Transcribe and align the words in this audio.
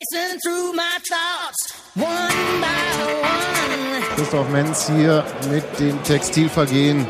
Listen 0.00 0.38
through 0.38 0.74
my 0.74 0.96
thoughts, 1.08 1.74
one 1.96 2.60
by 2.60 2.68
one. 3.20 4.14
Christoph 4.14 4.48
Menz 4.50 4.88
hier 4.88 5.24
mit 5.50 5.64
dem 5.80 6.00
Textilvergehen. 6.04 7.04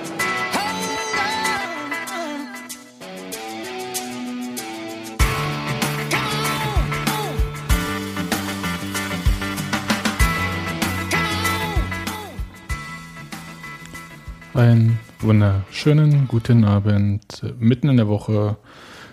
Einen 14.54 14.98
wunderschönen 15.20 16.26
guten 16.26 16.64
Abend 16.64 17.42
mitten 17.58 17.90
in 17.90 17.98
der 17.98 18.08
Woche 18.08 18.56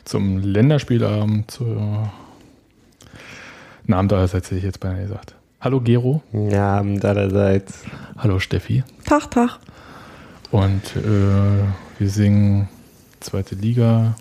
zum 0.06 0.38
Länderspielabend. 0.38 1.52
Zur 1.52 2.10
Namen 3.88 4.12
allerseits 4.12 4.48
hätte 4.48 4.58
ich 4.58 4.64
jetzt 4.64 4.80
beinahe 4.80 5.04
gesagt. 5.04 5.36
Hallo 5.62 5.80
Gero. 5.80 6.24
Ja, 6.34 6.78
allerseits. 6.78 7.84
Hallo 8.18 8.40
Steffi. 8.40 8.84
Tag, 9.06 9.30
Tag. 9.30 9.60
Und 10.52 10.96
äh, 10.96 11.64
wir 12.00 12.10
singen 12.10 12.68
zweite 13.20 13.56
Liga. 13.56 14.16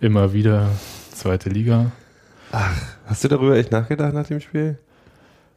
Immer 0.00 0.32
wieder 0.32 0.70
zweite 1.12 1.48
Liga. 1.48 1.90
Hast 3.06 3.24
du 3.24 3.28
darüber 3.28 3.56
echt 3.56 3.72
nachgedacht 3.72 4.14
nach 4.14 4.26
dem 4.26 4.40
Spiel? 4.40 4.78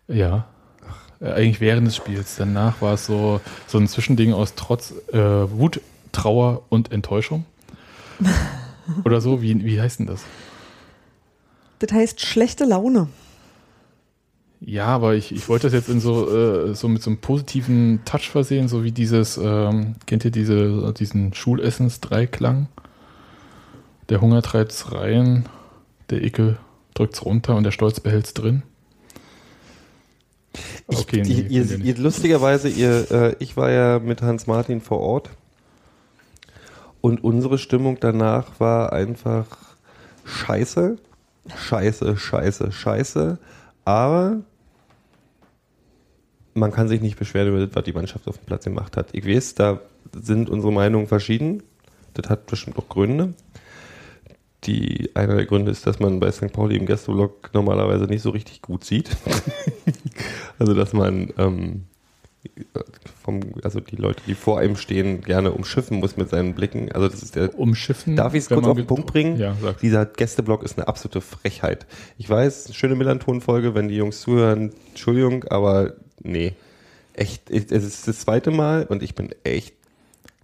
Ja. 0.08 0.48
Äh, 1.20 1.34
eigentlich 1.34 1.62
während 1.62 1.86
des 1.86 1.96
Spiels. 1.96 2.36
Danach 2.38 2.82
war 2.82 2.96
es 2.96 3.06
so, 3.06 3.40
so 3.68 3.78
ein 3.78 3.88
Zwischending 3.88 4.34
aus 4.34 4.56
Trotz, 4.56 4.94
äh, 5.14 5.18
Wut, 5.20 5.80
Trauer 6.12 6.64
und 6.70 6.92
Enttäuschung. 6.92 7.46
Oder 9.06 9.22
so, 9.22 9.42
wie, 9.42 9.64
wie 9.64 9.80
heißt 9.80 10.00
denn 10.00 10.08
das? 10.08 10.24
Das 11.82 11.92
heißt 11.92 12.22
schlechte 12.22 12.66
Laune. 12.66 13.08
Ja, 14.60 14.86
aber 14.86 15.16
ich, 15.16 15.32
ich 15.32 15.50
wollte 15.50 15.66
das 15.66 15.74
jetzt 15.74 15.90
in 15.90 16.00
so, 16.00 16.30
äh, 16.30 16.76
so 16.76 16.88
mit 16.88 17.02
so 17.02 17.10
einem 17.10 17.18
positiven 17.18 18.02
Touch 18.06 18.30
versehen, 18.30 18.68
so 18.68 18.84
wie 18.84 18.92
dieses, 18.92 19.38
ähm, 19.38 19.96
kennt 20.06 20.24
ihr 20.24 20.30
diese, 20.30 20.94
diesen 20.94 21.34
Schulessens-Dreiklang? 21.34 22.68
Der 24.10 24.22
Hunger 24.22 24.44
treibt's 24.44 24.92
rein, 24.92 25.50
der 26.12 26.24
Ekel 26.24 26.60
drückt's 26.94 27.26
runter 27.26 27.56
und 27.56 27.64
der 27.64 27.72
Stolz 27.72 28.00
behält's 28.00 28.36
drin. 28.36 28.62
Okay, 30.86 31.22
ich, 31.22 31.28
nee, 31.28 31.48
ihr, 31.50 31.80
ihr, 31.80 31.98
lustigerweise, 31.98 32.70
ihr, 32.70 33.10
äh, 33.10 33.36
ich 33.40 33.58
war 33.58 33.72
ja 33.72 33.98
mit 33.98 34.22
Hans 34.22 34.46
Martin 34.46 34.82
vor 34.82 35.00
Ort 35.00 35.32
und 37.00 37.24
unsere 37.24 37.58
Stimmung 37.58 37.98
danach 38.00 38.60
war 38.60 38.94
einfach 38.94 39.48
scheiße, 40.26 40.98
scheiße, 41.56 42.18
scheiße, 42.18 42.72
scheiße, 42.72 43.38
aber 43.86 44.42
man 46.54 46.72
kann 46.72 46.88
sich 46.88 47.02
nicht 47.02 47.18
beschweren 47.18 47.50
über 47.50 47.66
das, 47.66 47.76
was 47.76 47.84
die 47.84 47.94
Mannschaft 47.94 48.28
auf 48.28 48.38
dem 48.38 48.46
Platz 48.46 48.66
gemacht 48.66 48.98
hat. 48.98 49.10
Ich 49.14 49.26
weiß, 49.26 49.56
da 49.56 49.80
sind 50.14 50.50
unsere 50.50 50.74
Meinungen 50.74 51.08
verschieden. 51.08 51.64
Das 52.14 52.30
hat 52.30 52.48
bestimmt 52.48 52.78
auch 52.78 52.90
Gründe. 52.90 53.34
Die, 54.66 55.10
einer 55.16 55.36
der 55.36 55.46
Gründe 55.46 55.72
ist, 55.72 55.88
dass 55.88 56.00
man 56.00 56.20
bei 56.20 56.32
St. 56.32 56.52
Pauli 56.52 56.76
im 56.76 56.86
Gästeblock 56.86 57.52
normalerweise 57.54 58.06
nicht 58.06 58.22
so 58.22 58.30
richtig 58.30 58.62
gut 58.62 58.84
sieht. 58.84 59.10
also, 60.60 60.74
dass 60.74 60.94
man 60.94 61.34
ähm, 61.38 61.86
vom, 63.24 63.42
also 63.64 63.80
die 63.80 63.96
Leute, 63.96 64.22
die 64.28 64.34
vor 64.36 64.60
einem 64.60 64.76
stehen, 64.76 65.22
gerne 65.22 65.52
umschiffen 65.52 66.00
muss 66.00 66.18
mit 66.18 66.30
seinen 66.30 66.56
Blicken. 66.56 66.92
Also, 66.92 67.08
das 67.08 67.22
ist 67.22 67.36
der. 67.36 67.58
Umschiffen. 67.58 68.16
Darf 68.16 68.34
ich 68.34 68.44
es 68.44 68.50
kurz 68.50 68.66
auf 68.66 68.76
den 68.78 68.88
Punkt 68.88 69.08
bringen? 69.08 69.38
Ja, 69.38 69.56
sag. 69.62 69.80
Dieser 69.80 70.06
Gästeblock 70.06 70.64
ist 70.64 70.78
eine 70.78 70.88
absolute 70.88 71.22
Frechheit. 71.22 71.86
Ich 72.18 72.30
weiß, 72.30 72.74
schöne 72.74 72.96
Millanton-Folge, 72.96 73.76
wenn 73.76 73.88
die 73.88 73.96
Jungs 73.96 74.22
zuhören, 74.22 74.72
Entschuldigung, 74.90 75.44
aber 75.46 75.94
nee. 76.22 76.54
Echt, 77.14 77.50
es 77.52 77.66
ist 77.72 78.08
das 78.08 78.20
zweite 78.22 78.52
Mal 78.52 78.86
und 78.86 79.04
ich 79.04 79.16
bin 79.16 79.30
echt 79.44 79.76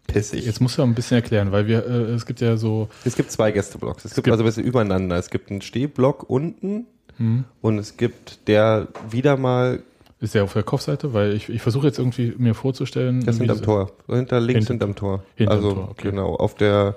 pissig. 0.05 0.45
Jetzt 0.45 0.59
musst 0.61 0.77
du 0.77 0.83
ein 0.83 0.93
bisschen 0.95 1.15
erklären, 1.15 1.51
weil 1.53 1.65
wir, 1.65 1.85
äh, 1.85 2.13
es 2.13 2.25
gibt 2.25 2.41
ja 2.41 2.57
so, 2.57 2.89
Es 3.05 3.15
gibt 3.15 3.31
zwei 3.31 3.51
Gästeblocks. 3.51 4.03
Es 4.05 4.13
gibt, 4.13 4.25
gibt- 4.25 4.31
also 4.33 4.43
ein 4.43 4.47
bisschen 4.47 4.65
übereinander. 4.65 5.17
Es 5.17 5.29
gibt 5.29 5.49
einen 5.49 5.61
Stehblock 5.61 6.29
unten 6.29 6.85
hm, 7.17 7.45
und 7.61 7.79
es 7.79 7.95
gibt 7.97 8.47
der 8.47 8.89
wieder 9.09 9.37
mal, 9.37 9.81
ist 10.19 10.33
der 10.35 10.43
auf 10.43 10.53
der 10.53 10.63
Kopfseite, 10.63 11.13
weil 11.13 11.33
ich, 11.33 11.49
ich 11.49 11.61
versuche 11.61 11.87
jetzt 11.87 11.99
irgendwie 11.99 12.33
mir 12.37 12.53
vorzustellen. 12.55 13.23
das 13.25 13.35
wie 13.35 13.45
hinterm 13.45 13.61
Tor. 13.61 13.91
Hinter 14.07 14.39
links 14.39 14.67
Hinter- 14.67 14.85
hinterm 14.85 14.95
Tor. 14.95 15.23
hinterm 15.35 15.55
also 15.57 15.73
Tor, 15.73 15.87
okay. 15.91 16.09
genau, 16.09 16.35
auf 16.35 16.55
der 16.55 16.95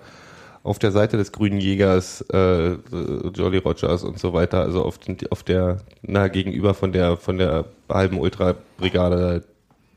auf 0.62 0.78
der 0.78 0.92
Seite 0.92 1.16
des 1.16 1.32
grünen 1.32 1.58
Jägers, 1.58 2.20
äh, 2.32 2.72
Jolly 3.34 3.56
Rogers 3.58 4.04
und 4.04 4.18
so 4.18 4.34
weiter, 4.34 4.60
also 4.60 4.84
auf, 4.84 4.98
den, 4.98 5.16
auf 5.30 5.42
der, 5.42 5.78
na, 6.02 6.28
gegenüber 6.28 6.74
von 6.74 6.92
der, 6.92 7.16
von 7.16 7.38
der 7.38 7.64
halben 7.88 8.18
Ultra-Brigade 8.20 9.42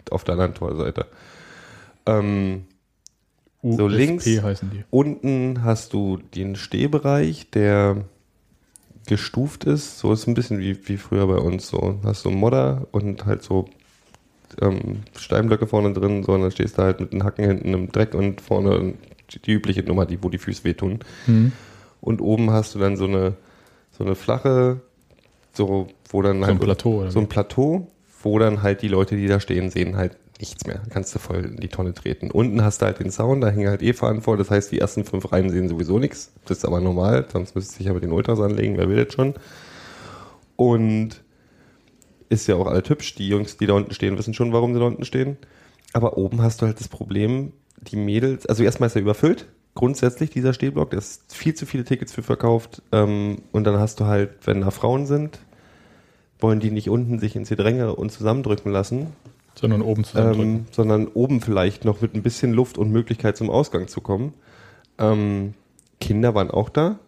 auf 0.09 0.23
der 0.23 0.33
anderen 0.35 0.53
Torseite. 0.53 1.05
Ähm, 2.05 2.63
So 3.61 3.87
links. 3.89 4.25
heißen 4.25 4.71
die. 4.71 4.85
Unten 4.89 5.65
hast 5.65 5.91
du 5.91 6.17
den 6.33 6.55
Stehbereich, 6.55 7.49
der 7.51 7.97
gestuft 9.07 9.63
ist. 9.65 9.99
So 9.99 10.13
ist 10.13 10.27
ein 10.27 10.33
bisschen 10.33 10.59
wie, 10.59 10.87
wie 10.87 10.97
früher 10.97 11.27
bei 11.27 11.37
uns. 11.37 11.67
So 11.67 11.99
hast 12.03 12.25
du 12.25 12.29
Modder 12.29 12.87
und 12.91 13.25
halt 13.25 13.43
so 13.43 13.65
ähm, 14.61 15.03
Steinblöcke 15.17 15.67
vorne 15.67 15.93
drin, 15.93 16.23
so 16.23 16.33
und 16.33 16.41
dann 16.41 16.51
stehst 16.51 16.77
du 16.77 16.83
halt 16.83 16.99
mit 16.99 17.13
den 17.13 17.23
Hacken 17.23 17.45
hinten 17.45 17.73
im 17.73 17.91
Dreck 17.91 18.13
und 18.13 18.41
vorne 18.41 18.93
die 19.45 19.51
übliche 19.51 19.83
Nummer, 19.83 20.05
die, 20.05 20.23
wo 20.23 20.29
die 20.29 20.37
Füße 20.37 20.63
wehtun. 20.63 20.99
Hm. 21.25 21.51
Und 22.01 22.21
oben 22.21 22.51
hast 22.51 22.75
du 22.75 22.79
dann 22.79 22.97
so 22.97 23.05
eine, 23.05 23.33
so 23.97 24.03
eine 24.03 24.15
flache, 24.15 24.81
so, 25.53 25.87
wo 26.09 26.21
dann 26.21 26.41
So 26.41 26.45
halt 26.45 26.55
ein 26.55 26.59
Plateau, 26.59 27.09
so 27.09 27.19
ein? 27.19 27.27
Plateau, 27.27 27.87
wo 28.21 28.39
dann 28.39 28.61
halt 28.61 28.81
die 28.81 28.87
Leute, 28.87 29.15
die 29.15 29.27
da 29.27 29.39
stehen, 29.39 29.69
sehen 29.69 29.95
halt 29.95 30.17
nichts 30.43 30.65
mehr. 30.67 30.81
Kannst 30.89 31.15
du 31.15 31.19
voll 31.19 31.45
in 31.45 31.57
die 31.57 31.69
Tonne 31.69 31.93
treten. 31.93 32.29
Unten 32.29 32.63
hast 32.63 32.81
du 32.81 32.85
halt 32.85 32.99
den 32.99 33.11
Zaun, 33.11 33.39
da 33.39 33.47
hängen 33.47 33.69
halt 33.69 33.81
E-Fahnen 33.81 34.21
vor, 34.21 34.35
das 34.35 34.51
heißt, 34.51 34.73
die 34.73 34.79
ersten 34.79 35.05
fünf 35.05 35.31
Reihen 35.31 35.49
sehen 35.49 35.69
sowieso 35.69 35.99
nichts. 35.99 36.33
Das 36.45 36.57
ist 36.57 36.65
aber 36.65 36.81
normal, 36.81 37.25
sonst 37.31 37.55
müsste 37.55 37.75
sich 37.75 37.89
aber 37.89 38.01
den 38.01 38.11
Ultras 38.11 38.41
anlegen, 38.41 38.77
wer 38.77 38.89
will 38.89 39.05
das 39.05 39.13
schon. 39.13 39.35
Und 40.57 41.23
ist 42.27 42.47
ja 42.47 42.55
auch 42.55 42.67
alles 42.67 42.89
hübsch, 42.89 43.15
die 43.15 43.29
Jungs, 43.29 43.55
die 43.55 43.67
da 43.67 43.73
unten 43.73 43.93
stehen, 43.93 44.17
wissen 44.17 44.33
schon, 44.33 44.51
warum 44.51 44.73
sie 44.73 44.81
da 44.81 44.85
unten 44.85 45.05
stehen. 45.05 45.37
Aber 45.93 46.17
oben 46.17 46.41
hast 46.41 46.61
du 46.61 46.65
halt 46.65 46.79
das 46.81 46.89
Problem, 46.89 47.53
die 47.77 47.95
Mädels, 47.95 48.45
also 48.45 48.63
erstmal 48.63 48.87
ist 48.87 48.95
er 48.97 49.01
überfüllt, 49.01 49.47
grundsätzlich 49.75 50.29
dieser 50.29 50.51
Stehblock, 50.51 50.91
da 50.91 50.97
ist 50.97 51.33
viel 51.33 51.53
zu 51.53 51.65
viele 51.65 51.85
Tickets 51.85 52.11
für 52.11 52.23
verkauft. 52.23 52.81
Ähm, 52.91 53.43
und 53.53 53.63
dann 53.63 53.79
hast 53.79 54.01
du 54.01 54.05
halt, 54.07 54.31
wenn 54.45 54.59
da 54.59 54.71
Frauen 54.71 55.05
sind, 55.05 55.39
wollen 56.39 56.59
die 56.59 56.71
nicht 56.71 56.89
unten 56.89 57.19
sich 57.19 57.37
ins 57.37 57.47
Gedränge 57.47 57.95
und 57.95 58.11
zusammendrücken 58.11 58.73
lassen, 58.73 59.07
Sondern 59.55 59.81
oben 59.81 60.03
zusammendrücken. 60.03 60.55
ähm, 60.55 60.65
sondern 60.71 61.07
oben 61.07 61.41
vielleicht 61.41 61.85
noch 61.85 62.01
mit 62.01 62.15
ein 62.15 62.23
bisschen 62.23 62.53
Luft 62.53 62.77
und 62.77 62.91
Möglichkeit 62.91 63.37
zum 63.37 63.49
Ausgang 63.49 63.87
zu 63.87 64.01
kommen. 64.01 64.33
Ähm, 64.97 65.53
Kinder 65.99 66.35
waren 66.35 66.51
auch 66.51 66.69
da. 66.69 66.99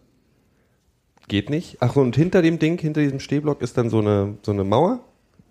Geht 1.27 1.49
nicht. 1.49 1.77
Ach, 1.79 1.95
und 1.95 2.15
hinter 2.15 2.41
dem 2.41 2.59
Ding, 2.59 2.79
hinter 2.79 3.01
diesem 3.01 3.19
Stehblock 3.19 3.61
ist 3.61 3.77
dann 3.77 3.89
so 3.89 3.99
eine, 3.99 4.37
so 4.43 4.51
eine 4.51 4.63
Mauer. 4.63 4.99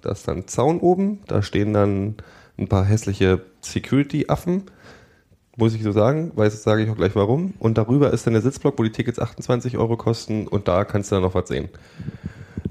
Da 0.03 0.13
ist 0.13 0.29
dann 0.29 0.39
ein 0.39 0.49
Zaun 0.49 0.79
oben. 0.81 1.21
Da 1.27 1.43
stehen 1.43 1.73
dann 1.73 2.17
ein 2.59 2.69
paar 2.69 2.85
hässliche 2.85 3.45
Security-Affen. 3.61 4.65
Muss 5.57 5.75
ich 5.75 5.83
so 5.83 5.93
sagen, 5.93 6.33
das 6.37 6.63
sage 6.63 6.83
ich 6.83 6.91
auch 6.91 6.97
gleich 6.97 7.15
warum. 7.15 7.55
Und 7.59 7.79
darüber 7.79 8.13
ist 8.13 8.27
dann 8.27 8.35
der 8.35 8.43
Sitzblock, 8.43 8.79
wo 8.79 8.83
die 8.83 8.91
Tickets 8.93 9.19
28 9.19 9.79
Euro 9.79 9.97
kosten 9.97 10.47
und 10.49 10.69
da 10.69 10.85
kannst 10.85 11.11
du 11.11 11.17
dann 11.17 11.23
noch 11.23 11.35
was 11.35 11.49
sehen. 11.49 11.69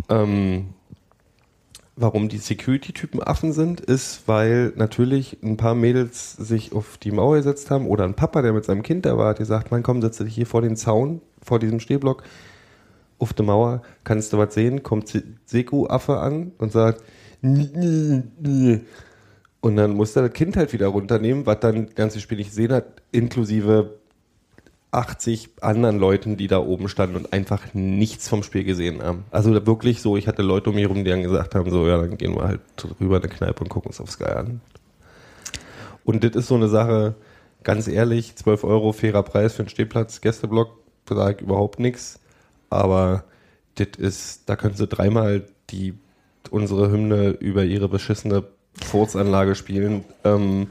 Ähm, 0.10 0.68
Warum 1.96 2.28
die 2.28 2.40
Security-Typen 2.40 3.22
Affen 3.22 3.54
sind, 3.54 3.80
ist, 3.80 4.28
weil 4.28 4.74
natürlich 4.76 5.38
ein 5.44 5.58
paar 5.58 5.76
Mädels 5.76 6.34
sich 6.34 6.74
auf 6.74 6.98
die 6.98 7.12
Mauer 7.12 7.38
gesetzt 7.38 7.70
haben 7.70 7.86
oder 7.86 8.04
ein 8.04 8.16
Papa, 8.16 8.42
der 8.42 8.52
mit 8.52 8.66
seinem 8.66 8.82
Kind 8.82 9.06
da 9.06 9.16
war, 9.16 9.30
hat 9.30 9.38
gesagt, 9.38 9.70
mein 9.70 9.84
komm, 9.84 10.02
setze 10.02 10.26
dich 10.26 10.34
hier 10.34 10.48
vor 10.48 10.64
den 10.64 10.76
Zaun, 10.76 11.22
vor 11.40 11.60
diesem 11.60 11.80
Stehblock, 11.80 12.24
auf 13.20 13.34
der 13.34 13.46
Mauer, 13.46 13.84
kannst 14.04 14.34
du 14.34 14.40
was 14.40 14.56
sehen, 14.56 14.82
kommt 14.82 15.08
Se- 15.08 15.22
Seku-Affe 15.46 16.18
an 16.18 16.54
und 16.58 16.72
sagt, 16.72 17.04
und 17.44 18.82
dann 19.62 19.94
muss 19.94 20.16
er 20.16 20.24
das 20.24 20.34
Kind 20.34 20.58
halt 20.58 20.74
wieder 20.74 20.88
runternehmen, 20.88 21.46
was 21.46 21.60
dann 21.60 21.86
das 21.86 21.96
ganze 21.96 22.20
Spiel 22.20 22.40
nicht 22.40 22.50
gesehen 22.50 22.74
hat, 22.74 23.04
inklusive 23.12 24.00
80 24.94 25.50
anderen 25.62 25.98
Leuten, 25.98 26.38
die 26.38 26.48
da 26.48 26.60
oben 26.60 26.88
standen 26.88 27.16
und 27.16 27.34
einfach 27.34 27.74
nichts 27.74 28.28
vom 28.28 28.44
Spiel 28.44 28.64
gesehen 28.64 29.02
haben. 29.02 29.26
Also 29.32 29.54
wirklich 29.66 30.02
so, 30.02 30.18
ich 30.18 30.28
hatte 30.28 30.44
Leute 30.44 30.70
um 30.70 30.76
mich 30.76 30.84
herum, 30.84 31.04
die 31.04 31.10
dann 31.10 31.24
gesagt 31.24 31.56
haben, 31.56 31.70
so, 31.72 31.88
ja, 31.88 31.98
dann 31.98 32.18
gehen 32.18 32.36
wir 32.36 32.44
halt 32.44 32.62
rüber 33.00 33.18
in 33.18 33.24
eine 33.24 33.34
Kneipe 33.34 33.64
und 33.64 33.70
gucken 33.70 33.90
uns 33.90 34.00
auf 34.00 34.12
Sky 34.12 34.26
an. 34.26 34.62
Und 36.04 36.24
das 36.24 36.36
ist 36.36 36.48
so 36.48 36.56
eine 36.56 36.68
Sache, 36.68 37.16
ganz 37.64 37.88
ehrlich, 37.88 38.36
12 38.36 38.64
Euro 38.64 38.92
fairer 38.92 39.24
Preis 39.24 39.54
für 39.54 39.64
einen 39.64 39.70
Stehplatz, 39.70 40.22
Gästeblock, 40.22 40.78
sage 41.10 41.44
überhaupt 41.44 41.80
nichts. 41.80 42.20
Aber 42.70 43.24
das 43.76 43.88
ist, 43.98 44.44
da 44.48 44.56
können 44.56 44.76
sie 44.76 44.88
dreimal 44.88 45.44
die, 45.72 45.96
unsere 46.52 46.92
Hymne 46.92 47.30
über 47.30 47.64
ihre 47.64 47.90
beschissene 47.90 48.44
Furzanlage 48.80 49.56
spielen. 49.56 50.04
Ähm, 50.24 50.68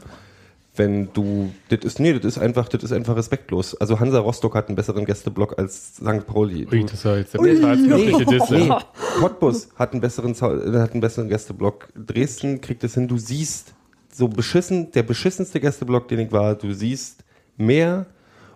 wenn 0.74 1.12
du, 1.12 1.52
das 1.68 1.80
ist, 1.80 2.00
nee, 2.00 2.14
das 2.14 2.24
ist 2.24 2.38
einfach, 2.38 2.68
das 2.68 2.82
ist 2.82 2.92
einfach 2.92 3.14
respektlos. 3.16 3.74
Also 3.74 4.00
Hansa 4.00 4.20
Rostock 4.20 4.54
hat 4.54 4.68
einen 4.68 4.76
besseren 4.76 5.04
Gästeblock 5.04 5.58
als 5.58 5.96
St. 5.96 6.26
Pauli. 6.26 6.66
Ui, 6.70 6.84
das 6.84 7.04
war 7.04 7.18
jetzt 7.18 7.34
der 7.34 7.42
Diss. 7.42 8.50
Nee, 8.50 8.68
ja. 8.68 8.82
Cottbus 9.18 9.68
hat 9.76 9.92
einen 9.92 10.00
besseren, 10.00 10.32
äh, 10.32 10.78
hat 10.78 10.92
einen 10.92 11.00
besseren 11.02 11.28
Gästeblock. 11.28 11.88
Dresden 11.94 12.62
kriegt 12.62 12.82
es 12.84 12.94
hin, 12.94 13.06
du 13.06 13.18
siehst 13.18 13.74
so 14.10 14.28
beschissen, 14.28 14.90
der 14.92 15.02
beschissenste 15.02 15.60
Gästeblock, 15.60 16.08
den 16.08 16.20
ich 16.20 16.32
war, 16.32 16.54
du 16.54 16.72
siehst 16.72 17.24
mehr 17.56 18.06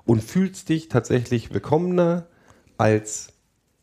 und 0.05 0.23
fühlst 0.23 0.71
dich 0.71 0.89
tatsächlich 0.89 1.53
willkommener, 1.53 2.27
als 2.79 3.29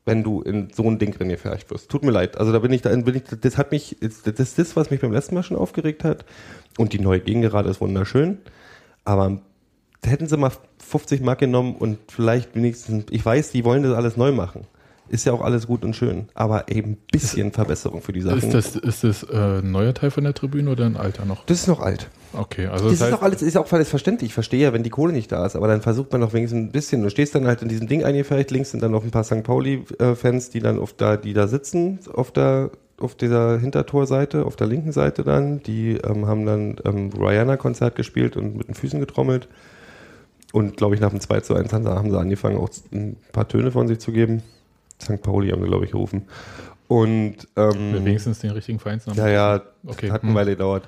wenn 0.06 0.24
du 0.24 0.42
in 0.42 0.70
so 0.74 0.84
ein 0.84 1.00
Ding 1.00 1.16
reingefärcht 1.16 1.72
wirst. 1.72 1.90
Tut 1.90 2.04
mir 2.04 2.12
leid. 2.12 2.38
Also 2.38 2.52
da 2.52 2.60
bin 2.60 2.74
ich, 2.74 2.82
da 2.82 2.90
bin 2.96 3.16
ich, 3.16 3.24
das 3.24 3.58
hat 3.58 3.72
mich, 3.72 3.98
das 4.02 4.40
ist 4.40 4.60
das, 4.60 4.76
was 4.76 4.92
mich 4.92 5.00
beim 5.00 5.14
letzten 5.14 5.36
Mal 5.36 5.44
schon 5.44 5.58
aufgeregt 5.58 6.04
hat. 6.04 6.26
Und 6.78 6.94
die 6.94 7.00
neue 7.00 7.20
Gegengerade 7.20 7.70
ist 7.70 7.82
wunderschön. 7.82 8.40
Aber 9.06 9.40
hätten 10.04 10.28
sie 10.28 10.38
mal 10.38 10.52
50 10.80 11.22
Mark 11.22 11.40
genommen 11.40 11.76
und 11.76 11.98
vielleicht 12.10 12.56
wenigstens, 12.56 13.06
ich 13.10 13.26
weiß, 13.26 13.52
die 13.52 13.64
wollen 13.64 13.84
das 13.84 13.94
alles 13.94 14.18
neu 14.18 14.32
machen. 14.32 14.66
Ist 15.10 15.26
ja 15.26 15.34
auch 15.34 15.42
alles 15.42 15.68
gut 15.68 15.84
und 15.84 15.96
schön. 15.96 16.30
Aber 16.34 16.70
eben 16.72 16.92
ein 16.92 16.98
bisschen 17.12 17.52
Verbesserung 17.52 18.02
für 18.02 18.14
die 18.14 18.22
Sachen. 18.22 18.38
Ist 18.40 18.54
das, 18.54 18.76
ist 18.76 19.04
das 19.04 19.24
äh, 19.24 19.60
ein 19.60 19.72
neuer 19.72 19.94
Teil 19.94 20.12
von 20.12 20.24
der 20.24 20.34
Tribüne 20.34 20.72
oder 20.72 20.86
ein 20.86 20.96
alter 20.96 21.26
noch? 21.26 21.46
das 21.46 21.60
ist 21.60 21.68
noch 21.68 21.82
alt. 21.82 22.10
Okay, 22.32 22.68
also 22.68 22.90
Das 22.90 23.00
das 23.00 23.10
ist 23.10 23.14
auch 23.14 23.22
alles, 23.22 23.42
ist 23.42 23.58
auch 23.58 23.72
alles 23.72 23.90
verständlich. 23.90 24.30
Ich 24.30 24.34
verstehe 24.34 24.62
ja, 24.62 24.74
wenn 24.74 24.82
die 24.82 24.90
Kohle 24.90 25.14
nicht 25.14 25.32
da 25.32 25.46
ist, 25.46 25.56
aber 25.56 25.68
dann 25.68 25.82
versucht 25.82 26.12
man 26.12 26.22
doch 26.22 26.34
wenigstens 26.34 26.60
ein 26.60 26.72
bisschen. 26.72 27.04
Du 27.04 27.10
stehst 27.10 27.36
dann 27.36 27.46
halt 27.46 27.62
in 27.62 27.70
diesem 27.70 27.88
Ding 27.88 28.04
eingefärbt, 28.04 28.50
links 28.50 28.72
sind 28.72 28.82
dann 28.82 28.92
noch 28.92 29.04
ein 29.04 29.12
paar 29.12 29.24
St. 29.24 29.44
Pauli-Fans, 29.44 30.50
die 30.50 30.60
dann 30.60 30.80
auf 30.80 30.94
da, 30.94 31.18
die 31.18 31.34
da 31.34 31.48
sitzen, 31.48 32.00
auf 32.12 32.32
der, 32.32 32.72
auf 33.04 33.16
dieser 33.16 33.60
Hintertorseite, 33.60 34.46
auf 34.46 34.56
der 34.56 34.68
linken 34.68 34.92
Seite 34.92 35.24
dann. 35.24 35.62
Die 35.64 35.98
ähm, 35.98 36.28
haben 36.28 36.46
dann 36.46 36.78
ähm, 36.86 37.10
Rihanna-Konzert 37.10 37.96
gespielt 37.96 38.38
und 38.38 38.58
mit 38.58 38.68
den 38.68 38.76
Füßen 38.76 39.00
getrommelt. 39.00 39.48
Und 40.52 40.78
glaube 40.78 40.96
ich, 40.96 41.02
nach 41.02 41.10
dem 41.10 41.20
2 41.20 41.42
zu 41.42 41.56
1 41.56 41.74
haben 41.74 41.84
sie, 41.84 41.90
haben 41.90 42.12
sie 42.12 42.20
angefangen, 42.20 42.58
auch 42.58 42.70
ein 42.92 43.18
paar 43.32 43.48
Töne 43.48 43.72
von 43.72 43.88
sich 43.88 44.00
zu 44.00 44.12
geben. 44.12 44.44
St. 45.02 45.22
Pauli 45.22 45.50
haben 45.50 45.62
sie, 45.62 45.68
glaube 45.68 45.86
ich, 45.86 45.92
gerufen. 45.92 46.28
Und 46.88 47.48
ähm, 47.56 48.06
wenigstens 48.06 48.40
den 48.40 48.52
richtigen 48.52 48.80
Vereinsnamen. 48.80 49.20
ja, 49.20 49.30
ja, 49.30 49.62
Okay, 49.86 50.12
hat 50.12 50.22
hm. 50.22 50.30
eine 50.30 50.38
Weile 50.38 50.52
gedauert. 50.52 50.88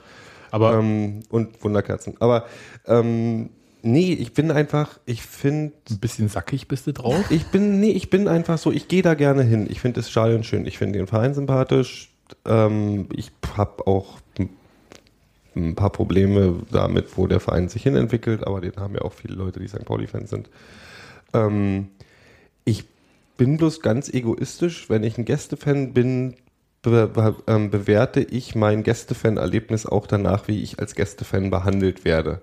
Aber 0.52 0.76
Ähm, 0.76 1.24
und 1.30 1.64
Wunderkerzen. 1.64 2.16
Aber 2.20 2.46
ähm, 2.86 3.50
nee, 3.86 4.14
ich 4.14 4.34
bin 4.34 4.52
einfach, 4.52 5.00
ich 5.06 5.22
finde, 5.22 5.74
ein 5.90 6.00
bisschen 6.00 6.28
sackig 6.28 6.68
bist 6.68 6.88
du 6.88 6.92
drauf. 6.94 7.30
ich 7.30 7.46
bin, 7.48 7.80
nee, 7.80 7.92
ich 7.92 8.10
bin 8.10 8.28
einfach 8.28 8.58
so, 8.58 8.72
ich 8.72 8.88
gehe 8.88 9.02
da 9.02 9.14
gerne 9.14 9.44
hin. 9.44 9.68
Ich 9.70 9.80
finde 9.80 10.02
das 10.02 10.10
Stadion 10.10 10.44
schön. 10.44 10.66
Ich 10.66 10.78
finde 10.78 11.00
den 11.00 11.08
Verein 11.08 11.34
sympathisch. 11.34 12.10
Ähm, 12.46 13.08
ich 13.14 13.32
habe 13.56 13.88
auch 13.88 14.20
ein- 14.38 15.76
paar 15.76 15.92
Probleme 15.92 16.56
damit, 16.70 17.18
wo 17.18 17.28
der 17.28 17.40
Verein 17.40 17.70
sich 17.70 17.84
hinentwickelt, 17.84 18.46
aber 18.46 18.60
den 18.60 18.76
haben 18.76 18.94
ja 18.96 19.02
auch 19.04 19.14
viele 19.14 19.36
Leute, 19.36 19.62
die 19.62 19.70
St. 19.70 19.86
Pauli-Fans 19.86 20.30
sind. 20.30 20.50
Ähm, 21.34 21.88
ich 22.66 22.84
bin 23.38 23.56
bloß 23.56 23.80
ganz 23.82 24.10
egoistisch, 24.10 24.90
wenn 24.90 25.04
ich 25.04 25.18
ein 25.18 25.24
Gästefan 25.24 25.94
bin, 25.94 26.34
be 26.82 27.08
be 27.08 27.36
ähm, 27.48 27.70
bewerte 27.70 28.20
ich 28.22 28.56
mein 28.56 28.84
Gästefan-Erlebnis 28.84 29.86
auch 29.86 30.08
danach, 30.08 30.48
wie 30.50 30.62
ich 30.62 30.80
als 30.80 30.94
Gästefan 30.94 31.52
behandelt 31.52 32.04
werde. 32.04 32.42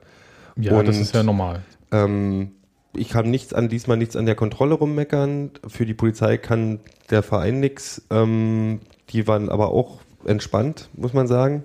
Ja, 0.56 0.82
das 0.82 0.96
Und- 0.96 1.02
ist 1.02 1.14
ja 1.14 1.22
normal. 1.22 1.62
Ähm, 1.90 2.52
ich 2.94 3.08
kann 3.08 3.31
nichts 3.31 3.54
an 3.54 3.69
diesmal 3.69 3.96
nichts 3.96 4.16
an 4.16 4.26
der 4.26 4.34
Kontrolle 4.34 4.75
rummeckern. 4.75 5.50
Für 5.66 5.87
die 5.87 5.94
Polizei 5.94 6.37
kann 6.37 6.81
der 7.10 7.22
Verein 7.22 7.60
nichts. 7.60 8.02
Ähm, 8.10 8.81
die 9.10 9.26
waren 9.26 9.49
aber 9.49 9.69
auch 9.72 10.00
entspannt, 10.25 10.88
muss 10.94 11.12
man 11.14 11.26
sagen. 11.26 11.62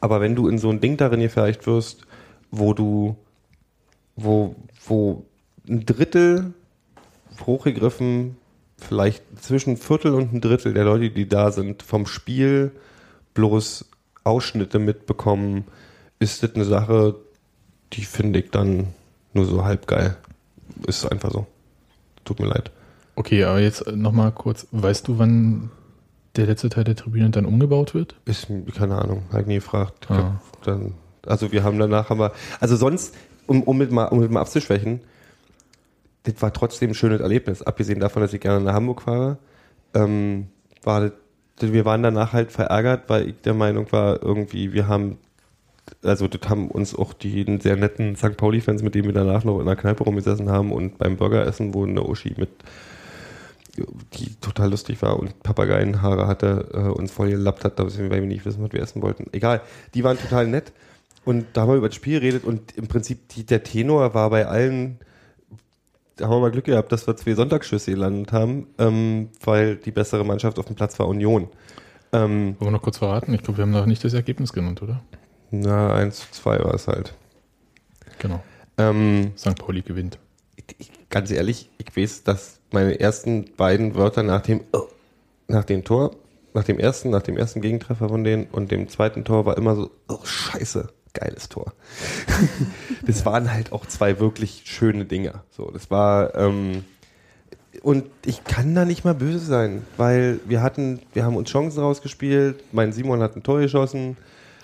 Aber 0.00 0.20
wenn 0.20 0.34
du 0.34 0.48
in 0.48 0.58
so 0.58 0.70
ein 0.70 0.80
Ding 0.80 0.96
darin 0.96 1.20
gefertigt 1.20 1.66
wirst, 1.66 2.06
wo 2.50 2.72
du, 2.72 3.16
wo, 4.16 4.54
wo 4.86 5.24
ein 5.68 5.84
Drittel 5.84 6.54
hochgegriffen, 7.46 8.36
vielleicht 8.78 9.22
zwischen 9.42 9.76
Viertel 9.76 10.14
und 10.14 10.32
ein 10.32 10.40
Drittel 10.40 10.72
der 10.72 10.84
Leute, 10.84 11.10
die 11.10 11.28
da 11.28 11.52
sind, 11.52 11.82
vom 11.82 12.06
Spiel 12.06 12.72
bloß 13.34 13.86
Ausschnitte 14.24 14.78
mitbekommen, 14.78 15.64
ist 16.18 16.42
das 16.42 16.54
eine 16.54 16.64
Sache, 16.64 17.16
die 17.92 18.04
finde 18.04 18.40
ich 18.40 18.50
dann 18.50 18.88
nur 19.32 19.46
so 19.46 19.64
halb 19.64 19.86
geil. 19.86 20.16
Ist 20.86 21.10
einfach 21.10 21.30
so. 21.30 21.46
Tut 22.24 22.40
mir 22.40 22.46
leid. 22.46 22.70
Okay, 23.16 23.44
aber 23.44 23.60
jetzt 23.60 23.86
nochmal 23.86 24.32
kurz. 24.32 24.66
Weißt 24.70 25.08
du, 25.08 25.18
wann 25.18 25.70
der 26.36 26.46
letzte 26.46 26.68
Teil 26.68 26.84
der 26.84 26.96
Tribüne 26.96 27.30
dann 27.30 27.44
umgebaut 27.44 27.94
wird? 27.94 28.14
Ist, 28.24 28.48
keine 28.76 28.96
Ahnung, 28.96 29.24
habe 29.30 29.42
ich 29.42 29.46
nie 29.46 29.54
gefragt. 29.56 30.06
Ich 30.08 30.10
Ah. 30.10 30.40
Dann, 30.64 30.94
also 31.26 31.52
wir 31.52 31.64
haben 31.64 31.78
danach, 31.78 32.10
haben 32.10 32.20
wir, 32.20 32.32
also 32.60 32.76
sonst, 32.76 33.14
um, 33.46 33.62
um, 33.62 33.76
mit 33.76 33.90
mal, 33.90 34.06
um 34.06 34.20
mit 34.20 34.30
mal 34.30 34.40
abzuschwächen, 34.40 35.00
das 36.22 36.40
war 36.40 36.52
trotzdem 36.52 36.90
ein 36.90 36.94
schönes 36.94 37.20
Erlebnis. 37.20 37.62
Abgesehen 37.62 38.00
davon, 38.00 38.22
dass 38.22 38.32
ich 38.32 38.40
gerne 38.40 38.64
nach 38.64 38.74
Hamburg 38.74 39.02
fahre, 39.02 39.38
ähm, 39.94 40.48
war 40.82 41.00
das, 41.00 41.72
wir 41.72 41.84
waren 41.84 42.02
danach 42.02 42.32
halt 42.32 42.52
verärgert, 42.52 43.08
weil 43.08 43.28
ich 43.28 43.40
der 43.42 43.54
Meinung 43.54 43.90
war, 43.92 44.22
irgendwie, 44.22 44.72
wir 44.72 44.88
haben, 44.88 45.18
also 46.02 46.28
das 46.28 46.48
haben 46.48 46.70
uns 46.70 46.94
auch 46.94 47.12
die 47.12 47.44
sehr 47.60 47.76
netten 47.76 48.16
St. 48.16 48.36
Pauli-Fans, 48.36 48.82
mit 48.82 48.94
denen 48.94 49.06
wir 49.06 49.12
danach 49.12 49.44
noch 49.44 49.60
in 49.60 49.66
der 49.66 49.76
Kneipe 49.76 50.04
rumgesessen 50.04 50.50
haben 50.50 50.72
und 50.72 50.98
beim 50.98 51.16
Burgeressen, 51.16 51.74
wo 51.74 51.84
eine 51.84 52.02
Uschi 52.02 52.34
mit 52.36 52.50
die 54.14 54.34
total 54.40 54.70
lustig 54.70 55.00
war 55.02 55.18
und 55.18 55.42
Papageienhaare 55.42 56.26
hatte, 56.26 56.68
äh, 56.72 56.78
uns 56.88 57.12
voll 57.12 57.30
gelappt 57.30 57.64
hat, 57.64 57.78
weil 57.78 58.10
wir 58.10 58.20
nicht 58.22 58.44
wissen, 58.44 58.62
was 58.62 58.72
wir 58.72 58.82
essen 58.82 59.02
wollten. 59.02 59.26
Egal, 59.32 59.62
die 59.94 60.04
waren 60.04 60.18
total 60.18 60.46
nett 60.46 60.72
und 61.24 61.46
da 61.52 61.62
haben 61.62 61.70
wir 61.70 61.76
über 61.76 61.88
das 61.88 61.96
Spiel 61.96 62.20
geredet 62.20 62.44
und 62.44 62.76
im 62.76 62.88
Prinzip 62.88 63.28
die, 63.30 63.44
der 63.44 63.62
Tenor 63.62 64.14
war 64.14 64.30
bei 64.30 64.46
allen, 64.46 64.98
da 66.16 66.24
haben 66.26 66.32
wir 66.32 66.40
mal 66.40 66.50
Glück 66.50 66.64
gehabt, 66.64 66.92
dass 66.92 67.06
wir 67.06 67.16
zwei 67.16 67.34
Sonntagsschüsse 67.34 67.92
gelandet 67.92 68.32
haben, 68.32 68.66
ähm, 68.78 69.28
weil 69.44 69.76
die 69.76 69.92
bessere 69.92 70.24
Mannschaft 70.24 70.58
auf 70.58 70.66
dem 70.66 70.76
Platz 70.76 70.98
war 70.98 71.08
Union. 71.08 71.48
Ähm, 72.12 72.56
Wollen 72.58 72.70
wir 72.70 72.70
noch 72.72 72.82
kurz 72.82 72.98
verraten? 72.98 73.32
Ich 73.34 73.42
glaube, 73.42 73.58
wir 73.58 73.62
haben 73.62 73.70
noch 73.70 73.86
nicht 73.86 74.02
das 74.02 74.14
Ergebnis 74.14 74.52
genannt, 74.52 74.82
oder? 74.82 75.00
Na, 75.50 75.94
1 75.94 76.18
zu 76.18 76.42
2 76.42 76.58
war 76.60 76.74
es 76.74 76.88
halt. 76.88 77.14
Genau. 78.18 78.42
Ähm, 78.78 79.32
St. 79.36 79.56
Pauli 79.56 79.82
gewinnt. 79.82 80.18
ich, 80.78 80.90
ganz 81.10 81.30
ehrlich, 81.30 81.70
ich 81.78 81.96
weiß, 81.96 82.24
dass 82.24 82.60
meine 82.70 83.00
ersten 83.00 83.46
beiden 83.56 83.94
Wörter 83.94 84.22
nach 84.22 84.42
dem, 84.42 84.62
oh, 84.72 84.88
nach 85.48 85.64
dem 85.64 85.84
Tor, 85.84 86.16
nach 86.54 86.64
dem 86.64 86.78
ersten, 86.78 87.10
nach 87.10 87.22
dem 87.22 87.36
ersten 87.36 87.60
Gegentreffer 87.60 88.08
von 88.08 88.24
denen 88.24 88.46
und 88.46 88.70
dem 88.70 88.88
zweiten 88.88 89.24
Tor 89.24 89.46
war 89.46 89.56
immer 89.56 89.76
so, 89.76 89.90
oh 90.08 90.24
scheiße, 90.24 90.88
geiles 91.12 91.48
Tor. 91.48 91.72
das 93.06 93.24
waren 93.26 93.52
halt 93.52 93.72
auch 93.72 93.86
zwei 93.86 94.20
wirklich 94.20 94.62
schöne 94.66 95.04
Dinger. 95.04 95.44
So, 95.50 95.70
das 95.70 95.90
war, 95.90 96.34
ähm, 96.34 96.84
und 97.82 98.06
ich 98.24 98.44
kann 98.44 98.74
da 98.74 98.84
nicht 98.84 99.04
mal 99.04 99.14
böse 99.14 99.38
sein, 99.38 99.84
weil 99.96 100.40
wir 100.46 100.62
hatten, 100.62 101.00
wir 101.12 101.24
haben 101.24 101.36
uns 101.36 101.50
Chancen 101.50 101.80
rausgespielt, 101.80 102.62
mein 102.72 102.92
Simon 102.92 103.22
hat 103.22 103.36
ein 103.36 103.42
Tor 103.42 103.60
geschossen, 103.60 104.16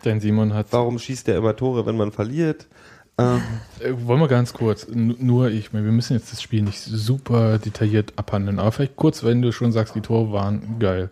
Dein 0.03 0.21
Simon 0.21 0.55
hat. 0.55 0.67
warum 0.71 0.99
schießt 0.99 1.27
der 1.27 1.37
immer 1.37 1.57
Tore, 1.57 1.87
wenn 1.87 1.97
man 1.97 2.13
verliert? 2.13 2.67
Ähm, 3.19 3.43
Äh, 3.81 3.93
wollen 4.07 4.21
wir 4.21 4.29
ganz 4.29 4.53
kurz, 4.53 4.87
nur 4.93 5.49
ich, 5.49 5.73
wir 5.73 5.81
müssen 5.81 6.15
jetzt 6.15 6.33
das 6.33 6.43
Spiel 6.43 6.63
nicht 6.63 6.81
super 6.81 7.59
detailliert 7.59 8.13
abhandeln, 8.17 8.59
aber 8.59 8.73
vielleicht 8.73 8.97
kurz, 8.97 9.25
wenn 9.25 9.43
du 9.43 9.53
schon 9.53 9.73
sagst, 9.73 9.95
die 9.95 10.01
Tore 10.03 10.33
waren 10.33 10.79
geil. 10.79 11.11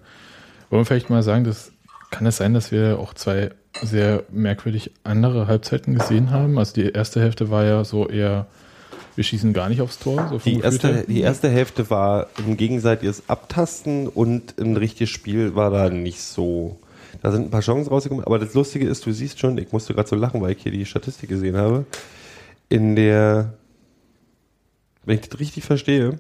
Wollen 0.71 0.83
wir 0.83 0.87
vielleicht 0.87 1.11
mal 1.11 1.23
sagen, 1.23 1.45
dass, 1.45 1.73
kann 2.11 2.27
es 2.27 2.37
sein, 2.37 2.53
dass 2.55 2.73
wir 2.73 2.99
auch 2.99 3.15
zwei 3.15 3.51
sehr 3.83 4.25
merkwürdig 4.31 4.91
andere 5.03 5.47
Halbzeiten 5.47 5.95
gesehen 5.95 6.31
haben? 6.31 6.59
Also 6.59 6.75
die 6.75 6.91
erste 6.91 7.21
Hälfte 7.21 7.51
war 7.51 7.65
ja 7.65 7.85
so 7.85 8.09
eher, 8.09 8.47
wir 9.15 9.25
schießen 9.25 9.53
gar 9.53 9.69
nicht 9.69 9.81
aufs 9.81 9.99
Tor. 9.99 10.29
So 10.31 10.39
Die 10.39 10.61
erste, 10.61 11.05
die 11.09 11.21
erste 11.21 11.49
Hälfte 11.49 11.89
war 11.91 12.27
ein 12.39 12.57
gegenseitiges 12.57 13.29
Abtasten 13.29 14.09
und 14.09 14.59
ein 14.61 14.77
richtiges 14.77 15.11
Spiel 15.11 15.55
war 15.55 15.71
da 15.71 15.89
nicht 15.91 16.21
so. 16.23 16.79
Da 17.25 17.33
sind 17.33 17.47
ein 17.47 17.51
paar 17.51 17.63
Chancen 17.63 17.89
rausgekommen, 17.89 18.23
aber 18.27 18.39
das 18.39 18.53
Lustige 18.53 18.87
ist, 18.87 19.07
du 19.07 19.11
siehst 19.11 19.39
schon, 19.39 19.57
ich 19.57 19.73
musste 19.73 19.95
gerade 19.95 20.07
so 20.07 20.15
lachen, 20.15 20.43
weil 20.43 20.53
ich 20.53 20.63
hier 20.63 20.71
die 20.71 20.85
Statistik 20.85 21.31
gesehen 21.31 21.57
habe. 21.57 21.87
In 22.69 22.97
der, 22.97 23.55
wenn 25.07 25.15
ich 25.15 25.27
das 25.31 25.41
richtig 25.41 25.65
verstehe, 25.65 26.19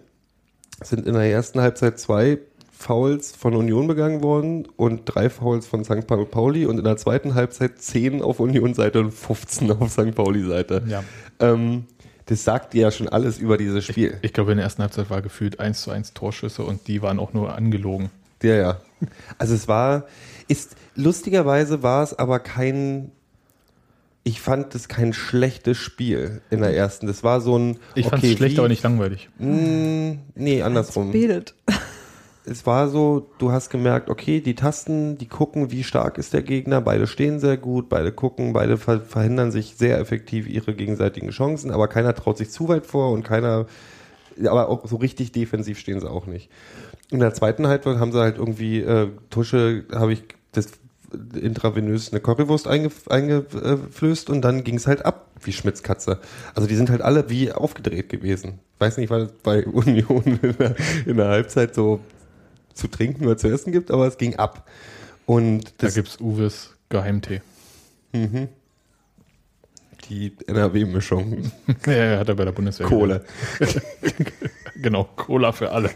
sind 0.82 1.06
in 1.06 1.12
der 1.12 1.30
ersten 1.30 1.60
Halbzeit 1.60 1.98
zwei 1.98 2.38
Fouls 2.72 3.36
von 3.36 3.54
Union 3.54 3.86
begangen 3.86 4.22
worden 4.22 4.66
und 4.76 5.02
drei 5.04 5.28
Fouls 5.28 5.66
von 5.66 5.84
St. 5.84 6.06
Paul- 6.06 6.24
Pauli 6.24 6.64
und 6.64 6.78
in 6.78 6.84
der 6.84 6.96
zweiten 6.96 7.34
Halbzeit 7.34 7.82
10 7.82 8.22
auf 8.22 8.40
Union-Seite 8.40 9.00
und 9.00 9.10
15 9.10 9.72
auf 9.72 9.90
St. 9.90 10.14
Pauli-Seite. 10.14 10.84
Ja. 10.88 11.04
Ähm, 11.38 11.84
das 12.24 12.44
sagt 12.44 12.72
ja 12.72 12.90
schon 12.90 13.10
alles 13.10 13.36
über 13.36 13.58
dieses 13.58 13.84
Spiel. 13.84 14.16
Ich 14.22 14.32
glaube, 14.32 14.52
in 14.52 14.56
der 14.56 14.64
ersten 14.64 14.80
Halbzeit 14.80 15.10
war 15.10 15.20
gefühlt 15.20 15.60
1 15.60 15.82
zu 15.82 15.90
1 15.90 16.14
Torschüsse 16.14 16.62
und 16.62 16.88
die 16.88 17.02
waren 17.02 17.18
auch 17.18 17.34
nur 17.34 17.54
angelogen. 17.54 18.08
Ja, 18.42 18.54
ja. 18.54 18.80
Also 19.36 19.54
es 19.54 19.68
war, 19.68 20.04
ist, 20.48 20.76
lustigerweise 20.94 21.82
war 21.82 22.02
es 22.02 22.18
aber 22.18 22.38
kein, 22.40 23.10
ich 24.22 24.40
fand 24.40 24.74
es 24.74 24.88
kein 24.88 25.12
schlechtes 25.12 25.76
Spiel 25.78 26.40
in 26.50 26.60
der 26.60 26.74
ersten. 26.76 27.06
Das 27.06 27.22
war 27.22 27.40
so 27.40 27.58
ein, 27.58 27.78
Ich 27.94 28.06
fand 28.06 28.22
es 28.24 28.32
schlecht, 28.32 28.56
wie- 28.56 28.58
aber 28.60 28.68
nicht 28.68 28.82
langweilig. 28.82 29.28
Mm, 29.38 30.12
nee, 30.34 30.62
andersrum. 30.62 31.10
Es 32.46 32.66
war 32.66 32.90
so, 32.90 33.30
du 33.38 33.52
hast 33.52 33.70
gemerkt, 33.70 34.10
okay, 34.10 34.42
die 34.42 34.54
Tasten, 34.54 35.16
die 35.16 35.28
gucken, 35.28 35.70
wie 35.70 35.82
stark 35.82 36.18
ist 36.18 36.34
der 36.34 36.42
Gegner, 36.42 36.82
beide 36.82 37.06
stehen 37.06 37.40
sehr 37.40 37.56
gut, 37.56 37.88
beide 37.88 38.12
gucken, 38.12 38.52
beide 38.52 38.76
ver 38.76 39.00
verhindern 39.00 39.50
sich 39.50 39.76
sehr 39.78 39.98
effektiv 39.98 40.46
ihre 40.46 40.74
gegenseitigen 40.74 41.30
Chancen, 41.30 41.70
aber 41.70 41.88
keiner 41.88 42.14
traut 42.14 42.36
sich 42.36 42.50
zu 42.50 42.68
weit 42.68 42.84
vor 42.84 43.12
und 43.12 43.22
keiner, 43.22 43.64
aber 44.40 44.68
auch 44.68 44.86
so 44.88 44.96
richtig 44.96 45.32
defensiv 45.32 45.78
stehen 45.78 46.00
sie 46.00 46.10
auch 46.10 46.26
nicht. 46.26 46.50
In 47.10 47.20
der 47.20 47.34
zweiten 47.34 47.66
Halbzeit 47.66 47.98
haben 47.98 48.12
sie 48.12 48.20
halt 48.20 48.38
irgendwie, 48.38 48.80
äh, 48.80 49.08
Tusche, 49.30 49.84
habe 49.92 50.12
ich 50.12 50.22
das 50.52 50.68
intravenös 51.40 52.10
eine 52.12 52.20
Currywurst 52.20 52.66
eingef- 52.66 53.08
eingeflößt 53.08 54.30
und 54.30 54.42
dann 54.42 54.64
ging 54.64 54.74
es 54.76 54.86
halt 54.86 55.04
ab 55.06 55.28
wie 55.42 55.52
Schmitz 55.52 55.82
Katze. 55.82 56.18
Also 56.54 56.66
die 56.68 56.74
sind 56.74 56.90
halt 56.90 57.02
alle 57.02 57.30
wie 57.30 57.52
aufgedreht 57.52 58.08
gewesen. 58.08 58.58
Weiß 58.78 58.96
nicht, 58.96 59.10
weil 59.10 59.22
es 59.22 59.32
bei 59.42 59.64
Union 59.66 60.40
in 60.42 60.56
der, 60.58 60.74
in 61.06 61.16
der 61.16 61.28
Halbzeit 61.28 61.74
so 61.74 62.00
zu 62.72 62.88
trinken 62.88 63.26
oder 63.26 63.36
zu 63.36 63.48
essen 63.48 63.70
gibt, 63.70 63.92
aber 63.92 64.08
es 64.08 64.18
ging 64.18 64.36
ab. 64.36 64.68
Und 65.26 65.66
Da 65.78 65.86
das, 65.86 65.94
gibt's 65.94 66.20
Uwes 66.20 66.74
Geheimtee. 66.88 67.40
Die 70.08 70.32
NRW-Mischung, 70.46 71.50
Ja, 71.86 71.92
ja, 71.92 72.18
hat 72.18 72.28
er 72.28 72.34
bei 72.34 72.44
der 72.44 72.52
Bundeswehr. 72.52 72.86
Kohle. 72.86 73.24
Genau, 74.76 75.04
Cola 75.16 75.52
für 75.52 75.70
alle. 75.70 75.90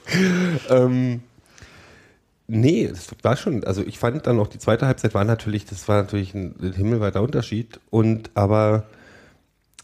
ähm, 0.68 1.20
nee, 2.46 2.86
das 2.86 3.08
war 3.22 3.36
schon, 3.36 3.64
also 3.64 3.82
ich 3.82 3.98
fand 3.98 4.26
dann 4.26 4.38
auch 4.38 4.46
die 4.46 4.58
zweite 4.58 4.86
Halbzeit 4.86 5.14
war 5.14 5.24
natürlich, 5.24 5.64
das 5.64 5.88
war 5.88 6.02
natürlich 6.02 6.34
ein, 6.34 6.54
ein 6.60 6.74
himmelweiter 6.74 7.22
Unterschied. 7.22 7.80
Und 7.88 8.30
aber 8.34 8.84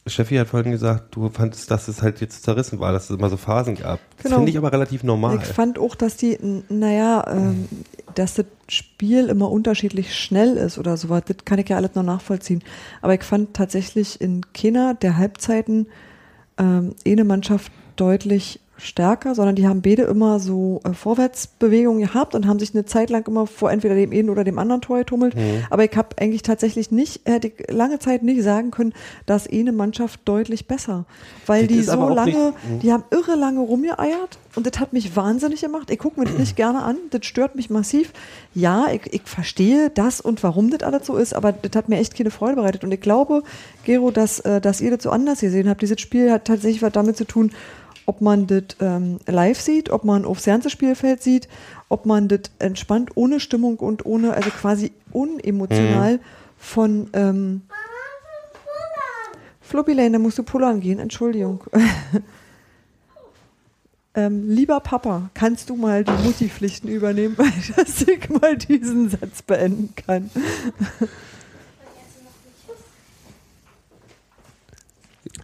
Steffi 0.06 0.36
hat 0.36 0.48
vorhin 0.48 0.70
gesagt, 0.72 1.16
du 1.16 1.28
fandest, 1.30 1.70
dass 1.70 1.88
es 1.88 2.00
halt 2.02 2.20
jetzt 2.20 2.44
zerrissen 2.44 2.78
war, 2.78 2.92
dass 2.92 3.10
es 3.10 3.16
immer 3.16 3.28
so 3.28 3.36
Phasen 3.36 3.75
gab. 3.75 3.98
Das 4.16 4.25
Genau. 4.25 4.36
finde 4.36 4.50
ich 4.50 4.58
aber 4.58 4.72
relativ 4.72 5.02
normal. 5.02 5.38
Ich 5.42 5.48
fand 5.48 5.78
auch, 5.78 5.94
dass 5.94 6.16
die, 6.16 6.38
naja, 6.68 7.25
ähm, 7.28 7.68
dass 8.14 8.34
das 8.34 8.46
Spiel 8.68 9.28
immer 9.28 9.50
unterschiedlich 9.50 10.14
schnell 10.14 10.56
ist 10.56 10.78
oder 10.78 10.96
sowas. 10.96 11.22
Das 11.26 11.38
kann 11.44 11.58
ich 11.58 11.68
ja 11.68 11.76
alles 11.76 11.94
noch 11.94 12.04
nachvollziehen. 12.04 12.62
Aber 13.02 13.14
ich 13.14 13.22
fand 13.25 13.54
tatsächlich 13.54 14.20
in 14.20 14.42
keiner 14.52 14.94
der 14.94 15.16
Halbzeiten 15.16 15.86
ähm, 16.58 16.94
eine 17.06 17.25
Mannschaft 17.25 17.72
deutlich 17.96 18.60
stärker, 18.78 19.35
sondern 19.35 19.56
die 19.56 19.66
haben 19.66 19.83
beide 19.83 20.02
immer 20.02 20.38
so 20.38 20.80
äh, 20.85 20.92
Vorwärtsbewegungen 20.92 22.00
gehabt 22.02 22.35
und 22.35 22.47
haben 22.47 22.59
sich 22.59 22.75
eine 22.75 22.85
Zeit 22.85 23.11
lang 23.11 23.26
immer 23.26 23.47
vor 23.47 23.71
entweder 23.71 23.95
dem 23.95 24.12
einen 24.12 24.30
oder 24.30 24.45
dem 24.45 24.59
anderen 24.59 24.80
Tor 24.83 24.99
getummelt. 24.99 25.35
Mhm. 25.35 25.64
Aber 25.71 25.85
ich 25.85 25.97
habe 25.97 26.09
eigentlich 26.18 26.42
tatsächlich 26.42 26.90
nicht, 26.90 27.21
hätte 27.25 27.49
ich 27.49 27.71
lange 27.71 27.99
Zeit 27.99 28.23
nicht 28.23 28.42
sagen 28.42 28.71
können, 28.71 28.92
dass 29.25 29.49
eine 29.50 29.73
Mannschaft 29.73 30.21
deutlich 30.25 30.66
besser. 30.66 31.04
Weil 31.47 31.66
Das 31.66 31.76
die 31.76 31.83
so 31.83 32.09
lange, 32.09 32.26
nicht- 32.30 32.71
mhm. 32.71 32.78
die 32.80 32.92
haben 32.92 33.04
irre 33.11 33.35
lange 33.37 33.61
rumgeeiert 33.61 34.38
und 34.54 34.66
das 34.66 34.78
hat 34.80 34.92
mich 34.92 35.16
wahnsinnig 35.16 35.61
gemacht. 35.62 35.90
Ich 35.90 35.99
gucke 35.99 36.21
mir 36.21 36.26
das 36.26 36.38
nicht 36.38 36.56
gerne 36.56 36.83
an, 36.83 36.97
das 37.11 37.25
stört 37.26 37.56
mich 37.56 37.71
massiv. 37.71 38.12
Ja, 38.54 38.87
ich, 38.92 39.12
ich 39.12 39.23
verstehe 39.25 39.90
das 39.90 40.21
und 40.21 40.42
warum 40.42 40.71
das 40.71 40.83
alles 40.83 41.06
so 41.06 41.16
ist, 41.16 41.35
aber 41.35 41.52
das 41.52 41.73
hat 41.75 41.88
mir 41.88 41.99
echt 41.99 42.14
keine 42.16 42.30
Freude 42.30 42.56
bereitet. 42.56 42.85
Und 42.85 42.92
ich 42.92 43.00
glaube, 43.00 43.42
Gero, 43.85 44.11
dass, 44.11 44.40
äh, 44.40 44.61
dass 44.61 44.80
ihr 44.80 44.90
das 44.90 45.02
so 45.02 45.11
anders 45.11 45.40
gesehen 45.40 45.68
habt. 45.68 45.80
Dieses 45.83 46.00
Spiel 46.00 46.30
hat 46.30 46.45
tatsächlich 46.45 46.83
was 46.83 46.92
damit 46.92 47.16
zu 47.16 47.25
tun, 47.25 47.52
ob 48.06 48.20
man 48.20 48.46
das 48.46 48.64
ähm, 48.80 49.18
live 49.26 49.60
sieht, 49.60 49.90
ob 49.90 50.04
man 50.04 50.25
aufs 50.25 50.44
ganze 50.44 50.70
Spielfeld 50.70 51.22
sieht, 51.22 51.48
ob 51.88 52.06
man 52.06 52.28
das 52.28 52.42
entspannt 52.58 53.10
ohne 53.16 53.40
Stimmung 53.40 53.78
und 53.78 54.06
ohne, 54.06 54.34
also 54.34 54.50
quasi 54.50 54.92
unemotional 55.12 56.20
von 56.56 57.10
ähm, 57.12 57.62
Floppy 59.60 59.92
Lane, 59.92 60.12
da 60.12 60.18
musst 60.18 60.38
du 60.38 60.44
pullern 60.44 60.80
gehen, 60.80 61.00
Entschuldigung. 61.00 61.64
ähm, 64.14 64.48
lieber 64.48 64.78
Papa, 64.78 65.30
kannst 65.34 65.70
du 65.70 65.76
mal 65.76 66.04
die 66.04 66.25
Mutti-Pflichten 66.25 66.88
übernehmen, 66.88 67.36
dass 67.76 68.02
ich 68.02 68.30
mal 68.30 68.56
diesen 68.56 69.10
Satz 69.10 69.42
beenden 69.42 69.92
kann? 69.96 70.30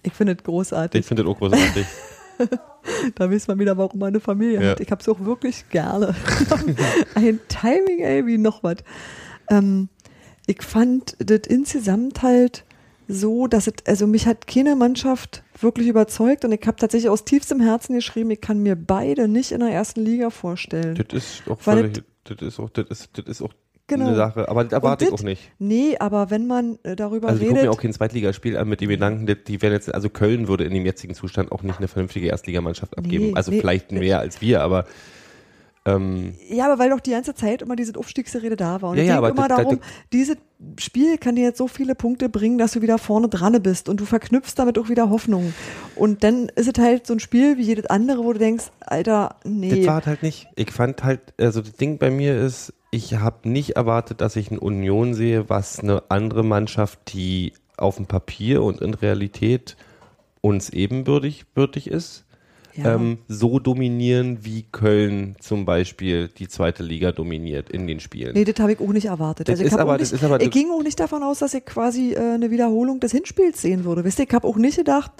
Ich 0.04 0.14
finde 0.14 0.32
es 0.32 0.42
großartig. 0.42 1.00
ich 1.00 1.06
finde 1.06 1.22
das 1.22 1.30
auch 1.30 1.38
großartig. 1.38 1.86
Da 3.14 3.30
weiß 3.30 3.46
man 3.48 3.58
wieder, 3.60 3.76
warum 3.78 4.00
man 4.00 4.08
eine 4.08 4.20
Familie 4.20 4.60
Ja. 4.60 4.70
hat. 4.70 4.80
Ich 4.80 4.90
habe 4.90 5.00
es 5.00 5.08
auch 5.08 5.20
wirklich 5.20 5.68
gerne. 5.70 6.14
Ein 7.14 7.38
Timing, 7.48 8.00
ey, 8.00 8.26
wie 8.26 8.38
noch 8.38 8.62
was. 8.64 8.78
Ähm, 9.48 9.88
ich 10.46 10.62
fand 10.62 11.16
das 11.20 11.42
insgesamt 11.48 12.22
halt 12.22 12.64
so, 13.08 13.46
dass 13.46 13.66
es, 13.66 13.74
also 13.86 14.06
mich 14.06 14.26
hat 14.26 14.46
keine 14.46 14.74
Mannschaft 14.74 15.42
wirklich 15.60 15.86
überzeugt 15.88 16.44
und 16.44 16.52
ich 16.52 16.66
habe 16.66 16.76
tatsächlich 16.76 17.08
aus 17.10 17.24
tiefstem 17.24 17.60
Herzen 17.60 17.94
geschrieben, 17.94 18.30
ich 18.30 18.40
kann 18.40 18.58
mir 18.60 18.74
beide 18.76 19.28
nicht 19.28 19.52
in 19.52 19.60
der 19.60 19.70
ersten 19.70 20.00
Liga 20.04 20.30
vorstellen. 20.30 20.94
das 20.96 21.06
ist 21.12 21.42
auch 21.48 21.60
völlig, 21.60 22.02
das 22.24 22.40
ist 22.40 22.58
auch, 22.58 22.70
das 22.70 22.86
ist, 22.90 23.10
das 23.18 23.26
ist 23.26 23.42
auch 23.42 23.52
Genau. 23.94 24.06
eine 24.08 24.16
Sache, 24.16 24.48
aber 24.48 24.64
das 24.64 24.72
erwarte 24.72 25.04
ich 25.04 25.10
das- 25.10 25.20
auch 25.20 25.24
nicht. 25.24 25.50
Nee, 25.58 25.96
aber 25.98 26.30
wenn 26.30 26.46
man 26.46 26.78
äh, 26.82 26.96
darüber 26.96 27.28
Also 27.28 27.40
ich 27.40 27.48
gucke 27.48 27.60
redet. 27.60 27.70
mir 27.70 27.76
auch 27.76 27.80
kein 27.80 27.92
Zweitligaspiel 27.92 28.56
an 28.56 28.68
mit 28.68 28.80
dem 28.80 28.88
Gedanken, 28.88 29.26
die 29.46 29.62
werden 29.62 29.74
jetzt, 29.74 29.94
also 29.94 30.08
Köln 30.08 30.48
würde 30.48 30.64
in 30.64 30.72
dem 30.74 30.84
jetzigen 30.86 31.14
Zustand 31.14 31.52
auch 31.52 31.62
nicht 31.62 31.78
eine 31.78 31.88
vernünftige 31.88 32.28
Erstligamannschaft 32.28 32.96
abgeben. 32.98 33.26
Nee, 33.28 33.34
also 33.34 33.50
nee. 33.50 33.60
vielleicht 33.60 33.92
mehr 33.92 34.18
als 34.20 34.40
wir, 34.40 34.62
aber 34.62 34.84
ähm, 35.84 36.34
Ja, 36.48 36.66
aber 36.66 36.78
weil 36.78 36.90
doch 36.90 37.00
die 37.00 37.10
ganze 37.10 37.34
Zeit 37.34 37.60
immer 37.60 37.74
diese 37.74 37.98
Aufstiegsrede 37.98 38.54
da 38.54 38.80
war. 38.82 38.90
Und 38.90 38.98
Ja, 38.98 39.02
es 39.02 39.08
ja, 39.08 39.18
aber 39.18 39.30
immer 39.30 39.48
das- 39.48 39.56
das- 39.58 39.64
darum, 39.66 39.80
dieses 40.12 40.36
Spiel 40.78 41.18
kann 41.18 41.34
dir 41.34 41.42
jetzt 41.42 41.58
so 41.58 41.66
viele 41.66 41.96
Punkte 41.96 42.28
bringen, 42.28 42.56
dass 42.56 42.70
du 42.72 42.82
wieder 42.82 42.98
vorne 42.98 43.28
dran 43.28 43.60
bist 43.60 43.88
und 43.88 43.98
du 43.98 44.04
verknüpfst 44.04 44.54
damit 44.56 44.78
auch 44.78 44.88
wieder 44.88 45.10
Hoffnung. 45.10 45.52
Und 45.96 46.22
dann 46.22 46.48
ist 46.54 46.68
es 46.78 46.80
halt 46.80 47.08
so 47.08 47.14
ein 47.14 47.18
Spiel 47.20 47.58
wie 47.58 47.62
jedes 47.62 47.86
andere, 47.86 48.22
wo 48.22 48.32
du 48.32 48.38
denkst, 48.38 48.66
Alter, 48.80 49.36
nee. 49.44 49.70
das 49.80 49.86
war 49.88 50.06
halt 50.06 50.22
nicht. 50.22 50.46
Ich 50.54 50.70
fand 50.70 51.02
halt, 51.02 51.20
also 51.36 51.60
das 51.62 51.72
Ding 51.72 51.98
bei 51.98 52.12
mir 52.12 52.40
ist, 52.40 52.72
ich 52.94 53.14
habe 53.14 53.48
nicht 53.48 53.70
erwartet, 53.76 54.20
dass 54.20 54.36
ich 54.36 54.50
eine 54.50 54.60
Union 54.60 55.14
sehe, 55.14 55.48
was 55.48 55.80
eine 55.80 56.02
andere 56.10 56.44
Mannschaft, 56.44 57.12
die 57.14 57.54
auf 57.76 57.96
dem 57.96 58.06
Papier 58.06 58.62
und 58.62 58.80
in 58.80 58.94
Realität 58.94 59.76
uns 60.42 60.68
ebenbürtig 60.70 61.46
würdig 61.54 61.88
ist, 61.88 62.24
Ja. 62.74 62.94
ähm, 62.94 63.18
so 63.28 63.58
dominieren, 63.58 64.44
wie 64.44 64.64
Köln 64.70 65.36
zum 65.40 65.64
Beispiel 65.64 66.28
die 66.28 66.48
zweite 66.48 66.82
Liga 66.82 67.12
dominiert 67.12 67.70
in 67.70 67.86
den 67.86 67.98
Spielen. 68.00 68.34
Nee, 68.34 68.44
das 68.44 68.58
habe 68.60 68.72
ich 68.74 68.80
auch 68.80 68.92
nicht 68.92 69.06
erwartet. 69.06 69.48
Das 69.48 69.60
Also 69.60 69.64
ich, 69.74 69.80
aber- 69.80 69.98
nicht, 69.98 70.22
aber- 70.24 70.40
ich 70.40 70.50
ging 70.50 70.70
auch 70.70 70.82
nicht 70.82 70.98
davon 71.00 71.22
aus, 71.22 71.38
dass 71.40 71.54
ich 71.54 71.64
quasi 71.64 72.12
äh, 72.12 72.18
eine 72.34 72.50
Wiederholung 72.50 73.00
des 73.00 73.12
Hinspiels 73.12 73.60
sehen 73.62 73.84
würde. 73.84 74.04
Wisst 74.04 74.18
ihr, 74.18 74.26
ich 74.28 74.34
habe 74.34 74.46
auch 74.46 74.56
nicht 74.56 74.76
gedacht, 74.76 75.12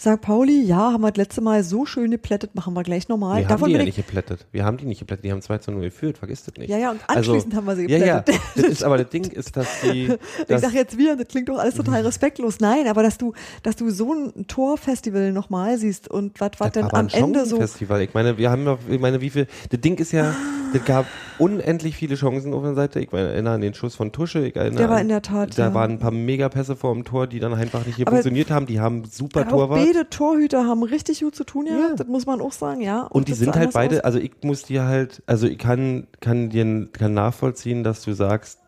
St. 0.00 0.20
Pauli, 0.20 0.62
ja, 0.62 0.92
haben 0.92 1.00
wir 1.00 1.10
das 1.10 1.16
letzte 1.16 1.40
Mal 1.40 1.64
so 1.64 1.84
schön 1.84 2.12
geplättet, 2.12 2.54
machen 2.54 2.72
wir 2.74 2.84
gleich 2.84 3.08
nochmal. 3.08 3.38
Wir 3.38 3.44
haben 3.46 3.48
Davon 3.48 3.68
die 3.68 3.74
ja 3.74 3.80
ich 3.80 3.86
nicht 3.86 3.96
geplättet. 3.96 4.46
Wir 4.52 4.64
haben 4.64 4.76
die 4.76 4.84
nicht 4.84 5.00
geplättet. 5.00 5.24
Die 5.24 5.32
haben 5.32 5.42
2 5.42 5.58
zu 5.58 5.72
0 5.72 5.80
geführt. 5.82 6.18
Vergiss 6.18 6.44
das 6.44 6.54
nicht. 6.54 6.70
Ja, 6.70 6.78
ja, 6.78 6.92
und 6.92 7.00
anschließend 7.08 7.52
haben 7.56 7.66
wir 7.66 7.74
sie 7.74 7.90
Ja, 7.90 7.98
ja. 7.98 8.18
geplättet. 8.18 8.42
Das 8.54 8.64
ist, 8.66 8.84
aber 8.84 8.96
das 8.98 9.08
Ding 9.10 9.24
ist, 9.24 9.56
dass 9.56 9.66
die. 9.82 10.08
Ich 10.38 10.46
Dass, 10.46 10.62
sag 10.62 10.72
jetzt 10.72 10.96
wir, 10.98 11.16
das 11.16 11.26
klingt 11.28 11.48
doch 11.48 11.58
alles 11.58 11.74
total 11.74 12.02
respektlos. 12.02 12.60
Nein, 12.60 12.86
aber 12.86 13.02
dass 13.02 13.18
du, 13.18 13.32
dass 13.62 13.74
du 13.76 13.90
so 13.90 14.12
ein 14.14 14.46
Torfestival 14.46 15.32
nochmal 15.32 15.78
siehst 15.78 16.08
und 16.08 16.40
was 16.40 16.50
denn 16.72 16.84
war 16.84 16.90
aber 16.90 16.98
am 16.98 17.08
Ende 17.08 17.44
so. 17.44 17.56
Festival. 17.56 18.00
Ich 18.02 18.14
meine, 18.14 18.38
wir 18.38 18.50
haben 18.50 18.62
noch, 18.64 18.78
ich 18.88 19.00
meine, 19.00 19.20
wie 19.20 19.30
viel. 19.30 19.46
Das 19.70 19.80
Ding 19.80 19.96
ist 19.98 20.12
ja, 20.12 20.34
das 20.72 20.84
gab 20.84 21.06
unendlich 21.38 21.96
viele 21.96 22.14
Chancen 22.16 22.52
auf 22.54 22.62
der 22.62 22.74
Seite. 22.74 23.00
Ich 23.00 23.12
erinnere 23.12 23.54
an 23.54 23.60
den 23.60 23.74
Schuss 23.74 23.94
von 23.94 24.12
Tusche. 24.12 24.46
Ich 24.46 24.56
erinnere 24.56 24.78
Der 24.82 24.88
war 24.88 24.96
an, 24.96 25.02
in 25.02 25.08
der 25.08 25.22
Tat, 25.22 25.58
Da 25.58 25.68
ja. 25.68 25.74
waren 25.74 25.92
ein 25.92 25.98
paar 25.98 26.10
Megapässe 26.10 26.76
vor 26.76 26.92
dem 26.94 27.04
Tor, 27.04 27.26
die 27.26 27.40
dann 27.40 27.54
einfach 27.54 27.86
nicht 27.86 27.96
hier 27.96 28.06
Aber- 28.06 28.16
funktioniert 28.16 28.50
haben. 28.50 28.66
Die 28.66 28.80
haben 28.80 29.04
super 29.04 29.42
auch 29.42 29.48
Torwart. 29.48 29.80
beide 29.84 30.08
Torhüter 30.10 30.66
haben 30.66 30.82
richtig 30.82 31.20
gut 31.20 31.34
zu 31.34 31.44
tun 31.44 31.66
gehabt, 31.66 31.80
Ja. 31.90 31.94
das 31.96 32.06
muss 32.06 32.26
man 32.26 32.40
auch 32.40 32.52
sagen, 32.52 32.80
ja. 32.80 33.02
Und 33.02 33.28
die 33.28 33.32
das 33.32 33.38
sind 33.40 33.54
halt 33.56 33.72
beide, 33.72 33.96
aus. 33.98 34.04
also 34.04 34.18
ich 34.18 34.32
muss 34.42 34.62
dir 34.64 34.84
halt, 34.84 35.22
also 35.26 35.46
ich 35.46 35.58
kann, 35.58 36.06
kann 36.20 36.50
dir 36.50 36.88
kann 36.92 37.14
nachvollziehen, 37.14 37.84
dass 37.84 38.02
du 38.02 38.12
sagst, 38.12 38.58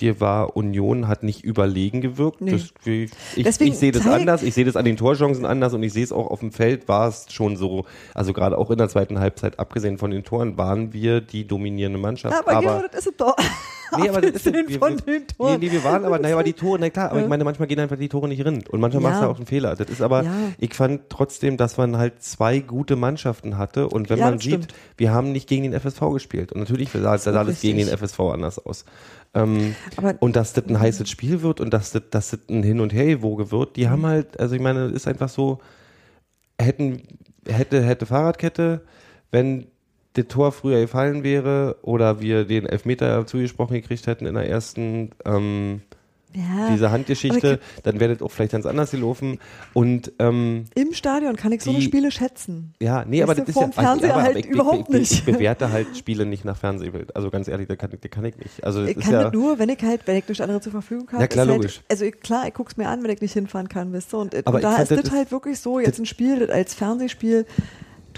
dir 0.00 0.20
war 0.20 0.56
Union 0.56 1.08
hat 1.08 1.22
nicht 1.22 1.44
überlegen 1.44 2.00
gewirkt. 2.00 2.40
Nee. 2.40 2.52
Das, 2.52 2.64
ich 2.84 3.10
ich, 3.36 3.44
Deswegen 3.44 3.72
ich 3.72 3.78
sehe 3.78 3.90
das 3.92 4.06
anders, 4.06 4.42
ich 4.42 4.54
sehe 4.54 4.64
das 4.64 4.76
an 4.76 4.84
den 4.84 4.96
Torchancen 4.96 5.46
anders 5.46 5.72
und 5.74 5.82
ich 5.82 5.92
sehe 5.92 6.04
es 6.04 6.12
auch 6.12 6.26
auf 6.28 6.40
dem 6.40 6.52
Feld 6.52 6.88
war 6.88 7.08
es 7.08 7.26
schon 7.32 7.56
so, 7.56 7.84
also 8.14 8.32
gerade 8.32 8.58
auch 8.58 8.70
in 8.70 8.78
der 8.78 8.88
zweiten 8.88 9.18
Halbzeit, 9.18 9.58
abgesehen 9.58 9.96
von 9.98 10.10
den 10.10 10.24
Toren, 10.24 10.58
waren 10.58 10.92
wir 10.92 11.20
die 11.20 11.46
dominierende 11.46 11.98
Mannschaft. 11.98 12.34
Ja, 12.34 12.40
aber, 12.46 12.60
Gero, 12.60 12.82
das 12.92 13.06
ist 13.06 13.20
doch. 13.20 13.36
Nee, 13.96 14.10
aber 14.10 14.20
das 14.20 14.32
ist 14.44 14.44
wir, 14.44 14.78
von 14.78 14.98
den 14.98 15.26
Toren. 15.26 15.58
Nee, 15.58 15.66
nee, 15.68 15.72
wir 15.72 15.82
waren, 15.82 16.04
aber 16.04 16.18
naja, 16.18 16.34
aber 16.34 16.44
die 16.44 16.52
Tore, 16.52 16.78
na 16.78 16.90
klar, 16.90 17.10
aber 17.10 17.22
ich 17.22 17.26
meine, 17.26 17.42
manchmal 17.42 17.68
gehen 17.68 17.80
einfach 17.80 17.96
die 17.96 18.10
Tore 18.10 18.28
nicht 18.28 18.44
rein. 18.44 18.62
Und 18.68 18.80
manchmal 18.80 19.02
Ja. 19.02 19.08
machst 19.08 19.22
du 19.22 19.26
auch 19.28 19.36
einen 19.38 19.46
Fehler. 19.46 19.76
Das 19.76 19.88
ist 19.88 20.02
aber, 20.02 20.24
Ja. 20.24 20.30
ich 20.58 20.74
fand 20.74 21.08
trotzdem, 21.08 21.56
dass 21.56 21.78
man 21.78 21.96
halt 21.96 22.22
zwei 22.22 22.58
gute 22.58 22.96
Mannschaften 22.96 23.56
hatte. 23.56 23.88
Und 23.88 24.10
wenn 24.10 24.18
Ja, 24.18 24.26
man 24.26 24.34
das 24.34 24.42
sieht, 24.42 24.52
stimmt. 24.64 24.74
wir 24.98 25.12
haben 25.12 25.32
nicht 25.32 25.48
gegen 25.48 25.62
den 25.62 25.72
FSV 25.72 26.00
gespielt. 26.12 26.52
Und 26.52 26.60
natürlich 26.60 26.90
sah, 26.90 27.16
sah 27.16 27.30
alles 27.32 27.62
gegen 27.62 27.78
den. 27.78 27.88
FSV 27.88 28.20
anders 28.20 28.58
aus. 28.58 28.84
Ähm, 29.34 29.74
und 30.20 30.36
dass 30.36 30.52
das 30.54 30.66
ein 30.66 30.80
heißes 30.80 31.08
Spiel 31.08 31.42
wird 31.42 31.60
und 31.60 31.72
dass 31.74 31.92
das, 31.92 32.02
dass 32.10 32.30
das 32.30 32.40
ein 32.48 32.62
Hin- 32.62 32.80
und 32.80 32.92
Herwoge 32.92 33.50
wird, 33.50 33.76
die 33.76 33.86
Mhm. 33.86 33.90
haben 33.90 34.06
halt, 34.06 34.40
also 34.40 34.54
ich 34.54 34.60
meine, 34.62 34.86
es 34.86 34.92
ist 34.92 35.08
einfach 35.08 35.28
so, 35.28 35.60
hätten, 36.60 37.02
hätte, 37.46 37.82
hätte 37.82 38.06
Fahrradkette, 38.06 38.82
wenn 39.30 39.66
das 40.14 40.26
Tor 40.28 40.52
früher 40.52 40.80
gefallen 40.80 41.22
wäre 41.22 41.76
oder 41.82 42.20
wir 42.20 42.44
den 42.44 42.66
Elfmeter 42.66 43.26
zugesprochen 43.26 43.74
gekriegt 43.74 44.06
hätten 44.06 44.26
in 44.26 44.34
der 44.34 44.48
ersten, 44.48 45.10
ähm, 45.24 45.82
Ja, 46.34 46.68
diese 46.70 46.84
aber 46.86 46.92
Handgeschichte, 46.92 47.58
dann 47.84 48.00
werdet 48.00 48.22
auch 48.22 48.30
vielleicht 48.30 48.52
ganz 48.52 48.66
anders 48.66 48.90
gelaufen. 48.90 49.38
Und 49.72 50.12
ähm, 50.18 50.66
Im 50.74 50.92
Stadion 50.92 51.36
kann 51.36 51.52
ich 51.52 51.62
so 51.62 51.70
eine 51.70 51.78
Die- 51.78 51.84
Spiele 51.86 52.10
schätzen. 52.10 52.74
ja, 52.80 53.04
nee, 53.06 53.22
Weißt 53.22 53.30
aber 53.30 53.34
das 53.36 53.48
ist 53.48 53.56
ja 53.60 53.68
Fernseher 53.70 54.12
aber, 54.14 54.22
halt 54.22 54.36
ich, 54.36 54.46
überhaupt 54.46 54.88
ich, 54.90 54.94
ich, 54.94 55.00
nicht. 55.00 55.12
Ich 55.12 55.24
bewerte 55.24 55.72
halt 55.72 55.96
Spiele 55.96 56.26
nicht 56.26 56.44
nach 56.44 56.56
Fernsehbild. 56.58 57.16
Also 57.16 57.30
ganz 57.30 57.48
ehrlich, 57.48 57.66
das 57.66 57.78
kann, 57.78 57.90
ich- 57.92 58.00
das 58.00 58.10
kann 58.10 58.24
ich 58.26 58.36
nicht. 58.36 58.62
Also 58.62 58.84
Ich 58.84 58.98
kann 58.98 59.12
ja, 59.12 59.30
nur, 59.30 59.58
wenn 59.58 59.70
ich 59.70 59.82
halt, 59.82 60.02
wenn 60.06 60.16
ich 60.18 60.28
nichts 60.28 60.40
anderes 60.42 60.62
zur 60.62 60.72
Verfügung 60.72 61.08
habe. 61.12 61.22
Ja, 61.22 61.26
klar, 61.28 61.44
ist 61.46 61.50
halt, 61.50 61.56
logisch. 61.62 61.80
Also 61.90 62.04
ich, 62.04 62.20
klar, 62.20 62.46
ich 62.46 62.54
guck's 62.54 62.76
mir 62.76 62.88
an, 62.88 63.02
wenn 63.02 63.10
ich 63.10 63.20
nicht 63.22 63.32
hinfahren 63.32 63.68
kann, 63.68 63.92
wisst 63.94 64.12
ihr. 64.12 64.18
Und, 64.18 64.34
Aber 64.46 64.56
und 64.56 64.62
da 64.62 64.74
ich 64.82 64.90
ist 64.90 65.04
das 65.04 65.10
halt 65.10 65.32
wirklich 65.32 65.58
so, 65.58 65.80
jetzt 65.80 65.98
ein 65.98 66.06
Spiel, 66.06 66.40
das 66.40 66.50
als 66.50 66.74
Fernsehspiel 66.74 67.46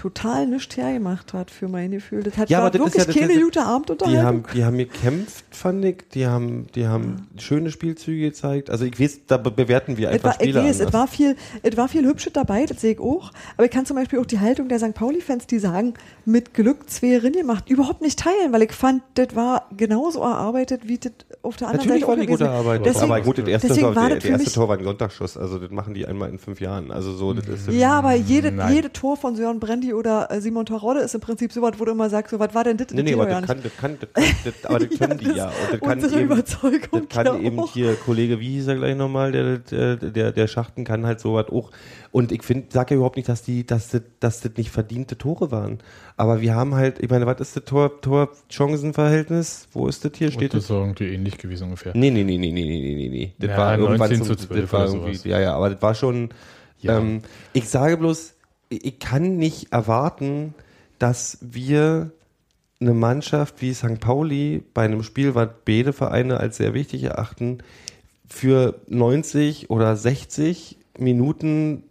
total 0.01 0.47
nichts 0.47 0.75
hergemacht 0.77 1.33
hat 1.33 1.51
für 1.51 1.67
mein 1.67 1.91
Gefühl. 1.91 2.23
Das 2.23 2.35
hat 2.37 2.49
Ja, 2.49 2.59
aber 2.59 2.71
das 2.71 2.79
wirklich 2.81 2.95
ja- 2.95 3.05
das 3.05 3.15
keine 3.15 3.33
ja- 3.35 3.39
gute 3.41 3.59
die 3.59 3.59
haben, 3.59 3.75
Abendunterhaltung. 3.75 4.47
die 4.55 4.63
haben 4.65 4.77
gekämpft, 4.79 5.45
fand 5.51 5.85
ich. 5.85 5.97
Die 6.13 6.25
haben, 6.25 6.65
die 6.73 6.87
haben 6.87 7.27
schöne 7.37 7.69
Spielzüge 7.69 8.21
gezeigt. 8.29 8.69
Also 8.71 8.85
ich 8.85 8.99
weiß, 8.99 9.21
da 9.27 9.37
be- 9.37 9.51
bewerten 9.51 9.97
wir 9.97 10.07
Es 10.09 10.15
einfach 10.15 10.29
war, 10.29 10.33
ich 10.41 10.49
Spiele 10.49 10.63
weiß, 10.63 10.75
es 10.75 10.79
anders. 10.87 10.93
war 10.93 11.07
viel, 11.07 11.35
es 11.61 11.77
war 11.77 11.87
viel 11.87 12.05
Hübsches 12.07 12.33
dabei, 12.33 12.65
das 12.65 12.81
sehe 12.81 12.93
ich 12.93 12.99
auch. 12.99 13.31
Aber 13.57 13.65
ich 13.65 13.71
kann 13.71 13.85
zum 13.85 13.95
Beispiel 13.95 14.17
auch 14.19 14.25
die 14.25 14.39
Haltung 14.39 14.69
der 14.69 14.79
St. 14.79 14.93
Pauli-Fans, 14.95 15.45
die 15.45 15.59
sagen, 15.59 15.93
mit 16.25 16.53
Glück 16.55 16.89
zwei 16.89 17.17
Rinne 17.19 17.37
gemacht, 17.37 17.69
überhaupt 17.69 18.01
nicht 18.01 18.17
teilen, 18.19 18.51
weil 18.51 18.63
ich 18.63 18.71
fand, 18.71 19.03
das 19.13 19.35
war 19.35 19.67
genauso 19.77 20.21
erarbeitet, 20.21 20.87
wie 20.87 20.97
das 20.97 21.11
auf 21.43 21.57
der 21.57 21.67
anderen 21.69 21.87
Natürlich 21.87 22.01
Seite 22.05 22.11
war 22.17 22.25
die 22.25 22.31
gute 22.31 22.49
Arbeit. 22.49 22.85
Deswegen, 22.85 23.11
aber 23.11 23.21
gut, 23.21 23.37
das 23.37 23.47
erste, 23.47 23.67
deswegen 23.67 23.95
war 23.95 24.07
der, 24.07 24.15
das 24.15 24.23
der 24.23 24.31
erste 24.31 24.51
Tor 24.51 24.67
war 24.69 24.77
ein 24.77 24.83
Sonntagsschuss. 24.83 25.37
Also 25.37 25.59
das 25.59 25.69
machen 25.71 25.93
die 25.93 26.05
einmal 26.05 26.29
in 26.29 26.39
fünf 26.39 26.59
Jahren. 26.61 26.91
Also 26.91 27.13
so, 27.13 27.33
das 27.33 27.45
ist 27.47 27.69
Ja, 27.71 27.91
aber 27.99 28.13
jede, 28.13 28.51
Nein. 28.51 28.73
jede 28.73 28.91
Tor 28.93 29.17
von 29.17 29.35
Sören 29.35 29.59
Brendi 29.59 29.90
oder 29.93 30.29
äh, 30.31 30.41
Simon 30.41 30.65
Terodde 30.65 31.01
ist 31.01 31.15
im 31.15 31.21
Prinzip 31.21 31.51
so 31.51 31.61
was, 31.61 31.79
wo 31.79 31.85
du 31.85 31.91
immer 31.91 32.09
sagst, 32.09 32.31
so 32.31 32.39
was 32.39 32.53
war 32.53 32.63
denn 32.63 32.77
das? 32.77 32.87
Nee, 32.91 33.03
nee, 33.03 33.13
aber 33.13 33.25
das 33.25 33.45
kann, 33.45 33.61
das 33.63 33.77
kann, 33.77 33.97
das 33.99 34.09
kann, 34.13 34.23
das, 34.43 34.65
aber 34.65 34.79
das 34.79 34.89
können 34.99 35.17
die 35.17 35.31
ja. 35.31 35.47
Und 35.47 35.53
das 35.73 35.79
kann 35.81 35.91
unsere 35.99 36.21
eben, 36.21 36.31
Überzeugung 36.31 36.89
das 36.91 37.09
kann 37.09 37.25
ja 37.25 37.37
eben 37.39 37.59
auch. 37.59 37.71
hier 37.73 37.95
Kollege, 37.95 38.39
wie 38.39 38.49
hieß 38.53 38.67
er 38.67 38.75
gleich 38.75 38.95
nochmal, 38.95 39.31
der, 39.31 39.57
der, 39.59 39.95
der, 39.97 40.31
der 40.31 40.47
Schachten 40.47 40.83
kann 40.83 41.05
halt 41.05 41.19
sowas 41.19 41.47
auch. 41.49 41.71
Und 42.11 42.31
ich 42.33 42.43
finde, 42.43 42.67
sag 42.69 42.91
ja 42.91 42.97
überhaupt 42.97 43.15
nicht, 43.15 43.29
dass 43.29 43.41
die, 43.43 43.65
dass 43.65 43.89
das, 43.89 44.01
dass 44.19 44.41
das 44.41 44.51
nicht 44.57 44.69
verdiente 44.71 45.17
Tore 45.17 45.49
waren. 45.51 45.79
Aber 46.17 46.41
wir 46.41 46.55
haben 46.55 46.75
halt, 46.75 46.99
ich 46.99 47.09
meine, 47.09 47.25
was 47.25 47.39
ist 47.39 47.55
das 47.55 47.63
Tor, 47.63 48.01
Tor-Chancen-Verhältnis? 48.65 49.67
Wo 49.73 49.87
ist 49.87 50.03
das 50.05 50.11
hier? 50.15 50.27
Und 50.27 50.33
Steht 50.33 50.53
das 50.53 50.59
das? 50.63 50.63
ist 50.65 50.69
irgendwie 50.71 51.05
ähnlich 51.13 51.37
gewesen 51.37 51.65
ungefähr. 51.65 51.93
Nee, 51.95 52.11
nee, 52.11 52.23
nee, 52.23 52.37
nee, 52.37 52.51
nee, 52.51 52.63
nee, 52.65 52.95
nee, 52.95 53.09
nee. 53.09 53.33
Das 53.39 53.49
Ja, 53.51 53.57
war 53.57 53.77
irgendwann 53.77 54.09
19 54.09 54.23
zum, 54.23 54.37
zu 54.37 54.47
12 54.47 54.61
das 54.61 54.73
war 54.73 54.79
oder 54.81 54.89
irgendwie, 54.93 55.13
sowas. 55.15 55.25
ja, 55.31 55.39
ja, 55.39 55.53
aber 55.55 55.69
das 55.69 55.81
war 55.81 55.95
schon, 55.95 56.29
Ja. 56.79 56.97
ähm, 56.97 57.21
ich 57.53 57.69
sage 57.69 57.97
bloß, 57.97 58.33
ich 58.71 58.99
kann 58.99 59.37
nicht 59.37 59.71
erwarten, 59.71 60.53
dass 60.99 61.37
wir 61.41 62.11
eine 62.79 62.93
Mannschaft 62.93 63.61
wie 63.61 63.73
St. 63.73 63.99
Pauli 63.99 64.63
bei 64.73 64.83
einem 64.85 65.03
Spiel, 65.03 65.35
was 65.35 65.49
beide 65.65 65.93
Vereine 65.93 66.39
als 66.39 66.57
sehr 66.57 66.73
wichtig 66.73 67.03
erachten, 67.03 67.59
für 68.27 68.79
90 68.87 69.69
oder 69.69 69.95
60 69.95 70.77
Minuten 70.97 71.83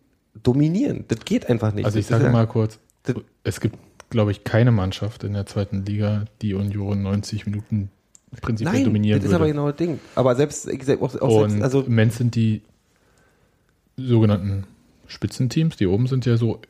dominieren. 0.42 1.04
Das 1.08 1.20
geht 1.24 1.48
einfach 1.48 1.72
nicht. 1.74 1.84
Also 1.84 1.98
ich 1.98 2.06
Das 2.06 2.16
ist 2.18 2.22
sage 2.22 2.32
mal 2.32 2.46
kurz, 2.46 2.78
das- 3.04 3.16
es 3.44 3.60
gibt, 3.60 3.76
glaube 4.10 4.30
ich, 4.32 4.42
keine 4.44 4.72
Mannschaft 4.72 5.22
in 5.22 5.34
der 5.34 5.46
zweiten 5.46 5.84
Liga, 5.84 6.24
die 6.42 6.54
Union 6.54 7.02
90 7.02 7.46
Minuten 7.46 7.90
prinzipiell 8.40 8.74
Nein, 8.76 8.84
dominieren 8.84 9.18
das 9.20 9.24
ist 9.26 9.30
würde. 9.32 9.44
aber 9.44 9.52
genau 9.52 9.66
das 9.68 9.76
Ding. 9.76 10.00
Aber 10.14 10.34
selbst, 10.34 10.68
auch, 10.68 11.20
auch 11.20 11.42
Und 11.42 11.50
selbst, 11.50 11.62
also 11.64 11.82
Moment 11.82 12.12
sind 12.14 12.34
die 12.34 12.62
sogenannten 13.96 14.64
Spitzenteams, 15.10 15.76
die 15.76 15.86
oben 15.86 16.06
sind 16.06 16.24
ja 16.26 16.36
so 16.36 16.60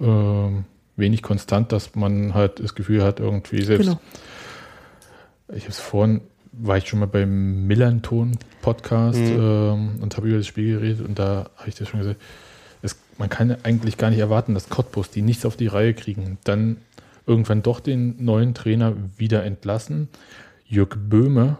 ähm, 0.00 0.64
wenig 0.96 1.22
konstant, 1.22 1.72
dass 1.72 1.94
man 1.94 2.34
halt 2.34 2.60
das 2.60 2.74
Gefühl 2.74 3.02
hat, 3.02 3.20
irgendwie 3.20 3.62
selbst. 3.62 3.86
Genau. 3.86 4.00
Ich 5.52 5.64
habe 5.64 5.72
es 5.72 5.80
vorhin, 5.80 6.20
war 6.52 6.76
ich 6.78 6.88
schon 6.88 7.00
mal 7.00 7.06
beim 7.06 7.66
Millanton-Podcast 7.66 9.18
Mhm. 9.18 9.38
ähm, 9.40 9.88
und 10.00 10.16
habe 10.16 10.28
über 10.28 10.38
das 10.38 10.46
Spiel 10.46 10.78
geredet 10.78 11.06
und 11.06 11.18
da 11.18 11.50
habe 11.56 11.68
ich 11.68 11.74
das 11.74 11.88
schon 11.88 12.00
gesagt, 12.00 12.20
es, 12.80 12.96
man 13.18 13.28
kann 13.28 13.54
eigentlich 13.64 13.96
gar 13.96 14.10
nicht 14.10 14.20
erwarten, 14.20 14.54
dass 14.54 14.68
Cottbus, 14.68 15.10
die 15.10 15.22
nichts 15.22 15.44
auf 15.44 15.56
die 15.56 15.66
Reihe 15.66 15.94
kriegen, 15.94 16.38
dann 16.44 16.76
irgendwann 17.26 17.62
doch 17.62 17.80
den 17.80 18.24
neuen 18.24 18.54
Trainer 18.54 18.94
wieder 19.16 19.44
entlassen. 19.44 20.08
Jörg 20.66 20.90
Böhme 20.96 21.58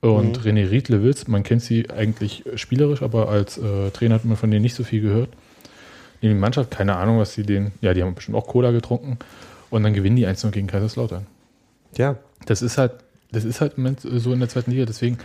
und 0.00 0.38
Mhm. 0.44 0.50
René 0.50 0.70
Riedlewitz, 0.70 1.26
man 1.28 1.42
kennt 1.42 1.62
sie 1.62 1.90
eigentlich 1.90 2.44
spielerisch, 2.54 3.02
aber 3.02 3.28
als 3.28 3.58
äh, 3.58 3.90
Trainer 3.90 4.14
hat 4.16 4.24
man 4.24 4.36
von 4.36 4.50
denen 4.50 4.62
nicht 4.62 4.74
so 4.74 4.84
viel 4.84 5.00
gehört. 5.02 5.30
In 6.20 6.30
die 6.30 6.34
Mannschaft, 6.34 6.70
keine 6.70 6.96
Ahnung, 6.96 7.18
was 7.18 7.32
sie 7.34 7.42
den, 7.44 7.72
ja, 7.80 7.94
die 7.94 8.02
haben 8.02 8.14
bestimmt 8.14 8.36
auch 8.36 8.46
Cola 8.46 8.70
getrunken 8.72 9.18
und 9.70 9.82
dann 9.82 9.94
gewinnen 9.94 10.16
die 10.16 10.26
1 10.26 10.46
gegen 10.52 10.66
Kaiserslautern. 10.66 11.26
ja. 11.96 12.16
Das 12.46 12.62
ist 12.62 12.78
halt, 12.78 12.92
das 13.32 13.44
ist 13.44 13.60
halt 13.60 13.74
im 13.76 13.82
Moment 13.82 14.00
so 14.00 14.32
in 14.32 14.38
der 14.38 14.48
zweiten 14.48 14.70
Liga, 14.70 14.84
deswegen, 14.86 15.18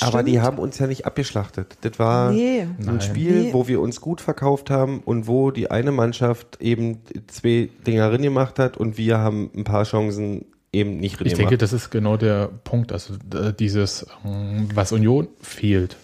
Aber 0.00 0.22
die 0.22 0.40
haben 0.40 0.58
uns 0.58 0.78
ja 0.78 0.86
nicht 0.86 1.04
abgeschlachtet. 1.04 1.76
Das 1.82 1.98
war 1.98 2.30
Nee. 2.30 2.60
ein 2.60 2.76
Nein. 2.78 3.00
Spiel, 3.00 3.42
Nee. 3.42 3.52
wo 3.52 3.66
wir 3.68 3.80
uns 3.80 4.00
gut 4.00 4.20
verkauft 4.20 4.70
haben 4.70 5.00
und 5.00 5.26
wo 5.26 5.50
die 5.50 5.70
eine 5.70 5.90
Mannschaft 5.90 6.58
eben 6.60 7.00
zwei 7.26 7.68
Dinger 7.86 8.08
drin 8.08 8.22
gemacht 8.22 8.58
hat 8.60 8.76
und 8.76 8.96
wir 8.96 9.18
haben 9.18 9.50
ein 9.54 9.64
paar 9.64 9.82
Chancen 9.84 10.46
eben 10.72 10.98
nicht 10.98 11.18
drin 11.18 11.26
ich 11.26 11.34
denke, 11.34 11.58
das 11.58 11.72
ist 11.72 11.90
genau 11.90 12.16
der 12.16 12.48
Punkt, 12.64 12.92
also 12.92 13.14
äh, 13.34 13.52
dieses, 13.52 14.06
ähm, 14.24 14.68
was 14.74 14.92
Union 14.92 15.28
fehlt, 15.40 15.96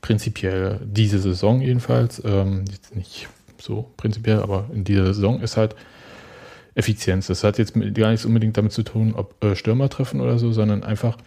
prinzipiell 0.00 0.80
diese 0.84 1.18
Saison 1.18 1.60
jedenfalls, 1.60 2.22
ähm, 2.24 2.64
jetzt 2.70 2.94
nicht 2.94 3.28
so 3.60 3.90
prinzipiell, 3.96 4.40
aber 4.40 4.66
in 4.72 4.84
dieser 4.84 5.06
Saison 5.06 5.40
ist 5.40 5.56
halt 5.56 5.74
Effizienz. 6.74 7.26
Das 7.26 7.42
hat 7.42 7.58
jetzt 7.58 7.74
gar 7.74 8.10
nichts 8.10 8.24
unbedingt 8.24 8.56
damit 8.56 8.72
zu 8.72 8.84
tun, 8.84 9.14
ob 9.14 9.42
äh, 9.42 9.56
Stürmer 9.56 9.88
treffen 9.88 10.20
oder 10.20 10.38
so, 10.38 10.52
sondern 10.52 10.84
einfach 10.84 11.18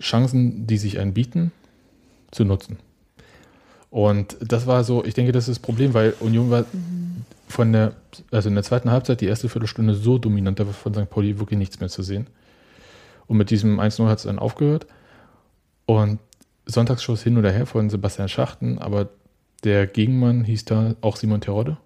Chancen, 0.00 0.66
die 0.66 0.78
sich 0.78 1.00
anbieten, 1.00 1.50
zu 2.30 2.44
nutzen. 2.44 2.78
Und 3.90 4.36
das 4.40 4.66
war 4.66 4.84
so, 4.84 5.04
ich 5.04 5.14
denke, 5.14 5.32
das 5.32 5.48
ist 5.48 5.58
das 5.58 5.58
Problem, 5.58 5.94
weil 5.94 6.14
Union 6.20 6.50
war 6.50 6.66
von 7.46 7.72
der, 7.72 7.94
also 8.30 8.48
in 8.48 8.54
der 8.54 8.64
zweiten 8.64 8.90
Halbzeit, 8.90 9.20
die 9.20 9.26
erste 9.26 9.48
Viertelstunde 9.48 9.94
so 9.94 10.18
dominant, 10.18 10.58
da 10.58 10.66
war 10.66 10.72
von 10.72 10.94
St. 10.94 11.08
Pauli 11.08 11.38
wirklich 11.38 11.58
nichts 11.58 11.80
mehr 11.80 11.88
zu 11.88 12.02
sehen. 12.02 12.26
Und 13.26 13.36
mit 13.36 13.50
diesem 13.50 13.80
1-0 13.80 14.06
hat 14.06 14.18
es 14.18 14.24
dann 14.24 14.38
aufgehört. 14.38 14.86
Und 15.86 16.18
Sonntagsschuss 16.66 17.22
hin 17.22 17.38
oder 17.38 17.52
her 17.52 17.66
von 17.66 17.90
Sebastian 17.90 18.28
Schachten, 18.28 18.78
aber 18.78 19.08
der 19.64 19.86
Gegenmann 19.86 20.44
hieß 20.44 20.64
da 20.64 20.94
auch 21.00 21.16
Simon 21.16 21.40
Terodde. 21.40 21.78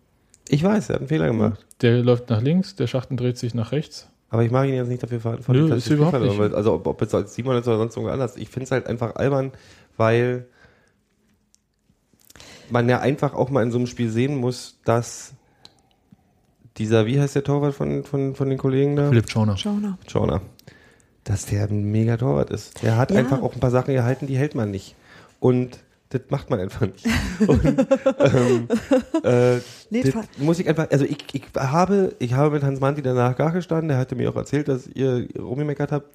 Ich 0.49 0.65
weiß, 0.65 0.89
er 0.89 0.95
hat 0.95 1.01
einen 1.01 1.09
Fehler 1.09 1.27
gemacht. 1.27 1.65
Der 1.83 2.03
läuft 2.03 2.31
nach 2.31 2.41
links, 2.41 2.75
der 2.75 2.87
Schachten 2.87 3.17
dreht 3.17 3.39
sich 3.39 3.55
nach 3.55 3.73
rechts. 3.73 4.09
Aber 4.31 4.43
ich 4.45 4.51
mag 4.51 4.69
ihn 4.69 4.75
jetzt 4.75 4.89
nicht 4.89 5.03
dafür 5.03 5.21
verantwortlich. 5.21 5.65
Nö, 5.65 5.71
dass 5.71 5.87
ist 5.87 5.91
überhaupt 5.91 6.21
nicht. 6.21 6.39
habe. 6.39 6.57
Also 6.57 6.75
ob, 6.75 6.87
ob 6.87 7.01
jetzt 7.01 7.15
als 7.15 7.35
Simon 7.35 7.57
ist 7.57 7.69
oder 7.69 7.79
sonst 7.79 7.97
irgendwo 7.97 8.13
anders. 8.13 8.37
Ich 8.37 8.49
finde 8.49 8.65
es 8.65 8.71
halt 8.71 8.87
einfach 8.87 9.17
albern, 9.17 9.53
weil 9.97 10.47
man 12.71 12.89
ja 12.89 13.01
einfach 13.01 13.35
auch 13.35 13.51
mal 13.51 13.63
in 13.63 13.71
so 13.71 13.79
einem 13.79 13.87
Spiel 13.87 14.09
sehen 14.09 14.37
muss, 14.37 14.79
dass 14.85 15.35
dieser, 16.79 17.07
wie 17.07 17.21
heißt 17.21 17.35
der 17.35 17.45
Torwart 17.45 17.75
von, 17.75 18.05
von, 18.05 18.35
von 18.35 18.49
den 18.49 18.59
Kollegen 18.59 18.97
da? 18.97 19.09
Philipp 19.09 19.31
Schauner. 19.31 19.57
Schauner. 19.57 19.99
Schauner, 20.07 20.41
dass 21.25 21.47
der 21.47 21.65
ein 21.69 21.91
mega 21.91 22.17
Torwart 22.17 22.51
ist. 22.51 22.83
Der 22.83 22.97
hat 22.97 23.11
Ja. 23.11 23.19
einfach 23.19 23.43
auch 23.43 23.55
ein 23.55 23.61
paar 23.61 23.71
Sachen 23.71 23.95
gehalten, 23.95 24.27
die 24.27 24.37
hält 24.37 24.55
man 24.55 24.71
nicht. 24.71 24.95
Und 25.41 25.79
das 26.11 26.23
macht 26.31 26.51
man 26.51 26.59
einfach 26.61 26.83
nicht. 26.87 27.07
Und, 27.47 27.65
ähm, 27.65 28.69
äh, 29.23 29.59
Nee, 29.91 30.03
das 30.03 30.15
muss 30.39 30.59
ich 30.59 30.69
einfach, 30.69 30.89
also 30.91 31.05
ich, 31.05 31.19
ich 31.33 31.43
habe, 31.57 32.15
ich 32.19 32.33
habe 32.35 32.51
mit 32.55 32.63
Hans 32.63 32.81
Manti 32.81 33.03
danach 33.03 33.37
gar 33.37 33.53
gestanden, 33.53 33.89
der 33.89 33.99
hatte 33.99 34.15
mir 34.17 34.31
auch 34.31 34.37
erzählt, 34.37 34.69
dass 34.69 34.87
ihr 34.87 35.27
rumgemeckert 35.39 35.93
habt. 35.93 36.07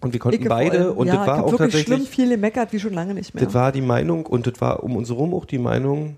Und 0.00 0.12
wir 0.14 0.20
konnten 0.20 0.42
Ich 0.42 0.48
beide, 0.48 0.92
und 0.92 1.08
ja, 1.08 1.16
das 1.16 1.26
war 1.26 1.44
auch 1.44 1.52
wirklich 1.52 1.72
schlimm 1.82 1.98
tatsächlich, 1.98 2.08
viel 2.08 2.28
gemeckert, 2.30 2.72
wie 2.72 2.80
schon 2.80 2.94
lange 2.94 3.12
nicht 3.14 3.34
mehr. 3.34 3.44
das 3.44 3.52
war 3.52 3.70
die 3.70 3.82
Meinung, 3.82 4.24
und 4.26 4.46
das 4.46 4.54
war 4.60 4.82
um 4.82 4.96
uns 4.96 5.10
herum 5.10 5.34
auch 5.34 5.44
die 5.44 5.58
Meinung, 5.58 6.16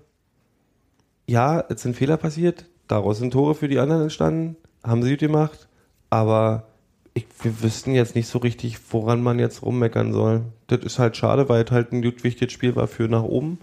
ja, 1.27 1.63
es 1.69 1.81
sind 1.81 1.95
Fehler 1.95 2.17
passiert, 2.17 2.65
daraus 2.87 3.19
sind 3.19 3.31
Tore 3.31 3.55
für 3.55 3.67
die 3.67 3.79
anderen 3.79 4.03
entstanden, 4.03 4.55
haben 4.83 5.03
sie 5.03 5.11
gut 5.11 5.19
gemacht, 5.19 5.67
aber 6.09 6.67
ich, 7.13 7.25
wir 7.41 7.61
wüssten 7.61 7.93
jetzt 7.93 8.15
nicht 8.15 8.27
so 8.27 8.39
richtig, 8.39 8.77
woran 8.91 9.21
man 9.21 9.39
jetzt 9.39 9.61
rummeckern 9.61 10.13
soll. 10.13 10.41
Das 10.67 10.79
ist 10.79 10.99
halt 10.99 11.15
schade, 11.15 11.47
weil 11.47 11.63
es 11.63 11.71
halt 11.71 11.91
ein 11.91 12.01
gut 12.01 12.23
wichtiges 12.23 12.53
Spiel 12.53 12.75
war 12.75 12.87
für 12.87 13.07
nach 13.07 13.23
oben. 13.23 13.59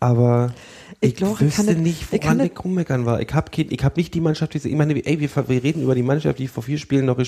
Aber 0.00 0.52
Ich 1.00 1.10
ich, 1.10 1.16
glaub, 1.16 1.34
ich 1.40 1.40
wüsste 1.46 1.66
kann 1.74 1.82
nicht, 1.82 2.02
ich 2.02 2.20
kann 2.20 2.22
woran 2.22 2.38
das- 2.38 2.46
ich 2.58 2.64
rummeckern 2.64 3.06
war. 3.06 3.20
Ich 3.20 3.32
habe 3.32 3.50
hab 3.52 3.96
nicht 3.96 4.12
die 4.14 4.20
Mannschaft, 4.20 4.54
die 4.54 4.58
ich 4.68 4.74
meine, 4.76 4.94
ey, 5.06 5.20
wir, 5.20 5.28
wir 5.48 5.62
reden 5.62 5.82
über 5.82 5.94
die 5.94 6.02
Mannschaft, 6.02 6.38
die 6.38 6.48
vor 6.48 6.62
vier 6.62 6.78
Spielen 6.78 7.06
noch 7.06 7.18
äh, 7.18 7.24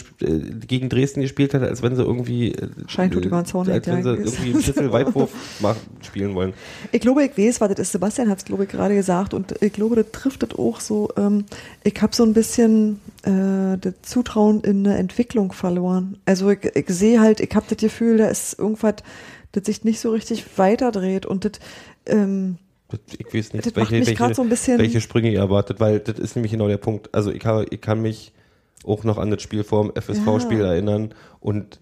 gegen 0.66 0.88
Dresden 0.88 1.20
gespielt 1.20 1.54
hat, 1.54 1.62
als 1.62 1.82
wenn 1.82 1.94
sie 1.96 2.02
irgendwie 2.02 2.52
äh, 2.52 2.68
Scheintut 2.88 3.24
über 3.24 3.40
den 3.42 3.46
Zaun 3.46 3.68
als 3.70 3.86
wenn 3.86 4.02
sie 4.02 4.08
irgendwie 4.16 4.52
einen 4.52 4.62
Schlüsselweitwurf 4.62 5.30
spielen 6.02 6.34
wollen. 6.34 6.52
Ich 6.90 7.00
glaube, 7.00 7.24
ich 7.24 7.36
weiß, 7.38 7.60
was 7.60 7.68
das 7.70 7.78
ist. 7.78 7.92
Sebastian 7.92 8.28
hat 8.28 8.38
es, 8.38 8.44
glaube 8.44 8.64
ich, 8.64 8.70
gerade 8.70 8.94
gesagt. 8.94 9.34
Und 9.34 9.54
ich 9.62 9.72
glaube, 9.72 9.96
das 9.96 10.06
trifft 10.12 10.42
das 10.42 10.50
auch 10.58 10.80
so. 10.80 11.08
Ähm, 11.16 11.44
ich 11.84 12.00
habe 12.02 12.14
so 12.14 12.24
ein 12.24 12.32
bisschen 12.34 13.00
äh, 13.22 13.78
das 13.80 13.94
Zutrauen 14.02 14.60
in 14.62 14.86
eine 14.86 14.98
Entwicklung 14.98 15.52
verloren. 15.52 16.18
Also 16.24 16.50
ich, 16.50 16.64
ich 16.74 16.86
sehe 16.88 17.20
halt, 17.20 17.40
ich 17.40 17.54
habe 17.54 17.66
das 17.68 17.78
Gefühl, 17.78 18.18
da 18.18 18.28
ist 18.28 18.58
irgendwas, 18.58 18.96
das 19.52 19.66
sich 19.66 19.84
nicht 19.84 20.00
so 20.00 20.10
richtig 20.10 20.44
weiterdreht. 20.56 21.26
Und 21.26 21.44
das, 21.44 21.52
ähm, 22.06 22.56
Das- 22.56 22.61
Ich 23.18 23.26
weiß 23.34 23.52
nicht, 23.52 23.76
Das 23.76 23.90
mich 23.90 24.14
grad 24.16 24.34
so 24.34 24.42
ein 24.42 24.48
bisschen- 24.48 24.78
welche 24.78 25.00
Sprünge 25.00 25.30
ihr 25.30 25.38
erwartet, 25.40 25.80
weil 25.80 26.00
das 26.00 26.18
ist 26.18 26.36
nämlich 26.36 26.52
genau 26.52 26.68
der 26.68 26.76
Punkt. 26.78 27.14
Also 27.14 27.30
ich, 27.32 27.44
habe, 27.44 27.66
ich 27.70 27.80
kann 27.80 28.00
mich 28.02 28.32
auch 28.84 29.04
noch 29.04 29.18
an 29.18 29.30
das 29.30 29.42
Spiel 29.42 29.64
vor 29.64 29.84
dem 29.84 29.92
FSV-Spiel 29.94 30.58
Ja. 30.60 30.72
erinnern 30.72 31.14
und 31.40 31.80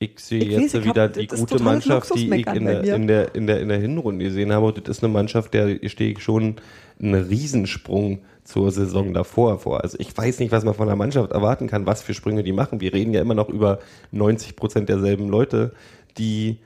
ich 0.00 0.20
sehe 0.20 0.38
Ich 0.40 0.48
jetzt 0.50 0.74
weiß, 0.74 0.74
hab- 0.74 0.84
wieder 0.84 1.08
das 1.08 1.18
die 1.18 1.26
gute 1.26 1.62
Mannschaft, 1.62 2.14
die 2.14 2.32
ich 2.32 2.46
in 2.46 2.64
der, 2.66 2.84
in, 2.94 3.06
der, 3.08 3.34
in, 3.34 3.46
der, 3.48 3.60
in 3.60 3.68
der 3.68 3.78
Hinrunde 3.80 4.24
gesehen 4.24 4.52
habe. 4.52 4.66
Und 4.66 4.86
das 4.88 4.98
ist 4.98 5.04
eine 5.04 5.12
Mannschaft, 5.12 5.52
der 5.54 5.76
stehe 5.88 6.12
ich 6.12 6.20
schon 6.22 6.56
einen 7.02 7.14
Riesensprung 7.14 8.20
zur 8.44 8.70
Saison 8.70 9.12
davor 9.12 9.58
vor. 9.58 9.82
Also 9.82 9.98
ich 10.00 10.16
weiß 10.16 10.38
nicht, 10.38 10.52
was 10.52 10.64
man 10.64 10.74
von 10.74 10.86
der 10.86 10.96
Mannschaft 10.96 11.32
erwarten 11.32 11.66
kann, 11.66 11.84
was 11.86 12.02
für 12.02 12.14
Sprünge 12.14 12.42
die 12.44 12.52
machen. 12.52 12.80
Wir 12.80 12.94
reden 12.94 13.12
ja 13.12 13.20
immer 13.20 13.34
noch 13.34 13.48
über 13.48 13.80
90 14.12 14.54
Prozent 14.56 14.88
derselben 14.88 15.28
Leute, 15.28 15.72
die 16.16 16.58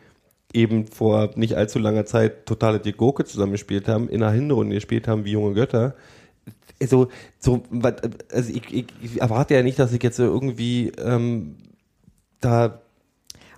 eben 0.55 0.87
vor 0.87 1.31
nicht 1.37 1.55
allzu 1.57 1.79
langer 1.79 2.05
Zeit 2.07 2.47
totale 2.47 2.79
Dirk 2.81 2.97
Gurke 2.99 3.25
zusammengespielt 3.25 3.89
haben, 3.89 4.09
in 4.09 4.23
einer 4.23 4.33
Hinrunde 4.33 4.75
gespielt 4.75 5.09
haben 5.09 5.25
wie 5.25 5.33
junge 5.33 5.55
Götter. 5.55 5.95
Also, 6.81 7.09
so, 7.39 7.63
also 8.33 8.51
ich, 8.53 8.73
ich, 8.75 8.87
ich 9.03 9.21
erwarte 9.21 9.55
ja 9.55 9.63
nicht, 9.63 9.79
dass 9.79 9.93
ich 9.93 10.03
jetzt 10.03 10.17
so 10.17 10.25
irgendwie 10.25 10.91
ähm, 10.99 11.57
da 12.41 12.65
Und 12.67 12.73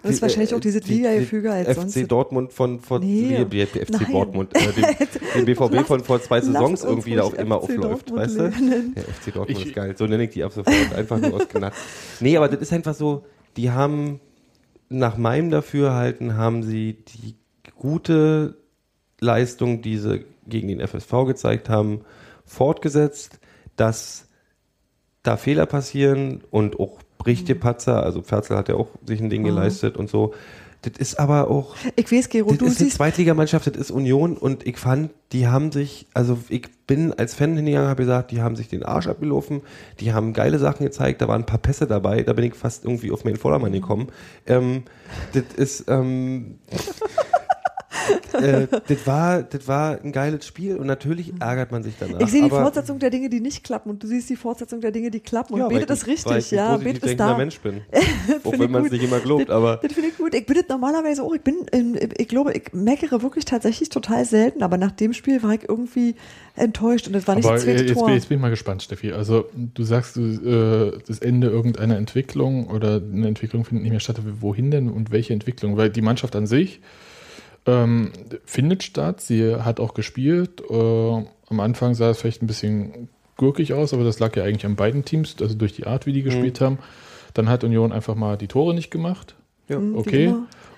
das 0.03 0.13
ist 0.17 0.23
wahrscheinlich 0.23 0.55
auch 0.55 0.61
dieses 0.61 0.83
die- 0.83 0.95
Liga-Gefüge 0.97 1.51
als 1.51 1.69
FC 1.69 1.75
sonst. 1.75 2.13
Dortmund 2.13 2.53
von 2.53 2.81
vor 2.81 2.99
Nee. 3.01 3.47
wie- 3.49 3.53
wie- 3.53 3.65
FC 3.67 3.91
Nein. 3.93 4.13
Dortmund, 4.13 4.55
äh, 4.55 4.73
den, 4.75 4.85
den 5.37 5.45
BVB 5.47 5.73
Lasst- 5.73 5.87
von 5.87 6.05
vor 6.05 6.21
zwei 6.21 6.43
Saisons 6.43 6.85
irgendwie 6.85 7.15
da 7.15 7.23
auch 7.23 7.33
immer 7.33 7.57
FC 7.61 7.63
aufläuft, 7.63 8.11
Dortmund 8.11 8.21
weißt 8.21 8.39
du? 8.39 8.51
Der 8.95 9.05
FC 9.05 9.33
Dortmund 9.33 9.59
Ich- 9.61 9.67
ist 9.69 9.75
geil. 9.75 9.95
So 9.97 10.07
nenne 10.07 10.25
ich 10.25 10.31
die 10.31 10.45
ab 10.45 10.53
sofort. 10.53 10.95
Einfach 10.95 11.19
nur 11.19 11.33
aus 11.35 11.49
Gnatz. 11.49 11.75
Nee, 12.21 12.37
aber 12.37 12.49
das 12.49 12.61
ist 12.61 12.73
einfach 12.75 12.95
so, 12.95 13.25
die 13.57 13.71
haben 13.71 14.21
nach 14.89 15.17
meinem 15.17 15.51
Dafürhalten 15.51 16.37
haben 16.37 16.63
sie 16.63 16.95
die 17.05 17.35
gute 17.77 18.57
Leistung, 19.21 19.83
die 19.83 19.99
sie 19.99 20.25
gegen 20.47 20.69
den 20.69 20.81
FSV 20.87 21.27
gezeigt 21.27 21.69
haben, 21.69 22.03
fortgesetzt, 22.45 23.41
dass 23.77 24.29
da 25.23 25.37
Fehler 25.37 25.67
passieren 25.67 26.43
und 26.51 26.79
auch 26.79 26.99
richtige 27.27 27.59
Patzer, 27.59 28.03
also 28.03 28.21
Pferzel 28.21 28.57
hat 28.57 28.69
ja 28.69 28.75
auch 28.75 28.89
sich 29.07 29.21
ein 29.21 29.31
Ding 29.31 29.43
Mhm. 29.43 29.47
geleistet 29.47 29.97
und 29.97 30.11
so. 30.11 30.35
Das 30.85 30.99
ist 30.99 31.19
aber 31.19 31.51
auch, 31.51 31.75
Ich 31.97 32.11
weiß, 32.13 32.29
Gero, 32.29 32.51
das 32.51 32.59
du 32.59 32.67
ist 32.67 32.79
siehst, 32.79 32.97
Zweitligamannschaft, 32.97 33.67
das 33.67 33.77
ist 33.77 33.91
Union 33.91 34.37
und 34.37 34.67
ich 34.67 34.77
fand, 34.77 35.11
die 35.33 35.49
haben 35.49 35.73
sich, 35.73 36.07
also 36.13 36.39
ich 36.49 36.69
bin 36.87 37.13
als 37.15 37.35
Fan 37.35 37.57
hingegangen, 37.57 37.89
habe 37.89 38.03
gesagt, 38.03 38.31
die 38.31 38.43
haben 38.43 38.57
sich 38.57 38.69
den 38.69 38.83
Arsch 38.83 39.07
abgelaufen, 39.07 39.63
die 40.01 40.13
haben 40.13 40.33
geile 40.35 40.59
Sachen 40.59 40.85
gezeigt, 40.85 41.23
da 41.23 41.29
waren 41.29 41.43
ein 41.43 41.47
paar 41.47 41.59
Pässe 41.59 41.87
dabei, 41.87 42.23
da 42.23 42.35
bin 42.35 42.45
ich 42.45 42.55
fast 42.55 42.85
irgendwie 42.85 43.11
auf 43.11 43.25
meinen 43.25 43.37
Vordermann 43.37 43.73
gekommen. 43.73 44.09
Ähm, 44.47 44.83
das 45.33 45.45
ist, 45.57 45.85
ähm, 45.89 46.59
äh, 48.33 48.67
das 48.89 49.07
war, 49.07 49.43
das 49.43 49.67
war 49.69 50.01
ein 50.03 50.13
geiles 50.13 50.47
Spiel 50.47 50.77
und 50.77 50.87
natürlich 50.87 51.33
ärgert 51.41 51.73
man 51.73 51.83
sich 51.83 51.95
danach. 51.99 52.21
ich 52.21 52.29
sehe 52.31 52.43
die 52.43 52.51
aber- 52.51 52.63
Fortsetzung 52.63 52.99
der 52.99 53.11
Dinge, 53.11 53.29
die 53.29 53.41
nicht 53.41 53.65
klappen 53.65 53.91
und 53.91 54.03
du 54.03 54.07
siehst 54.07 54.29
die 54.31 54.37
Fortsetzung 54.37 54.81
der 54.81 54.91
Dinge, 54.91 55.11
die 55.11 55.21
klappen 55.21 55.55
und 55.55 55.61
ja, 55.61 55.67
weil 55.67 55.81
betet 55.81 55.91
weil 56.03 56.11
richtig, 56.13 56.37
ich 56.37 56.53
ein 56.53 56.57
ja, 56.57 56.69
positiv 56.73 56.93
betet 56.93 57.03
denkender 57.11 57.33
da. 57.33 57.37
Mensch 57.39 57.59
bin. 57.61 57.81
auch 58.45 58.59
wenn 58.59 58.71
man 58.71 58.85
es 58.87 58.93
nicht 58.93 59.05
immer 59.05 59.21
glaubt, 59.21 59.51
aber 59.51 59.79
Das 59.83 59.93
finde 59.93 60.09
ich 60.11 60.17
gut. 60.19 60.35
Ich 60.35 60.47
bin 60.47 60.57
das 60.57 60.69
normalerweise 60.69 61.23
auch. 61.23 61.35
Ich 61.35 61.43
bin, 61.43 61.57
ich 62.17 62.29
glaube, 62.29 62.53
ich 62.53 62.73
meckere 62.73 63.23
wirklich 63.23 63.45
tatsächlich 63.45 63.89
total 63.89 64.25
selten, 64.25 64.63
aber 64.63 64.77
nach 64.79 64.93
dem 64.93 65.13
Spiel 65.13 65.43
war 65.43 65.53
ich 65.55 65.69
irgendwie 65.69 66.15
enttäuscht 66.57 67.09
und 67.09 67.15
es 67.15 67.27
war 67.27 67.35
nicht 67.35 67.45
Aber 67.47 67.55
das 67.55 67.65
zweite 67.65 67.85
jetzt, 67.85 67.95
Tor. 67.95 68.07
bin, 68.07 68.15
jetzt 68.15 68.29
bin 68.29 68.39
ich 68.39 68.43
mal 68.43 68.51
gespannt, 68.51 68.83
Steffi. 68.83 69.13
Also 69.13 69.47
du 69.55 69.83
sagst, 69.83 70.17
du, 70.17 70.21
äh, 70.21 70.99
das 71.07 71.19
Ende 71.19 71.49
irgendeiner 71.49 71.97
Entwicklung 71.97 72.69
oder 72.69 73.01
eine 73.01 73.27
Entwicklung 73.29 73.65
findet 73.65 73.83
nicht 73.83 73.91
mehr 73.93 74.01
statt. 74.01 74.21
Wohin 74.41 74.71
denn 74.71 74.89
und 74.89 75.11
welche 75.11 75.33
Entwicklung? 75.33 75.77
Weil 75.77 75.91
die 75.91 76.03
Mannschaft 76.03 76.37
an 76.37 76.47
sich 76.47 76.81
ähm, 77.67 78.11
findet 78.45 78.83
statt. 78.83 79.21
Sie 79.21 79.55
hat 79.57 79.81
auch 79.81 79.95
gespielt. 79.95 80.63
Äh, 80.69 80.75
am 81.51 81.61
Anfang 81.61 81.95
sah 81.95 82.11
es 82.11 82.19
vielleicht 82.21 82.43
ein 82.43 82.47
bisschen 82.47 83.09
gurkig 83.37 83.73
aus, 83.75 83.93
aber 83.95 84.05
das 84.05 84.19
lag 84.21 84.37
ja 84.37 84.45
eigentlich 84.45 84.67
an 84.67 84.77
beiden 84.77 85.05
Teams, 85.05 85.37
also 85.41 85.55
durch 85.55 85.73
die 85.73 85.87
Art, 85.87 86.07
wie 86.07 86.13
die 86.13 86.21
Mhm. 86.21 86.27
gespielt 86.27 86.61
haben. 86.61 86.79
Dann 87.35 87.49
hat 87.49 87.65
Union 87.65 87.93
einfach 87.93 88.15
mal 88.15 88.37
die 88.37 88.47
Tore 88.49 88.75
nicht 88.75 88.91
gemacht. 88.91 89.35
ja. 89.69 89.77
Hm, 89.77 89.95
wie 89.95 89.99
Okay. 89.99 90.35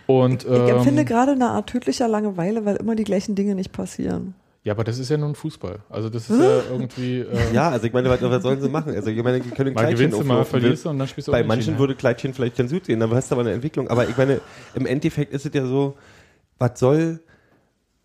Und, 0.07 0.45
Ich 0.45 0.51
empfinde 0.51 1.01
ähm, 1.03 1.07
gerade 1.07 1.33
eine 1.33 1.49
Art 1.49 1.69
tödlicher 1.69 2.07
Langeweile, 2.07 2.65
weil 2.65 2.77
immer 2.77 2.95
die 2.95 3.03
gleichen 3.03 3.35
Dinge 3.35 3.57
nicht 3.57 3.73
passieren. 3.73 4.35
ja, 4.63 4.73
aber 4.73 4.85
das 4.85 4.99
ist 5.01 5.09
ja 5.11 5.17
nun 5.17 5.35
Fußball. 5.35 5.81
Also 5.91 6.09
das 6.09 6.31
ist 6.31 6.41
ja 6.41 6.61
irgendwie. 6.71 7.21
Äh, 7.21 7.53
Ja, 7.53 7.71
also 7.71 7.87
ich 7.89 7.93
meine, 7.93 8.09
was, 8.09 8.23
was 8.23 8.43
sollen 8.43 8.61
sie 8.61 8.69
machen? 8.69 8.95
Also 8.95 9.11
ich 9.11 9.21
meine, 9.23 9.41
die 9.41 9.51
können 9.51 9.75
Mal 9.75 9.81
Kleidchen 9.81 9.97
gewinnst 10.11 10.21
du, 10.21 10.25
mal 10.25 10.45
verlierst 10.45 10.85
du 10.85 10.91
und 10.91 10.99
dann 11.01 11.09
spielst 11.09 11.27
du 11.29 11.33
Bei 11.33 11.43
manchen 11.43 11.75
ja. 11.75 11.79
würde 11.81 11.97
Kleidchen 11.97 12.35
vielleicht 12.35 12.57
ganz 12.57 12.71
gut 12.73 12.87
sehen, 12.87 13.01
dann 13.01 13.11
hast 13.13 13.31
du 13.31 13.35
aber 13.35 13.43
eine 13.43 13.53
Entwicklung. 13.53 13.89
Aber 13.89 14.09
ich 14.09 14.17
meine, 14.17 14.41
im 14.75 14.87
Endeffekt 14.87 15.33
ist 15.33 15.45
es 15.45 15.53
ja 15.53 15.67
so, 15.67 15.97
was 16.59 16.79
soll, 16.79 17.21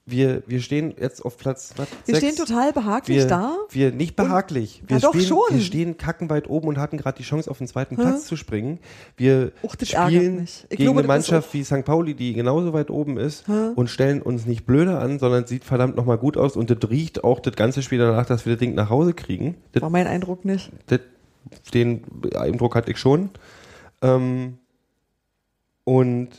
wir, 0.06 0.44
wir 0.48 0.62
stehen 0.62 0.94
jetzt 1.00 1.24
auf 1.24 1.38
Platz, 1.38 1.74
was, 1.78 1.88
Wir 2.06 2.16
sechs? 2.16 2.34
stehen 2.34 2.46
total 2.46 2.74
behaglich 2.74 3.18
wir, 3.18 3.28
da. 3.28 3.56
Wir 3.70 3.92
nicht 3.92 4.16
behaglich. 4.16 4.84
Wir, 4.88 5.00
doch 5.00 5.14
stehen, 5.14 5.28
schon. 5.28 5.44
wir 5.50 5.62
stehen 5.62 5.98
kackenweit 5.98 6.50
oben 6.50 6.68
und 6.68 6.78
hatten 6.78 6.98
gerade 6.98 7.18
die 7.18 7.24
Chance, 7.24 7.50
auf 7.50 7.60
den 7.60 7.68
zweiten 7.68 7.96
Platz 7.96 8.26
zu 8.26 8.36
springen. 8.36 8.80
Wir 9.16 9.52
Och, 9.64 9.76
das 9.76 9.94
ärgert 9.94 10.12
spielen 10.12 10.48
gegen 10.70 10.84
glaube, 10.84 11.00
eine 11.00 11.08
Mannschaft 11.08 11.54
wie 11.54 11.64
St. 11.64 11.86
Pauli, 11.86 12.16
die 12.16 12.34
genauso 12.34 12.74
weit 12.74 12.90
oben 12.90 13.18
ist 13.18 13.48
und 13.48 13.90
stellen 13.90 14.22
uns 14.22 14.46
nicht 14.46 14.66
blöder 14.66 15.00
an, 15.00 15.20
sondern 15.20 15.46
sieht 15.46 15.64
verdammt 15.64 15.96
nochmal 15.96 16.18
gut 16.18 16.36
aus 16.36 16.56
und 16.56 16.70
das 16.70 16.90
riecht 16.90 17.24
auch 17.24 17.40
das 17.40 17.56
ganze 17.56 17.82
Spiel 17.82 18.00
danach, 18.00 18.26
dass 18.26 18.46
wir 18.46 18.54
das 18.54 18.60
Ding 18.60 18.74
nach 18.76 18.90
Hause 18.90 19.14
kriegen. 19.14 19.56
Das 19.72 19.82
War 19.84 19.90
mein 19.90 20.08
Eindruck 20.08 20.46
nicht. 20.46 20.72
das, 20.88 21.00
den 21.74 22.04
Eindruck 22.36 22.76
hatte 22.76 22.92
ich 22.92 22.98
schon. 22.98 23.30
Ähm, 24.02 24.58
und 25.84 26.30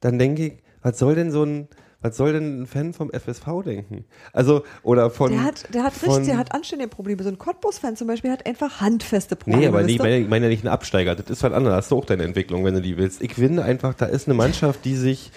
dann 0.00 0.18
denke 0.18 0.46
ich, 0.46 0.61
was 0.82 0.98
soll 0.98 1.14
denn 1.14 1.30
so 1.30 1.44
ein, 1.44 1.68
was 2.02 2.16
soll 2.16 2.32
denn 2.32 2.62
ein 2.62 2.66
Fan 2.66 2.92
vom 2.92 3.10
FSV 3.10 3.46
denken? 3.64 4.04
Also, 4.32 4.64
oder 4.82 5.10
von. 5.10 5.30
Der 5.30 5.44
hat, 5.44 5.72
der 5.72 5.84
hat 5.84 6.02
richtig, 6.02 6.26
der 6.26 6.36
hat 6.36 6.52
anständige 6.52 6.88
Probleme. 6.88 7.22
So 7.22 7.28
ein 7.28 7.38
Cottbus-Fan 7.38 7.96
zum 7.96 8.08
Beispiel 8.08 8.30
hat 8.30 8.44
einfach 8.44 8.80
handfeste 8.80 9.36
Probleme. 9.36 9.62
Nee, 9.62 9.68
aber 9.68 9.84
ich 9.84 9.98
meine, 9.98 10.18
ich 10.18 10.28
meine 10.28 10.46
ja 10.46 10.50
nicht 10.50 10.64
einen 10.64 10.72
Absteiger. 10.72 11.14
Das 11.14 11.30
ist 11.30 11.42
was 11.42 11.52
anderes. 11.52 11.76
Das 11.76 11.86
ist 11.86 11.92
auch 11.92 12.04
deine 12.04 12.24
Entwicklung, 12.24 12.64
wenn 12.64 12.74
du 12.74 12.82
die 12.82 12.96
willst. 12.96 13.22
Ich 13.22 13.34
finde 13.34 13.62
einfach, 13.62 13.94
da 13.94 14.06
ist 14.06 14.26
eine 14.26 14.34
Mannschaft, 14.34 14.84
die 14.84 14.96
sich, 14.96 15.30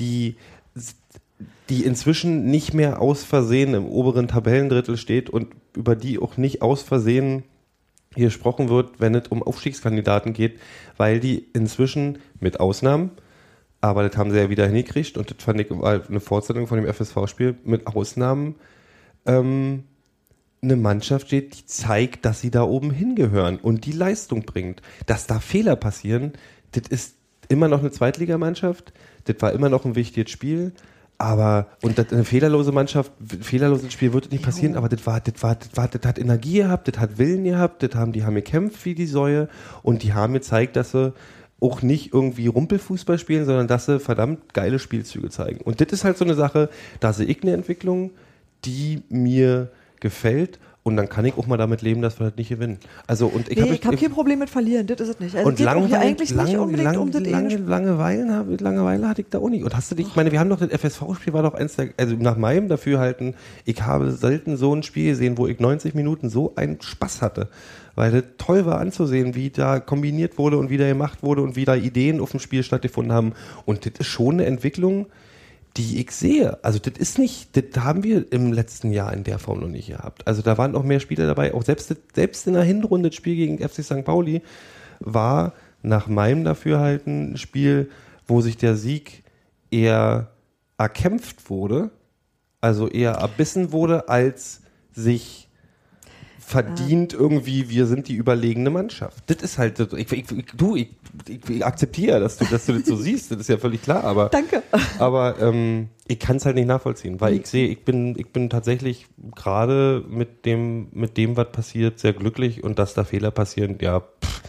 die, 0.00 0.36
die 1.68 1.84
inzwischen 1.84 2.46
nicht 2.46 2.74
mehr 2.74 3.00
aus 3.00 3.22
Versehen 3.22 3.74
im 3.74 3.86
oberen 3.86 4.26
Tabellendrittel 4.26 4.96
steht 4.96 5.30
und 5.30 5.48
über 5.76 5.94
die 5.94 6.18
auch 6.18 6.36
nicht 6.36 6.62
aus 6.62 6.82
Versehen 6.82 7.44
hier 8.14 8.26
gesprochen 8.26 8.68
wird, 8.68 8.98
wenn 8.98 9.14
es 9.14 9.28
um 9.28 9.44
Aufstiegskandidaten 9.44 10.32
geht, 10.32 10.58
weil 10.96 11.20
die 11.20 11.46
inzwischen 11.52 12.18
mit 12.40 12.58
Ausnahmen, 12.58 13.12
aber 13.80 14.08
das 14.08 14.16
haben 14.16 14.30
sie 14.30 14.38
ja 14.38 14.50
wieder 14.50 14.66
hingekriegt 14.66 15.16
und 15.16 15.30
das 15.30 15.42
fand 15.42 15.60
ich 15.60 15.70
eine 15.70 16.20
Fortsetzung 16.20 16.66
von 16.66 16.82
dem 16.82 16.92
FSV-Spiel, 16.92 17.56
mit 17.64 17.86
Ausnahmen. 17.86 18.56
Ähm, 19.26 19.84
eine 20.60 20.76
Mannschaft 20.76 21.28
steht, 21.28 21.56
die 21.56 21.66
zeigt, 21.66 22.24
dass 22.24 22.40
sie 22.40 22.50
da 22.50 22.62
oben 22.62 22.90
hingehören 22.90 23.58
und 23.58 23.86
die 23.86 23.92
Leistung 23.92 24.42
bringt. 24.42 24.82
Dass 25.06 25.26
da 25.26 25.38
Fehler 25.38 25.76
passieren, 25.76 26.32
das 26.72 26.88
ist 26.88 27.16
immer 27.48 27.68
noch 27.68 27.80
eine 27.80 27.92
Zweitligamannschaft, 27.92 28.92
das 29.24 29.36
war 29.40 29.52
immer 29.52 29.68
noch 29.68 29.84
ein 29.84 29.94
wichtiges 29.94 30.32
Spiel, 30.32 30.72
aber, 31.20 31.66
und 31.82 31.98
das, 31.98 32.12
eine 32.12 32.24
fehlerlose 32.24 32.70
Mannschaft, 32.70 33.12
ein 33.20 33.42
fehlerloses 33.42 33.92
Spiel 33.92 34.12
wird 34.12 34.30
nicht 34.30 34.44
passieren, 34.44 34.76
aber 34.76 34.88
das 34.88 35.04
war, 35.04 35.20
das 35.20 35.42
war, 35.42 35.56
das 35.56 35.70
war, 35.74 35.88
das 35.88 36.06
hat 36.06 36.18
Energie 36.18 36.58
gehabt, 36.58 36.86
das 36.86 37.00
hat 37.00 37.18
Willen 37.18 37.44
gehabt, 37.44 37.82
das 37.82 37.94
haben, 37.94 38.12
die 38.12 38.24
haben 38.24 38.36
gekämpft 38.36 38.84
wie 38.84 38.94
die 38.94 39.06
Säue 39.06 39.48
und 39.82 40.04
die 40.04 40.12
haben 40.12 40.32
gezeigt, 40.32 40.76
dass 40.76 40.92
sie 40.92 41.12
auch 41.60 41.82
nicht 41.82 42.14
irgendwie 42.14 42.46
Rumpelfußball 42.46 43.18
spielen, 43.18 43.44
sondern 43.44 43.66
dass 43.66 43.86
sie 43.86 43.98
verdammt 43.98 44.54
geile 44.54 44.78
Spielzüge 44.78 45.28
zeigen. 45.28 45.60
Und 45.60 45.80
das 45.80 45.88
ist 45.88 46.04
halt 46.04 46.16
so 46.16 46.24
eine 46.24 46.34
Sache, 46.34 46.68
da 47.00 47.12
sehe 47.12 47.26
ich 47.26 47.42
eine 47.42 47.52
Entwicklung, 47.52 48.12
die 48.64 49.02
mir 49.08 49.70
gefällt 50.00 50.58
und 50.88 50.96
dann 50.96 51.08
kann 51.08 51.24
ich 51.24 51.36
auch 51.36 51.46
mal 51.46 51.56
damit 51.56 51.82
leben, 51.82 52.02
dass 52.02 52.18
wir 52.18 52.26
das 52.26 52.36
nicht 52.36 52.48
gewinnen. 52.48 52.78
Also 53.06 53.26
und 53.26 53.48
ich 53.48 53.56
Nee, 53.56 53.62
habe 53.62 53.84
habe 53.84 53.96
kein 53.96 54.10
Problem 54.10 54.38
mit 54.40 54.50
verlieren, 54.50 54.86
das 54.86 55.00
ist 55.00 55.08
es 55.08 55.20
nicht. 55.20 55.36
Also 55.36 55.48
und 55.48 55.54
es 55.54 55.58
geht 55.58 55.68
auch 55.68 55.74
hier 55.74 55.80
Langweile, 55.82 56.00
eigentlich 56.00 56.30
nicht 56.30 56.36
lange, 56.36 56.60
unbedingt 56.60 56.84
lange, 56.84 57.00
um 57.00 57.10
das 57.10 57.22
lange, 57.22 57.56
Langeweile, 57.56 58.56
Langeweile 58.58 59.08
hatte 59.08 59.22
ich 59.22 59.28
da 59.30 59.38
auch 59.38 59.48
nicht. 59.48 59.64
Und 59.64 59.76
hast 59.76 59.90
du 59.90 59.94
dich, 59.94 60.08
ich 60.08 60.16
meine, 60.16 60.32
wir 60.32 60.40
haben 60.40 60.50
doch 60.50 60.58
das 60.58 60.70
FSV-Spiel 60.70 61.32
war 61.32 61.42
doch 61.42 61.54
eins 61.54 61.76
der, 61.76 61.90
also 61.96 62.16
nach 62.16 62.36
meinem 62.36 62.68
Dafürhalten, 62.68 63.34
ich 63.64 63.82
habe 63.82 64.10
selten 64.10 64.56
so 64.56 64.74
ein 64.74 64.82
Spiel 64.82 65.10
gesehen, 65.10 65.38
wo 65.38 65.46
ich 65.46 65.60
90 65.60 65.94
Minuten 65.94 66.30
so 66.30 66.54
einen 66.56 66.80
Spaß 66.80 67.22
hatte. 67.22 67.48
Weil 67.94 68.12
das 68.12 68.22
toll 68.38 68.64
war 68.64 68.78
anzusehen, 68.78 69.34
wie 69.34 69.50
da 69.50 69.80
kombiniert 69.80 70.38
wurde 70.38 70.56
und 70.56 70.70
wie 70.70 70.76
da 70.76 70.86
gemacht 70.86 71.22
wurde 71.22 71.42
und 71.42 71.56
wie 71.56 71.64
da 71.64 71.74
Ideen 71.74 72.20
auf 72.20 72.30
dem 72.30 72.40
Spiel 72.40 72.62
stattgefunden 72.62 73.12
haben. 73.12 73.32
Und 73.66 73.86
das 73.86 73.94
ist 73.98 74.06
schon 74.06 74.34
eine 74.34 74.46
Entwicklung, 74.46 75.06
die 75.78 76.00
ich 76.00 76.10
sehe. 76.10 76.62
Also 76.64 76.80
das 76.80 76.98
ist 76.98 77.18
nicht, 77.18 77.56
das 77.56 77.82
haben 77.82 78.02
wir 78.02 78.30
im 78.32 78.52
letzten 78.52 78.92
Jahr 78.92 79.12
in 79.12 79.22
der 79.22 79.38
Form 79.38 79.60
noch 79.60 79.68
nicht 79.68 79.88
gehabt. 79.88 80.26
Also 80.26 80.42
da 80.42 80.58
waren 80.58 80.72
noch 80.72 80.82
mehr 80.82 80.98
Spieler 80.98 81.26
dabei. 81.26 81.54
Auch 81.54 81.62
selbst, 81.62 81.94
selbst 82.14 82.46
in 82.48 82.54
der 82.54 82.64
Hinrunde 82.64 83.10
das 83.10 83.16
Spiel 83.16 83.36
gegen 83.36 83.58
FC 83.58 83.84
St. 83.84 84.04
Pauli 84.04 84.42
war 84.98 85.54
nach 85.82 86.08
meinem 86.08 86.44
Dafürhalten 86.44 87.32
ein 87.32 87.36
Spiel, 87.36 87.90
wo 88.26 88.40
sich 88.40 88.56
der 88.56 88.74
Sieg 88.74 89.22
eher 89.70 90.32
erkämpft 90.76 91.48
wurde, 91.48 91.90
also 92.60 92.88
eher 92.88 93.12
erbissen 93.12 93.70
wurde, 93.70 94.08
als 94.08 94.62
sich 94.92 95.47
verdient 96.48 97.12
irgendwie, 97.12 97.68
wir 97.68 97.86
sind 97.86 98.08
die 98.08 98.14
überlegene 98.14 98.70
Mannschaft. 98.70 99.22
Das 99.26 99.42
ist 99.42 99.58
halt, 99.58 99.78
ich, 99.92 100.10
ich, 100.10 100.24
du, 100.56 100.76
ich, 100.76 100.88
ich, 101.28 101.48
ich 101.48 101.64
akzeptiere, 101.64 102.20
dass 102.20 102.38
du, 102.38 102.46
dass 102.46 102.64
du 102.64 102.72
das 102.72 102.86
so 102.86 102.96
siehst, 102.96 103.30
das 103.30 103.40
ist 103.40 103.48
ja 103.48 103.58
völlig 103.58 103.82
klar, 103.82 104.04
aber, 104.04 104.30
Danke. 104.30 104.62
aber 104.98 105.38
ähm, 105.40 105.88
ich 106.06 106.18
kann 106.18 106.36
es 106.36 106.46
halt 106.46 106.56
nicht 106.56 106.66
nachvollziehen, 106.66 107.20
weil 107.20 107.34
ich 107.34 107.46
sehe, 107.46 107.68
ich 107.68 107.84
bin, 107.84 108.18
ich 108.18 108.28
bin 108.28 108.48
tatsächlich 108.48 109.06
gerade 109.36 110.02
mit 110.08 110.46
dem, 110.46 110.88
mit 110.92 111.18
dem, 111.18 111.36
was 111.36 111.52
passiert, 111.52 111.98
sehr 111.98 112.14
glücklich 112.14 112.64
und 112.64 112.78
dass 112.78 112.94
da 112.94 113.04
Fehler 113.04 113.30
passieren, 113.30 113.76
ja, 113.82 114.00
pff, 114.00 114.42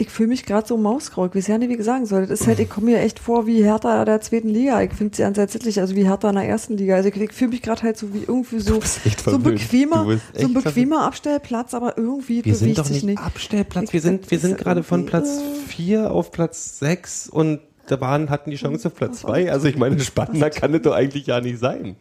ich 0.00 0.08
fühle 0.08 0.30
mich 0.30 0.46
gerade 0.46 0.66
so 0.66 0.78
mausgrau. 0.78 1.26
Ich 1.26 1.34
weiß 1.34 1.46
ja 1.48 1.58
nicht, 1.58 1.68
wie 1.68 1.74
ich 1.74 1.84
sagen 1.84 2.06
soll. 2.06 2.26
Das 2.26 2.40
ist 2.40 2.46
halt, 2.46 2.58
ich 2.58 2.70
komme 2.70 2.92
mir 2.92 3.00
echt 3.00 3.18
vor 3.18 3.46
wie 3.46 3.62
Hertha 3.62 4.04
der 4.06 4.22
zweiten 4.22 4.48
Liga. 4.48 4.80
Ich 4.80 4.94
finde 4.94 5.14
sie 5.14 5.22
entsetzlich, 5.22 5.78
also 5.78 5.94
wie 5.94 6.04
Hertha 6.04 6.30
in 6.30 6.36
der 6.36 6.48
ersten 6.48 6.78
Liga. 6.78 6.94
Also 6.94 7.10
ich, 7.10 7.16
ich 7.16 7.32
fühle 7.32 7.50
mich 7.50 7.60
gerade 7.60 7.82
halt 7.82 7.98
so 7.98 8.14
wie 8.14 8.24
irgendwie 8.26 8.60
so, 8.60 8.80
so 9.24 9.38
bequemer, 9.38 10.18
so 10.34 10.46
ein 10.46 10.54
bequemer 10.54 11.02
Abstellplatz, 11.04 11.74
aber 11.74 11.98
irgendwie 11.98 12.42
Wir 12.44 12.54
sind 12.54 12.68
bewegt 12.68 12.78
doch 12.78 12.84
sich 12.86 13.04
nicht, 13.04 13.18
nicht. 13.18 13.22
Abstellplatz. 13.22 13.92
Wir 13.92 14.00
sind, 14.00 14.30
wir 14.30 14.38
sind 14.38 14.56
gerade 14.56 14.82
von 14.82 15.04
Platz 15.04 15.38
äh, 15.38 15.68
4 15.68 16.10
auf 16.10 16.32
Platz 16.32 16.78
6 16.78 17.28
und 17.28 17.60
da 17.90 18.00
waren, 18.00 18.30
hatten 18.30 18.50
die 18.50 18.56
Chance 18.56 18.88
auf 18.88 18.94
Platz 18.94 19.20
2. 19.20 19.50
Also 19.50 19.68
ich 19.68 19.76
meine, 19.76 19.98
spannender 20.00 20.50
kann 20.50 20.72
das 20.72 20.82
doch 20.82 20.92
eigentlich 20.92 21.26
ja 21.26 21.40
nicht 21.40 21.58
sein. 21.58 21.96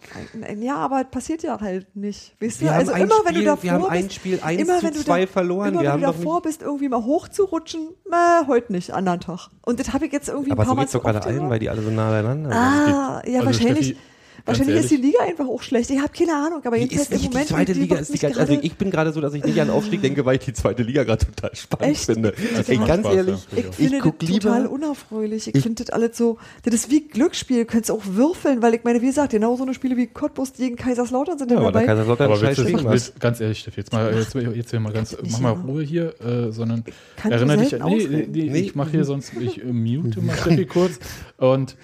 Ja, 0.59 0.75
aber 0.77 1.01
es 1.01 1.07
passiert 1.11 1.43
ja 1.43 1.59
halt 1.59 1.95
nicht. 1.95 2.35
Weißt? 2.39 2.61
Wir 2.61 2.71
also 2.73 2.91
immer 2.93 3.15
wenn 3.25 3.33
du 3.33 3.39
Spiel- 3.39 3.45
davor 3.45 3.63
wir 3.63 3.71
haben 3.73 3.81
bist, 3.81 3.91
ein 3.91 4.09
Spiel 4.09 4.39
1 4.41 4.61
immer 4.61 4.79
zu 4.79 4.91
du 4.91 4.99
2 5.03 5.21
da, 5.21 5.27
verloren. 5.27 5.69
Immer 5.69 5.79
Wir 5.81 5.83
wenn 5.85 5.91
haben 5.93 6.01
du 6.01 6.07
doch 6.07 6.15
davor 6.15 6.41
bist, 6.41 6.61
irgendwie 6.61 6.89
mal 6.89 7.03
hochzurutschen, 7.03 7.89
äh, 8.11 8.47
heute 8.47 8.71
nicht, 8.71 8.91
anderen 8.91 9.19
Tag. 9.19 9.49
Und 9.65 9.79
das 9.79 9.93
habe 9.93 10.05
ich 10.05 10.11
jetzt 10.13 10.29
irgendwie 10.29 10.51
Aber 10.51 10.63
ein 10.63 10.65
so 10.65 10.69
paar 10.69 10.75
Mal 10.75 10.81
geht's 10.83 10.91
doch 10.93 10.99
zu 11.01 11.05
gerade 11.05 11.23
allen, 11.25 11.49
weil 11.49 11.59
die 11.59 11.69
alle 11.69 11.81
so 11.81 11.89
nah 11.89 12.09
beieinander 12.11 12.49
sind. 12.49 12.57
Ah, 12.57 13.21
ja, 13.25 13.39
Also 13.39 13.45
wahrscheinlich. 13.47 13.85
Steffi, 13.87 13.99
wahrscheinlich 14.45 14.75
ganz 14.75 14.85
ist 14.85 14.91
die 14.91 14.97
Liga 14.97 15.19
einfach 15.23 15.47
auch 15.47 15.61
schlecht. 15.61 15.89
Ich 15.89 15.99
habe 15.99 16.11
keine 16.17 16.33
Ahnung, 16.35 16.61
aber 16.63 16.75
Die 16.77 16.83
jedenfalls 16.83 17.09
ist 17.09 17.25
im 17.25 17.29
Moment 17.31 17.49
die 17.49 17.53
zweite 17.53 17.73
die 17.73 17.79
Liga 17.79 17.95
ist 17.97 18.09
mich 18.11 18.21
nicht 18.21 18.35
ganz, 18.35 18.37
also 18.49 18.59
ich 18.61 18.73
bin 18.75 18.91
gerade 18.91 19.11
so, 19.13 19.21
dass 19.21 19.33
ich 19.33 19.43
nicht 19.43 19.59
an 19.61 19.69
Aufstieg 19.69 20.01
denke, 20.03 20.25
weil 20.25 20.37
ich 20.37 20.45
die 20.45 20.53
zweite 20.53 20.83
Liga 20.83 21.03
gerade 21.03 21.25
total 21.25 21.55
spannend 21.55 21.91
Echt? 21.95 22.05
finde. 22.05 22.33
Ey, 22.67 22.77
ganz 22.77 23.05
Spaß, 23.05 23.15
ehrlich, 23.15 23.47
ja. 23.51 23.57
Ich 23.57 23.65
Ich 23.67 23.75
finde 23.75 23.99
das 23.99 24.29
total 24.29 24.67
unerfreulich. 24.67 25.47
Ich, 25.47 25.55
Ich- 25.55 25.63
finde 25.63 25.83
das 25.83 25.93
alles 25.93 26.17
so, 26.17 26.37
das 26.63 26.73
ist 26.73 26.89
wie 26.91 27.07
Glücksspiel. 27.07 27.59
Du 27.59 27.65
könntest 27.65 27.91
auch 27.91 28.01
würfeln, 28.05 28.61
weil 28.61 28.73
ich 28.75 28.83
meine, 28.83 29.01
wie 29.01 29.07
gesagt, 29.07 29.31
genau 29.31 29.55
so 29.55 29.63
eine 29.63 29.73
Spiele 29.73 29.97
wie 29.97 30.07
Cottbus 30.07 30.53
gegen 30.53 30.75
Kaiserslautern 30.75 31.37
sind 31.37 31.51
ja, 31.51 31.57
aber 31.57 31.71
der 31.71 31.81
dabei. 31.81 31.85
Kaiserslautern 31.85 32.31
Aber 32.31 32.41
willst 32.41 32.65
gemacht. 32.65 32.85
willst, 32.89 33.19
ganz 33.19 33.39
ehrlich, 33.41 33.59
Steffi, 33.59 33.81
jetzt 33.81 33.91
mal, 33.93 34.13
jetzt, 34.15 34.33
jetzt 34.35 34.69
hier 34.71 34.79
mal 34.79 34.93
ganz, 34.93 35.15
mach 35.31 35.39
mal. 35.39 35.51
Ruhe 35.51 35.83
hier, 35.83 36.13
äh, 36.21 36.51
sondern 36.51 36.83
Kann 37.17 37.31
erinnere 37.31 37.57
dich, 37.57 37.71
nee, 37.73 38.07
nee, 38.07 38.27
nee, 38.31 38.49
Nee. 38.49 38.59
ich 38.59 38.75
mache 38.75 38.91
hier 38.91 39.03
sonst, 39.05 39.33
ich 39.39 39.61
äh, 39.61 39.65
mute 39.71 40.21
mal 40.21 40.35
Steffi 40.37 40.65
kurz 40.65 40.99
und 41.37 41.75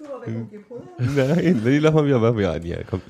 Nein, 0.98 1.60
nee, 1.64 1.78
lass 1.78 1.94
mal 1.94 2.06
wieder, 2.06 2.52
an 2.52 2.62
hier. 2.62 2.84
Komm. 2.88 3.02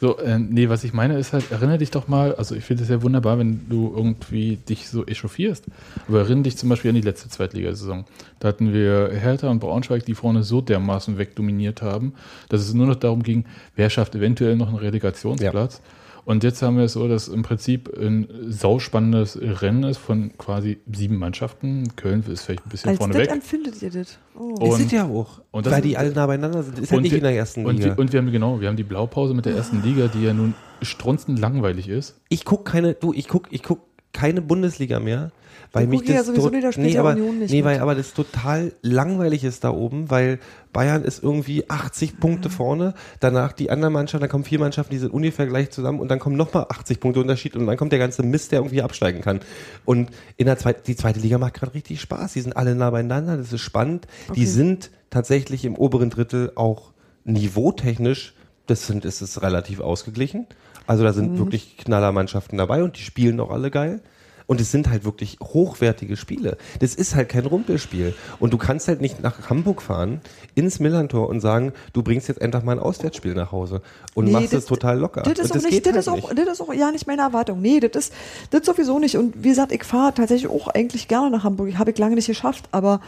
So, 0.00 0.16
äh, 0.18 0.38
nee, 0.38 0.68
was 0.70 0.84
ich 0.84 0.94
meine 0.94 1.18
ist 1.18 1.34
halt, 1.34 1.50
erinnere 1.50 1.78
dich 1.78 1.90
doch 1.90 2.08
mal, 2.08 2.34
also 2.34 2.54
ich 2.54 2.64
finde 2.64 2.84
es 2.84 2.88
ja 2.88 3.02
wunderbar, 3.02 3.38
wenn 3.38 3.68
du 3.68 3.92
irgendwie 3.94 4.56
dich 4.56 4.88
so 4.88 5.04
echauffierst, 5.04 5.66
aber 6.08 6.20
erinnere 6.20 6.44
dich 6.44 6.56
zum 6.56 6.70
Beispiel 6.70 6.90
an 6.90 6.94
die 6.94 7.02
letzte 7.02 7.28
Zweitligasaison. 7.28 8.06
Da 8.38 8.48
hatten 8.48 8.72
wir 8.72 9.10
Hertha 9.12 9.50
und 9.50 9.58
Braunschweig, 9.58 10.06
die 10.06 10.14
vorne 10.14 10.42
so 10.42 10.62
dermaßen 10.62 11.18
wegdominiert 11.18 11.82
haben, 11.82 12.14
dass 12.48 12.62
es 12.62 12.72
nur 12.72 12.86
noch 12.86 12.96
darum 12.96 13.22
ging, 13.22 13.44
wer 13.76 13.90
schafft 13.90 14.14
eventuell 14.14 14.56
noch 14.56 14.68
einen 14.68 14.78
Relegationsplatz. 14.78 15.82
Und 16.30 16.44
jetzt 16.44 16.62
haben 16.62 16.76
wir 16.76 16.84
es 16.84 16.92
so, 16.92 17.08
dass 17.08 17.26
im 17.26 17.42
Prinzip 17.42 17.90
ein 17.98 18.28
sauspannendes 18.48 19.36
Rennen 19.40 19.82
ist 19.82 19.98
von 19.98 20.30
quasi 20.38 20.78
sieben 20.92 21.16
Mannschaften. 21.16 21.88
Köln 21.96 22.22
ist 22.28 22.42
vielleicht 22.42 22.64
ein 22.66 22.68
bisschen 22.68 22.90
Als 22.90 22.98
vorne 22.98 23.14
das 23.14 23.22
weg. 23.22 23.30
empfindet 23.32 23.82
ihr 23.82 23.90
das? 23.90 24.16
Oh. 24.38 24.54
Und- 24.60 24.78
ist 24.78 24.86
es 24.86 24.92
ja 24.92 25.06
auch. 25.06 25.40
und 25.50 25.66
das 25.66 25.72
weil 25.72 25.82
die 25.82 25.96
alle 25.96 26.12
nah 26.12 26.26
beieinander 26.28 26.62
sind. 26.62 26.78
Ist 26.78 26.92
ja 26.92 27.00
nicht 27.00 27.10
wir- 27.10 27.18
in 27.18 27.24
der 27.24 27.34
ersten 27.34 27.66
und, 27.66 27.78
Liga. 27.78 27.86
wir, 27.96 27.98
und 27.98 28.12
wir 28.12 28.20
haben 28.20 28.30
genau, 28.30 28.60
wir 28.60 28.68
haben 28.68 28.76
die 28.76 28.84
Blaupause 28.84 29.34
mit 29.34 29.44
der 29.44 29.56
ersten 29.56 29.82
Liga, 29.82 30.06
die 30.06 30.22
ja 30.22 30.32
nun 30.32 30.54
strunzend 30.82 31.38
langweilig 31.40 31.88
ist. 31.88 32.20
ich 32.28 32.44
guck 32.44 32.64
keine, 32.64 32.94
du, 32.94 33.12
ich 33.12 33.26
guck, 33.26 33.48
ich 33.50 33.62
guck 33.64 33.80
keine 34.12 34.42
Bundesliga 34.42 34.98
mehr, 35.00 35.30
weil 35.72 35.86
mich 35.86 36.00
gucken 36.00 36.14
ja 36.14 36.20
das 36.20 36.26
sowieso 36.26 36.48
nicht, 36.50 36.78
nee, 36.78 36.98
aber, 36.98 37.12
Union 37.12 37.38
nicht 37.38 37.52
nee, 37.52 37.62
weil 37.62 37.78
aber 37.78 37.94
das 37.94 38.12
total 38.12 38.72
langweilig 38.82 39.44
ist 39.44 39.62
da 39.62 39.70
oben, 39.70 40.10
weil 40.10 40.40
Bayern 40.72 41.04
ist 41.04 41.22
irgendwie 41.22 41.70
80 41.70 42.18
Punkte 42.18 42.48
Mhm. 42.48 42.52
vorne, 42.52 42.94
danach 43.20 43.52
die 43.52 43.70
anderen 43.70 43.92
Mannschaften, 43.94 44.22
dann 44.22 44.30
kommen 44.30 44.44
vier 44.44 44.58
Mannschaften, 44.58 44.92
die 44.92 44.98
sind 44.98 45.12
ungefähr 45.12 45.46
gleich 45.46 45.70
zusammen 45.70 46.00
und 46.00 46.08
dann 46.08 46.18
kommen 46.18 46.36
nochmal 46.36 46.66
80 46.68 46.98
Punkte 46.98 47.20
Unterschied 47.20 47.54
und 47.54 47.66
dann 47.66 47.76
kommt 47.76 47.92
der 47.92 48.00
ganze 48.00 48.24
Mist, 48.24 48.50
der 48.50 48.58
irgendwie 48.60 48.82
absteigen 48.82 49.20
kann. 49.20 49.40
Und 49.84 50.10
in 50.36 50.46
der 50.46 50.58
zweiten, 50.58 50.82
die 50.86 50.96
zweite 50.96 51.20
Liga 51.20 51.38
macht 51.38 51.54
gerade 51.54 51.74
richtig 51.74 52.00
Spaß. 52.00 52.32
Die 52.32 52.40
sind 52.40 52.56
alle 52.56 52.74
nah 52.74 52.90
beieinander, 52.90 53.36
das 53.36 53.52
ist 53.52 53.60
spannend. 53.60 54.06
Die 54.28 54.30
Okay. 54.30 54.44
sind 54.46 54.90
tatsächlich 55.10 55.64
im 55.64 55.76
oberen 55.76 56.10
Drittel 56.10 56.50
auch 56.56 56.90
niveautechnisch, 57.24 58.34
das 58.66 58.86
sind, 58.86 59.04
ist 59.04 59.20
es 59.20 59.42
relativ 59.42 59.80
ausgeglichen. 59.80 60.46
Also 60.90 61.04
da 61.04 61.10
Mhm. 61.10 61.14
sind 61.14 61.38
wirklich 61.38 61.76
Knallermannschaften 61.76 62.58
dabei 62.58 62.82
und 62.82 62.98
die 62.98 63.02
spielen 63.02 63.38
auch 63.38 63.50
alle 63.50 63.70
geil. 63.70 64.00
Und 64.48 64.60
es 64.60 64.72
sind 64.72 64.90
halt 64.90 65.04
wirklich 65.04 65.36
hochwertige 65.40 66.16
Spiele. 66.16 66.56
Das 66.80 66.96
ist 66.96 67.14
halt 67.14 67.28
kein 67.28 67.46
Rumpelspiel. 67.46 68.16
Und 68.40 68.52
du 68.52 68.58
kannst 68.58 68.88
halt 68.88 69.00
nicht 69.00 69.22
nach 69.22 69.48
Hamburg 69.48 69.80
fahren, 69.80 70.20
ins 70.56 70.80
Millantor 70.80 71.28
und 71.28 71.38
sagen, 71.40 71.72
du 71.92 72.02
bringst 72.02 72.26
jetzt 72.26 72.42
einfach 72.42 72.64
mal 72.64 72.72
ein 72.72 72.78
Auswärtsspiel 72.80 73.34
nach 73.34 73.52
Hause 73.52 73.80
und 74.14 74.24
Nee, 74.24 74.32
machst 74.32 74.52
das- 74.52 74.64
es 74.64 74.66
total 74.66 74.98
locker. 74.98 75.22
Das 75.22 75.38
ist, 75.38 75.52
auch 75.52 75.62
nicht, 75.62 75.86
das, 75.86 75.92
halt 75.92 75.96
ist 75.98 76.08
auch, 76.08 76.34
das 76.34 76.48
ist 76.48 76.60
auch 76.60 76.74
ja 76.74 76.90
nicht 76.90 77.06
meine 77.06 77.22
Erwartung. 77.22 77.60
Nee, 77.62 77.78
das 77.78 78.06
ist 78.06 78.12
das 78.50 78.66
sowieso 78.66 78.98
nicht. 78.98 79.16
Und 79.16 79.34
wie 79.44 79.50
gesagt, 79.50 79.70
ich 79.70 79.84
fahre 79.84 80.12
tatsächlich 80.14 80.50
auch 80.50 80.66
eigentlich 80.66 81.06
gerne 81.06 81.30
nach 81.30 81.44
Hamburg. 81.44 81.78
Habe 81.78 81.92
ich 81.92 81.98
lange 81.98 82.16
nicht 82.16 82.26
geschafft, 82.26 82.64
aber 82.72 83.00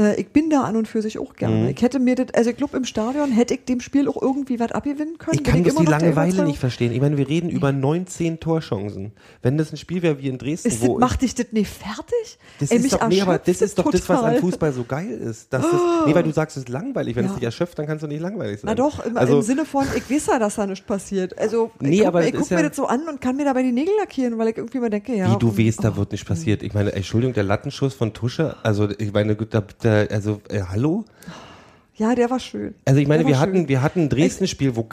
äh, 0.00 0.20
ich 0.20 0.28
bin 0.28 0.48
da 0.50 0.62
an 0.62 0.76
und 0.76 0.88
für 0.88 1.02
sich 1.02 1.18
auch 1.18 1.34
gerne. 1.34 1.56
Mhm. 1.56 1.68
Ich 1.68 1.82
hätte 1.82 1.98
mir 1.98 2.14
das, 2.14 2.28
also 2.34 2.50
ich 2.50 2.56
glaube, 2.56 2.76
im 2.76 2.84
Stadion 2.84 3.30
hätte 3.30 3.54
ich 3.54 3.64
dem 3.66 3.80
Spiel 3.80 4.08
auch 4.08 4.20
irgendwie 4.20 4.58
was 4.58 4.72
abgewinnen 4.72 5.18
können. 5.18 5.36
Ich 5.38 5.44
kann 5.44 5.62
immer 5.64 5.80
die 5.80 5.86
Langeweile 5.86 6.44
nicht 6.44 6.58
verstehen. 6.58 6.92
Ich 6.92 7.00
meine, 7.00 7.16
wir 7.18 7.28
reden 7.28 7.50
über 7.50 7.70
19 7.72 8.40
Torchancen. 8.40 9.12
Wenn 9.42 9.58
das 9.58 9.72
ein 9.72 9.76
Spiel 9.76 10.02
wäre 10.02 10.18
wie 10.20 10.28
in 10.28 10.38
Dresden, 10.38 10.68
Ist, 10.68 10.80
wo 10.82 10.98
das, 10.98 11.08
macht 11.10 11.22
dich 11.22 11.34
das 11.34 11.46
nicht 11.52 11.70
fertig? 11.70 12.38
Das 12.58 12.70
Ey, 12.70 12.78
ist 12.78 12.92
doch, 12.92 13.08
nee, 13.08 13.20
aber 13.20 13.38
das 13.38 13.60
ist 13.60 13.78
doch 13.78 13.90
das, 13.90 14.08
was 14.08 14.22
an. 14.22 14.36
Fußball 14.38 14.72
so 14.72 14.84
geil 14.84 15.10
ist. 15.10 15.52
Dass 15.52 15.62
das, 15.70 15.80
nee, 16.06 16.14
weil 16.14 16.22
du 16.22 16.32
sagst, 16.32 16.56
es 16.56 16.62
ist 16.64 16.68
langweilig. 16.68 17.16
Wenn 17.16 17.24
Ja. 17.24 17.30
es 17.30 17.36
dich 17.36 17.44
erschöpft, 17.44 17.78
dann 17.78 17.86
kannst 17.86 18.02
du 18.02 18.06
nicht 18.08 18.20
langweilig 18.20 18.60
sein. 18.60 18.68
Na 18.68 18.74
doch, 18.74 19.04
im, 19.04 19.16
also, 19.16 19.36
im 19.36 19.42
Sinne 19.42 19.64
von, 19.64 19.84
ich 19.94 20.10
weiß 20.10 20.26
ja, 20.28 20.38
dass 20.38 20.54
da 20.56 20.66
nichts 20.66 20.86
passiert. 20.86 21.36
Also 21.38 21.70
Nee, 21.80 21.90
ich 21.90 21.98
guck, 21.98 22.08
aber 22.08 22.20
mir- 22.20 22.26
ich 22.26 22.32
das 22.32 22.40
guck 22.42 22.50
mir 22.52 22.62
ja- 22.62 22.68
das 22.68 22.76
so 22.76 22.86
an 22.86 23.02
und 23.08 23.20
kann 23.20 23.36
mir 23.36 23.44
dabei 23.44 23.62
die 23.62 23.72
Nägel 23.72 23.92
lackieren, 23.98 24.38
weil 24.38 24.48
ich 24.48 24.56
irgendwie 24.56 24.78
mal 24.78 24.90
denke, 24.90 25.14
ja. 25.14 25.32
wie 25.34 25.38
du 25.38 25.56
weißt, 25.56 25.84
da 25.84 25.90
oh. 25.90 25.96
wird 25.96 26.12
nicht 26.12 26.26
passiert. 26.26 26.62
Ich 26.62 26.72
meine, 26.74 26.92
Entschuldigung, 26.92 27.34
der 27.34 27.44
Lattenschuss 27.44 27.94
von 27.94 28.12
Tusche, 28.12 28.56
also 28.62 28.88
ich 28.98 29.12
meine, 29.12 29.36
da, 29.36 29.62
also 30.10 30.40
äh, 30.48 30.62
hallo? 30.62 31.04
Ja, 32.00 32.14
der 32.14 32.30
war 32.30 32.40
schön. 32.40 32.74
Also 32.86 32.98
ich 32.98 33.06
meine, 33.06 33.26
wir 33.26 33.38
hatten, 33.38 33.68
wir 33.68 33.82
hatten 33.82 34.04
ein 34.04 34.08
Dresden-Spiel, 34.08 34.74
wo 34.74 34.88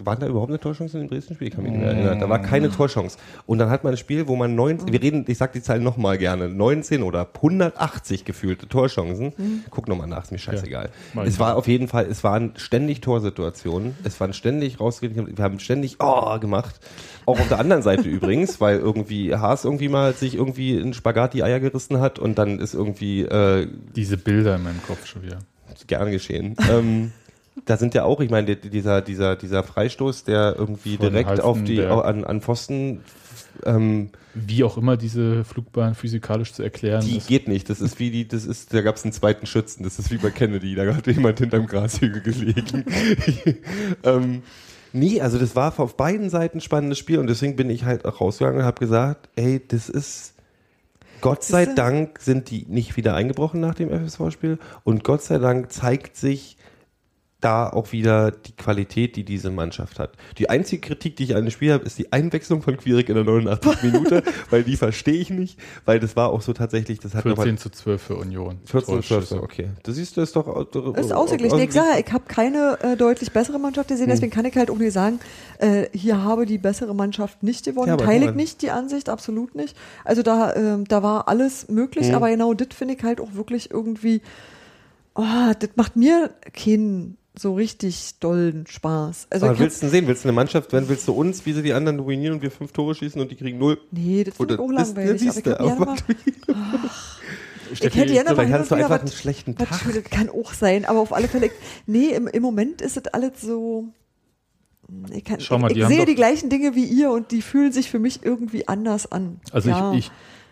waren 0.00 0.20
da 0.20 0.26
überhaupt 0.26 0.50
eine 0.50 0.60
Torchance 0.60 0.94
in 0.98 1.04
dem 1.04 1.10
Dresden-Spiel? 1.10 1.48
Ich 1.48 1.54
kann 1.54 1.62
mich 1.62 1.72
nicht 1.72 1.80
mehr 1.80 1.92
erinnern. 1.92 2.20
Da 2.20 2.28
war 2.28 2.38
keine 2.38 2.70
Torchance. 2.70 3.16
Und 3.46 3.56
dann 3.56 3.70
hat 3.70 3.82
man 3.82 3.94
ein 3.94 3.96
Spiel, 3.96 4.28
wo 4.28 4.36
man 4.36 4.54
19, 4.54 4.92
wir 4.92 5.00
reden, 5.00 5.24
ich 5.26 5.38
sag 5.38 5.54
die 5.54 5.62
Zahl 5.62 5.80
nochmal 5.80 6.18
gerne, 6.18 6.50
19 6.50 7.02
oder 7.02 7.26
180 7.34 8.26
gefühlte 8.26 8.68
Torchancen. 8.68 9.32
Guck 9.70 9.88
nochmal 9.88 10.06
nach, 10.06 10.24
ist 10.24 10.32
mir 10.32 10.38
scheißegal. 10.38 10.90
mach 11.14 11.24
es 11.24 11.38
war 11.38 11.56
auf 11.56 11.66
jeden 11.66 11.88
Fall, 11.88 12.04
es 12.10 12.22
waren 12.24 12.52
ständig 12.56 13.00
Torsituationen. 13.00 13.96
Es 14.04 14.20
waren 14.20 14.34
ständig 14.34 14.80
rausgehen, 14.80 15.38
wir 15.38 15.42
haben 15.42 15.60
ständig 15.60 15.96
oh 16.00 16.38
gemacht. 16.40 16.78
Auch 17.24 17.40
auf 17.40 17.48
der 17.48 17.58
anderen 17.58 17.80
Seite 17.80 18.02
übrigens, 18.06 18.60
weil 18.60 18.80
irgendwie 18.80 19.34
Haas 19.34 19.64
irgendwie 19.64 19.88
mal 19.88 20.12
sich 20.12 20.34
irgendwie 20.34 20.76
in 20.76 20.92
Spagat 20.92 21.32
die 21.32 21.42
Eier 21.42 21.58
gerissen 21.58 22.00
hat 22.00 22.18
und 22.18 22.36
dann 22.36 22.58
ist 22.58 22.74
irgendwie 22.74 23.22
äh, 23.22 23.66
Diese 23.96 24.18
Bilder 24.18 24.56
in 24.56 24.64
meinem 24.64 24.82
Kopf 24.82 25.06
schon 25.06 25.22
wieder. 25.22 25.38
Gern 25.86 26.10
geschehen. 26.10 26.56
ähm, 26.70 27.12
da 27.66 27.76
sind 27.76 27.94
ja 27.94 28.04
auch, 28.04 28.20
ich 28.20 28.30
meine, 28.30 28.56
die- 28.56 28.70
dieser, 28.70 29.02
dieser, 29.02 29.36
dieser 29.36 29.62
Freistoß, 29.62 30.24
der 30.24 30.54
irgendwie 30.56 30.96
Von 30.96 31.10
direkt 31.10 31.40
auf 31.40 31.62
die, 31.62 31.82
an, 31.82 32.24
an 32.24 32.40
Pfosten, 32.40 33.00
ähm, 33.66 34.10
Wie 34.34 34.64
auch 34.64 34.78
immer 34.78 34.96
diese 34.96 35.44
Flugbahn 35.44 35.94
physikalisch 35.94 36.52
zu 36.54 36.62
erklären 36.62 37.04
die 37.04 37.18
ist. 37.18 37.26
geht 37.26 37.48
nicht. 37.48 37.68
Das 37.68 37.80
ist 37.80 37.98
wie 37.98 38.10
die, 38.10 38.26
das 38.28 38.46
ist, 38.46 38.72
da 38.72 38.80
gab 38.80 38.96
es 38.96 39.02
einen 39.04 39.12
zweiten 39.12 39.46
Schützen. 39.46 39.82
Das 39.82 39.98
ist 39.98 40.10
wie 40.10 40.16
bei 40.18 40.30
Kennedy. 40.30 40.74
Da 40.74 40.94
hat 40.94 41.06
jemand 41.06 41.38
hinterm 41.40 41.66
Grashügel 41.66 42.22
gelegen. 42.22 42.84
ähm, 44.04 44.42
nee, 44.92 45.20
also 45.20 45.38
das 45.38 45.56
war 45.56 45.78
auf 45.78 45.96
beiden 45.96 46.30
Seiten 46.30 46.58
ein 46.58 46.62
spannendes 46.62 46.98
Spiel 46.98 47.18
und 47.18 47.26
deswegen 47.26 47.56
bin 47.56 47.68
ich 47.70 47.84
halt 47.84 48.04
auch 48.04 48.20
rausgegangen 48.20 48.60
und 48.60 48.64
habe 48.66 48.80
gesagt, 48.80 49.28
ey, 49.36 49.60
das 49.66 49.88
ist, 49.88 50.34
Gott 51.20 51.44
sei 51.44 51.66
Dank 51.66 52.20
sind 52.20 52.50
die 52.50 52.66
nicht 52.68 52.96
wieder 52.96 53.14
eingebrochen 53.14 53.60
nach 53.60 53.74
dem 53.74 53.90
FSV-Spiel 53.90 54.58
und 54.84 55.04
Gott 55.04 55.22
sei 55.22 55.38
Dank 55.38 55.70
zeigt 55.72 56.16
sich 56.16 56.56
da 57.40 57.68
auch 57.70 57.92
wieder 57.92 58.30
die 58.32 58.52
Qualität, 58.52 59.16
die 59.16 59.24
diese 59.24 59.50
Mannschaft 59.50 59.98
hat. 59.98 60.12
Die 60.38 60.50
einzige 60.50 60.80
Kritik, 60.86 61.16
die 61.16 61.24
ich 61.24 61.34
an 61.36 61.44
dem 61.44 61.50
Spiel 61.50 61.72
habe, 61.72 61.84
ist 61.84 61.98
die 61.98 62.12
Einwechslung 62.12 62.60
von 62.62 62.76
Quierig 62.76 63.08
in 63.08 63.14
der 63.14 63.24
89. 63.24 63.82
Minute, 63.82 64.22
weil 64.50 64.62
die 64.62 64.76
verstehe 64.76 65.14
ich 65.14 65.30
nicht, 65.30 65.58
weil 65.86 66.00
das 66.00 66.16
war 66.16 66.30
auch 66.30 66.42
so 66.42 66.52
tatsächlich, 66.52 66.98
das 67.00 67.14
hat 67.14 67.24
nochmal 67.24 67.46
14 67.46 67.58
zu 67.58 67.70
12 67.70 68.02
für 68.02 68.16
Union. 68.16 68.58
14 68.66 68.94
und 68.94 69.04
12, 69.04 69.08
Torschüsse. 69.28 69.42
okay. 69.42 69.70
Das 69.82 69.94
siehst 69.96 70.16
du, 70.16 70.20
ist 70.20 70.36
doch 70.36 70.66
Das 70.70 71.06
ist 71.06 71.12
ausgeglichen. 71.12 71.58
Ich 71.60 71.72
sage, 71.72 72.02
ich 72.06 72.12
habe 72.12 72.24
keine 72.28 72.78
äh, 72.82 72.96
deutlich 72.96 73.32
bessere 73.32 73.58
Mannschaft 73.58 73.88
gesehen, 73.88 74.06
Hm. 74.06 74.10
deswegen 74.12 74.32
kann 74.32 74.44
ich 74.44 74.54
halt 74.56 74.70
auch 74.70 74.78
nicht 74.78 74.92
sagen, 74.92 75.18
äh, 75.58 75.86
hier 75.92 76.22
habe 76.22 76.44
die 76.46 76.58
bessere 76.58 76.94
Mannschaft 76.94 77.42
nicht 77.42 77.64
gewonnen. 77.64 77.88
Ja, 77.88 77.96
Teile 77.96 78.26
ich 78.30 78.34
nicht 78.34 78.62
die 78.62 78.70
Ansicht, 78.70 79.08
absolut 79.08 79.54
nicht. 79.54 79.76
Also 80.04 80.22
da, 80.22 80.54
ähm, 80.54 80.84
da 80.86 81.02
war 81.02 81.28
alles 81.28 81.68
möglich, 81.68 82.08
Hm. 82.08 82.14
aber 82.14 82.28
genau 82.30 82.52
das 82.54 82.68
finde 82.72 82.94
ich 82.94 83.02
halt 83.02 83.20
auch 83.20 83.34
wirklich 83.34 83.70
irgendwie, 83.70 84.20
oh, 85.14 85.22
das 85.58 85.70
macht 85.76 85.96
mir 85.96 86.30
keinen 86.52 87.16
so 87.38 87.54
richtig 87.54 88.18
dollen 88.18 88.66
Spaß. 88.66 89.28
Also 89.30 89.46
Aber 89.46 89.54
ich 89.54 89.60
willst 89.60 89.78
du 89.78 89.86
denn 89.86 89.90
sehen? 89.90 90.06
Willst 90.08 90.24
du 90.24 90.28
eine 90.28 90.34
Mannschaft, 90.34 90.72
wenn 90.72 90.88
willst 90.88 91.06
du 91.06 91.12
uns, 91.12 91.46
wie 91.46 91.52
sie 91.52 91.62
die 91.62 91.72
anderen 91.72 91.96
dominieren 91.98 92.34
und 92.34 92.42
wir 92.42 92.50
fünf 92.50 92.72
Tore 92.72 92.94
schießen 92.94 93.20
und 93.20 93.30
die 93.30 93.36
kriegen 93.36 93.58
null? 93.58 93.78
nee, 93.92 94.24
das 94.24 94.36
finde 94.36 94.54
ich 94.54 94.60
Oder 94.60 94.72
auch 94.74 94.76
das- 94.76 94.94
langweilig. 94.96 95.22
ja, 95.46 95.58
aber 95.60 95.96
ich, 96.26 96.48
aber 96.48 96.90
ich 97.70 97.76
Steffi, 97.78 97.98
hätte 98.00 98.12
gerne 98.14 98.34
mal 98.34 98.48
hast 98.58 98.70
du 98.70 98.74
einfach 98.74 98.90
was- 98.90 99.00
einen 99.00 99.10
schlechten 99.12 99.54
was 99.58 99.68
Tag. 99.68 99.80
Schönes. 99.80 100.04
Kann 100.10 100.28
auch 100.28 100.52
sein, 100.54 100.84
aber 100.84 100.98
auf 100.98 101.12
alle 101.12 101.28
Fälle, 101.28 101.50
nee, 101.86 102.08
im, 102.08 102.26
im 102.26 102.42
Moment 102.42 102.80
ist 102.82 102.96
es 102.96 103.06
alles 103.06 103.40
so, 103.40 103.84
ich, 105.14 105.22
kann, 105.24 105.38
Schau 105.38 105.58
mal, 105.58 105.70
ich, 105.70 105.78
ich 105.78 105.86
sehe 105.86 105.98
doch- 106.00 106.06
die 106.06 106.16
gleichen 106.16 106.50
Dinge 106.50 106.74
wie 106.74 106.84
ihr 106.84 107.12
und 107.12 107.30
die 107.30 107.42
fühlen 107.42 107.70
sich 107.70 107.90
für 107.90 108.00
mich 108.00 108.24
irgendwie 108.24 108.66
anders 108.66 109.10
an. 109.12 109.40
Also 109.52 109.68
ja. 109.70 109.92
ich, 109.92 110.06
ich 110.06 110.10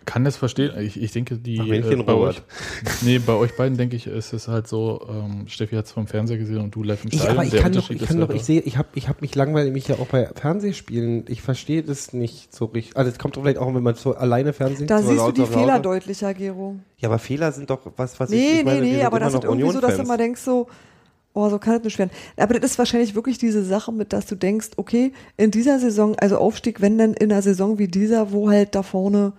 kann 0.08 0.24
das 0.24 0.36
verstehen. 0.38 0.72
Ich, 0.80 1.00
ich 1.00 1.12
denke, 1.12 1.36
die 1.36 1.60
Ach, 1.60 1.66
äh, 1.66 1.96
bei 2.02 2.14
euch, 2.14 2.40
nee, 3.02 3.18
bei 3.18 3.34
euch 3.34 3.54
beiden 3.56 3.76
denke 3.76 3.94
ich, 3.94 4.06
ist 4.06 4.32
es 4.32 4.48
halt 4.48 4.66
so, 4.66 5.06
ähm, 5.08 5.46
Steffi 5.48 5.76
hat 5.76 5.84
es 5.84 5.92
vom 5.92 6.06
Fernseher 6.06 6.38
gesehen 6.38 6.58
und 6.58 6.74
du 6.74 6.82
live 6.82 7.04
im 7.04 7.10
Ich, 7.12 7.18
Stadion. 7.20 7.36
aber 7.38 7.46
ich 7.46 7.56
kann 7.62 7.72
doch, 7.72 7.90
ich 7.90 8.02
kann 8.06 8.18
doch, 8.18 8.30
ich 8.30 8.42
sehe, 8.42 8.60
ich 8.62 8.78
habe 8.78 8.88
ich 8.94 9.08
hab 9.08 9.20
mich 9.20 9.34
langweilig 9.34 9.72
mich 9.72 9.86
ja 9.86 9.96
auch 9.96 10.06
bei 10.06 10.30
Fernsehspielen. 10.34 11.24
Ich 11.28 11.42
verstehe 11.42 11.82
das 11.82 12.14
nicht 12.14 12.54
so 12.54 12.64
richtig. 12.66 12.96
Also 12.96 13.10
es 13.10 13.18
kommt 13.18 13.36
doch 13.36 13.42
vielleicht 13.42 13.58
auch, 13.58 13.72
wenn 13.74 13.82
man 13.82 13.94
so 13.96 14.14
alleine 14.14 14.52
Fernsehen 14.54 14.86
Da 14.86 15.02
so 15.02 15.08
siehst 15.08 15.18
du 15.18 15.24
lauter 15.26 15.32
die 15.34 15.40
und 15.42 15.48
Fehler 15.52 15.66
lauter. 15.66 15.82
deutlicher, 15.82 16.32
Gero. 16.32 16.76
Ja, 16.96 17.08
aber 17.10 17.18
Fehler 17.18 17.52
sind 17.52 17.68
doch 17.68 17.80
was, 17.96 18.18
was 18.18 18.30
ich, 18.30 18.38
Nee, 18.38 18.58
ich 18.60 18.64
meine, 18.64 18.80
nee, 18.80 18.92
nee, 18.96 19.02
aber 19.04 19.18
immer 19.18 19.26
das 19.26 19.34
ist 19.34 19.44
irgendwie 19.44 19.70
so, 19.70 19.80
dass 19.80 19.80
du 19.80 19.84
Union-Fans. 19.86 20.08
mal 20.08 20.16
denkst 20.16 20.40
so, 20.40 20.66
oh, 21.34 21.48
so 21.50 21.58
kann 21.58 21.76
es 21.76 21.84
nicht 21.84 21.98
werden. 21.98 22.10
Aber 22.38 22.54
das 22.58 22.72
ist 22.72 22.78
wahrscheinlich 22.78 23.14
wirklich 23.14 23.36
diese 23.38 23.62
Sache 23.62 23.92
mit, 23.92 24.12
dass 24.12 24.24
du 24.26 24.34
denkst, 24.36 24.70
okay, 24.76 25.12
in 25.36 25.50
dieser 25.50 25.78
Saison, 25.78 26.16
also 26.18 26.38
Aufstieg, 26.38 26.80
wenn 26.80 26.96
dann 26.98 27.12
in 27.14 27.30
einer 27.30 27.42
Saison 27.42 27.78
wie 27.78 27.88
dieser, 27.88 28.32
wo 28.32 28.48
halt 28.50 28.74
da 28.74 28.82
vorne 28.82 29.34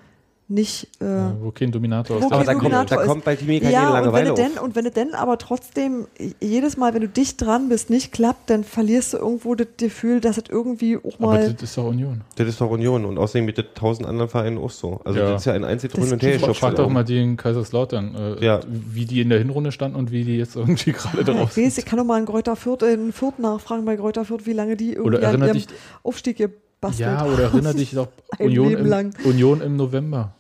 nicht 0.52 0.88
äh, 1.00 1.06
Ja, 1.06 1.36
wo 1.40 1.52
kein 1.52 1.72
Dominator 1.72 2.20
Wo 2.22 2.26
aus 2.26 2.32
Aber 2.32 2.44
da 2.44 2.54
kommt, 2.54 2.66
Dominator 2.66 2.98
da 2.98 3.04
ist- 3.04 3.08
kommt 3.08 3.24
bei 3.24 3.36
Teamie 3.36 3.60
keine 3.60 3.72
ja, 3.72 3.82
und 3.82 3.88
wenn, 3.88 4.02
Langeweile 4.02 4.26
du 4.26 4.32
auf. 4.34 4.40
denn, 4.40 4.58
und 4.58 4.76
wenn 4.76 4.84
du 4.86 4.92
denn 4.92 5.14
aber 5.14 5.38
trotzdem 5.38 6.08
jedes 6.42 6.76
Mal, 6.76 6.94
wenn 6.96 7.02
du 7.02 7.08
dicht 7.08 7.40
dran 7.40 7.70
bist, 7.70 7.90
nicht 7.92 8.12
klappt, 8.12 8.50
dann 8.50 8.64
verlierst 8.64 9.14
du 9.14 9.18
irgendwo 9.18 9.54
das 9.54 9.68
Gefühl, 9.78 10.22
dass 10.22 10.38
es 10.38 10.46
irgendwie 10.50 10.98
auch 10.98 11.14
Aber 11.20 11.28
mal. 11.34 11.54
das 11.54 11.62
ist 11.62 11.78
doch 11.78 11.86
Union. 11.86 12.22
Das 12.36 12.48
ist 12.48 12.60
doch 12.60 12.70
Union 12.72 13.06
und 13.06 13.18
außerdem 13.20 13.46
mit 13.46 13.58
den 13.60 13.66
tausend 13.76 14.08
anderen 14.08 14.30
Vereinen 14.30 14.58
auch 14.58 14.72
so. 14.72 15.00
Also 15.06 15.20
Ja. 15.20 15.30
das 15.32 15.42
ist 15.42 15.46
ja 15.46 15.54
ein 15.54 15.64
einziges 15.64 15.94
Das 15.96 16.04
Hin 16.06 16.14
und 16.14 16.24
ist- 16.24 16.42
Her 16.46 16.54
Frag, 16.56 16.76
doch 16.76 16.90
mal 16.90 17.04
die 17.04 17.22
in 17.22 17.38
Kaiserslautern, 17.38 18.16
äh, 18.40 18.44
Ja. 18.46 18.60
wie 18.68 19.06
die 19.06 19.22
in 19.22 19.30
der 19.30 19.38
Hinrunde 19.38 19.72
standen 19.72 19.98
und 19.98 20.12
wie 20.12 20.24
die 20.24 20.38
jetzt 20.38 20.56
irgendwie 20.56 20.92
gerade 20.94 21.24
drauf 21.24 21.52
Ich 21.56 21.64
weiß, 21.64 21.68
ich 21.68 21.74
sind. 21.76 21.86
kann 21.86 22.00
doch 22.00 22.06
mal 22.06 22.18
in 22.20 22.26
Greuther 22.26 22.56
Fürth, 22.56 22.82
in 22.82 23.14
Fürth 23.14 23.38
nachfragen 23.38 23.86
bei 23.86 23.96
Greuther 23.98 24.26
Fürth, 24.26 24.48
wie 24.48 24.54
lange 24.54 24.76
die 24.76 24.94
irgendwie 24.94 25.18
Oder 25.18 25.30
an 25.30 25.42
ihrem 25.44 25.54
dich- 25.54 25.68
Aufstieg 26.02 26.38
gebastelt 26.38 27.00
Ja, 27.08 27.18
haben. 27.20 27.34
oder 27.34 27.44
erinnere 27.44 27.76
dich 27.76 27.92
doch 27.92 28.08
Ein 28.40 28.48
Union 28.48 28.70
Leben 28.70 28.82
im, 28.82 28.88
lang. 28.88 29.14
Union 29.26 29.62
im 29.62 29.76
November. 29.76 30.34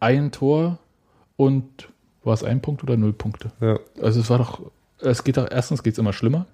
Ein 0.00 0.30
Tor 0.32 0.78
und 1.36 1.88
war 2.24 2.34
es 2.34 2.42
ein 2.44 2.60
Punkt 2.60 2.82
oder 2.82 2.96
null 2.96 3.12
Punkte? 3.12 3.50
Ja. 3.60 3.78
Also 4.02 4.20
es 4.20 4.30
war 4.30 4.38
doch, 4.38 4.60
es 5.00 5.24
geht 5.24 5.36
doch, 5.36 5.48
erstens 5.50 5.82
geht 5.82 5.94
es 5.94 5.98
immer 5.98 6.12
schlimmer. 6.12 6.46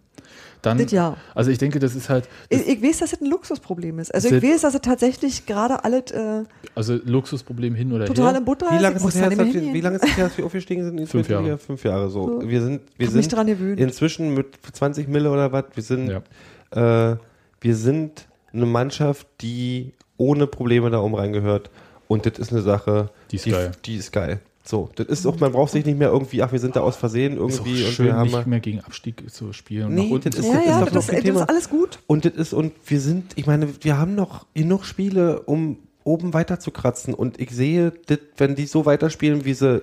Dann, 0.61 0.79
Das 0.79 0.93
ja. 0.93 1.17
also 1.35 1.51
ich 1.51 1.59
denke, 1.59 1.81
das 1.81 1.97
ist 1.97 2.09
halt, 2.09 2.29
das, 2.49 2.61
Ich, 2.61 2.69
ich 2.69 2.83
weiß, 2.83 2.99
dass 2.99 3.13
es 3.13 3.21
ein 3.21 3.27
Luxusproblem 3.29 3.99
ist. 3.99 4.15
Also 4.15 4.29
Das 4.31 4.39
ich 4.43 4.49
weiß, 4.49 4.61
dass 4.61 4.75
es 4.75 4.81
tatsächlich 4.81 5.45
gerade 5.45 5.83
alles 5.83 6.13
äh, 6.13 6.45
also 6.77 6.95
Luxusproblem 7.05 7.75
hin 7.75 7.93
oder 7.93 8.05
total 8.07 8.31
her. 8.33 8.39
im 8.39 8.45
Butter 8.45 8.67
Wie 8.71 8.79
lange 8.81 8.95
ist 8.97 9.03
muss 9.03 9.15
es 9.17 9.21
her, 9.21 9.31
dass 9.31 9.39
wir, 9.39 9.55
wie 9.75 9.81
lange 9.81 9.97
ist 9.97 10.05
es 10.05 10.17
her, 10.17 10.27
dass 10.29 10.39
wir 10.39 10.47
aufgestiegen 10.47 10.85
sind 10.85 11.05
Fünf 11.09 11.29
Jahre. 11.29 11.59
Fünf 11.59 11.83
Jahre 11.83 12.11
so. 12.11 12.41
So. 12.41 12.49
Wir 12.49 12.63
sind, 12.63 12.83
wir 12.97 13.11
sind 13.11 13.33
dran 13.33 13.49
gewöhnt. 13.49 13.81
inzwischen 13.81 14.35
mit 14.35 14.57
20 14.73 15.09
Mille 15.09 15.31
oder 15.33 15.51
was, 15.51 15.65
wir 15.75 15.83
sind, 15.83 16.09
Ja. 16.09 17.11
äh, 17.11 17.17
wir 17.61 17.75
sind 17.75 18.29
eine 18.53 18.67
Mannschaft, 18.67 19.27
die 19.41 19.95
ohne 20.17 20.47
Probleme 20.47 20.91
da 20.91 21.01
oben 21.01 21.17
reingehört. 21.17 21.71
Und 22.07 22.25
das 22.27 22.39
ist 22.39 22.53
eine 22.53 22.63
Sache, 22.63 23.11
Die 23.33 23.37
ist 23.37 23.47
geil. 23.51 23.73
Die 23.85 23.97
ist 23.97 24.13
geil. 24.13 24.41
So, 24.65 24.91
das 24.95 25.09
ist 25.09 25.27
auch, 25.27 25.41
man 25.41 25.51
braucht 25.51 25.73
sich 25.73 25.85
nicht 25.85 25.99
mehr 25.99 26.11
irgendwie, 26.11 26.41
ach, 26.43 26.53
wir 26.53 26.61
sind 26.61 26.77
da 26.77 26.83
aus 26.83 26.95
Versehen 26.97 27.33
Ist 27.33 27.39
auch 27.41 27.67
irgendwie 27.67 27.85
und 27.85 27.91
schön, 27.93 28.07
wir 28.07 28.15
haben 28.15 28.31
nicht 28.31 28.47
mehr 28.47 28.61
gegen 28.61 28.79
Abstieg 28.79 29.29
zu 29.29 29.53
spielen. 29.53 29.87
Und 29.89 29.95
Nee, 29.97 30.19
das 30.23 30.37
zu 30.37 30.41
ist- 30.43 30.47
Ja, 30.47 30.61
ja, 30.61 30.81
das, 30.85 30.93
noch 30.95 31.01
ist, 31.01 31.13
das 31.13 31.21
Thema. 31.23 31.41
ist 31.43 31.49
alles 31.49 31.69
gut. 31.69 31.99
Und 32.07 32.25
das 32.25 32.35
ist, 32.35 32.53
und 32.53 32.73
wir 32.87 33.01
sind, 33.01 33.33
ich 33.35 33.47
meine, 33.47 33.67
wir 33.83 33.99
haben 33.99 34.15
noch 34.15 34.47
genug 34.55 34.85
Spiele, 34.85 35.41
um 35.41 35.79
oben 36.05 36.33
weiter 36.33 36.61
zu 36.61 36.71
kratzen. 36.71 37.13
Und 37.13 37.41
ich 37.41 37.51
sehe, 37.51 37.93
das, 38.07 38.19
wenn 38.37 38.55
die 38.55 38.67
so 38.67 38.87
weiterspielen, 38.87 39.45
wie 39.45 39.55
sie 39.55 39.83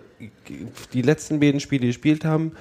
die 0.93 1.01
letzten 1.01 1.39
beiden 1.41 1.59
Spiele 1.59 1.87
gespielt 1.87 2.23
haben, 2.23 2.53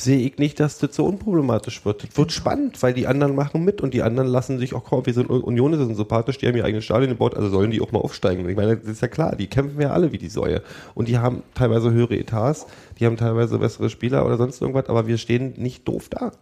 sehe 0.00 0.18
ich 0.18 0.38
nicht, 0.38 0.60
dass 0.60 0.78
das 0.78 0.94
so 0.94 1.04
unproblematisch 1.04 1.84
wird. 1.84 2.04
Das 2.04 2.16
wird 2.16 2.32
spannend, 2.32 2.80
weil 2.82 2.94
die 2.94 3.06
anderen 3.06 3.34
machen 3.34 3.64
mit 3.64 3.80
und 3.80 3.94
die 3.94 4.02
anderen 4.02 4.28
lassen 4.28 4.58
sich 4.58 4.74
auch, 4.74 4.84
komm, 4.84 5.06
wir 5.06 5.12
sind 5.12 5.28
Union, 5.28 5.76
sind 5.76 5.96
sympathisch, 5.96 6.38
die 6.38 6.46
haben 6.46 6.56
ihr 6.56 6.64
eigenes 6.64 6.84
Stadion 6.84 7.10
gebaut, 7.10 7.34
also 7.34 7.48
sollen 7.48 7.70
die 7.70 7.80
auch 7.80 7.92
mal 7.92 8.00
aufsteigen. 8.00 8.48
Ich 8.48 8.56
meine, 8.56 8.76
das 8.76 8.88
ist 8.88 9.02
ja 9.02 9.08
klar, 9.08 9.34
die 9.36 9.48
kämpfen 9.48 9.80
ja 9.80 9.90
alle 9.90 10.12
wie 10.12 10.18
die 10.18 10.28
Säue. 10.28 10.62
Und 10.94 11.08
die 11.08 11.18
haben 11.18 11.42
teilweise 11.54 11.90
höhere 11.90 12.16
Etats, 12.16 12.66
die 12.98 13.06
haben 13.06 13.16
teilweise 13.16 13.58
bessere 13.58 13.90
Spieler 13.90 14.24
oder 14.24 14.36
sonst 14.36 14.60
irgendwas, 14.60 14.88
aber 14.88 15.06
wir 15.06 15.18
stehen 15.18 15.54
nicht 15.56 15.86
doof 15.88 16.08
da. 16.08 16.32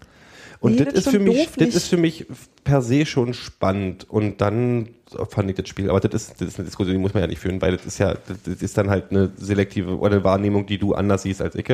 Und 0.60 0.80
das, 0.80 0.94
ist 0.94 1.08
für 1.10 1.18
mich, 1.18 1.48
das 1.56 1.74
ist 1.74 1.88
für 1.88 1.96
mich 1.96 2.26
per 2.64 2.82
se 2.82 3.04
schon 3.06 3.34
spannend. 3.34 4.08
Und 4.08 4.40
dann 4.40 4.88
fand 5.28 5.50
ich 5.50 5.56
das 5.56 5.68
Spiel, 5.68 5.90
aber 5.90 6.00
das 6.00 6.14
ist, 6.28 6.40
das 6.40 6.48
ist 6.48 6.58
eine 6.58 6.66
Diskussion, 6.66 6.94
die 6.96 7.00
muss 7.00 7.14
man 7.14 7.22
ja 7.22 7.26
nicht 7.26 7.38
führen, 7.38 7.60
weil 7.62 7.76
das 7.76 7.86
ist 7.86 7.98
ja, 7.98 8.14
das- 8.14 8.62
ist 8.62 8.76
dann 8.78 8.90
halt 8.90 9.10
eine 9.10 9.30
selektive 9.36 9.98
oder 9.98 10.14
eine 10.16 10.24
Wahrnehmung, 10.24 10.66
die 10.66 10.78
du 10.78 10.94
anders 10.94 11.22
siehst 11.22 11.42
als 11.42 11.54
ich. 11.54 11.66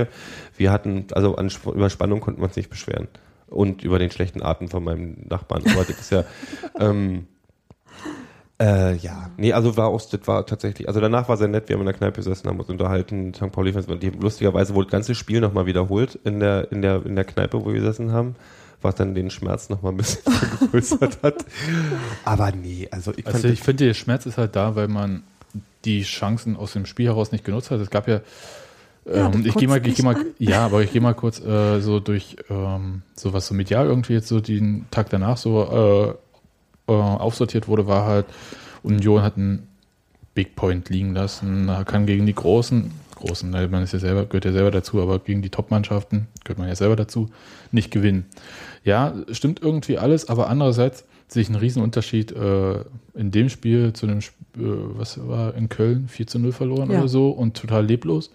Wir 0.56 0.72
hatten, 0.72 1.06
also 1.12 1.36
an 1.36 1.50
über 1.66 1.90
Spannung 1.90 2.20
konnten 2.20 2.40
wir 2.40 2.46
uns 2.46 2.56
nicht 2.56 2.70
beschweren. 2.70 3.08
Und 3.46 3.84
über 3.84 3.98
den 3.98 4.10
schlechten 4.10 4.42
Atem 4.42 4.68
von 4.68 4.82
meinem 4.82 5.16
Nachbarn. 5.28 5.62
Aber 5.66 5.84
das 5.84 6.00
ist 6.00 6.10
ja, 6.10 6.24
ähm, 6.80 7.26
äh, 8.60 8.94
ja, 8.96 9.30
nee, 9.36 9.52
also 9.52 9.76
war 9.76 9.88
auch, 9.88 10.00
das 10.08 10.20
war 10.26 10.46
tatsächlich, 10.46 10.86
also 10.88 11.00
danach 11.00 11.28
war 11.28 11.36
sehr 11.36 11.48
nett, 11.48 11.68
wir 11.68 11.74
haben 11.74 11.80
in 11.80 11.86
der 11.86 11.94
Kneipe 11.94 12.16
gesessen, 12.16 12.48
haben 12.48 12.60
uns 12.60 12.68
unterhalten, 12.68 13.34
St. 13.34 13.50
Pauli-Fans, 13.50 13.86
die 14.00 14.10
lustigerweise 14.10 14.74
wurde 14.74 14.86
das 14.86 14.92
ganze 14.92 15.14
Spiel 15.14 15.40
nochmal 15.40 15.66
wiederholt 15.66 16.18
in 16.24 16.38
der, 16.40 16.70
in 16.70 16.80
der, 16.80 17.04
in 17.04 17.16
der 17.16 17.24
Kneipe, 17.24 17.60
wo 17.60 17.66
wir 17.66 17.74
gesessen 17.74 18.12
haben, 18.12 18.36
was 18.82 18.94
dann 18.94 19.14
den 19.14 19.30
Schmerz 19.30 19.68
nochmal 19.68 19.92
ein 19.92 19.96
bisschen 19.96 20.32
vergrößert 20.58 21.22
hat. 21.22 21.44
Aber 22.24 22.52
nee, 22.52 22.88
also 22.90 23.12
ich 23.16 23.26
Also 23.26 23.48
ich 23.48 23.60
finde, 23.60 23.86
der 23.86 23.94
Schmerz 23.94 24.26
ist 24.26 24.38
halt 24.38 24.56
da, 24.56 24.76
weil 24.76 24.88
man 24.88 25.22
die 25.84 26.02
Chancen 26.02 26.56
aus 26.56 26.72
dem 26.72 26.86
Spiel 26.86 27.06
heraus 27.06 27.32
nicht 27.32 27.44
genutzt 27.44 27.70
hat. 27.70 27.80
Es 27.80 27.90
gab 27.90 28.08
ja, 28.08 28.20
Ja, 29.04 29.30
ähm, 29.32 29.44
ich 29.44 29.54
gehe 29.54 29.68
mal, 29.68 29.84
ich 29.84 29.96
geh 29.96 30.02
mal, 30.02 30.16
ja, 30.38 30.64
aber 30.64 30.82
ich 30.82 30.92
gehe 30.92 31.00
mal 31.00 31.14
kurz 31.14 31.40
äh, 31.40 31.80
so 31.80 31.98
durch 31.98 32.36
ähm, 32.48 33.02
so 33.14 33.32
was 33.32 33.48
so 33.48 33.54
medial 33.54 33.86
irgendwie 33.86 34.12
jetzt 34.12 34.28
so 34.28 34.40
den 34.40 34.86
Tag 34.90 35.10
danach 35.10 35.36
so 35.36 36.16
äh, 36.88 36.92
äh, 36.92 36.94
aufsortiert 36.94 37.68
wurde, 37.68 37.86
war 37.86 38.06
halt 38.06 38.26
Union 38.82 39.22
hat 39.22 39.36
einen 39.36 39.68
Big 40.34 40.56
Point 40.56 40.88
liegen 40.88 41.14
lassen, 41.14 41.70
kann 41.86 42.06
gegen 42.06 42.24
die 42.24 42.34
großen, 42.34 42.90
großen, 43.22 43.48
ne, 43.50 43.66
man 43.68 43.82
ist 43.82 43.92
ja 43.92 43.98
selber, 43.98 44.26
gehört 44.26 44.44
ja 44.44 44.52
selber 44.52 44.70
dazu, 44.70 45.00
aber 45.00 45.18
gegen 45.18 45.42
die 45.42 45.50
Top-Mannschaften 45.50 46.28
gehört 46.44 46.58
man 46.58 46.68
ja 46.68 46.74
selber 46.76 46.96
dazu, 46.96 47.30
nicht 47.70 47.90
gewinnen. 47.90 48.26
Ja, 48.84 49.14
stimmt 49.32 49.62
irgendwie 49.62 49.98
alles, 49.98 50.28
aber 50.28 50.48
andererseits 50.48 51.04
sehe 51.28 51.42
ich 51.42 51.48
einen 51.48 51.56
Riesenunterschied 51.58 52.32
äh, 52.32 52.80
in 53.14 53.30
dem 53.30 53.48
Spiel 53.48 53.92
zu 53.94 54.06
dem, 54.06 54.18
Sp- 54.20 54.36
äh, 54.58 54.60
was 54.98 55.26
war 55.26 55.54
in 55.54 55.68
Köln, 55.70 56.08
4 56.08 56.26
zu 56.26 56.38
0 56.38 56.52
verloren 56.52 56.90
Ja. 56.90 56.98
oder 56.98 57.08
so 57.08 57.30
und 57.30 57.56
total 57.56 57.86
leblos. 57.86 58.30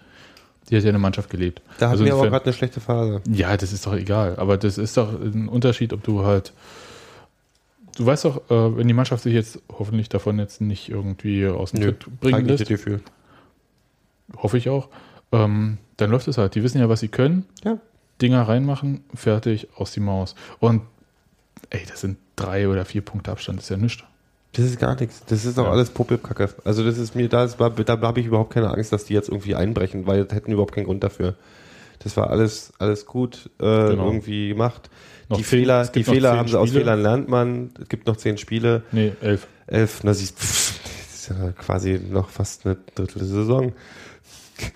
Die 0.68 0.76
hat 0.76 0.82
ja 0.82 0.88
eine 0.90 0.98
Mannschaft 0.98 1.30
gelebt. 1.30 1.62
da 1.78 1.86
hatten 1.86 1.92
Also 1.92 2.04
wir 2.04 2.12
aber 2.14 2.28
gerade 2.28 2.44
eine 2.46 2.52
schlechte 2.52 2.80
Phase. 2.80 3.22
ja, 3.30 3.56
das 3.56 3.72
ist 3.72 3.86
doch 3.86 3.94
egal. 3.94 4.34
Aber 4.36 4.56
das 4.58 4.76
ist 4.78 4.96
doch 4.96 5.12
ein 5.18 5.48
Unterschied, 5.48 5.92
ob 5.94 6.02
du 6.02 6.24
halt. 6.24 6.52
Du 7.96 8.06
weißt 8.06 8.24
doch, 8.26 8.36
äh, 8.50 8.76
wenn 8.76 8.86
die 8.86 8.94
Mannschaft 8.94 9.22
sich 9.24 9.32
jetzt 9.34 9.60
hoffentlich 9.76 10.08
davon 10.08 10.38
jetzt 10.38 10.60
nicht 10.60 10.88
irgendwie 10.88 11.46
aus 11.46 11.72
dem 11.72 11.80
Nö, 11.80 11.92
Tritt 11.92 12.20
bringen 12.20 12.46
lässt, 12.46 12.60
das 12.62 12.68
Gefühl. 12.68 13.00
Hoffe 14.36 14.58
ich 14.58 14.68
auch, 14.68 14.88
ähm, 15.32 15.78
dann 15.96 16.10
läuft 16.10 16.28
es 16.28 16.38
halt. 16.38 16.54
Die 16.54 16.62
wissen 16.62 16.78
ja, 16.80 16.88
was 16.88 17.00
sie 17.00 17.08
können. 17.08 17.46
Ja. 17.64 17.78
Dinger 18.22 18.42
reinmachen, 18.42 19.04
fertig, 19.14 19.68
aus 19.76 19.92
die 19.92 20.00
Maus. 20.00 20.34
Und 20.58 20.82
ey, 21.70 21.82
das 21.88 22.00
sind 22.00 22.18
drei 22.36 22.68
oder 22.68 22.84
vier 22.84 23.02
Punkte 23.02 23.30
Abstand, 23.30 23.58
das 23.58 23.64
ist 23.66 23.70
ja 23.70 23.76
nichts. 23.76 24.02
Das 24.52 24.64
ist 24.64 24.78
gar 24.80 24.98
nichts. 24.98 25.22
Das 25.26 25.44
ist 25.44 25.58
doch 25.58 25.64
Ja. 25.66 25.70
alles 25.72 25.90
Puppelkacke. 25.90 26.48
Also 26.64 26.84
das 26.84 26.98
ist 26.98 27.14
mir, 27.14 27.28
da, 27.28 27.46
da 27.46 28.00
habe 28.00 28.20
ich 28.20 28.26
überhaupt 28.26 28.52
keine 28.52 28.70
Angst, 28.70 28.92
dass 28.92 29.04
die 29.04 29.14
jetzt 29.14 29.28
irgendwie 29.28 29.54
einbrechen, 29.54 30.06
weil 30.06 30.24
das 30.24 30.34
hätten 30.36 30.50
überhaupt 30.52 30.74
keinen 30.74 30.86
Grund 30.86 31.04
dafür. 31.04 31.34
Das 32.00 32.16
war 32.16 32.30
alles, 32.30 32.72
alles 32.78 33.06
gut 33.06 33.50
äh, 33.60 33.90
Genau. 33.90 34.06
irgendwie 34.06 34.48
gemacht. 34.48 34.88
Noch 35.28 35.36
die 35.36 35.42
zehn- 35.44 35.60
Fehler, 35.60 35.86
die 35.86 36.04
Fehler 36.04 36.36
haben 36.38 36.48
sie 36.48 36.58
aus. 36.58 36.70
Fehlern 36.70 37.02
lernt 37.02 37.28
man. 37.28 37.70
Es 37.80 37.88
gibt 37.88 38.06
noch 38.06 38.16
zehn 38.16 38.38
Spiele, 38.38 38.82
Nee, 38.92 39.12
elf. 39.20 39.46
elf, 39.66 40.00
na 40.04 40.14
siehst, 40.14 40.38
das 40.40 40.74
ist 41.12 41.28
ja 41.28 41.52
quasi 41.52 42.00
noch 42.10 42.30
fast 42.30 42.64
eine 42.64 42.76
Drittel 42.94 43.24
Saison. 43.24 43.72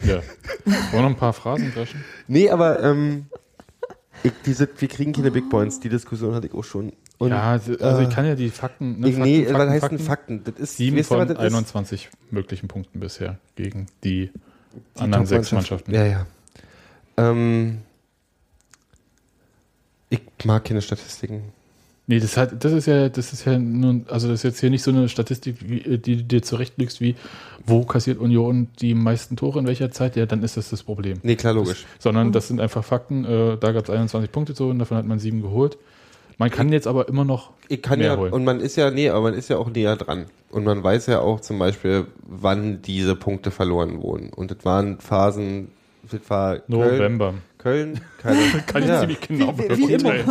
Ja. 0.05 0.17
Wollen 0.65 0.93
wir 0.93 1.03
noch 1.03 1.09
ein 1.11 1.17
paar 1.17 1.33
Phrasen 1.33 1.73
dreschen? 1.73 2.05
Nee, 2.29 2.51
aber 2.51 2.83
ähm, 2.83 3.27
ich, 4.23 4.33
diese, 4.47 4.69
wir 4.79 4.89
kriegen 4.89 5.13
keine 5.13 5.31
Big 5.31 5.49
Points. 5.51 5.81
Die 5.81 5.89
Diskussion 5.89 6.35
hatte 6.35 6.47
ich 6.47 6.55
auch 6.55 6.65
schon. 6.65 6.93
Und, 7.19 7.31
ja, 7.31 7.43
also 7.43 7.79
äh, 7.79 8.03
ich 8.05 8.11
kann 8.11 8.27
ja 8.27 8.35
die 8.35 8.51
Fakten. 8.51 9.01
Ne, 9.01 9.09
ich, 9.11 9.17
nee, 9.17 9.45
Fakten, 9.45 9.59
was 9.59 9.69
heißt 9.71 9.81
Fakten, 9.81 9.97
denn 9.99 10.07
Fakten? 10.07 10.45
Das 10.45 10.55
ist, 10.57 10.77
Sieben 10.77 10.97
weißt 10.97 11.11
du, 11.11 11.15
von 11.15 11.29
was 11.29 11.29
das 11.29 11.39
ist? 11.39 11.55
21 11.55 12.11
möglichen 12.31 12.69
Punkten 12.69 13.01
bisher 13.01 13.39
gegen 13.55 13.87
die, 14.05 14.31
Die 14.97 15.01
anderen 15.01 15.27
sechs. 15.27 15.53
Mannschaften. 15.53 15.93
Ja, 15.93 16.05
ja. 16.05 16.27
Ähm, 17.17 17.83
ich 20.11 20.21
mag 20.45 20.65
keine 20.65 20.83
Statistiken. 20.83 21.53
Nee, 22.09 22.19
das, 22.19 22.37
hat, 22.37 22.65
das 22.65 22.73
ist 22.73 22.87
ja, 22.87 23.09
das 23.09 23.33
ist 23.33 23.45
ja 23.45 23.59
nun, 23.59 24.07
also 24.09 24.27
das 24.27 24.41
ist 24.41 24.43
jetzt 24.43 24.61
hier 24.61 24.71
nicht 24.71 24.83
so 24.83 24.91
eine 24.91 25.09
Statistik, 25.09 25.57
wie, 25.61 25.99
die 25.99 26.17
du 26.17 26.25
dir 26.25 26.43
zurechtlegst, 26.43 27.01
wie 27.01 27.15
wo 27.65 27.85
kassiert 27.85 28.19
Union 28.19 28.69
die 28.81 28.95
meisten 28.95 29.37
Tore 29.37 29.61
in 29.61 29.67
welcher 29.67 29.91
Zeit, 29.91 30.17
ja, 30.17 30.27
dann 30.27 30.43
ist 30.43 30.57
das 30.57 30.71
das 30.71 30.83
Problem. 30.83 31.19
Nee, 31.23 31.37
klar, 31.37 31.55
logisch. 31.55 31.87
Sondern 31.99 32.33
das 32.33 32.49
sind 32.49 32.61
einfach 32.61 32.85
Fakten, 32.85 33.25
äh, 33.25 33.57
da 33.57 33.73
gab 33.73 33.85
es 33.85 33.91
21 33.91 34.33
Punkte 34.33 34.55
zu 34.55 34.69
und 34.69 34.79
davon 34.79 34.97
hat 34.97 35.07
man 35.07 35.19
sieben 35.19 35.43
geholt. 35.43 35.79
Man 36.39 36.51
kann 36.51 36.73
jetzt 36.73 36.87
aber 36.87 37.09
immer 37.09 37.25
noch 37.25 37.53
Ich 37.69 37.83
kann 37.83 38.01
mehr 38.01 38.13
ja, 38.13 38.17
holen. 38.17 38.33
und 38.33 38.45
man 38.45 38.61
ist 38.61 38.77
ja, 38.77 38.91
nee, 38.91 39.09
aber 39.09 39.21
man 39.21 39.35
ist 39.35 39.49
ja 39.49 39.59
auch 39.59 39.71
näher 39.71 39.97
dran. 39.97 40.27
Und 40.51 40.65
man 40.65 40.83
weiß 40.83 41.07
ja 41.07 41.21
auch 41.21 41.41
zum 41.41 41.59
Beispiel, 41.59 42.07
wann 42.27 42.83
diese 42.83 43.15
Punkte 43.15 43.51
verloren 43.51 44.03
wurden. 44.03 44.31
Und 44.31 44.51
das 44.51 44.65
waren 44.65 44.99
Phasen, 44.99 45.69
das 46.11 46.21
war 46.29 46.63
November. 46.67 47.31
Köln, 47.31 47.43
keine, 47.63 47.95
Kann 48.67 48.83
ich 48.83 48.89
ja. 48.89 49.01
ziemlich 49.01 49.21
genau 49.21 49.57
Wie- 49.57 49.69
wie- 49.71 50.03
wie. 50.05 50.25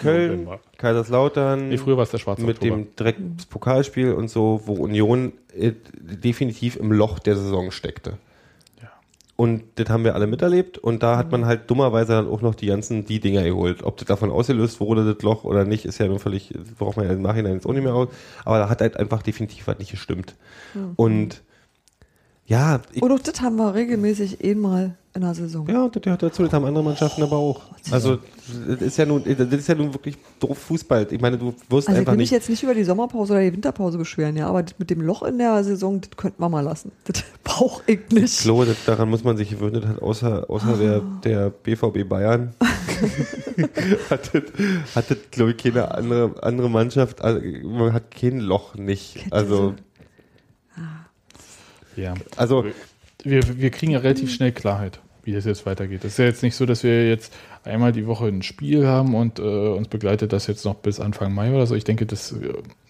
Köln. 0.00 0.48
Kaiserslautern, 0.76 1.68
Nee, 1.70 1.76
früher 1.78 1.96
war 1.96 2.04
es 2.04 2.10
der 2.10 2.18
schwarze 2.18 2.42
mit 2.42 2.56
Oktober. 2.58 2.76
dem 2.76 2.96
direkt 2.96 3.20
das 3.36 3.46
Pokalspiel 3.46 4.12
und 4.12 4.28
so, 4.30 4.62
wo 4.66 4.74
Union 4.74 5.32
äh, 5.56 5.72
definitiv 6.00 6.76
im 6.76 6.92
Loch 6.92 7.18
der 7.18 7.36
Saison 7.36 7.70
steckte. 7.72 8.18
Ja. 8.80 8.88
Und 9.36 9.64
das 9.74 9.88
haben 9.88 10.04
wir 10.04 10.14
alle 10.14 10.26
miterlebt 10.28 10.78
und 10.78 11.02
da 11.02 11.16
hat 11.16 11.32
man 11.32 11.46
halt 11.46 11.68
dummerweise 11.70 12.12
dann 12.12 12.28
auch 12.28 12.42
noch 12.42 12.54
die 12.54 12.66
ganzen 12.66 13.04
die 13.06 13.18
Dinger 13.18 13.42
geholt. 13.42 13.82
Ob 13.82 13.96
das 13.96 14.06
davon 14.06 14.30
ausgelöst 14.30 14.78
wurde, 14.80 15.12
das 15.14 15.22
Loch 15.22 15.42
oder 15.44 15.64
nicht, 15.64 15.84
ist 15.84 15.98
ja 15.98 16.06
nun 16.06 16.20
völlig, 16.20 16.54
braucht 16.78 16.96
man 16.96 17.06
ja 17.06 17.12
im 17.12 17.22
Nachhinein 17.22 17.54
jetzt 17.54 17.66
auch 17.66 17.72
nicht 17.72 17.82
mehr 17.84 17.94
aus. 17.94 18.08
Aber 18.44 18.58
da 18.58 18.68
hat 18.68 18.80
halt 18.80 18.96
einfach 18.96 19.22
definitiv 19.22 19.66
was 19.66 19.78
nicht 19.78 19.90
gestimmt. 19.90 20.36
Und 20.96 21.42
ja, 22.48 22.80
ich, 22.92 23.02
Und 23.02 23.12
auch 23.12 23.18
das 23.18 23.42
haben 23.42 23.56
wir 23.56 23.74
regelmäßig 23.74 24.42
einmal 24.42 24.96
in 25.14 25.20
der 25.20 25.34
Saison. 25.34 25.66
ja, 25.68 25.86
das 25.86 26.02
gehört 26.02 26.22
dazu, 26.22 26.44
das 26.44 26.52
haben 26.52 26.64
andere 26.64 26.82
Mannschaften 26.82 27.22
aber 27.22 27.36
auch. 27.36 27.60
Also 27.90 28.18
das 28.66 28.80
ist 28.80 28.96
ja 28.96 29.04
nun, 29.04 29.22
das 29.22 29.52
ist 29.52 29.68
ja 29.68 29.74
nun 29.74 29.92
wirklich 29.92 30.16
doof 30.40 30.56
Fußball. 30.56 31.08
Ich 31.10 31.20
meine, 31.20 31.36
du 31.36 31.52
wirst 31.68 31.88
Also 31.88 31.92
ich 31.92 31.98
einfach 31.98 32.12
will 32.12 32.18
mich 32.18 32.30
jetzt 32.30 32.48
nicht 32.48 32.62
über 32.62 32.72
die 32.72 32.84
Sommerpause 32.84 33.34
oder 33.34 33.42
die 33.42 33.52
Winterpause 33.52 33.98
beschweren, 33.98 34.34
ja, 34.36 34.46
aber 34.46 34.64
mit 34.78 34.88
dem 34.88 35.02
Loch 35.02 35.22
in 35.24 35.36
der 35.36 35.62
Saison, 35.62 36.00
das 36.00 36.10
könnten 36.16 36.42
wir 36.42 36.48
mal 36.48 36.62
lassen. 36.62 36.90
Das 37.04 37.22
brauche 37.44 37.82
ich 37.86 38.00
nicht. 38.12 38.40
Klo, 38.40 38.64
das, 38.64 38.76
daran 38.86 39.10
muss 39.10 39.24
man 39.24 39.36
sich 39.36 39.50
gewöhnen, 39.50 39.86
hat 39.86 40.00
außer, 40.00 40.48
außer 40.48 40.76
der, 40.78 41.02
der 41.24 41.50
BVB 41.50 42.08
Bayern 42.08 42.54
hat 44.10 44.34
das, 44.34 44.42
hat 44.94 45.10
das 45.10 45.18
glaube 45.30 45.50
ich, 45.50 45.56
keine 45.58 45.90
andere, 45.90 46.34
andere 46.42 46.70
Mannschaft, 46.70 47.20
also, 47.20 47.40
man 47.64 47.92
hat 47.92 48.10
kein 48.10 48.40
Loch 48.40 48.74
nicht. 48.74 49.26
Also, 49.30 49.74
Ja. 51.98 52.14
also 52.36 52.64
Wir, 53.24 53.42
wir 53.58 53.70
kriegen 53.70 53.92
ja 53.92 53.98
relativ 53.98 54.32
schnell 54.32 54.52
Klarheit, 54.52 55.00
wie 55.24 55.32
das 55.32 55.44
jetzt 55.44 55.66
weitergeht. 55.66 56.04
Es 56.04 56.12
ist 56.12 56.18
ja 56.18 56.24
jetzt 56.26 56.42
nicht 56.42 56.54
so, 56.54 56.66
dass 56.66 56.84
wir 56.84 57.08
jetzt 57.08 57.32
einmal 57.64 57.92
die 57.92 58.06
Woche 58.06 58.26
ein 58.26 58.42
Spiel 58.42 58.86
haben 58.86 59.14
und 59.14 59.38
äh, 59.38 59.42
uns 59.42 59.88
begleitet 59.88 60.32
das 60.32 60.46
jetzt 60.46 60.64
noch 60.64 60.76
bis 60.76 61.00
Anfang 61.00 61.34
Mai 61.34 61.52
oder 61.52 61.66
so. 61.66 61.74
Ich 61.74 61.84
denke, 61.84 62.06
dass 62.06 62.36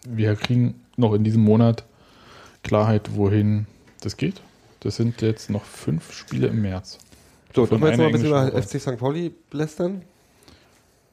wir 0.07 0.37
kriegen 0.37 0.75
noch 0.97 1.15
in 1.15 1.25
diesem 1.25 1.43
Monat 1.43 1.85
Klarheit, 2.63 3.11
wohin 3.15 3.67
das 4.01 4.17
geht. 4.17 4.41
Das 4.81 4.97
sind 4.97 5.23
jetzt 5.23 5.51
noch 5.51 5.65
fünf 5.65 6.13
Spiele 6.13 6.49
im 6.49 6.63
März. 6.63 6.99
so, 7.55 7.67
können 7.67 7.81
wir 7.81 7.89
jetzt 7.89 7.99
noch 7.99 8.07
ein 8.07 8.13
bisschen 8.13 8.29
über 8.29 8.63
FC 8.63 8.81
St. 8.81 8.99
Pauli 8.99 9.33
lästern? 9.51 10.03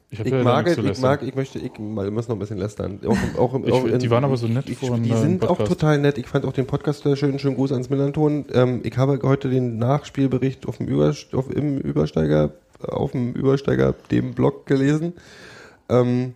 Ich, 0.08 0.20
Ich 0.20 0.26
ja 0.30 0.42
mag, 0.44 0.68
ich 0.68 1.00
mag, 1.00 1.22
ich 1.22 1.34
möchte, 1.34 1.58
ich 1.58 1.78
mal, 1.80 2.08
müssen 2.12 2.28
noch 2.30 2.36
ein 2.36 2.38
bisschen 2.38 2.58
lästern. 2.58 3.00
Auch, 3.04 3.38
auch, 3.40 3.60
Ich- 3.64 3.72
auch 3.72 3.84
in- 3.86 3.98
die 3.98 4.08
waren 4.10 4.22
aber 4.24 4.36
so 4.36 4.46
nett 4.46 4.68
ich, 4.68 4.78
vorhin, 4.78 5.02
Die 5.02 5.10
äh, 5.10 5.16
sind 5.16 5.42
auch 5.44 5.58
Podcast. 5.58 5.72
total 5.72 5.98
nett. 5.98 6.16
Ich 6.18 6.26
fand 6.28 6.44
auch 6.44 6.52
den 6.52 6.66
Podcast 6.66 7.02
sehr 7.02 7.16
schön. 7.16 7.38
Schönen 7.40 7.56
Gruß 7.56 7.72
ans 7.72 7.90
Millanton. 7.90 8.44
Ähm, 8.52 8.80
ich 8.84 8.96
habe 8.96 9.18
heute 9.24 9.50
den 9.50 9.78
Nachspielbericht 9.78 10.66
auf 10.68 10.76
dem 10.78 10.86
Überst 10.86 11.34
auf, 11.34 11.50
im 11.50 11.78
Übersteiger, 11.78 12.52
auf 12.82 13.12
dem 13.12 13.32
Übersteiger, 13.32 13.94
dem 14.12 14.32
Blog 14.34 14.66
gelesen. 14.66 15.12
Ähm, 15.88 16.34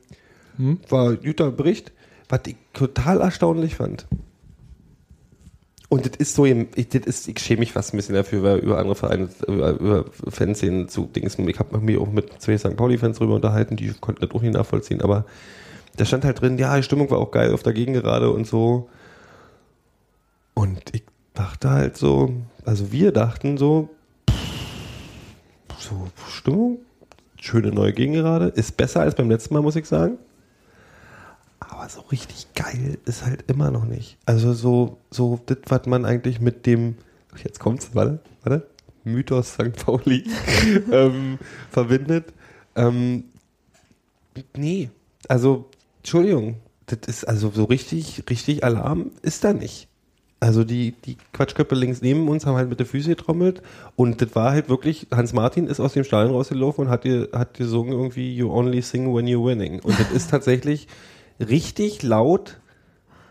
Hm? 0.56 0.78
War 0.88 1.10
ein 1.10 1.18
guter 1.24 1.50
Bericht. 1.52 1.92
Was 2.28 2.40
ich 2.46 2.56
total 2.74 3.20
erstaunlich 3.20 3.76
fand. 3.76 4.06
Und 5.90 6.06
das 6.06 6.12
ist 6.18 6.36
so, 6.36 6.44
ich, 6.44 6.88
das 6.88 7.02
ist, 7.02 7.26
ich 7.26 7.40
schäme 7.40 7.60
mich 7.60 7.72
fast 7.72 7.92
ein 7.92 7.96
bisschen 7.96 8.14
dafür, 8.14 8.44
weil 8.44 8.58
über 8.60 8.78
andere 8.78 8.94
Vereine, 8.94 9.28
über, 9.48 9.70
über 9.70 10.04
Fanszenen 10.28 10.88
zu 10.88 11.06
Dings. 11.06 11.36
Ich 11.36 11.58
habe 11.58 11.78
mich 11.80 11.98
auch 11.98 12.06
mit 12.06 12.40
zwei 12.40 12.56
St. 12.56 12.76
Pauli-Fans 12.76 13.18
drüber 13.18 13.34
unterhalten, 13.34 13.74
die 13.74 13.92
konnten 14.00 14.20
das 14.24 14.30
auch 14.30 14.40
nicht 14.40 14.54
nachvollziehen, 14.54 15.02
aber 15.02 15.26
da 15.96 16.04
stand 16.04 16.24
halt 16.24 16.40
drin, 16.40 16.58
ja, 16.58 16.76
die 16.76 16.84
Stimmung 16.84 17.10
war 17.10 17.18
auch 17.18 17.32
geil 17.32 17.52
auf 17.52 17.64
der 17.64 17.72
Gegengerade 17.72 18.30
und 18.30 18.46
so. 18.46 18.88
Und 20.54 20.80
ich 20.92 21.02
dachte 21.34 21.70
halt 21.70 21.96
so, 21.96 22.34
also 22.64 22.92
wir 22.92 23.10
dachten 23.10 23.58
so, 23.58 23.88
so 25.76 26.06
Stimmung, 26.28 26.78
schöne 27.40 27.72
neue 27.72 27.92
Gegengerade, 27.92 28.46
ist 28.46 28.76
besser 28.76 29.00
als 29.00 29.16
beim 29.16 29.28
letzten 29.28 29.54
Mal, 29.54 29.62
muss 29.62 29.74
ich 29.74 29.86
sagen. 29.86 30.18
Aber 31.60 31.88
so 31.88 32.00
richtig 32.00 32.48
geil 32.54 32.98
ist 33.04 33.24
halt 33.24 33.44
immer 33.48 33.70
noch 33.70 33.84
nicht. 33.84 34.16
Also 34.26 34.52
so, 34.52 34.98
so 35.10 35.38
das, 35.46 35.58
was 35.66 35.86
man 35.86 36.04
eigentlich 36.04 36.40
mit 36.40 36.66
dem, 36.66 36.96
jetzt 37.44 37.60
kommt's, 37.60 37.90
warte, 37.94 38.20
warte, 38.42 38.66
Mythos 39.04 39.52
St. 39.52 39.76
Pauli 39.76 40.24
ähm, 40.92 41.38
verbindet. 41.70 42.32
Ähm, 42.76 43.24
nee, 44.56 44.90
also, 45.28 45.68
Entschuldigung, 45.98 46.56
das 46.86 47.00
ist 47.06 47.24
also 47.24 47.50
so 47.50 47.64
richtig, 47.64 48.24
richtig 48.28 48.64
Alarm 48.64 49.10
ist 49.22 49.44
da 49.44 49.52
nicht. 49.52 49.86
Also 50.42 50.64
die, 50.64 50.92
die 51.04 51.18
Quatschköpfe 51.34 51.74
links 51.74 52.00
neben 52.00 52.26
uns 52.28 52.46
haben 52.46 52.56
halt 52.56 52.70
mit 52.70 52.78
der 52.78 52.86
Füße 52.86 53.10
getrommelt 53.10 53.60
und 53.94 54.22
das 54.22 54.34
war 54.34 54.52
halt 54.52 54.70
wirklich, 54.70 55.06
Hans 55.12 55.34
Martin 55.34 55.66
ist 55.66 55.80
aus 55.80 55.92
dem 55.92 56.02
Stadion 56.02 56.34
rausgelaufen 56.34 56.86
und 56.86 56.90
hat, 56.90 57.04
dir, 57.04 57.28
hat 57.34 57.58
gesungen 57.58 57.92
irgendwie 57.92 58.34
You 58.34 58.50
only 58.50 58.80
sing 58.80 59.14
when 59.14 59.26
you're 59.26 59.44
winning. 59.44 59.80
Und 59.80 60.00
das 60.00 60.10
ist 60.10 60.30
tatsächlich 60.30 60.88
richtig 61.40 62.02
laut, 62.02 62.60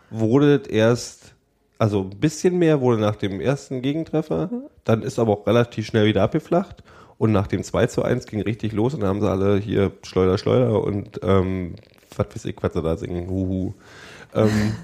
wurde 0.10 0.64
erst, 0.70 1.36
also 1.78 2.02
ein 2.02 2.20
bisschen 2.20 2.58
mehr 2.58 2.82
wurde 2.82 3.02
nach 3.02 3.16
dem 3.16 3.40
ersten 3.40 3.82
Gegentreffer, 3.82 4.50
dann 4.84 5.04
ist 5.04 5.20
aber 5.20 5.34
auch 5.34 5.48
relativ 5.48 5.86
schnell 5.86 6.06
wieder 6.06 6.24
abgeflacht 6.24 6.84
und 7.18 7.32
nach 7.32 7.48
dem 7.48 7.64
2 7.64 7.88
zu 7.88 8.04
1 8.04 8.26
ging 8.26 8.42
richtig 8.42 8.74
los 8.74 8.94
und 8.94 9.02
dann 9.02 9.10
haben 9.10 9.22
sie 9.22 9.30
alle 9.30 9.58
hier 9.58 9.92
Schleuder, 10.04 10.38
Schleuder 10.38 10.84
und 10.84 11.20
ähm, 11.22 11.76
was 12.16 12.28
weiß 12.34 12.46
ich, 12.46 12.56
was 12.62 12.74
sie 12.74 12.82
da 12.82 12.98
singen, 12.98 13.30
huhu. 13.30 13.74
Ähm, 14.34 14.76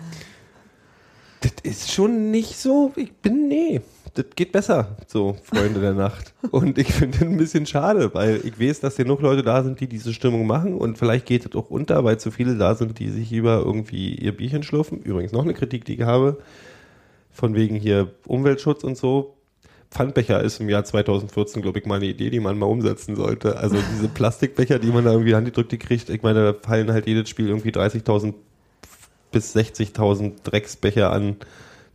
das 1.41 1.53
ist 1.63 1.91
schon 1.91 2.31
nicht 2.31 2.57
so, 2.57 2.93
ich 2.95 3.13
bin, 3.13 3.47
nee, 3.47 3.81
das 4.15 4.25
geht 4.35 4.51
besser, 4.51 4.97
so 5.07 5.37
Freunde 5.43 5.81
der 5.81 5.93
Nacht. 5.93 6.33
Und 6.51 6.77
ich 6.77 6.91
finde 6.91 7.19
das 7.19 7.27
ein 7.27 7.37
bisschen 7.37 7.65
schade, 7.65 8.13
weil 8.13 8.41
ich 8.43 8.59
weiß, 8.59 8.79
dass 8.79 8.95
genug 8.95 9.21
Leute 9.21 9.43
da 9.43 9.63
sind, 9.63 9.79
die 9.79 9.87
diese 9.87 10.13
Stimmung 10.13 10.47
machen 10.47 10.73
und 10.73 10.97
vielleicht 10.97 11.25
geht 11.25 11.45
es 11.45 11.55
auch 11.55 11.69
unter, 11.69 12.03
weil 12.03 12.17
zu 12.17 12.31
viele 12.31 12.55
da 12.55 12.75
sind, 12.75 12.99
die 12.99 13.09
sich 13.09 13.31
über 13.31 13.59
irgendwie 13.59 14.15
ihr 14.15 14.35
Bierchen 14.35 14.63
schlürfen. 14.63 15.01
Übrigens 15.01 15.31
noch 15.31 15.43
eine 15.43 15.53
Kritik, 15.53 15.85
die 15.85 15.95
ich 15.95 16.01
habe, 16.01 16.37
von 17.31 17.53
wegen 17.55 17.75
hier 17.75 18.11
Umweltschutz 18.25 18.83
und 18.83 18.97
so. 18.97 19.35
Pfandbecher 19.91 20.41
ist 20.41 20.59
im 20.59 20.69
Jahr 20.69 20.83
2014, 20.83 21.61
glaube 21.61 21.79
ich, 21.79 21.85
mal 21.85 21.95
eine 21.95 22.05
Idee, 22.05 22.29
die 22.29 22.39
man 22.39 22.57
mal 22.57 22.65
umsetzen 22.65 23.15
sollte. 23.15 23.57
Also 23.57 23.77
diese 23.93 24.07
Plastikbecher, 24.07 24.79
die 24.79 24.87
man 24.87 25.05
da 25.05 25.11
irgendwie 25.11 25.35
an 25.35 25.45
die 25.45 25.51
Drückte 25.51 25.77
kriegt, 25.77 26.09
ich 26.09 26.21
meine, 26.21 26.53
da 26.53 26.59
fallen 26.59 26.91
halt 26.91 27.07
jedes 27.07 27.29
Spiel 27.29 27.47
irgendwie 27.47 27.69
30.000 27.69 28.33
bis 29.31 29.55
60.000 29.55 30.43
Drecksbecher 30.43 31.11
an. 31.11 31.35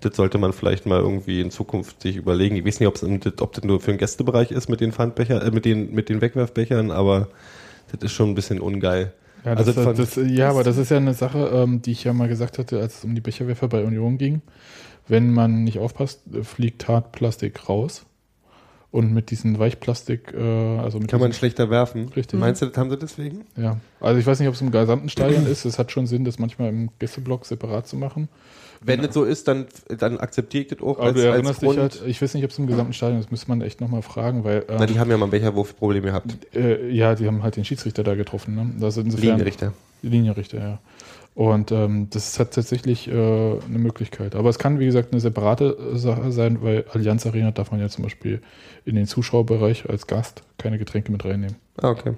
Das 0.01 0.17
sollte 0.17 0.39
man 0.39 0.53
vielleicht 0.53 0.87
mal 0.87 0.99
irgendwie 0.99 1.41
in 1.41 1.51
Zukunft 1.51 2.01
sich 2.03 2.17
überlegen. 2.17 2.57
Ich 2.57 2.65
weiß 2.65 2.81
nicht, 2.81 2.89
ob 2.89 3.53
das 3.53 3.65
nur 3.65 3.81
für 3.81 3.93
den 3.93 3.99
Gästebereich 3.99 4.51
ist 4.51 4.69
mit 4.69 4.81
den 4.81 4.93
Pfandbecher, 4.93 5.45
äh, 5.45 5.51
mit 5.51 5.65
den, 5.67 5.93
mit 5.93 6.09
den 6.09 6.21
Wegwerfbechern, 6.23 6.91
aber 6.91 7.29
das 7.93 8.03
ist 8.03 8.13
schon 8.13 8.31
ein 8.31 8.35
bisschen 8.35 8.61
ungeil. 8.61 9.13
Ja, 9.45 9.55
das, 9.55 9.69
Also 9.69 9.83
von- 9.83 9.97
das, 9.97 10.17
ja, 10.17 10.51
aber 10.51 10.65
das 10.65 10.77
ist 10.79 10.91
ja 10.91 10.97
eine 10.99 11.15
Sache, 11.15 11.51
ähm, 11.53 11.83
die 11.83 11.93
ich 11.93 12.05
ja 12.05 12.13
mal 12.13 12.29
gesagt 12.29 12.59
hatte, 12.59 12.81
als 12.81 12.99
es 12.99 13.05
um 13.05 13.15
die 13.15 13.21
Becherwerfer 13.21 13.69
bei 13.69 13.85
Union 13.85 14.17
ging. 14.19 14.43
Wenn 15.09 15.33
man 15.33 15.65
nicht 15.65 15.79
aufpasst, 15.79 16.21
fliegt 16.43 16.89
Hartplastik 16.89 17.69
raus. 17.69 18.07
Und 18.93 19.13
mit 19.15 19.31
diesem 19.31 19.57
Weichplastik, 19.59 20.35
äh, 20.37 20.39
also 20.79 20.99
mit 20.99 21.09
Kann 21.09 21.21
man 21.21 21.33
schlechter 21.33 21.71
werfen. 21.71 22.09
Richtig. 22.09 22.41
Meinst 22.41 22.61
du, 22.61 22.67
das 22.67 22.77
haben 22.77 22.91
sie 22.91 22.97
deswegen? 22.99 23.45
Ja, 23.57 23.77
also 24.01 24.19
ich 24.19 24.27
weiß 24.27 24.41
nicht, 24.41 24.49
ob 24.49 24.55
es 24.55 24.61
im 24.63 24.73
gesamten 24.73 25.09
Stadion 25.09 25.47
ist. 25.47 25.65
Es 25.65 25.79
hat 25.79 25.93
schon 25.93 26.07
Sinn, 26.09 26.25
das 26.25 26.41
manchmal 26.41 26.71
im 26.71 26.91
Gästeblock 26.99 27.47
separat 27.47 27.87
zu 27.87 27.97
machen. 27.97 28.29
Wenn 28.83 29.03
das 29.03 29.13
so 29.13 29.25
ist, 29.25 29.47
dann, 29.47 29.67
dann 29.89 30.19
akzeptiere 30.19 30.63
ich 30.63 30.69
das 30.71 30.81
auch 30.81 30.99
Aber 30.99 31.13
du 31.13 31.21
erinnerst 31.23 31.61
dich 31.61 31.69
Grund. 31.69 31.81
halt, 31.81 32.03
ich 32.07 32.21
weiß 32.23 32.33
nicht, 32.35 32.45
ob 32.45 32.51
es 32.51 32.59
im 32.59 32.67
gesamten 32.67 32.95
Stadion 32.95 33.19
ist, 33.19 33.27
das 33.27 33.31
müsste 33.31 33.49
man 33.49 33.61
echt 33.61 33.81
nochmal 33.81 34.01
fragen, 34.03 34.43
weil 34.45 34.65
Na, 34.69 34.87
die 34.87 34.95
ähm, 34.95 35.01
haben 35.01 35.11
ja 35.11 35.19
mal 35.19 35.27
ein 35.27 35.31
Becherwurfproblem 35.31 36.05
gehabt. 36.05 36.37
äh, 36.55 36.89
ja, 36.91 37.15
die 37.15 37.27
haben 37.27 37.43
halt 37.43 37.57
den 37.57 37.65
Schiedsrichter 37.65 38.03
da 38.03 38.15
getroffen. 38.15 38.55
Ne? 38.55 38.73
Das 38.79 38.97
insofern, 38.97 39.29
Linienrichter. 39.29 39.75
Linienrichter, 40.03 40.59
ja. 40.59 40.79
Und 41.35 41.73
ähm, 41.73 42.09
das 42.11 42.39
hat 42.41 42.55
tatsächlich 42.55 43.09
äh, 43.09 43.13
eine 43.13 43.79
Möglichkeit. 43.79 44.35
Aber 44.35 44.49
es 44.51 44.59
kann, 44.59 44.79
wie 44.81 44.87
gesagt, 44.87 45.13
eine 45.13 45.21
separate 45.21 45.77
äh, 45.95 45.97
Sache 45.97 46.33
sein, 46.33 46.63
weil 46.63 46.85
Allianz 46.93 47.25
Arena 47.27 47.51
darf 47.51 47.71
man 47.71 47.81
ja 47.81 47.89
zum 47.89 48.03
Beispiel 48.03 48.43
in 48.85 48.97
den 48.97 49.07
Zuschauerbereich 49.07 49.89
als 49.89 50.07
Gast 50.07 50.43
keine 50.59 50.79
Getränke 50.79 51.13
mit 51.13 51.25
reinnehmen. 51.25 51.57
Ah, 51.81 51.91
okay. 51.91 52.15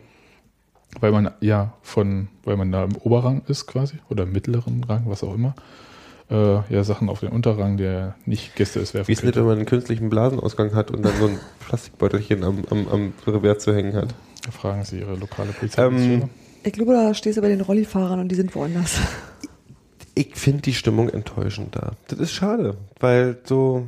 Weil 1.01 1.13
man 1.13 1.31
ja 1.41 1.75
von, 1.83 2.29
weil 2.45 2.57
man 2.57 2.73
da 2.73 2.85
im 2.85 2.97
Oberrang 2.97 3.43
ist 3.49 3.67
quasi 3.67 3.97
oder 4.09 4.25
im 4.25 4.33
mittleren 4.33 4.85
Rang, 4.85 5.05
was 5.07 5.23
auch 5.23 5.35
immer, 5.35 5.55
äh, 6.33 6.62
ja 6.72 6.83
Sachen 6.83 7.09
auf 7.09 7.20
den 7.20 7.28
Unterrang, 7.28 7.76
der 7.76 8.16
nicht 8.24 8.57
Gäste 8.57 8.80
ist, 8.80 8.95
werfen 8.95 9.09
Wie 9.09 9.12
ist 9.12 9.22
das, 9.24 9.37
wenn 9.37 9.45
man 9.45 9.59
einen 9.59 9.66
künstlichen 9.66 10.09
Blasenausgang 10.09 10.74
hat 10.74 10.91
und 10.91 11.03
dann 11.03 11.16
so 11.18 11.26
ein 11.26 11.39
Plastikbeutelchen 11.68 12.43
am, 12.43 12.64
am, 12.70 12.89
am 12.89 13.12
Revers 13.26 13.62
zu 13.62 13.74
hängen 13.74 13.95
hat? 13.95 14.14
Da 14.45 14.51
fragen 14.51 14.85
Sie 14.85 15.01
Ihre 15.01 15.14
lokale 15.16 15.53
Polizei. 15.53 15.85
Ähm, 15.85 16.30
Ich 16.64 16.72
glaube, 16.72 16.95
da 16.95 17.12
stehst 17.14 17.37
du 17.39 17.43
bei 17.43 17.49
den 17.49 17.61
Rollifahrern 17.61 18.20
und 18.20 18.28
die 18.28 18.35
sind 18.35 18.55
woanders. 18.55 18.99
Ich 20.14 20.37
finde 20.37 20.62
die 20.62 20.74
Stimmung 20.74 21.09
enttäuschend 21.09 21.76
da. 21.76 21.93
Das 22.09 22.18
ist 22.18 22.33
schade, 22.33 22.76
weil 23.01 23.39
so, 23.45 23.87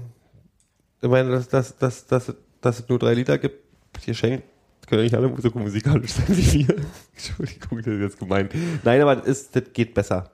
ich 1.02 1.08
meine, 1.08 1.30
dass, 1.30 1.48
dass, 1.48 1.76
dass, 1.76 2.06
dass, 2.06 2.34
dass 2.60 2.80
es 2.80 2.88
nur 2.88 2.98
drei 2.98 3.14
Liter 3.14 3.38
gibt, 3.38 3.58
hier 4.04 4.14
schenkt, 4.14 4.44
können 4.86 5.00
ja 5.00 5.04
nicht 5.04 5.14
alle 5.14 5.32
so 5.40 5.50
musikalisch 5.58 6.12
sein 6.12 6.26
wie 6.28 6.66
wir. 6.66 6.76
Entschuldigung, 7.14 7.78
das 7.78 7.86
ist 7.86 8.00
jetzt 8.00 8.18
gemeint. 8.18 8.52
Nein, 8.82 9.00
aber 9.00 9.16
das, 9.16 9.26
ist, 9.26 9.56
das 9.56 9.64
geht 9.72 9.94
besser. 9.94 10.30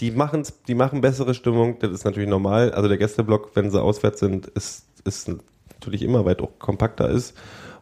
Die, 0.00 0.10
machen's, 0.10 0.62
die 0.66 0.74
machen 0.74 1.00
bessere 1.00 1.34
Stimmung, 1.34 1.78
das 1.78 1.92
ist 1.92 2.04
natürlich 2.04 2.28
normal. 2.28 2.72
Also 2.72 2.88
der 2.88 2.98
Gästeblock, 2.98 3.50
wenn 3.54 3.70
sie 3.70 3.80
auswärts 3.80 4.20
sind, 4.20 4.46
ist, 4.48 4.86
ist 5.04 5.30
natürlich 5.74 6.02
immer 6.02 6.24
weit 6.24 6.40
auch 6.40 6.58
kompakter 6.58 7.08
ist. 7.08 7.34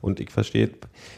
Und 0.03 0.19
ich 0.19 0.31
verstehe, 0.31 0.71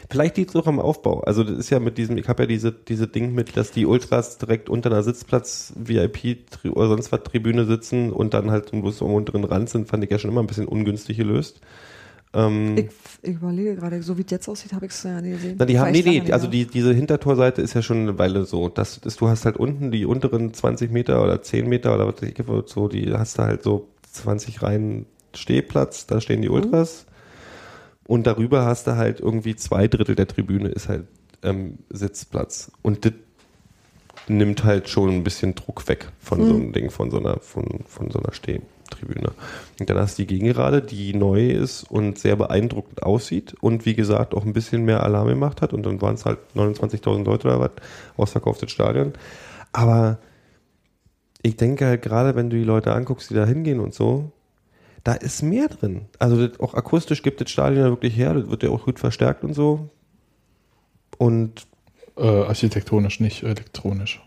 vielleicht 0.09 0.35
liegt 0.35 0.49
es 0.49 0.55
auch 0.57 0.67
am 0.67 0.79
Aufbau. 0.79 1.21
Also 1.21 1.43
das 1.43 1.57
ist 1.57 1.69
ja 1.69 1.79
mit 1.79 1.97
diesem, 1.97 2.17
ich 2.17 2.27
habe 2.27 2.43
ja 2.43 2.47
diese, 2.47 2.71
diese 2.71 3.07
Ding 3.07 3.33
mit, 3.33 3.55
dass 3.55 3.71
die 3.71 3.85
Ultras 3.85 4.37
direkt 4.37 4.69
unter 4.69 4.91
einer 4.91 5.03
Sitzplatz, 5.03 5.73
VIP 5.77 6.37
oder 6.69 6.89
sonst 6.89 7.11
was 7.11 7.23
Tribüne 7.23 7.65
sitzen 7.65 8.11
und 8.11 8.33
dann 8.33 8.51
halt 8.51 8.71
bloß 8.71 9.01
am 9.01 9.13
unteren 9.13 9.45
Rand 9.45 9.69
sind, 9.69 9.87
fand 9.87 10.03
ich 10.03 10.11
ja 10.11 10.19
schon 10.19 10.31
immer 10.31 10.41
ein 10.41 10.47
bisschen 10.47 10.67
ungünstig 10.67 11.17
gelöst. 11.17 11.61
Ähm, 12.33 12.77
Ich, 12.77 12.85
ich 13.21 13.35
überlege 13.35 13.75
gerade, 13.75 14.01
so 14.01 14.17
wie 14.17 14.23
es 14.23 14.31
jetzt 14.31 14.47
aussieht, 14.49 14.73
habe 14.73 14.85
ich 14.87 14.91
es 14.91 15.03
ja 15.03 15.21
nie 15.21 15.31
gesehen. 15.31 15.55
na, 15.59 15.65
die 15.65 15.79
haben, 15.79 15.91
nee, 15.91 16.01
nee, 16.01 16.31
also 16.31 16.45
da. 16.47 16.51
die, 16.51 16.65
diese 16.65 16.93
Hintertorseite 16.93 17.61
ist 17.61 17.73
ja 17.75 17.81
schon 17.81 17.97
eine 18.01 18.17
Weile 18.17 18.45
so. 18.45 18.69
Das 18.69 18.97
ist, 18.97 19.21
du 19.21 19.27
hast 19.27 19.45
halt 19.45 19.57
unten 19.57 19.91
die 19.91 20.05
unteren 20.05 20.53
20 20.53 20.91
Meter 20.91 21.23
oder 21.23 21.41
10 21.41 21.67
Meter 21.69 21.93
oder 21.93 22.07
was 22.07 22.21
ich, 22.23 22.35
so, 22.65 22.87
die 22.87 23.13
hast 23.13 23.37
du 23.37 23.43
halt 23.43 23.61
so 23.63 23.87
20 24.11 24.61
Reihen 24.63 25.05
Stehplatz, 25.35 26.07
da 26.07 26.21
stehen 26.21 26.41
die 26.41 26.49
Mhm. 26.49 26.55
Ultras. 26.55 27.05
Und 28.05 28.27
darüber 28.27 28.65
hast 28.65 28.87
du 28.87 28.95
halt 28.97 29.19
irgendwie 29.19 29.55
zwei 29.55 29.87
Drittel 29.87 30.15
der 30.15 30.27
Tribüne 30.27 30.69
ist 30.69 30.89
halt 30.89 31.05
ähm, 31.43 31.77
Sitzplatz. 31.89 32.71
Und 32.81 33.05
das 33.05 33.13
nimmt 34.27 34.63
halt 34.63 34.89
schon 34.89 35.09
ein 35.09 35.23
bisschen 35.23 35.55
Druck 35.55 35.87
weg 35.87 36.09
von 36.19 36.39
Mhm. 36.41 36.45
so 36.47 36.53
einem 36.55 36.73
Ding, 36.73 36.89
von 36.89 37.11
so 37.11 37.19
einer, 37.19 37.39
von, 37.39 37.81
von 37.87 38.09
so 38.11 38.19
einer 38.19 38.33
Stehtribüne. 38.93 39.31
Und 39.79 39.89
dann 39.89 39.97
hast 39.97 40.17
du 40.17 40.23
die 40.23 40.27
Gegengerade, 40.27 40.81
die 40.81 41.13
neu 41.13 41.49
ist 41.49 41.83
und 41.83 42.17
sehr 42.19 42.35
beeindruckend 42.35 43.03
aussieht 43.03 43.55
und 43.61 43.85
wie 43.85 43.95
gesagt 43.95 44.33
auch 44.33 44.45
ein 44.45 44.53
bisschen 44.53 44.85
mehr 44.85 45.03
Alarm 45.03 45.27
gemacht 45.27 45.61
hat. 45.61 45.73
Und 45.73 45.85
dann 45.85 46.01
waren 46.01 46.15
es 46.15 46.25
halt 46.25 46.39
29.000 46.55 47.23
Leute 47.25 47.47
oder 47.47 47.59
was, 47.59 47.71
ausverkauftes 48.17 48.71
Stadion. 48.71 49.13
Aber 49.71 50.19
ich 51.41 51.57
denke 51.57 51.85
halt 51.85 52.01
gerade, 52.01 52.35
wenn 52.35 52.49
du 52.49 52.57
die 52.57 52.63
Leute 52.63 52.93
anguckst, 52.93 53.29
die 53.29 53.35
da 53.35 53.45
hingehen 53.45 53.79
und 53.79 53.93
so, 53.93 54.31
da 55.03 55.13
ist 55.13 55.41
mehr 55.43 55.67
drin. 55.67 56.05
Also 56.19 56.47
auch 56.59 56.73
akustisch 56.75 57.23
gibt 57.23 57.41
das 57.41 57.49
Stadion 57.51 57.83
ja 57.83 57.89
wirklich 57.89 58.15
her, 58.15 58.33
das 58.33 58.49
wird 58.49 58.63
ja 58.63 58.69
auch 58.69 58.85
gut 58.85 58.99
verstärkt 58.99 59.43
und 59.43 59.53
so. 59.53 59.89
Und 61.17 61.67
Äh, 62.15 62.27
architektonisch, 62.27 63.19
nicht 63.19 63.43
elektronisch. 63.43 64.21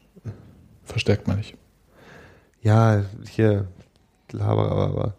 Verstärkt 0.84 1.26
man 1.28 1.38
nicht. 1.38 1.56
ja, 2.62 3.04
hier, 3.30 3.68
Laber, 4.32 4.70
aber, 4.70 4.86
aber. 4.86 5.14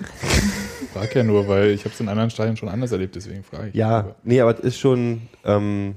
Frag 0.92 1.14
ja 1.14 1.22
nur, 1.22 1.48
weil 1.48 1.70
ich 1.70 1.84
habe 1.84 1.94
es 1.94 2.00
in 2.00 2.08
anderen 2.08 2.30
Stadien 2.30 2.56
schon 2.56 2.68
anders 2.68 2.92
erlebt, 2.92 3.14
deswegen 3.14 3.42
frage 3.42 3.68
ich. 3.68 3.74
Ja, 3.74 4.14
nee, 4.24 4.40
aber 4.40 4.52
es 4.58 4.60
ist 4.60 4.78
schon, 4.78 5.22
ähm, 5.44 5.94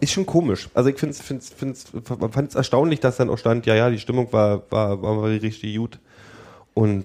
ist 0.00 0.12
schon 0.12 0.26
komisch. 0.26 0.68
Also 0.74 0.90
ich 0.90 0.98
finde 0.98 1.12
es 1.12 1.20
find's, 1.20 1.50
find's, 1.50 1.86
fand 2.04 2.48
es 2.48 2.54
erstaunlich, 2.54 3.00
dass 3.00 3.16
dann 3.16 3.30
auch 3.30 3.38
stand, 3.38 3.66
ja, 3.66 3.74
ja, 3.74 3.90
die 3.90 3.98
Stimmung 3.98 4.32
war, 4.32 4.62
war, 4.70 5.02
war 5.02 5.24
richtig 5.24 5.76
gut. 5.76 5.98
Und 6.74 7.04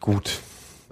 gut. 0.00 0.40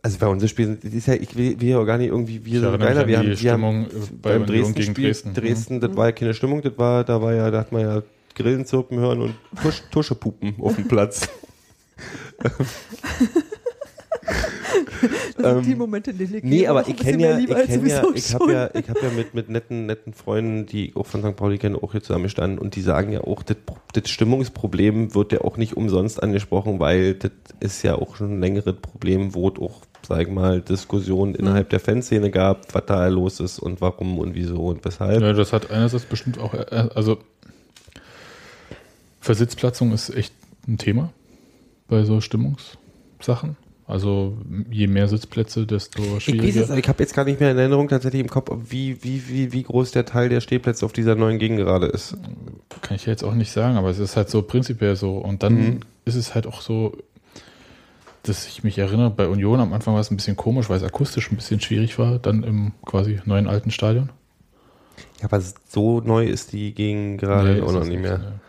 Also 0.03 0.19
bei 0.19 0.27
uns 0.27 0.49
Spiel 0.51 0.79
das 0.83 0.93
ist 0.93 1.07
ja, 1.07 1.15
ich 1.15 1.37
will, 1.37 1.61
will 1.61 1.69
ja 1.69 1.79
auch 1.79 1.85
gar 1.85 1.99
nicht 1.99 2.09
irgendwie, 2.09 2.45
wir 2.45 2.55
Ich 2.55 2.61
sind 2.61 2.81
geiler. 2.81 3.07
Wir 3.07 3.19
haben, 3.19 3.31
die 3.31 3.41
wir 3.41 3.53
haben 3.53 3.87
Stimmung 3.87 3.87
bei 4.21 4.39
beim 4.39 4.47
Dresden 4.47 4.75
gegen 4.75 4.95
Dresden. 4.95 5.35
Dresden, 5.35 5.81
das 5.81 5.97
war 5.97 6.07
ja 6.07 6.13
keine 6.13 6.35
Stimmung, 6.35 6.61
das 6.61 6.77
war, 6.77 7.05
da 7.05 7.23
war 7.23 7.33
ja, 7.33 7.51
da 7.53 7.61
hat 7.61 7.71
man 7.71 7.83
ja 7.83 8.03
Grillen 8.35 8.67
zirpen 8.67 8.99
hören 8.99 9.21
und 9.21 9.35
Tusch, 9.63 9.83
Tuschepupen 9.93 10.57
auf 10.59 10.75
dem 10.75 10.89
Platz. 10.89 11.29
Das 15.37 15.55
sind 15.55 15.67
die 15.67 15.75
Momente, 15.75 16.11
in 16.13 16.19
denen 16.19 16.35
ich 16.35 16.45
ähm, 16.45 16.51
Nee, 16.51 16.67
aber 16.67 16.87
ich 16.87 16.97
kenne 16.97 17.23
ja, 17.23 17.39
ich 17.39 17.47
kenne 17.47 17.89
ja, 17.89 18.05
ich 18.15 18.35
habe 18.35 18.53
ja, 18.53 18.71
ich 18.75 18.89
habe 18.89 19.01
ja 19.03 19.11
mit, 19.11 19.35
mit 19.35 19.49
netten, 19.49 19.87
netten 19.87 20.13
Freunden, 20.13 20.67
die 20.67 20.93
auch 20.95 21.07
von 21.07 21.23
St. 21.23 21.37
Pauli 21.37 21.59
kennen, 21.59 21.77
auch 21.77 21.93
hier 21.93 22.03
zusammengestanden 22.03 22.59
und 22.59 22.77
die 22.77 22.83
sagen 22.83 23.13
ja 23.13 23.23
auch, 23.23 23.43
das, 23.43 23.57
das 23.93 24.09
Stimmungsproblem 24.09 25.15
wird 25.15 25.33
ja 25.33 25.41
auch 25.43 25.57
nicht 25.57 25.77
umsonst 25.77 26.23
angesprochen, 26.23 26.79
weil 26.79 27.15
das 27.15 27.33
ist 27.61 27.83
ja 27.83 27.97
auch 27.97 28.17
schon 28.17 28.35
ein 28.35 28.41
längeres 28.41 28.77
Problem, 28.81 29.35
wo 29.35 29.49
es 29.49 29.59
auch, 29.59 29.83
sag 30.07 30.23
ich 30.23 30.29
mal, 30.29 30.61
Diskussionen 30.61 31.35
innerhalb 31.35 31.71
der 31.71 31.81
Fanszene 31.81 32.31
gab, 32.31 32.73
was 32.75 32.87
da 32.87 33.07
los 33.09 33.41
ist 33.41 33.59
und 33.59 33.81
warum 33.81 34.19
und 34.19 34.35
wieso 34.35 34.67
und 34.67 34.85
weshalb. 34.85 35.21
Ja, 35.21 35.33
das 35.33 35.53
hat 35.53 35.71
einerseits 35.71 36.05
bestimmt 36.05 36.39
auch, 36.39 36.55
äh, 36.55 36.89
also 36.95 37.19
Versitzplatzung 39.21 39.93
ist 39.93 40.11
echt 40.11 40.35
ein 40.67 40.79
Thema 40.79 41.13
bei 41.89 42.05
so 42.05 42.21
Stimmungssachen. 42.21 43.57
Also 43.87 44.39
je 44.71 44.87
mehr 44.87 45.09
Sitzplätze, 45.09 45.67
desto 45.67 46.17
Ich, 46.17 46.25
schwieriger. 46.25 46.61
jetzt, 46.61 46.71
ich 46.71 46.89
habe 46.89 47.03
jetzt 47.03 47.15
gar 47.15 47.25
nicht 47.25 47.41
mehr 47.41 47.51
in 47.51 47.59
Erinnerung 47.59 47.89
tatsächlich 47.89 48.23
im 48.23 48.29
Kopf, 48.29 48.51
wie, 48.71 49.03
wie, 49.03 49.29
wie, 49.29 49.53
wie 49.53 49.63
groß 49.65 49.91
der 49.91 50.07
Teil 50.07 50.29
der 50.29 50.41
Stehplätze 50.41 50.87
auf 50.87 50.93
dieser 50.93 51.15
neuen 51.15 51.39
Gegengerade 51.39 51.87
ist. 51.87 52.17
Kann 52.81 52.95
ich 52.95 53.05
jetzt 53.07 53.23
auch 53.25 53.35
nicht 53.35 53.51
sagen, 53.53 53.77
aber 53.77 53.91
es 53.91 53.99
ist 53.99 54.17
halt 54.17 54.31
so 54.31 54.41
prinzipiell 54.43 54.97
so. 54.97 55.19
Und 55.19 55.43
dann 55.43 55.55
Mhm. 55.55 55.81
ist 56.07 56.15
es 56.15 56.35
halt 56.35 56.47
auch 56.47 56.63
so, 56.63 56.97
dass 58.23 58.47
ich 58.47 58.63
mich 58.65 58.79
erinnere, 58.79 59.11
bei 59.11 59.27
Union 59.27 59.61
am 59.61 59.73
Anfang 59.73 59.95
war 59.95 60.01
es 60.01 60.11
ein 60.11 60.17
bisschen 60.17 60.37
komisch, 60.37 60.71
weil 60.71 60.77
es 60.77 60.85
akustisch 60.85 61.31
ein 61.31 61.37
bisschen 61.37 61.61
schwierig 61.61 61.99
war, 61.99 62.19
dann 62.19 62.45
im 62.45 62.73
quasi 62.87 63.21
neuen 63.25 63.49
alten 63.49 63.73
Stadion. 63.73 64.11
Ja, 65.21 65.25
aber 65.25 65.43
so 65.69 66.01
neu 66.01 66.27
ist 66.27 66.53
die 66.53 66.73
Gegengerade 66.73 67.55
Nee, 67.55 67.61
auch 67.63 67.73
noch 67.73 67.85
nicht 67.85 68.01
mehr. 68.01 68.19
ne. 68.19 68.41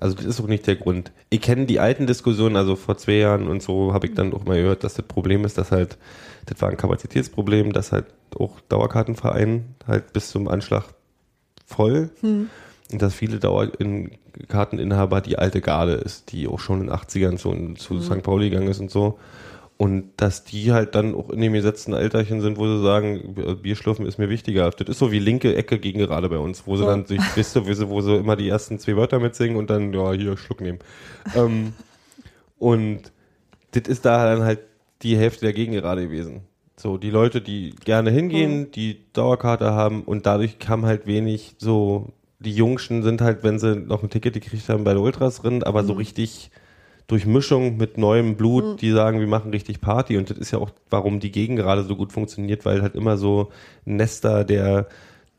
Also 0.00 0.16
das 0.16 0.24
ist 0.24 0.40
auch 0.40 0.46
nicht 0.46 0.66
der 0.66 0.76
Grund. 0.76 1.12
Ich 1.28 1.42
kenne 1.42 1.66
die 1.66 1.78
alten 1.78 2.06
Diskussionen, 2.06 2.56
also 2.56 2.74
vor 2.74 2.96
zwei 2.96 3.18
Jahren 3.18 3.48
und 3.48 3.62
so 3.62 3.92
habe 3.92 4.06
ich 4.06 4.14
dann 4.14 4.32
auch 4.32 4.44
mal 4.46 4.56
gehört, 4.56 4.82
dass 4.82 4.94
das 4.94 5.04
Problem 5.06 5.44
ist, 5.44 5.58
dass 5.58 5.70
halt, 5.70 5.98
das 6.46 6.60
war 6.62 6.70
ein 6.70 6.78
Kapazitätsproblem, 6.78 7.72
dass 7.72 7.92
halt 7.92 8.06
auch 8.34 8.60
Dauerkartenverein 8.68 9.74
halt 9.86 10.12
bis 10.14 10.30
zum 10.30 10.48
Anschlag 10.48 10.84
voll 11.66 12.10
und 12.92 13.02
dass 13.02 13.14
viele 13.14 13.38
Dauerkarteninhaber 13.38 15.20
die 15.20 15.38
alte 15.38 15.60
Garde 15.60 15.92
ist, 15.92 16.32
die 16.32 16.48
auch 16.48 16.58
schon 16.58 16.80
in 16.80 16.86
den 16.86 16.96
80ern 16.96 17.36
zu, 17.36 17.74
zu 17.74 18.00
St. 18.00 18.22
Pauli 18.22 18.50
gegangen 18.50 18.68
ist 18.68 18.80
und 18.80 18.90
so. 18.90 19.18
Und 19.80 20.12
dass 20.18 20.44
die 20.44 20.72
halt 20.72 20.94
dann 20.94 21.14
auch 21.14 21.30
in 21.30 21.40
dem 21.40 21.54
gesetzten 21.54 21.94
Alterchen 21.94 22.42
sind, 22.42 22.58
wo 22.58 22.66
sie 22.66 22.82
sagen, 22.82 23.34
Bierschlürfen 23.62 24.04
ist 24.04 24.18
mir 24.18 24.28
wichtiger. 24.28 24.68
Das 24.68 24.86
ist 24.86 24.98
so 24.98 25.10
wie 25.10 25.18
linke 25.18 25.56
Ecke 25.56 25.78
gegen 25.78 26.00
gerade 26.00 26.28
bei 26.28 26.36
uns, 26.36 26.66
wo 26.66 26.76
sie 26.76 26.84
dann 26.84 27.06
sich, 27.06 27.18
wisst 27.34 27.56
du, 27.56 27.66
wo 27.66 27.72
sie, 27.72 27.88
wo 27.88 28.02
sie 28.02 28.16
immer 28.16 28.36
die 28.36 28.50
ersten 28.50 28.78
zwei 28.78 28.94
Wörter 28.94 29.18
mitsingen 29.20 29.56
und 29.56 29.70
dann, 29.70 29.94
ja, 29.94 30.12
hier, 30.12 30.36
Schluck 30.36 30.60
nehmen. 30.60 30.80
ähm, 31.34 31.72
und 32.58 33.10
das 33.70 33.84
ist 33.88 34.04
da 34.04 34.26
dann 34.26 34.44
halt 34.44 34.58
die 35.00 35.16
Hälfte 35.16 35.46
der 35.46 35.54
Gegengerade 35.54 36.02
gewesen. 36.02 36.42
So, 36.76 36.98
die 36.98 37.08
Leute, 37.08 37.40
die 37.40 37.74
gerne 37.82 38.10
hingehen, 38.10 38.70
die 38.72 39.00
Dauerkarte 39.14 39.70
haben 39.72 40.02
und 40.02 40.26
dadurch 40.26 40.58
kam 40.58 40.84
halt 40.84 41.06
wenig 41.06 41.54
so, 41.56 42.12
die 42.38 42.52
Jungschen 42.52 43.02
sind 43.02 43.22
halt, 43.22 43.44
wenn 43.44 43.58
sie 43.58 43.76
noch 43.76 44.02
ein 44.02 44.10
Ticket 44.10 44.34
gekriegt 44.34 44.68
haben, 44.68 44.84
bei 44.84 44.92
der 44.92 45.00
Ultras 45.00 45.40
drin, 45.40 45.62
aber 45.62 45.84
so 45.84 45.94
richtig 45.94 46.50
durch 47.10 47.26
Mischung 47.26 47.76
mit 47.76 47.98
neuem 47.98 48.36
Blut, 48.36 48.80
die 48.80 48.92
sagen, 48.92 49.18
wir 49.18 49.26
machen 49.26 49.50
richtig 49.50 49.80
Party. 49.80 50.16
Und 50.16 50.30
das 50.30 50.38
ist 50.38 50.52
ja 50.52 50.58
auch, 50.58 50.70
warum 50.90 51.18
die 51.18 51.32
Gegengerade 51.32 51.82
so 51.82 51.96
gut 51.96 52.12
funktioniert, 52.12 52.64
weil 52.64 52.82
halt 52.82 52.94
immer 52.94 53.16
so 53.16 53.50
Nester 53.84 54.44
der 54.44 54.86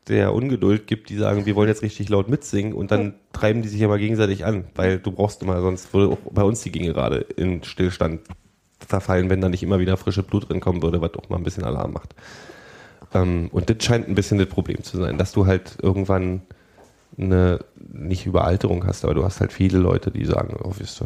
der 0.08 0.34
Ungeduld 0.34 0.88
gibt, 0.88 1.10
die 1.10 1.16
sagen, 1.16 1.46
wir 1.46 1.54
wollen 1.54 1.68
jetzt 1.68 1.82
richtig 1.82 2.08
laut 2.08 2.28
mitsingen. 2.28 2.72
Und 2.72 2.90
dann 2.90 3.14
treiben 3.32 3.62
die 3.62 3.68
sich 3.68 3.80
ja 3.80 3.88
mal 3.88 4.00
gegenseitig 4.00 4.44
an, 4.44 4.64
weil 4.74 4.98
du 4.98 5.12
brauchst 5.12 5.42
immer, 5.42 5.60
sonst 5.60 5.94
würde 5.94 6.12
auch 6.12 6.18
bei 6.32 6.42
uns 6.42 6.60
die 6.62 6.72
Gegengerade 6.72 7.18
in 7.36 7.62
Stillstand 7.62 8.20
verfallen, 8.80 9.30
wenn 9.30 9.40
da 9.40 9.48
nicht 9.48 9.62
immer 9.62 9.78
wieder 9.78 9.96
frische 9.96 10.24
Blut 10.24 10.48
drin 10.48 10.60
kommen 10.60 10.82
würde, 10.82 11.00
was 11.00 11.14
auch 11.14 11.28
mal 11.28 11.36
ein 11.36 11.44
bisschen 11.44 11.62
Alarm 11.62 11.92
macht. 11.92 12.16
Ähm, 13.14 13.48
und 13.52 13.70
das 13.70 13.76
scheint 13.84 14.08
ein 14.08 14.16
bisschen 14.16 14.38
das 14.38 14.48
Problem 14.48 14.82
zu 14.82 14.96
sein, 14.96 15.18
dass 15.18 15.30
du 15.30 15.46
halt 15.46 15.78
irgendwann 15.80 16.42
eine, 17.16 17.60
nicht 17.76 18.26
Überalterung 18.26 18.86
hast, 18.86 19.04
aber 19.04 19.14
du 19.14 19.24
hast 19.24 19.40
halt 19.40 19.52
viele 19.52 19.78
Leute, 19.78 20.10
die 20.10 20.24
sagen, 20.24 20.56
oh, 20.64 20.72
wisst 20.78 21.00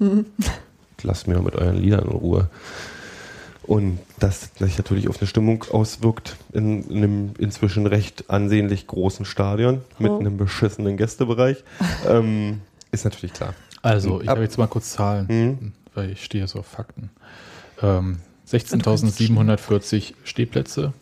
ihr, 0.00 0.24
lasst 1.02 1.28
mir 1.28 1.40
mit 1.40 1.54
euren 1.54 1.76
Liedern 1.76 2.04
in 2.06 2.10
Ruhe. 2.10 2.48
Und 3.62 3.98
das 4.18 4.50
sich 4.58 4.78
natürlich 4.78 5.08
auf 5.08 5.18
eine 5.20 5.28
Stimmung 5.28 5.64
auswirkt 5.70 6.36
in, 6.52 6.82
in 6.90 6.96
einem 6.96 7.30
inzwischen 7.38 7.86
recht 7.86 8.28
ansehnlich 8.28 8.86
großen 8.88 9.24
Stadion 9.24 9.82
mit 9.98 10.10
Oh. 10.10 10.18
einem 10.18 10.36
beschissenen 10.38 10.96
Gästebereich, 10.96 11.62
ähm, 12.08 12.62
ist 12.90 13.04
natürlich 13.04 13.32
klar. 13.32 13.54
Also, 13.82 14.20
ich 14.20 14.28
Ab- 14.28 14.36
habe 14.36 14.42
jetzt 14.44 14.58
mal 14.58 14.66
kurz 14.66 14.90
Zahlen, 14.92 15.26
Mhm. 15.28 15.72
weil 15.94 16.10
ich 16.10 16.24
stehe 16.24 16.46
so 16.48 16.58
auf 16.60 16.66
Fakten. 16.66 17.10
Ähm, 17.80 18.18
16.740 18.50 20.14
Stehplätze 20.24 20.92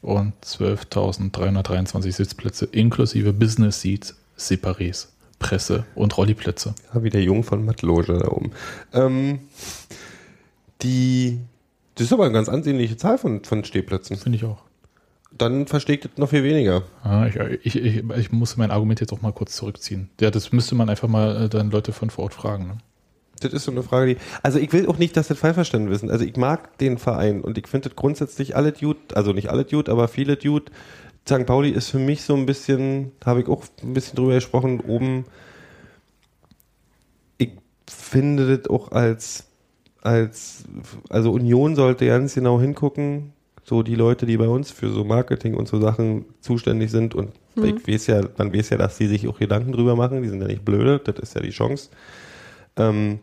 und 0.00 0.32
12.323 0.42 2.12
Sitzplätze 2.12 2.64
inklusive 2.66 3.32
Business 3.32 3.80
Seats, 3.82 4.14
Separés, 4.38 5.08
Presse 5.44 5.84
und 5.94 6.16
Rolliplätze. 6.16 6.74
Ja, 6.94 7.02
wie 7.02 7.10
der 7.10 7.22
Jung 7.22 7.44
von 7.44 7.64
Mattloge 7.66 8.18
da 8.18 8.28
oben. 8.28 8.52
Ähm, 8.94 9.40
die, 10.80 11.38
das 11.96 12.06
ist 12.06 12.12
aber 12.14 12.24
eine 12.24 12.32
ganz 12.32 12.48
ansehnliche 12.48 12.96
Zahl 12.96 13.18
von, 13.18 13.44
von 13.44 13.62
Stehplätzen. 13.62 14.16
Finde 14.16 14.38
ich 14.38 14.44
auch. 14.44 14.62
Dann 15.36 15.66
versteht 15.66 16.06
das 16.06 16.12
noch 16.16 16.30
viel 16.30 16.44
weniger. 16.44 16.82
Ah, 17.02 17.26
ich, 17.26 17.36
ich, 17.36 17.76
ich, 17.76 18.04
ich 18.16 18.32
muss 18.32 18.56
mein 18.56 18.70
Argument 18.70 19.00
jetzt 19.00 19.12
auch 19.12 19.20
mal 19.20 19.32
kurz 19.32 19.54
zurückziehen. 19.56 20.08
Ja, 20.18 20.30
das 20.30 20.50
müsste 20.50 20.74
man 20.76 20.88
einfach 20.88 21.08
mal 21.08 21.44
äh, 21.44 21.48
dann 21.50 21.70
Leute 21.70 21.92
von 21.92 22.08
vor 22.08 22.24
Ort 22.24 22.34
fragen. 22.34 22.66
Ne? 22.66 22.78
Das 23.40 23.52
ist 23.52 23.64
so 23.64 23.72
eine 23.72 23.82
Frage, 23.82 24.14
die. 24.14 24.20
Also 24.42 24.58
ich 24.58 24.72
will 24.72 24.86
auch 24.86 24.96
nicht, 24.96 25.14
dass 25.16 25.28
das 25.28 25.38
falsch 25.38 25.54
verstanden 25.54 25.90
wissen. 25.90 26.10
Also 26.10 26.24
ich 26.24 26.36
mag 26.36 26.78
den 26.78 26.96
Verein 26.96 27.42
und 27.42 27.58
ich 27.58 27.66
finde 27.68 27.90
das 27.90 27.96
grundsätzlich 27.96 28.56
alle 28.56 28.72
Dude, 28.72 29.00
also 29.14 29.32
nicht 29.34 29.50
alle 29.50 29.64
Dude, 29.64 29.92
aber 29.92 30.08
viele 30.08 30.36
Dude. 30.36 30.72
St. 31.26 31.46
Pauli 31.46 31.70
ist 31.70 31.90
für 31.90 31.98
mich 31.98 32.22
so 32.22 32.34
ein 32.34 32.46
bisschen, 32.46 33.12
habe 33.24 33.40
ich 33.40 33.48
auch 33.48 33.64
ein 33.82 33.94
bisschen 33.94 34.16
drüber 34.16 34.34
gesprochen, 34.34 34.80
oben. 34.80 35.24
Ich 37.38 37.50
finde 37.88 38.58
das 38.58 38.68
auch 38.68 38.92
als, 38.92 39.46
als, 40.02 40.64
also 41.08 41.32
Union 41.32 41.76
sollte 41.76 42.06
ganz 42.06 42.34
genau 42.34 42.60
hingucken, 42.60 43.32
so 43.64 43.82
die 43.82 43.94
Leute, 43.94 44.26
die 44.26 44.36
bei 44.36 44.48
uns 44.48 44.70
für 44.70 44.90
so 44.90 45.04
Marketing 45.04 45.54
und 45.54 45.66
so 45.66 45.80
Sachen 45.80 46.26
zuständig 46.40 46.90
sind 46.90 47.14
und 47.14 47.32
ich 47.56 47.88
weiß 47.88 48.08
ja, 48.08 48.20
man 48.36 48.52
weiß 48.52 48.70
ja, 48.70 48.76
dass 48.76 48.98
die 48.98 49.06
sich 49.06 49.28
auch 49.28 49.38
Gedanken 49.38 49.72
drüber 49.72 49.96
machen, 49.96 50.22
die 50.22 50.28
sind 50.28 50.42
ja 50.42 50.48
nicht 50.48 50.64
blöde, 50.64 50.98
das 50.98 51.18
ist 51.20 51.34
ja 51.34 51.40
die 51.40 51.50
Chance. 51.50 51.88
Ähm, 52.76 53.20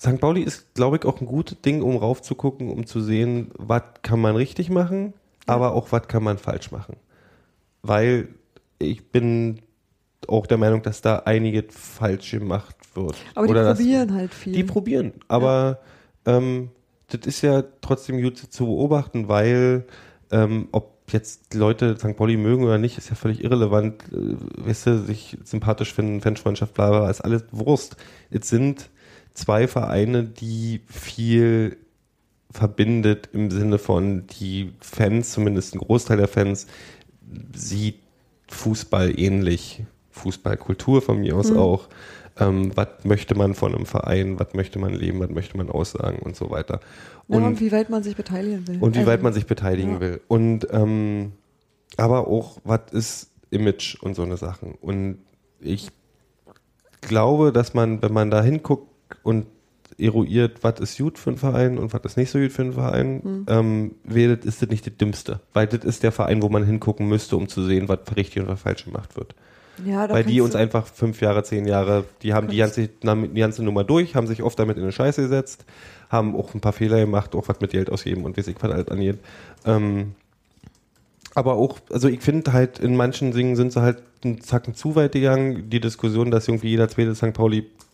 St. 0.00 0.18
Pauli 0.18 0.42
ist, 0.42 0.74
glaube 0.74 0.96
ich, 0.96 1.04
auch 1.04 1.20
ein 1.20 1.26
gutes 1.26 1.60
Ding, 1.60 1.82
um 1.82 1.96
raufzugucken, 1.96 2.70
um 2.70 2.86
zu 2.86 3.02
sehen, 3.02 3.50
was 3.58 3.82
kann 4.02 4.18
man 4.18 4.34
richtig 4.34 4.70
machen, 4.70 5.12
aber 5.46 5.74
auch 5.74 5.92
was 5.92 6.08
kann 6.08 6.22
man 6.22 6.38
falsch 6.38 6.70
machen. 6.70 6.96
Weil 7.82 8.28
ich 8.78 9.10
bin 9.10 9.60
auch 10.28 10.46
der 10.46 10.58
Meinung, 10.58 10.82
dass 10.82 11.00
da 11.00 11.20
einiges 11.20 11.66
falsch 11.70 12.30
gemacht 12.32 12.76
wird. 12.94 13.16
Aber 13.34 13.46
die 13.46 13.52
Oder 13.52 13.74
probieren 13.74 14.14
halt 14.14 14.34
viel. 14.34 14.52
die 14.52 14.64
probieren, 14.64 15.12
aber 15.28 15.80
ähm, 16.26 16.70
das 17.08 17.26
ist 17.26 17.42
ja 17.42 17.64
trotzdem 17.80 18.22
gut 18.22 18.38
zu 18.38 18.66
beobachten, 18.66 19.28
weil 19.28 19.86
ähm, 20.30 20.68
ob 20.72 21.00
jetzt 21.12 21.54
Leute 21.54 21.96
St. 21.96 22.16
Pauli 22.16 22.36
mögen 22.36 22.64
oder 22.64 22.78
nicht, 22.78 22.98
ist 22.98 23.08
ja 23.08 23.16
völlig 23.16 23.42
irrelevant. 23.42 24.04
Äh, 24.12 24.36
weißt 24.66 24.86
du, 24.86 24.98
sich 24.98 25.36
sympathisch 25.44 25.92
finden, 25.92 26.20
Fanfreundschaft, 26.20 26.74
bla, 26.74 26.90
bla, 26.90 26.98
bla, 27.00 27.10
ist 27.10 27.20
alles 27.20 27.44
Wurst. 27.50 27.96
Es 28.30 28.48
sind 28.48 28.90
zwei 29.34 29.66
Vereine, 29.66 30.24
die 30.24 30.82
viel 30.86 31.78
verbindet 32.50 33.28
im 33.32 33.50
Sinne 33.50 33.78
von 33.78 34.26
die 34.26 34.72
Fans, 34.80 35.32
zumindest 35.32 35.74
ein 35.74 35.78
Großteil 35.78 36.16
der 36.16 36.28
Fans, 36.28 36.66
sieht 37.54 38.00
Fußball 38.48 39.18
ähnlich. 39.18 39.84
Fußballkultur 40.10 41.02
von 41.02 41.20
mir 41.20 41.36
aus 41.36 41.52
auch. 41.52 41.88
Ähm, 42.38 42.72
was 42.74 43.04
möchte 43.04 43.34
man 43.34 43.54
von 43.54 43.74
einem 43.74 43.86
Verein, 43.86 44.38
was 44.38 44.54
möchte 44.54 44.78
man 44.78 44.94
leben, 44.94 45.20
was 45.20 45.30
möchte 45.30 45.56
man 45.56 45.70
aussagen 45.70 46.20
und 46.20 46.36
so 46.36 46.50
weiter. 46.50 46.80
Ja, 47.28 47.36
Und, 47.36 47.44
und 47.44 47.60
wie 47.60 47.72
weit 47.72 47.90
man 47.90 48.02
sich 48.02 48.16
beteiligen 48.16 48.66
will. 48.66 48.78
und 48.80 48.94
wie 48.94 49.00
Also, 49.00 49.10
weit 49.10 49.22
man 49.22 49.32
sich 49.32 49.46
beteiligen 49.46 49.94
ja. 49.94 50.00
will. 50.00 50.20
Und 50.28 50.66
ähm, 50.70 51.32
aber 51.96 52.28
auch, 52.28 52.58
was 52.64 52.80
ist 52.92 53.30
Image 53.50 53.96
und 54.00 54.14
so 54.14 54.22
eine 54.22 54.36
Sachen. 54.36 54.74
Und 54.80 55.18
ich 55.60 55.90
glaube, 57.00 57.52
dass 57.52 57.74
man, 57.74 58.00
wenn 58.02 58.12
man 58.12 58.30
da 58.30 58.42
hinguckt 58.42 58.88
und 59.22 59.46
eruiert, 60.00 60.58
was 60.62 60.80
ist 60.80 60.98
gut 60.98 61.18
für 61.18 61.30
einen 61.30 61.38
Verein 61.38 61.78
und 61.78 61.92
was 61.92 62.02
ist 62.04 62.16
nicht 62.16 62.30
so 62.30 62.38
gut 62.38 62.52
für 62.52 62.62
einen 62.62 62.72
Verein, 62.72 63.20
Hm. 63.22 63.46
ähm, 63.48 63.90
wählt, 64.04 64.44
ist 64.44 64.62
das 64.62 64.68
nicht 64.68 64.86
das 64.86 64.96
Dümmste. 64.96 65.40
Weil 65.52 65.66
das 65.66 65.84
ist 65.84 66.02
der 66.02 66.12
Verein, 66.12 66.42
wo 66.42 66.48
man 66.48 66.64
hingucken 66.64 67.08
müsste, 67.08 67.36
um 67.36 67.48
zu 67.48 67.62
sehen, 67.64 67.88
was 67.88 68.00
richtig 68.16 68.42
und 68.42 68.48
was 68.48 68.60
falsch 68.62 68.84
gemacht 68.84 69.16
wird. 69.16 69.34
Ja, 69.86 70.08
Weil 70.10 70.24
die 70.24 70.40
uns 70.42 70.54
einfach 70.54 70.86
fünf 70.86 71.20
Jahre, 71.22 71.42
zehn 71.42 71.66
Jahre, 71.66 72.04
die 72.22 72.34
haben 72.34 72.48
die 72.48 72.58
ganze, 72.58 72.88
die 72.88 73.40
ganze 73.40 73.62
Nummer 73.64 73.82
durch, 73.82 74.14
haben 74.14 74.26
sich 74.26 74.42
oft 74.42 74.58
damit 74.58 74.76
in 74.76 74.82
eine 74.82 74.92
Scheiße 74.92 75.22
gesetzt, 75.22 75.64
haben 76.10 76.36
auch 76.36 76.52
ein 76.54 76.60
paar 76.60 76.74
Fehler 76.74 76.98
gemacht, 77.00 77.34
auch 77.34 77.48
was 77.48 77.60
mit 77.60 77.70
Geld 77.70 77.88
ausgeben 77.90 78.24
und 78.24 78.36
wie 78.36 78.42
sich 78.42 78.56
was 78.60 78.70
halt 78.72 78.90
angeht. 78.90 79.18
Ähm, 79.64 80.12
aber 81.34 81.54
auch, 81.54 81.78
also 81.90 82.08
ich 82.08 82.20
finde 82.20 82.52
halt, 82.52 82.78
in 82.78 82.96
manchen 82.96 83.32
Dingen 83.32 83.56
sind 83.56 83.72
sie 83.72 83.80
halt 83.80 84.02
einen 84.24 84.40
Zacken 84.40 84.74
zu 84.74 84.96
weit 84.96 85.12
gegangen. 85.12 85.70
Die 85.70 85.80
Diskussion, 85.80 86.30
dass 86.30 86.48
irgendwie 86.48 86.68
jeder 86.70 86.88
zweite 86.88 87.14
St. 87.14 87.32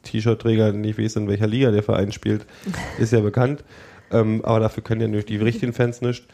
Pauli-T-Shirt-Träger 0.07 0.72
nicht 0.72 0.98
weiß, 0.98 1.16
in 1.16 1.28
welcher 1.28 1.46
Liga 1.46 1.70
der 1.70 1.82
Verein 1.82 2.12
spielt, 2.12 2.46
ist 2.98 3.12
ja 3.12 3.20
bekannt. 3.20 3.64
Ähm, 4.11 4.44
aber 4.44 4.61
dafür 4.61 4.82
können 4.82 5.00
ja 5.00 5.09
nicht 5.09 5.28
die 5.28 5.36
richtigen 5.36 5.72
Fans 5.72 6.00
nicht. 6.00 6.26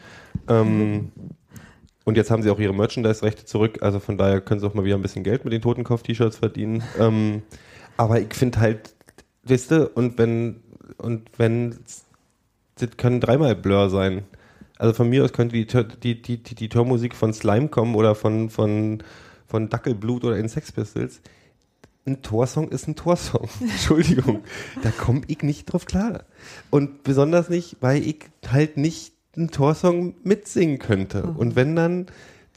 Ähm, 0.47 1.11
und 2.05 2.17
jetzt 2.17 2.29
haben 2.29 2.43
sie 2.43 2.49
auch 2.49 2.59
ihre 2.59 2.73
Merchandise-Rechte 2.73 3.45
zurück, 3.45 3.79
also 3.81 3.99
von 3.99 4.17
daher 4.17 4.41
können 4.41 4.59
sie 4.59 4.67
auch 4.67 4.73
mal 4.73 4.83
wieder 4.83 4.95
ein 4.95 5.01
bisschen 5.01 5.23
Geld 5.23 5.43
mit 5.43 5.53
den 5.53 5.61
Totenkopf-T-Shirts 5.61 6.37
verdienen. 6.37 6.83
Ähm, 6.99 7.41
aber 7.97 8.19
ich 8.19 8.33
finde 8.33 8.59
halt, 8.59 8.93
weißt 9.43 9.71
du, 9.71 9.89
und 9.89 10.17
wenn, 10.17 10.61
und 10.97 11.29
wenn, 11.37 11.77
das 12.75 12.89
können 12.97 13.21
dreimal 13.21 13.55
Blur 13.55 13.89
sein. 13.89 14.23
Also 14.77 14.93
von 14.93 15.09
mir 15.09 15.23
aus 15.23 15.33
könnte 15.33 15.55
die, 15.55 15.65
die, 15.65 16.21
die, 16.21 16.43
die, 16.43 16.55
die 16.55 16.69
Tormusik 16.69 17.15
von 17.15 17.33
Slime 17.33 17.69
kommen 17.69 17.95
oder 17.95 18.15
von, 18.15 18.49
von, 18.49 19.01
von 19.47 19.69
Dackelblut 19.69 20.25
oder 20.25 20.37
in 20.37 20.49
Sex 20.49 20.71
Pistols. 20.71 21.21
Ein 22.05 22.21
Torsong 22.21 22.69
ist 22.69 22.87
ein 22.87 22.95
Torsong. 22.95 23.47
Entschuldigung. 23.61 24.43
Da 24.81 24.91
komme 24.91 25.21
ich 25.27 25.41
nicht 25.41 25.65
drauf 25.65 25.85
klar. 25.85 26.25
Und 26.69 27.03
besonders 27.03 27.49
nicht, 27.49 27.77
weil 27.79 28.05
ich 28.05 28.19
halt 28.47 28.77
nicht 28.77 29.13
einen 29.35 29.49
Torsong 29.49 30.15
mitsingen 30.23 30.79
könnte. 30.79 31.23
Und 31.23 31.55
wenn 31.55 31.75
dann 31.75 32.07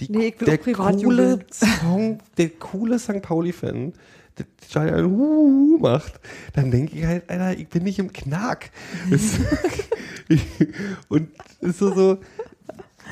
die, 0.00 0.10
Nee, 0.10 0.34
der 0.38 0.58
coole. 0.58 1.46
Song, 1.50 2.18
der 2.36 2.50
coole 2.50 2.98
St. 2.98 3.22
Pauli-Fan, 3.22 3.94
der 4.38 4.46
Giant 4.68 5.08
Huhu 5.08 5.78
macht, 5.78 6.20
dann 6.52 6.70
denke 6.70 6.98
ich 6.98 7.04
halt, 7.06 7.30
Alter, 7.30 7.58
ich 7.58 7.68
bin 7.68 7.84
nicht 7.84 7.98
im 7.98 8.12
Knack. 8.12 8.70
Und 11.08 11.30
ist 11.60 11.78
so, 11.78 11.94
so, 11.94 12.18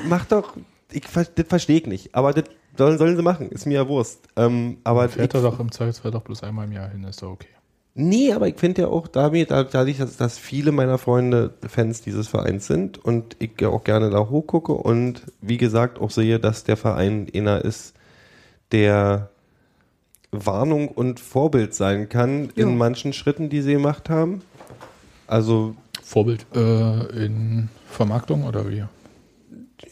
mach 0.07 0.25
doch, 0.25 0.57
ich, 0.91 1.03
das 1.11 1.47
verstehe 1.47 1.79
ich 1.79 1.87
nicht, 1.87 2.15
aber 2.15 2.33
das 2.33 2.45
sollen, 2.77 2.97
sollen 2.97 3.15
sie 3.15 3.23
machen, 3.23 3.49
ist 3.49 3.65
mir 3.65 3.75
ja 3.75 3.87
Wurst. 3.87 4.27
Ähm, 4.35 4.77
aber 4.83 5.09
Fährt 5.09 5.33
ich, 5.33 5.41
er 5.41 5.49
doch 5.49 5.59
im 5.59 5.71
Zweifelsfall 5.71 6.11
doch 6.11 6.21
bloß 6.21 6.43
einmal 6.43 6.65
im 6.65 6.71
Jahr 6.71 6.89
hin, 6.89 7.03
ist 7.03 7.21
doch 7.21 7.31
okay. 7.31 7.47
Nee, 7.97 8.33
aber 8.33 8.49
ich 8.49 8.57
finde 8.57 8.81
ja 8.83 8.87
auch 8.89 9.07
dadurch, 9.07 9.47
dass, 9.47 10.17
dass 10.17 10.37
viele 10.37 10.73
meiner 10.73 10.97
Freunde 10.97 11.53
Fans 11.65 12.01
dieses 12.01 12.27
Vereins 12.27 12.67
sind 12.67 12.97
und 13.03 13.37
ich 13.39 13.51
ja 13.61 13.69
auch 13.69 13.85
gerne 13.85 14.09
da 14.09 14.27
hochgucke 14.29 14.73
und 14.73 15.21
wie 15.39 15.55
gesagt 15.55 15.99
auch 16.01 16.11
sehe, 16.11 16.39
dass 16.39 16.65
der 16.65 16.75
Verein 16.75 17.27
einer 17.33 17.63
ist, 17.63 17.93
der 18.73 19.29
Warnung 20.31 20.89
und 20.89 21.21
Vorbild 21.21 21.73
sein 21.73 22.09
kann 22.09 22.49
Ja. 22.55 22.63
in 22.63 22.77
manchen 22.77 23.13
Schritten, 23.13 23.49
die 23.49 23.61
sie 23.61 23.73
gemacht 23.73 24.09
haben. 24.09 24.41
Also, 25.27 25.75
Vorbild 26.03 26.45
äh, 26.53 27.25
in 27.25 27.69
Vermarktung 27.89 28.43
oder 28.43 28.69
wie? 28.69 28.77
ja, 28.79 28.89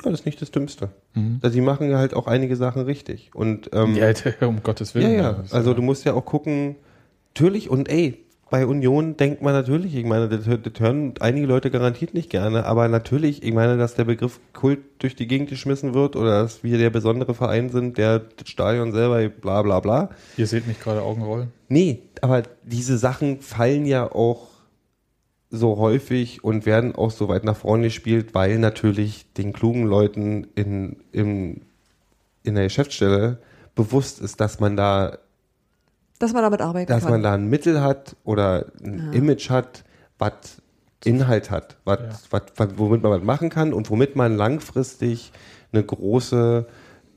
das 0.04 0.14
ist 0.14 0.26
nicht 0.26 0.42
das 0.42 0.52
Dümmste. 0.52 0.90
Mhm. 1.14 1.40
Also, 1.42 1.56
die 1.56 1.62
machen 1.62 1.96
halt 1.96 2.14
auch 2.16 2.28
einige 2.28 2.56
Sachen 2.56 2.84
richtig. 2.84 3.32
Und 3.34 3.70
ähm, 3.74 3.96
Ja, 3.96 4.12
um 4.48 4.64
Gottes 4.64 4.94
Ja, 4.94 5.02
Willen. 5.02 5.16
ja. 5.16 5.30
Ist 5.44 5.54
Also 5.54 5.74
du 5.74 5.82
musst 5.82 6.06
ja 6.06 6.14
auch 6.14 6.26
gucken, 6.26 6.76
natürlich, 7.36 7.70
und 7.70 7.90
ey, 7.90 8.20
bei 8.50 8.68
Union 8.68 9.18
denkt 9.18 9.42
man 9.42 9.54
natürlich, 9.54 9.96
ich 9.96 10.06
meine, 10.06 10.30
das, 10.30 10.46
das 10.46 10.74
hören 10.80 11.14
einige 11.20 11.48
Leute 11.48 11.72
garantiert 11.72 12.14
nicht 12.14 12.30
gerne, 12.30 12.68
aber 12.68 12.88
natürlich, 12.88 13.42
ich 13.42 13.52
meine, 13.52 13.78
dass 13.78 13.96
der 13.96 14.04
Begriff 14.04 14.40
Kult 14.54 14.78
durch 15.00 15.16
die 15.16 15.26
Gegend 15.26 15.50
geschmissen 15.50 15.96
wird 15.96 16.16
oder 16.16 16.44
dass 16.44 16.64
wir 16.64 16.78
der 16.78 16.92
besondere 16.92 17.34
Verein 17.34 17.70
sind, 17.70 17.98
der 17.98 18.20
das 18.20 18.48
Stadion 18.50 18.92
selber 18.92 19.28
bla 19.30 19.64
bla 19.64 19.80
bla. 19.80 20.10
Ihr 20.38 20.46
seht 20.46 20.68
mich 20.68 20.80
gerade 20.80 21.02
Augenrollen. 21.02 21.48
Nee, 21.68 22.04
aber 22.22 22.44
diese 22.64 23.00
Sachen 23.00 23.42
fallen 23.42 23.88
ja 23.88 24.12
auch 24.12 24.50
so 25.56 25.78
häufig 25.78 26.44
und 26.44 26.66
werden 26.66 26.96
auch 26.96 27.12
so 27.12 27.28
weit 27.30 27.44
nach 27.44 27.56
vorne 27.56 27.84
gespielt, 27.84 28.34
weil 28.34 28.58
natürlich 28.58 29.32
den 29.34 29.54
klugen 29.54 29.86
Leuten 29.86 30.48
in, 30.56 30.98
im, 31.12 31.62
in 32.42 32.56
der 32.56 32.64
Geschäftsstelle 32.64 33.38
bewusst 33.76 34.20
ist, 34.20 34.40
dass 34.42 34.60
man 34.60 34.76
da 34.76 35.20
Dass 36.18 36.34
man 36.34 36.42
damit 36.42 36.60
arbeiten 36.62 36.92
dass 36.92 37.04
kann. 37.04 37.12
man 37.12 37.24
da 37.24 37.34
ein 37.34 37.50
Mittel 37.52 37.82
hat 37.82 38.16
oder 38.24 38.66
ein 38.84 39.14
Image 39.14 39.52
hat, 39.52 39.84
was 40.18 40.60
Inhalt 41.06 41.52
hat, 41.52 41.78
was, 41.86 42.00
Ja. 42.00 42.10
was, 42.32 42.44
was, 42.56 42.70
womit 42.78 43.04
man 43.04 43.12
was 43.12 43.22
machen 43.24 43.50
kann 43.52 43.74
und 43.74 43.92
womit 43.92 44.16
man 44.16 44.36
langfristig 44.36 45.32
eine 45.72 45.84
große, 45.84 46.66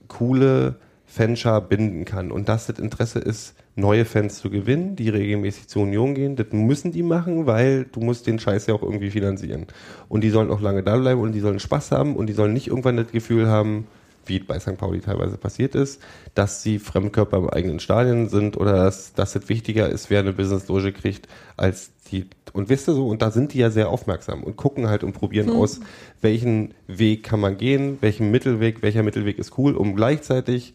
coole 0.09 0.77
Fanschar 1.07 1.63
binden 1.63 2.05
kann. 2.05 2.31
Und 2.31 2.49
dass 2.51 2.67
das 2.67 2.79
Interesse 2.79 3.19
ist, 3.21 3.55
neue 3.77 4.07
Fans 4.07 4.39
zu 4.39 4.51
gewinnen, 4.51 4.97
die 4.97 5.11
regelmäßig 5.11 5.69
zur 5.69 5.83
Union 5.83 6.15
gehen, 6.15 6.35
das 6.35 6.47
müssen 6.51 6.93
die 6.93 7.03
machen, 7.03 7.47
weil 7.47 7.85
du 7.85 8.01
musst 8.01 8.27
den 8.27 8.39
Scheiß 8.39 8.67
ja 8.67 8.75
auch 8.75 8.83
irgendwie 8.83 9.11
finanzieren. 9.11 9.67
Und 10.09 10.25
die 10.25 10.31
sollen 10.31 10.51
auch 10.51 10.63
lange 10.63 10.83
da 10.83 10.97
bleiben 10.97 11.21
und 11.21 11.33
die 11.33 11.41
sollen 11.41 11.61
Spaß 11.61 11.93
haben 11.93 12.17
und 12.17 12.27
die 12.27 12.33
sollen 12.33 12.55
nicht 12.55 12.69
irgendwann 12.69 12.97
das 12.97 13.13
Gefühl 13.13 13.47
haben, 13.47 13.87
wie 14.25 14.41
bei 14.41 14.59
St. 14.59 14.77
Pauli 14.77 15.01
teilweise 15.01 15.37
passiert 15.37 15.75
ist, 15.75 16.03
dass 16.35 16.63
sie 16.63 16.79
Fremdkörper 16.79 17.37
im 17.37 17.51
eigenen 17.51 17.79
Stadion 17.79 18.29
sind 18.29 18.57
oder 18.57 18.73
dass, 18.73 19.13
dass 19.13 19.37
es 19.37 19.49
wichtiger 19.49 19.89
ist, 19.89 20.11
wer 20.11 20.21
eine 20.21 20.33
Business-Loge 20.33 20.93
kriegt, 20.93 21.29
als 21.57 21.91
die, 22.11 22.27
und 22.53 22.69
wisst 22.69 22.89
ihr 22.89 22.95
so, 22.95 23.07
und 23.07 23.23
da 23.23 23.31
sind 23.31 23.53
die 23.53 23.59
ja 23.59 23.71
sehr 23.71 23.91
aufmerksam 23.91 24.43
und 24.43 24.57
gucken 24.57 24.89
halt 24.89 25.05
und 25.05 25.13
probieren 25.13 25.51
aus, 25.51 25.81
welchen 26.21 26.75
Weg 26.87 27.25
kann 27.25 27.41
man 27.41 27.57
gehen, 27.57 27.99
welchen 28.01 28.31
Mittelweg, 28.31 28.83
welcher 28.83 29.03
Mittelweg 29.03 29.39
ist 29.39 29.59
cool, 29.59 29.77
um 29.77 29.95
gleichzeitig 29.95 30.75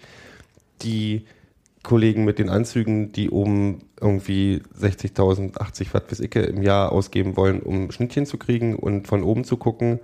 die 0.81 1.25
Kollegen 1.83 2.25
mit 2.25 2.39
den 2.39 2.49
Anzügen, 2.49 3.11
die 3.11 3.29
oben 3.29 3.79
irgendwie 3.99 4.61
60.000, 4.79 5.59
80 5.59 5.93
Watt 5.93 6.07
bis 6.07 6.19
Icke 6.19 6.41
im 6.41 6.61
Jahr 6.61 6.91
ausgeben 6.91 7.37
wollen, 7.37 7.61
um 7.61 7.91
Schnittchen 7.91 8.25
zu 8.25 8.37
kriegen 8.37 8.75
und 8.75 9.07
von 9.07 9.23
oben 9.23 9.43
zu 9.43 9.57
gucken, 9.57 9.99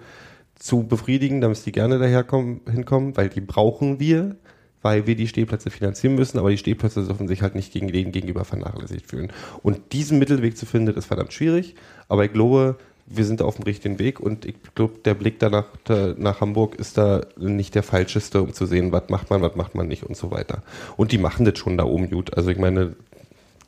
zu 0.55 0.83
befriedigen, 0.83 1.39
damit 1.41 1.63
die 1.65 1.71
gerne 1.71 1.99
daherkommen, 1.99 2.61
hinkommen, 2.69 3.15
weil 3.15 3.29
die 3.29 3.41
brauchen 3.41 3.99
wir, 3.99 4.37
weil 4.81 5.05
wir 5.05 5.15
die 5.15 5.27
Stehplätze 5.27 5.69
finanzieren 5.69 6.15
müssen, 6.15 6.39
aber 6.39 6.49
die 6.49 6.57
Stehplätze 6.57 7.05
dürfen 7.05 7.27
sich 7.27 7.41
halt 7.41 7.55
nicht 7.55 7.71
gegen 7.73 7.91
den 7.91 8.11
gegenüber 8.11 8.43
vernachlässigt 8.43 9.07
fühlen. 9.07 9.31
Und 9.61 9.93
diesen 9.93 10.17
Mittelweg 10.17 10.57
zu 10.57 10.65
finden, 10.65 10.95
ist 10.95 11.05
verdammt 11.05 11.33
schwierig, 11.33 11.75
aber 12.07 12.25
ich 12.25 12.33
glaube, 12.33 12.77
wir 13.07 13.25
sind 13.25 13.41
auf 13.41 13.55
dem 13.55 13.63
richtigen 13.63 13.99
Weg 13.99 14.19
und 14.19 14.45
ich 14.45 14.55
glaube, 14.75 14.95
der 15.05 15.13
Blick 15.13 15.39
danach 15.39 15.65
da, 15.85 16.13
nach 16.17 16.41
Hamburg 16.41 16.75
ist 16.75 16.97
da 16.97 17.21
nicht 17.37 17.73
der 17.73 17.83
falscheste, 17.83 18.41
um 18.41 18.53
zu 18.53 18.65
sehen, 18.65 18.91
was 18.91 19.09
macht 19.09 19.29
man, 19.29 19.41
was 19.41 19.55
macht 19.55 19.75
man 19.75 19.87
nicht 19.87 20.03
und 20.03 20.17
so 20.17 20.29
weiter. 20.29 20.61
Und 20.97 21.13
die 21.13 21.17
machen 21.17 21.45
das 21.45 21.57
schon 21.57 21.77
da 21.77 21.85
oben 21.85 22.09
gut. 22.09 22.35
Also 22.35 22.49
ich 22.49 22.57
meine, 22.57 22.95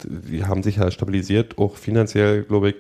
die 0.04 0.44
haben 0.44 0.62
sich 0.62 0.76
ja 0.76 0.92
stabilisiert, 0.92 1.58
auch 1.58 1.78
finanziell, 1.78 2.44
glaube 2.44 2.70
ich, 2.72 2.76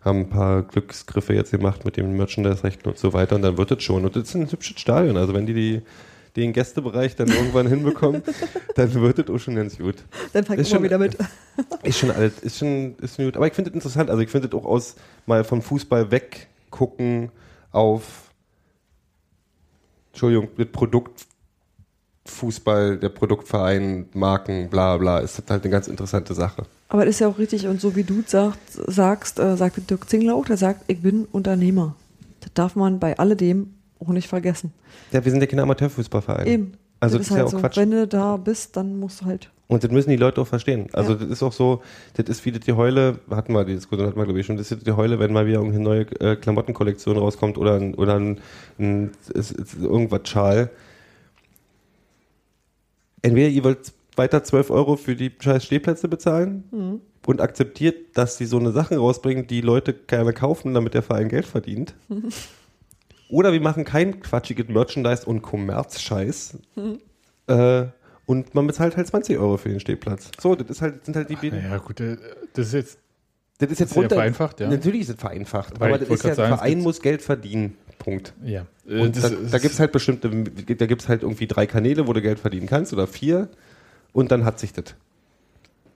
haben 0.00 0.20
ein 0.20 0.28
paar 0.28 0.62
Glücksgriffe 0.62 1.34
jetzt 1.34 1.50
gemacht 1.50 1.84
mit 1.84 1.96
den 1.96 2.16
Merchandise-Rechten 2.16 2.88
und 2.88 2.98
so 2.98 3.12
weiter 3.12 3.36
und 3.36 3.42
dann 3.42 3.58
wird 3.58 3.70
es 3.70 3.82
schon. 3.82 4.04
Und 4.04 4.16
das 4.16 4.24
ist 4.24 4.34
ein 4.34 4.50
hübsches 4.50 4.80
Stadion. 4.80 5.16
Also 5.16 5.34
wenn 5.34 5.46
die, 5.46 5.54
die 5.54 5.82
den 6.36 6.52
Gästebereich 6.52 7.14
dann 7.16 7.28
irgendwann 7.28 7.66
hinbekommen, 7.68 8.22
dann 8.74 8.92
wird 8.94 9.18
es 9.20 9.30
auch 9.30 9.38
schon 9.38 9.54
ganz 9.54 9.78
gut. 9.78 9.96
Dann 10.32 10.44
fang 10.44 10.58
Ist 10.58 10.66
ich 10.66 10.72
mal 10.72 10.78
schon- 10.78 10.84
wieder 10.84 10.98
mit. 10.98 11.16
Ist 11.84 11.98
schon 11.98 12.10
alt, 12.10 12.32
ist 12.40 12.58
schon, 12.58 12.96
ist 12.98 13.14
schon 13.16 13.26
gut. 13.26 13.36
Aber 13.36 13.46
ich 13.46 13.52
finde 13.52 13.70
es 13.70 13.74
interessant. 13.74 14.10
Also 14.10 14.20
ich 14.22 14.30
finde 14.30 14.48
es 14.48 14.54
auch 14.54 14.64
aus 14.64 14.96
mal 15.26 15.44
vom 15.44 15.62
Fußball 15.62 16.10
weggucken 16.10 17.30
auf 17.70 18.30
Entschuldigung, 20.12 20.48
mit 20.56 20.72
Produktfußball, 20.72 22.96
der 22.98 23.08
Produktverein, 23.10 24.06
Marken, 24.14 24.70
bla 24.70 24.96
bla, 24.96 25.18
ist 25.18 25.38
das 25.38 25.44
halt 25.48 25.64
eine 25.64 25.70
ganz 25.72 25.88
interessante 25.88 26.32
Sache. 26.34 26.62
Aber 26.88 27.04
das 27.04 27.16
ist 27.16 27.20
ja 27.20 27.28
auch 27.28 27.38
richtig. 27.38 27.66
Und 27.66 27.80
so 27.80 27.96
wie 27.96 28.04
du 28.04 28.22
sagt, 28.26 28.58
sagst, 28.70 29.38
äh, 29.38 29.56
sagt 29.56 29.90
Dirk 29.90 30.08
Zingler 30.08 30.34
auch, 30.36 30.44
der 30.46 30.56
sagt, 30.56 30.84
ich 30.86 31.02
bin 31.02 31.24
Unternehmer. 31.26 31.96
Das 32.40 32.52
darf 32.54 32.76
man 32.76 32.98
bei 33.00 33.18
alledem 33.18 33.73
auch 34.00 34.08
nicht 34.08 34.28
vergessen. 34.28 34.72
Ja, 35.12 35.24
wir 35.24 35.30
sind 35.30 35.40
ja 35.40 35.46
kein 35.46 35.60
Amateurfußballverein. 35.60 36.46
Eben. 36.46 36.72
Also 37.00 37.18
das, 37.18 37.26
ist 37.26 37.30
ja 37.30 37.36
halt 37.38 37.46
auch 37.48 37.50
so. 37.52 37.58
Quatsch. 37.58 37.76
Wenn 37.76 37.90
du 37.90 38.06
da 38.08 38.36
bist, 38.36 38.76
dann 38.76 38.98
musst 38.98 39.20
du 39.20 39.26
halt. 39.26 39.50
Und 39.66 39.82
das 39.82 39.90
müssen 39.90 40.10
die 40.10 40.16
Leute 40.16 40.40
auch 40.40 40.46
verstehen. 40.46 40.88
Also 40.92 41.12
Ja. 41.12 41.18
das 41.18 41.28
ist 41.30 41.42
auch 41.42 41.52
so, 41.52 41.82
das 42.14 42.26
ist 42.28 42.44
wie 42.44 42.52
das 42.52 42.60
die 42.60 42.72
Heule, 42.74 43.18
hatten 43.30 43.52
wir 43.54 43.64
die 43.64 43.74
Diskussion, 43.74 44.06
hatten 44.08 44.18
wir 44.18 44.24
glaube 44.24 44.40
ich 44.40 44.46
schon, 44.46 44.56
das 44.56 44.70
ist 44.70 44.86
die 44.86 44.92
Heule, 44.92 45.18
wenn 45.18 45.32
mal 45.32 45.46
wieder 45.46 45.58
irgendeine 45.58 45.84
neue 45.84 46.00
äh, 46.20 46.36
Klamottenkollektion 46.36 47.16
rauskommt 47.16 47.56
oder 47.58 47.74
ein, 47.76 47.94
oder 47.94 48.16
ein, 48.18 48.40
ein 48.78 49.10
ist, 49.32 49.52
ist 49.52 49.74
irgendwas 49.76 50.20
Schal. 50.28 50.70
Entweder 53.22 53.48
ihr 53.48 53.64
wollt 53.64 53.92
weiter 54.16 54.44
12 54.44 54.70
Euro 54.70 54.96
für 54.96 55.16
die 55.16 55.32
scheiß 55.38 55.64
Stehplätze 55.64 56.08
bezahlen 56.08 56.64
Mhm. 56.70 57.00
und 57.26 57.40
akzeptiert, 57.40 58.16
dass 58.16 58.36
sie 58.38 58.46
so 58.46 58.58
eine 58.58 58.70
Sachen 58.72 58.96
rausbringen, 58.98 59.46
die 59.46 59.60
Leute 59.62 59.92
gerne 59.94 60.32
kaufen, 60.32 60.74
damit 60.74 60.94
der 60.94 61.02
Verein 61.02 61.28
Geld 61.28 61.46
verdient. 61.46 61.94
Oder 63.34 63.52
wir 63.52 63.60
machen 63.60 63.84
kein 63.84 64.20
quatschiges 64.20 64.68
Merchandise 64.68 65.26
und 65.26 65.42
Kommerzscheiß. 65.42 66.58
Äh, 67.46 67.88
und 68.24 68.54
man 68.54 68.66
bezahlt 68.66 68.96
halt 68.96 69.06
20 69.06 69.36
Euro 69.36 69.58
für 69.58 69.68
den 69.68 69.78
Stehplatz. 69.78 70.30
So, 70.40 70.54
das 70.54 70.70
ist 70.70 70.80
halt, 70.80 71.04
sind 71.04 71.14
halt 71.14 71.28
die 71.28 71.36
Bieten. 71.36 71.56
Naja, 71.62 71.76
gut, 71.76 72.00
äh, 72.00 72.16
das 72.54 72.68
ist 72.68 72.72
jetzt 72.72 72.98
Das 73.58 73.70
ist 73.70 73.80
jetzt 73.80 73.90
Ist 73.90 73.96
ja 73.96 74.00
runter. 74.00 74.16
vereinfacht, 74.16 74.60
ja. 74.60 74.70
Natürlich 74.70 75.02
ist 75.02 75.10
es 75.10 75.16
vereinfacht. 75.16 75.78
Weil 75.78 75.90
aber 75.90 75.98
das 75.98 76.08
ist 76.08 76.24
ja, 76.24 76.34
sagen, 76.34 76.56
Verein 76.56 76.80
muss 76.80 77.02
Geld 77.02 77.20
verdienen. 77.20 77.76
Punkt. 77.98 78.32
ja. 78.42 78.64
Äh, 78.88 79.02
Und 79.02 79.14
das 79.14 79.24
da, 79.30 79.36
da 79.50 79.58
gibt 79.58 79.74
es 79.74 79.78
halt 79.80 79.92
bestimmte, 79.92 80.30
da 80.30 80.86
gibt 80.86 81.02
es 81.02 81.08
halt 81.10 81.22
irgendwie 81.22 81.46
drei 81.46 81.66
Kanäle, 81.66 82.06
wo 82.06 82.14
du 82.14 82.22
Geld 82.22 82.38
verdienen 82.38 82.66
kannst 82.66 82.94
oder 82.94 83.06
vier. 83.06 83.50
Und 84.14 84.32
dann 84.32 84.46
hat 84.46 84.58
sich 84.58 84.72
das. 84.72 84.94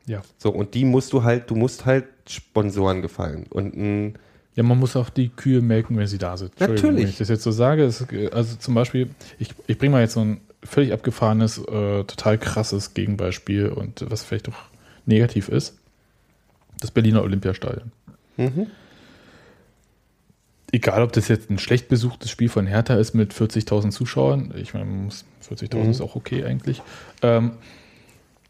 ja. 0.05 0.20
So, 0.36 0.51
und 0.51 0.74
die 0.74 0.84
musst 0.84 1.14
du 1.14 1.22
halt, 1.22 1.49
du 1.49 1.55
musst 1.55 1.86
halt 1.86 2.05
Sponsoren 2.28 3.01
gefallen. 3.01 3.47
Und 3.49 3.74
ein, 3.74 4.18
Ja, 4.59 4.65
man 4.65 4.77
muss 4.77 4.97
auch 4.97 5.09
die 5.09 5.29
Kühe 5.29 5.61
melken, 5.61 5.97
wenn 5.99 6.09
sie 6.09 6.19
da 6.19 6.37
sind. 6.37 6.59
Natürlich. 6.59 7.03
Wenn 7.05 7.09
ich 7.11 7.19
das 7.19 7.29
jetzt 7.29 7.45
so 7.45 7.53
sage, 7.53 7.85
ist, 7.85 8.05
also 8.33 8.57
zum 8.57 8.75
Beispiel, 8.75 9.09
ich, 9.39 9.51
ich 9.69 9.79
bringe 9.79 9.93
mal 9.93 10.01
jetzt 10.01 10.15
so 10.15 10.21
ein 10.21 10.41
völlig 10.65 10.93
abgefahrenes, 10.93 11.59
äh, 11.59 11.63
total 12.03 12.39
krasses 12.39 12.93
Gegenbeispiel 12.93 13.69
und 13.69 14.05
was 14.11 14.25
vielleicht 14.25 14.49
auch 14.49 14.57
negativ 15.07 15.49
ist. 15.49 15.79
Das 16.81 16.91
Berliner 16.91 17.23
Olympiastadion. 17.23 17.93
Mhm. 18.37 18.67
Egal, 20.73 21.03
ob 21.05 21.13
das 21.13 21.29
jetzt 21.29 21.51
ein 21.51 21.59
schlecht 21.61 21.89
besuchtes 21.89 22.29
Spiel 22.29 22.49
von 22.49 22.67
Hertha 22.67 22.95
ist 22.97 23.15
mit 23.15 23.33
40.000 23.33 23.91
Zuschauern. 23.93 24.53
Ich 24.57 24.75
meine, 24.75 24.87
man 24.87 25.05
muss- 25.05 25.25
40.000 25.41 25.85
Mhm. 25.85 25.91
ist 25.93 26.01
auch 26.01 26.17
okay 26.17 26.45
eigentlich. 26.45 26.83
Ähm, 27.23 27.53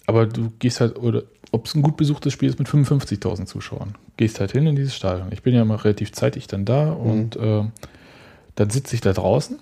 aber 0.07 0.25
du 0.25 0.53
gehst 0.59 0.81
halt, 0.81 0.99
oder 0.99 1.25
ob 1.51 1.66
es 1.66 1.74
ein 1.74 1.82
gut 1.82 1.96
besuchtes 1.96 2.32
Spiel 2.32 2.49
ist 2.49 2.59
mit 2.59 2.68
55.000 2.68 3.46
Zuschauern, 3.46 3.94
gehst 4.16 4.40
halt 4.40 4.53
hin 4.53 4.66
in 4.66 4.76
dieses 4.76 4.94
Stadion. 4.94 5.28
Ich 5.32 5.42
bin 5.42 5.55
ja 5.55 5.62
immer 5.62 5.82
relativ 5.84 6.12
zeitig 6.12 6.46
dann 6.46 6.64
da 6.64 6.90
und 6.90 7.36
äh, 7.36 7.64
dann 8.55 8.70
sitze 8.70 8.94
ich 8.94 9.01
da 9.01 9.12
draußen, 9.12 9.59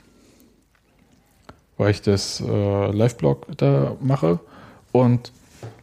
weil 1.77 1.91
ich 1.91 2.03
das 2.03 2.41
äh, 2.41 2.91
Live-Blog 2.91 3.47
da 3.57 3.97
mache 4.01 4.41
und 4.93 5.33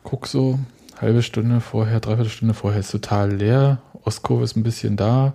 guck 0.03 0.27
so, 0.27 0.59
halbe 0.99 1.21
Stunde 1.21 1.61
vorher, 1.61 1.99
dreiviertel 1.99 2.31
Stunde 2.31 2.53
vorher 2.53 2.79
ist 2.79 2.91
total 2.91 3.33
leer, 3.33 3.81
Ostkurve 4.03 4.43
ist 4.43 4.55
ein 4.55 4.63
bisschen 4.63 4.97
da, 4.97 5.33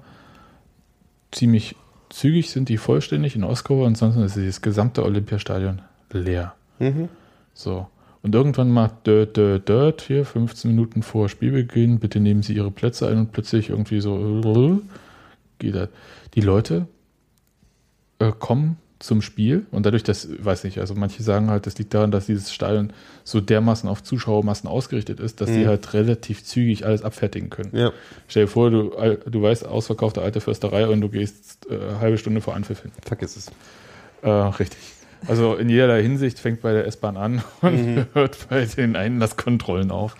ziemlich 1.31 1.77
zügig 2.11 2.51
sind 2.51 2.69
die 2.69 2.79
vollständig 2.79 3.37
in 3.37 3.45
Ostkurve, 3.45 3.87
ansonsten 3.87 4.23
ist 4.23 4.37
dieses 4.37 4.63
gesamte 4.63 5.05
Olympiastadion 5.05 5.83
leer. 6.11 6.55
Mhm. 6.79 7.09
So. 7.55 7.87
Und 8.23 8.35
irgendwann 8.35 8.71
macht 8.71 9.07
Dirt, 9.07 9.37
Dirt, 9.37 9.69
Dirt 9.69 10.03
hier, 10.03 10.25
15 10.25 10.71
Minuten 10.71 11.03
vor 11.03 11.29
Spielbeginn, 11.29 11.99
bitte 12.01 12.19
nehmen 12.21 12.43
Sie 12.43 12.55
Ihre 12.55 12.71
Plätze 12.71 13.07
ein 13.09 13.19
und 13.19 13.33
plötzlich 13.33 13.71
irgendwie 13.71 14.01
so 14.01 14.83
geht 15.59 15.75
das. 15.75 15.89
Die 16.35 16.41
Leute 16.41 16.87
äh, 18.19 18.33
kommen 18.39 18.77
zum 18.99 19.23
Spiel 19.23 19.65
und 19.71 19.87
dadurch, 19.87 20.03
dass, 20.03 20.29
weiß 20.45 20.65
nicht, 20.65 20.79
also 20.79 20.95
manche 20.97 21.23
sagen 21.23 21.51
halt, 21.51 21.67
das 21.67 21.79
liegt 21.79 21.95
daran, 21.95 22.11
dass 22.11 22.27
dieses 22.27 22.53
Stadion 22.53 22.93
so 23.23 23.41
dermaßen 23.41 23.89
auf 23.89 24.03
Zuschauermassen 24.03 24.69
ausgerichtet 24.69 25.21
ist, 25.21 25.41
dass 25.41 25.51
sie 25.51 25.61
Mhm. 25.63 25.67
halt 25.69 25.95
relativ 25.95 26.43
zügig 26.43 26.85
alles 26.85 27.03
abfertigen 27.03 27.49
können. 27.49 27.71
Ja. 27.77 27.93
Stell 28.27 28.47
dir 28.47 28.51
vor, 28.51 28.71
du, 28.73 28.91
du 29.31 29.41
weißt, 29.43 29.65
ausverkaufte 29.65 30.21
alte 30.21 30.41
Försterei 30.41 30.89
und 30.89 31.01
du 31.01 31.09
gehst 31.09 31.69
äh, 31.71 31.75
eine 31.75 32.01
halbe 32.01 32.19
Stunde 32.19 32.41
vor 32.41 32.57
Anpfiff 32.57 32.83
hin. 32.83 32.91
Vergiss 33.07 33.37
es. 33.37 33.53
Äh, 34.23 34.29
richtig. 34.31 34.79
Also 35.27 35.57
in 35.57 35.69
jederlei 35.69 36.03
Hinsicht 36.03 36.39
fängt 36.39 36.61
bei 36.63 36.73
der 36.73 36.87
S-Bahn 36.87 37.17
an 37.17 37.43
und 37.61 37.97
Mhm. 37.97 38.07
hört 38.13 38.49
bei 38.49 38.65
den 38.65 38.95
Einlasskontrollen 38.97 39.91
auf. 39.91 40.15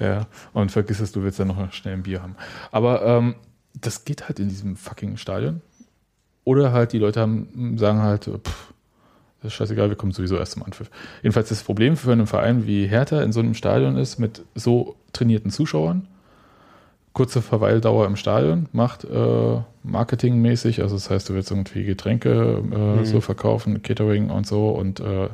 Ja, 0.00 0.26
und 0.52 0.70
vergiss 0.70 1.00
es, 1.00 1.12
du 1.12 1.22
willst 1.22 1.40
dann 1.40 1.48
noch 1.48 1.72
schnell 1.72 1.94
ein 1.94 2.02
Bier 2.04 2.22
haben. 2.22 2.36
Aber 2.70 3.04
ähm, 3.04 3.34
das 3.80 4.04
geht 4.04 4.28
halt 4.28 4.38
in 4.38 4.48
diesem 4.48 4.76
fucking 4.76 5.16
Stadion. 5.16 5.60
Oder 6.44 6.72
halt 6.72 6.92
die 6.92 6.98
Leute 6.98 7.20
haben, 7.20 7.76
sagen 7.78 8.02
halt, 8.02 8.24
pff, 8.24 8.72
das 9.42 9.52
ist 9.52 9.54
scheißegal, 9.54 9.88
wir 9.88 9.96
kommen 9.96 10.12
sowieso 10.12 10.36
erst 10.36 10.52
zum 10.52 10.62
Anpfiff. 10.62 10.90
Jedenfalls 11.22 11.48
das 11.48 11.62
Problem 11.62 11.96
für 11.96 12.12
einen 12.12 12.26
Verein 12.26 12.66
wie 12.66 12.86
Hertha 12.86 13.22
in 13.22 13.32
so 13.32 13.40
einem 13.40 13.54
Stadion 13.54 13.96
ist, 13.96 14.18
mit 14.18 14.42
so 14.54 14.96
trainierten 15.12 15.50
Zuschauern, 15.50 16.06
kurze 17.14 17.40
Verweildauer 17.40 18.06
im 18.06 18.16
Stadion, 18.16 18.66
macht 18.72 19.04
äh, 19.04 19.58
marketingmäßig, 19.84 20.82
also 20.82 20.96
das 20.96 21.08
heißt, 21.10 21.28
du 21.28 21.34
willst 21.34 21.50
irgendwie 21.50 21.84
Getränke 21.84 22.62
äh, 22.72 23.04
so 23.04 23.20
verkaufen, 23.20 23.82
Catering 23.82 24.30
und 24.30 24.46
so 24.46 24.70
und 24.70 25.00
äh, 25.00 25.28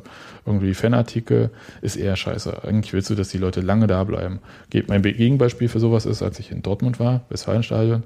irgendwie 0.45 0.73
Fanartikel, 0.73 1.49
ist 1.81 1.95
eher 1.95 2.15
scheiße. 2.15 2.63
Eigentlich 2.63 2.93
willst 2.93 3.09
du, 3.09 3.15
dass 3.15 3.29
die 3.29 3.39
Leute 3.39 3.61
lange 3.61 3.87
da 3.87 4.03
bleiben. 4.03 4.39
Mein 4.87 5.01
Be- 5.01 5.13
Gegenbeispiel 5.13 5.67
für 5.69 5.79
sowas 5.79 6.05
ist, 6.05 6.21
als 6.21 6.39
ich 6.39 6.51
in 6.51 6.61
Dortmund 6.61 6.99
war, 6.99 7.21
Westfalenstadion, 7.29 8.03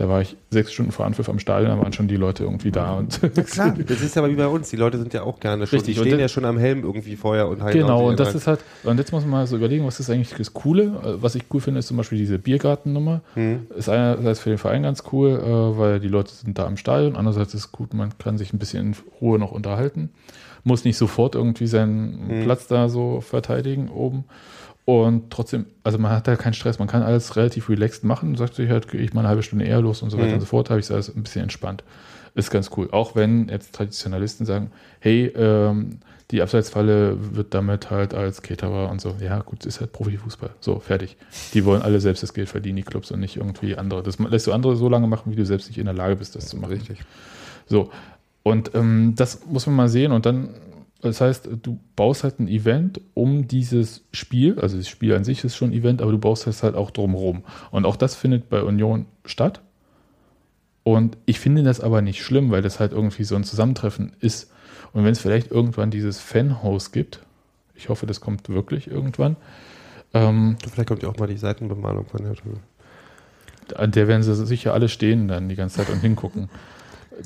da 0.00 0.08
war 0.08 0.22
ich 0.22 0.34
sechs 0.48 0.72
Stunden 0.72 0.92
vor 0.92 1.04
Anpfiff 1.04 1.28
am 1.28 1.38
Stadion, 1.38 1.70
da 1.70 1.78
waren 1.78 1.92
schon 1.92 2.08
die 2.08 2.16
Leute 2.16 2.44
irgendwie 2.44 2.70
da 2.70 2.94
und 2.94 3.20
Klar, 3.46 3.74
das 3.86 4.00
ist 4.00 4.16
aber 4.16 4.30
wie 4.30 4.34
bei 4.34 4.46
uns. 4.46 4.70
Die 4.70 4.76
Leute 4.76 4.96
sind 4.96 5.12
ja 5.12 5.24
auch 5.24 5.38
gerne 5.40 5.66
schon. 5.66 5.78
Richtig, 5.78 5.98
stehen 5.98 6.18
ja 6.18 6.28
schon 6.28 6.46
am 6.46 6.56
Helm 6.56 6.84
irgendwie 6.84 7.16
vorher 7.16 7.48
und 7.48 7.62
halten 7.62 7.80
Genau, 7.80 8.08
und 8.08 8.18
das 8.18 8.34
ist 8.34 8.46
halt, 8.46 8.60
und 8.82 8.96
jetzt 8.96 9.12
muss 9.12 9.24
man 9.24 9.30
mal 9.30 9.46
so 9.46 9.56
überlegen, 9.56 9.84
was 9.84 10.00
ist 10.00 10.08
eigentlich 10.08 10.32
das 10.34 10.54
Coole? 10.54 10.84
Äh, 10.84 11.22
Was 11.22 11.34
ich 11.34 11.44
cool 11.52 11.60
finde, 11.60 11.80
ist 11.80 11.88
zum 11.88 11.98
Beispiel 11.98 12.16
diese 12.16 12.38
Biergartennummer. 12.38 13.20
Hm. 13.34 13.66
Ist 13.76 13.90
einerseits 13.90 14.40
für 14.40 14.48
den 14.48 14.56
Verein 14.56 14.84
ganz 14.84 15.04
cool, 15.12 15.32
äh, 15.32 15.78
weil 15.78 16.00
die 16.00 16.08
Leute 16.08 16.32
sind 16.32 16.58
da 16.58 16.66
im 16.66 16.78
Stadion, 16.78 17.14
andererseits 17.14 17.52
ist 17.52 17.66
es 17.66 17.70
gut, 17.70 17.92
man 17.92 18.16
kann 18.16 18.38
sich 18.38 18.54
ein 18.54 18.58
bisschen 18.58 18.86
in 18.86 18.96
Ruhe 19.20 19.38
noch 19.38 19.52
unterhalten, 19.52 20.08
muss 20.64 20.84
nicht 20.86 20.96
sofort 20.96 21.34
irgendwie 21.34 21.66
seinen 21.66 22.26
Hm. 22.26 22.44
Platz 22.44 22.66
da 22.68 22.88
so 22.88 23.20
verteidigen 23.20 23.90
oben. 23.90 24.24
Und 24.84 25.30
trotzdem, 25.30 25.66
also 25.84 25.98
man 25.98 26.10
hat 26.10 26.26
da 26.26 26.36
keinen 26.36 26.54
Stress, 26.54 26.78
man 26.78 26.88
kann 26.88 27.02
alles 27.02 27.36
relativ 27.36 27.68
relaxed 27.68 28.02
machen, 28.02 28.34
sagt 28.36 28.54
sich 28.54 28.68
halt, 28.70 28.88
gehe 28.88 29.00
ich 29.00 29.12
mal 29.12 29.20
eine 29.20 29.28
halbe 29.28 29.42
Stunde 29.42 29.64
eher 29.64 29.80
los 29.80 30.02
und 30.02 30.10
so 30.10 30.16
weiter 30.18 30.28
Mhm. 30.28 30.34
und 30.34 30.40
so 30.40 30.46
fort, 30.46 30.70
habe 30.70 30.80
ich 30.80 30.86
es 30.86 30.90
alles 30.90 31.14
ein 31.14 31.22
bisschen 31.22 31.42
entspannt. 31.42 31.84
Ist 32.34 32.50
ganz 32.50 32.70
cool. 32.76 32.88
Auch 32.90 33.14
wenn 33.14 33.48
jetzt 33.48 33.74
Traditionalisten 33.74 34.46
sagen, 34.46 34.70
hey, 35.00 35.26
ähm, 35.36 35.98
die 36.30 36.42
Abseitsfalle 36.42 37.16
wird 37.34 37.54
damit 37.54 37.90
halt 37.90 38.14
als 38.14 38.40
Caterer 38.42 38.88
und 38.88 39.00
so. 39.00 39.16
Ja, 39.20 39.40
gut, 39.40 39.66
ist 39.66 39.80
halt 39.80 39.92
Profifußball. 39.92 40.50
So, 40.60 40.78
fertig. 40.78 41.16
Die 41.54 41.64
wollen 41.64 41.82
alle 41.82 42.00
selbst 42.00 42.22
das 42.22 42.32
Geld 42.34 42.48
verdienen, 42.48 42.76
die 42.76 42.82
Clubs 42.84 43.10
und 43.10 43.18
nicht 43.18 43.36
irgendwie 43.36 43.76
andere. 43.76 44.04
Das 44.04 44.18
lässt 44.20 44.46
du 44.46 44.52
andere 44.52 44.76
so 44.76 44.88
lange 44.88 45.08
machen, 45.08 45.32
wie 45.32 45.36
du 45.36 45.44
selbst 45.44 45.66
nicht 45.68 45.78
in 45.78 45.86
der 45.86 45.94
Lage 45.94 46.14
bist, 46.16 46.36
das 46.36 46.46
zu 46.46 46.56
machen. 46.56 46.72
Richtig. 46.72 47.00
So. 47.66 47.90
Und 48.44 48.74
ähm, 48.74 49.14
das 49.16 49.44
muss 49.46 49.66
man 49.66 49.74
mal 49.74 49.88
sehen. 49.88 50.12
Und 50.12 50.24
dann, 50.24 50.50
das 51.02 51.20
heißt, 51.20 51.48
du 51.62 51.78
baust 51.96 52.24
halt 52.24 52.40
ein 52.40 52.48
Event 52.48 53.00
um 53.14 53.48
dieses 53.48 54.04
Spiel. 54.12 54.60
Also 54.60 54.76
das 54.76 54.88
Spiel 54.88 55.14
an 55.14 55.24
sich 55.24 55.44
ist 55.44 55.56
schon 55.56 55.70
ein 55.70 55.74
Event, 55.74 56.02
aber 56.02 56.12
du 56.12 56.18
baust 56.18 56.46
es 56.46 56.62
halt 56.62 56.74
auch 56.74 56.90
drumherum. 56.90 57.44
Und 57.70 57.86
auch 57.86 57.96
das 57.96 58.14
findet 58.14 58.48
bei 58.50 58.62
Union 58.62 59.06
statt. 59.24 59.60
Und 60.82 61.16
ich 61.26 61.40
finde 61.40 61.62
das 61.62 61.80
aber 61.80 62.02
nicht 62.02 62.22
schlimm, 62.22 62.50
weil 62.50 62.62
das 62.62 62.80
halt 62.80 62.92
irgendwie 62.92 63.24
so 63.24 63.36
ein 63.36 63.44
Zusammentreffen 63.44 64.12
ist. 64.20 64.50
Und 64.92 65.04
wenn 65.04 65.12
es 65.12 65.20
vielleicht 65.20 65.50
irgendwann 65.50 65.90
dieses 65.90 66.18
Fanhaus 66.18 66.92
gibt, 66.92 67.20
ich 67.74 67.88
hoffe, 67.88 68.06
das 68.06 68.20
kommt 68.20 68.48
wirklich 68.48 68.88
irgendwann, 68.88 69.36
ähm, 70.12 70.56
Vielleicht 70.70 70.88
kommt 70.88 71.02
ja 71.02 71.08
auch 71.08 71.18
mal 71.18 71.28
die 71.28 71.36
Seitenbemalung 71.36 72.06
von 72.06 72.24
der 72.24 72.34
Tür. 72.34 72.54
an 73.76 73.92
der 73.92 74.08
werden 74.08 74.22
sie 74.22 74.34
sicher 74.34 74.74
alle 74.74 74.88
stehen 74.88 75.28
dann 75.28 75.48
die 75.48 75.54
ganze 75.54 75.76
Zeit 75.76 75.90
und 75.90 76.00
hingucken. 76.00 76.48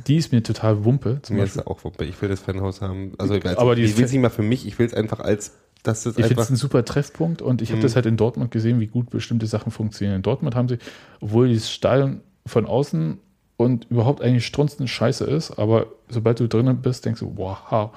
Die 0.06 0.16
ist 0.16 0.32
mir 0.32 0.42
total 0.42 0.84
Wumpe. 0.84 1.20
Zum 1.22 1.36
Mir 1.36 1.42
Beispiel. 1.42 1.60
ist 1.62 1.66
auch, 1.66 1.84
Wumpe. 1.84 2.04
ich 2.04 2.20
will 2.20 2.28
das 2.28 2.40
Fanhaus 2.40 2.80
haben. 2.80 3.12
Also, 3.18 3.34
als, 3.34 3.56
Aber 3.58 3.72
ich 3.72 3.78
will 3.78 3.84
ist- 4.04 4.08
es 4.08 4.12
nicht 4.12 4.20
mal 4.22 4.30
für 4.30 4.42
mich, 4.42 4.66
ich 4.66 4.78
will 4.78 4.86
es 4.86 4.94
einfach 4.94 5.20
als, 5.20 5.52
das 5.82 6.04
Ich 6.06 6.14
finde 6.26 6.40
es 6.40 6.50
ein 6.50 6.56
super 6.56 6.84
Treffpunkt 6.84 7.42
und 7.42 7.60
ich 7.60 7.68
habe 7.70 7.78
Mhm. 7.78 7.82
das 7.82 7.94
halt 7.94 8.06
in 8.06 8.16
Dortmund 8.16 8.50
gesehen, 8.50 8.80
wie 8.80 8.86
gut 8.86 9.10
bestimmte 9.10 9.46
Sachen 9.46 9.70
funktionieren. 9.70 10.16
In 10.16 10.22
Dortmund 10.22 10.54
haben 10.54 10.68
sie, 10.68 10.78
obwohl 11.20 11.48
dieses 11.48 11.70
Stadion 11.70 12.20
von 12.46 12.64
außen 12.66 13.18
und 13.58 13.86
überhaupt 13.90 14.22
eigentlich 14.22 14.46
strunzende 14.46 14.88
Scheiße 14.88 15.24
ist, 15.24 15.52
aber 15.58 15.86
sobald 16.08 16.40
du 16.40 16.48
drinnen 16.48 16.78
bist, 16.82 17.04
denkst 17.04 17.20
du, 17.20 17.32
wow. 17.36 17.90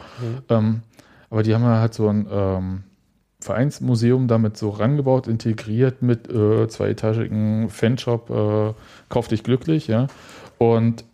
Ähm, 0.49 0.81
aber 1.29 1.43
die 1.43 1.53
haben 1.55 1.63
ja 1.63 1.79
halt 1.79 1.93
so 1.93 2.07
ein 2.09 2.27
ähm, 2.29 2.83
Vereinsmuseum 3.39 4.27
damit 4.27 4.57
so 4.57 4.69
rangebaut, 4.69 5.27
integriert 5.27 6.01
mit 6.01 6.29
äh, 6.29 6.67
zweietagigen 6.67 7.69
Fanshop, 7.69 8.29
äh, 8.29 8.73
kauf 9.09 9.27
dich 9.27 9.43
glücklich, 9.43 9.87
ja. 9.87 10.07
Und 10.57 11.05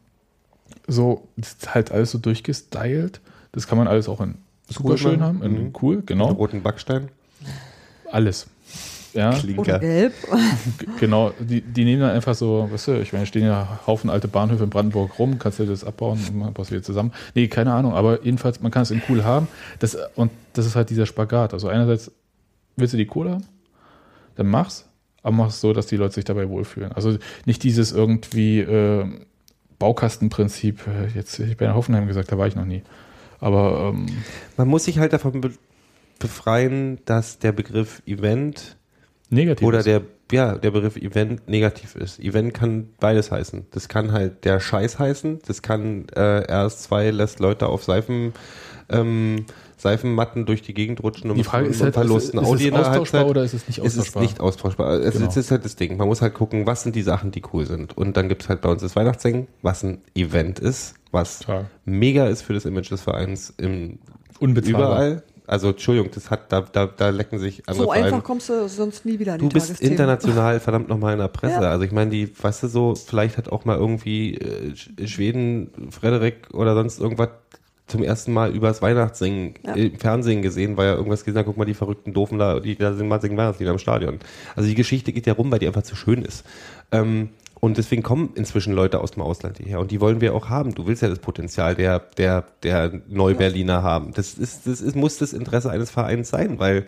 so, 0.88 1.28
das 1.38 1.54
ist 1.54 1.74
halt 1.74 1.92
alles 1.92 2.12
so 2.12 2.18
durchgestylt. 2.18 3.22
Das 3.52 3.68
kann 3.68 3.78
man 3.78 3.88
alles 3.88 4.10
auch 4.10 4.20
in 4.22 4.36
super 4.70 4.90
Cool, 4.92 4.98
schön 4.98 5.22
haben, 5.22 5.42
in 5.44 5.52
Mhm. 5.68 5.74
cool, 5.82 6.04
genau. 6.06 6.32
roten 6.32 6.62
Backstein. 6.64 7.10
Alles. 8.12 8.48
Ja, 9.14 9.30
Oder 9.30 9.38
Klinker. 9.40 9.80
gelb. 9.80 10.14
g- 10.80 10.88
genau. 11.00 11.32
Die, 11.40 11.62
die 11.62 11.86
nehmen 11.86 12.02
dann 12.02 12.10
einfach 12.12 12.34
so, 12.34 12.68
weißt 12.72 12.88
du, 12.88 12.92
ich 13.02 13.14
meine, 13.14 13.28
stehen 13.28 13.46
ja 13.46 13.80
Haufen 13.86 14.10
alte 14.10 14.28
Bahnhöfe 14.28 14.64
in 14.64 14.72
Brandenburg 14.72 15.20
rum, 15.20 15.38
kannst 15.38 15.60
du 15.60 15.66
das 15.68 15.84
abbauen 15.84 16.20
und 16.30 16.36
man 16.40 16.54
passt 16.56 16.72
wieder 16.72 16.82
zusammen. 16.82 17.12
Nee, 17.36 17.48
keine 17.48 17.74
Ahnung, 17.74 17.94
aber 17.94 18.24
jedenfalls, 18.26 18.60
man 18.62 18.72
kann 18.72 18.82
es 18.82 18.90
in 18.92 19.04
cool 19.10 19.24
haben. 19.24 19.48
Das, 19.80 19.96
und 20.16 20.32
das 20.54 20.66
ist 20.66 20.76
halt 20.76 20.90
dieser 20.90 21.06
Spagat. 21.06 21.54
Also 21.54 21.68
einerseits 21.68 22.12
willst 22.76 22.94
du 22.94 22.98
die 22.98 23.06
Kohle 23.06 23.32
haben, 23.34 23.46
dann 24.36 24.48
mach's, 24.48 24.86
aber 25.22 25.36
mach's 25.36 25.62
so, 25.62 25.74
dass 25.74 25.86
die 25.86 25.98
Leute 25.98 26.16
sich 26.16 26.26
dabei 26.26 26.50
wohlfühlen. 26.50 26.92
Also 26.92 27.16
nicht 27.46 27.62
dieses 27.62 27.92
irgendwie 27.92 28.62
äh, 28.62 29.06
Baukastenprinzip, 29.84 30.88
äh, 30.88 31.08
jetzt, 31.14 31.38
ich 31.40 31.58
bin 31.58 31.68
in 31.68 31.76
Hoffenheim 31.76 32.08
gesagt, 32.08 32.32
da 32.32 32.38
war 32.38 32.48
ich 32.48 32.56
noch 32.56 32.64
nie. 32.64 32.84
Aber 33.42 33.92
ähm, 33.94 34.06
Man 34.56 34.70
muss 34.70 34.86
sich 34.86 34.98
halt 34.98 35.12
davon 35.12 35.42
be 35.42 35.52
befreien, 36.20 37.00
dass 37.04 37.40
der 37.40 37.52
Begriff 37.52 38.02
Event 38.06 38.78
negativ 39.30 39.67
oder 39.67 39.80
ist. 39.80 39.86
der, 39.88 40.01
ja, 40.32 40.55
der 40.57 40.71
Begriff 40.71 40.95
Event 40.95 41.47
negativ 41.47 41.95
ist. 41.95 42.19
Event 42.19 42.53
kann 42.53 42.89
beides 42.99 43.32
heißen. 43.32 43.65
Das 43.71 43.88
kann 43.88 44.11
halt 44.11 44.45
der 44.45 44.59
Scheiß 44.59 44.99
heißen. 44.99 45.39
Das 45.45 45.61
kann 45.61 46.05
äh, 46.15 46.19
RS2 46.19 47.11
lässt 47.11 47.39
Leute 47.39 47.67
auf 47.67 47.84
Seifen, 47.84 48.34
ähm, 48.89 49.45
Seifenmatten 49.78 50.45
durch 50.45 50.61
die 50.61 50.74
Gegend 50.74 51.03
rutschen 51.03 51.30
und 51.30 51.38
Die 51.38 51.43
Frage 51.43 51.67
ist 51.67 51.82
halt, 51.82 51.89
ist, 51.89 51.95
verlusten 51.95 52.39
ist 52.39 52.45
Audi 52.47 52.67
es 52.67 52.74
austauschbar 52.74 52.95
Halbzeit. 52.95 53.26
oder 53.26 53.43
ist 53.43 53.53
es 53.53 53.67
nicht 53.67 53.80
Es 53.80 53.86
ist 53.93 53.99
austauschbar? 53.99 54.24
nicht 54.24 54.39
austauschbar. 54.39 54.93
Es 55.01 55.13
Genau. 55.15 55.28
ist, 55.28 55.38
ist 55.38 55.51
halt 55.51 55.65
das 55.65 55.76
Ding. 55.76 55.97
Man 55.97 56.07
muss 56.07 56.21
halt 56.21 56.34
gucken, 56.34 56.65
was 56.65 56.84
sind 56.84 56.95
die 56.95 57.01
Sachen, 57.01 57.32
die 57.32 57.41
cool 57.53 57.65
sind. 57.65 57.97
Und 57.97 58.15
dann 58.15 58.30
gibt 58.30 58.43
es 58.43 58.49
halt 58.49 58.61
bei 58.61 58.69
uns 58.69 58.82
das 58.82 58.95
Weihnachtssingen, 58.95 59.47
was 59.61 59.84
ein 59.84 60.01
Event 60.15 60.59
ist, 60.59 60.95
was 61.11 61.39
Total. 61.39 61.65
mega 61.86 62.28
ist 62.28 62.43
für 62.43 62.53
das 62.53 62.65
Image 62.65 62.91
des 62.91 63.01
Vereins 63.01 63.53
im 63.57 63.99
Unbezahlbar. 64.39 64.82
überall. 64.82 65.24
Also 65.46 65.70
Entschuldigung, 65.70 66.10
das 66.14 66.32
hat 66.32 66.52
da, 66.52 66.62
da, 66.62 66.86
da 66.88 67.10
lecken 67.10 67.38
sich 67.38 67.64
andere 67.68 67.86
So 67.86 67.91
Vereine. 67.91 68.06
einfach 68.08 68.24
kommst 68.24 68.50
du 68.50 68.68
sonst 68.70 69.06
nie 69.06 69.20
wieder 69.20 69.34
an 69.34 69.39
die 69.39 69.48
Du 69.50 69.54
bist 69.54 69.82
international 69.82 70.60
verdammt 70.60 70.88
nochmal 70.88 71.14
in 71.14 71.20
der 71.20 71.28
Presse. 71.28 71.62
Ja. 71.62 71.70
Also 71.72 71.84
ich 71.84 71.91
meine, 71.91 72.12
die, 72.12 72.32
weißt 72.41 72.64
du 72.64 72.68
so, 72.68 72.96
vielleicht 72.96 73.38
hat 73.38 73.50
auch 73.50 73.66
mal 73.66 73.78
irgendwie 73.78 74.36
äh, 74.36 74.72
Sch- 74.74 75.08
Schweden, 75.08 75.70
Frederik 75.91 76.54
oder 76.54 76.76
sonst 76.76 77.00
irgendwas 77.00 77.30
zum 77.88 78.02
ersten 78.02 78.32
Mal 78.32 78.56
übers 78.56 78.82
Weihnachtssingen 78.82 79.56
Ja. 79.66 79.74
im 79.74 80.00
Fernsehen 80.00 80.41
gesehen, 80.41 80.78
weil 80.78 80.88
er 80.88 80.96
irgendwas 80.96 81.26
gesehen 81.26 81.39
hat, 81.39 81.46
guck 81.46 81.58
mal, 81.58 81.66
die 81.66 81.74
verrückten 81.74 82.14
Doofen 82.14 82.39
da, 82.39 82.62
die 82.62 82.78
da 82.78 82.94
singen 82.94 83.10
mal 83.10 83.20
singen 83.20 83.36
Weihnachtslieder 83.38 83.72
im 83.72 83.78
Stadion. 83.80 84.20
Also 84.56 84.70
die 84.70 84.76
Geschichte 84.76 85.12
geht 85.12 85.28
ja 85.28 85.34
rum, 85.34 85.52
weil 85.52 85.60
die 85.60 85.68
einfach 85.68 85.84
zu 85.84 85.96
schön 85.98 86.22
ist. 86.24 86.46
Ähm, 86.94 87.30
und 87.64 87.78
deswegen 87.78 88.03
kommen 88.03 88.32
inzwischen 88.36 88.74
Leute 88.74 88.99
aus 88.99 89.11
dem 89.11 89.22
Ausland 89.22 89.57
hierher 89.57 89.80
und 89.80 89.89
die 89.89 90.01
wollen 90.01 90.20
wir 90.20 90.36
auch 90.36 90.49
haben. 90.49 90.76
Du 90.76 90.86
willst 90.86 91.01
ja 91.01 91.07
das 91.07 91.20
Potenzial 91.20 91.76
der, 91.76 91.99
der, 92.18 92.43
der 92.61 92.91
Neuberliner 93.07 93.82
haben. 93.82 94.11
Das 94.14 94.34
ist, 94.34 94.68
das 94.68 94.82
ist, 94.82 94.97
muss 94.97 95.18
das 95.18 95.32
Interesse 95.32 95.72
eines 95.72 95.89
Vereins 95.89 96.28
sein, 96.28 96.59
weil 96.59 96.88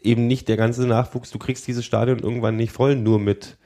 eben 0.00 0.26
nicht 0.26 0.48
der 0.48 0.56
ganze 0.56 0.88
Nachwuchs, 0.88 1.30
du 1.30 1.38
kriegst 1.38 1.68
dieses 1.68 1.84
Stadion 1.84 2.18
irgendwann 2.18 2.56
nicht 2.56 2.72
voll 2.72 2.96
nur 2.96 3.20
mit 3.20 3.58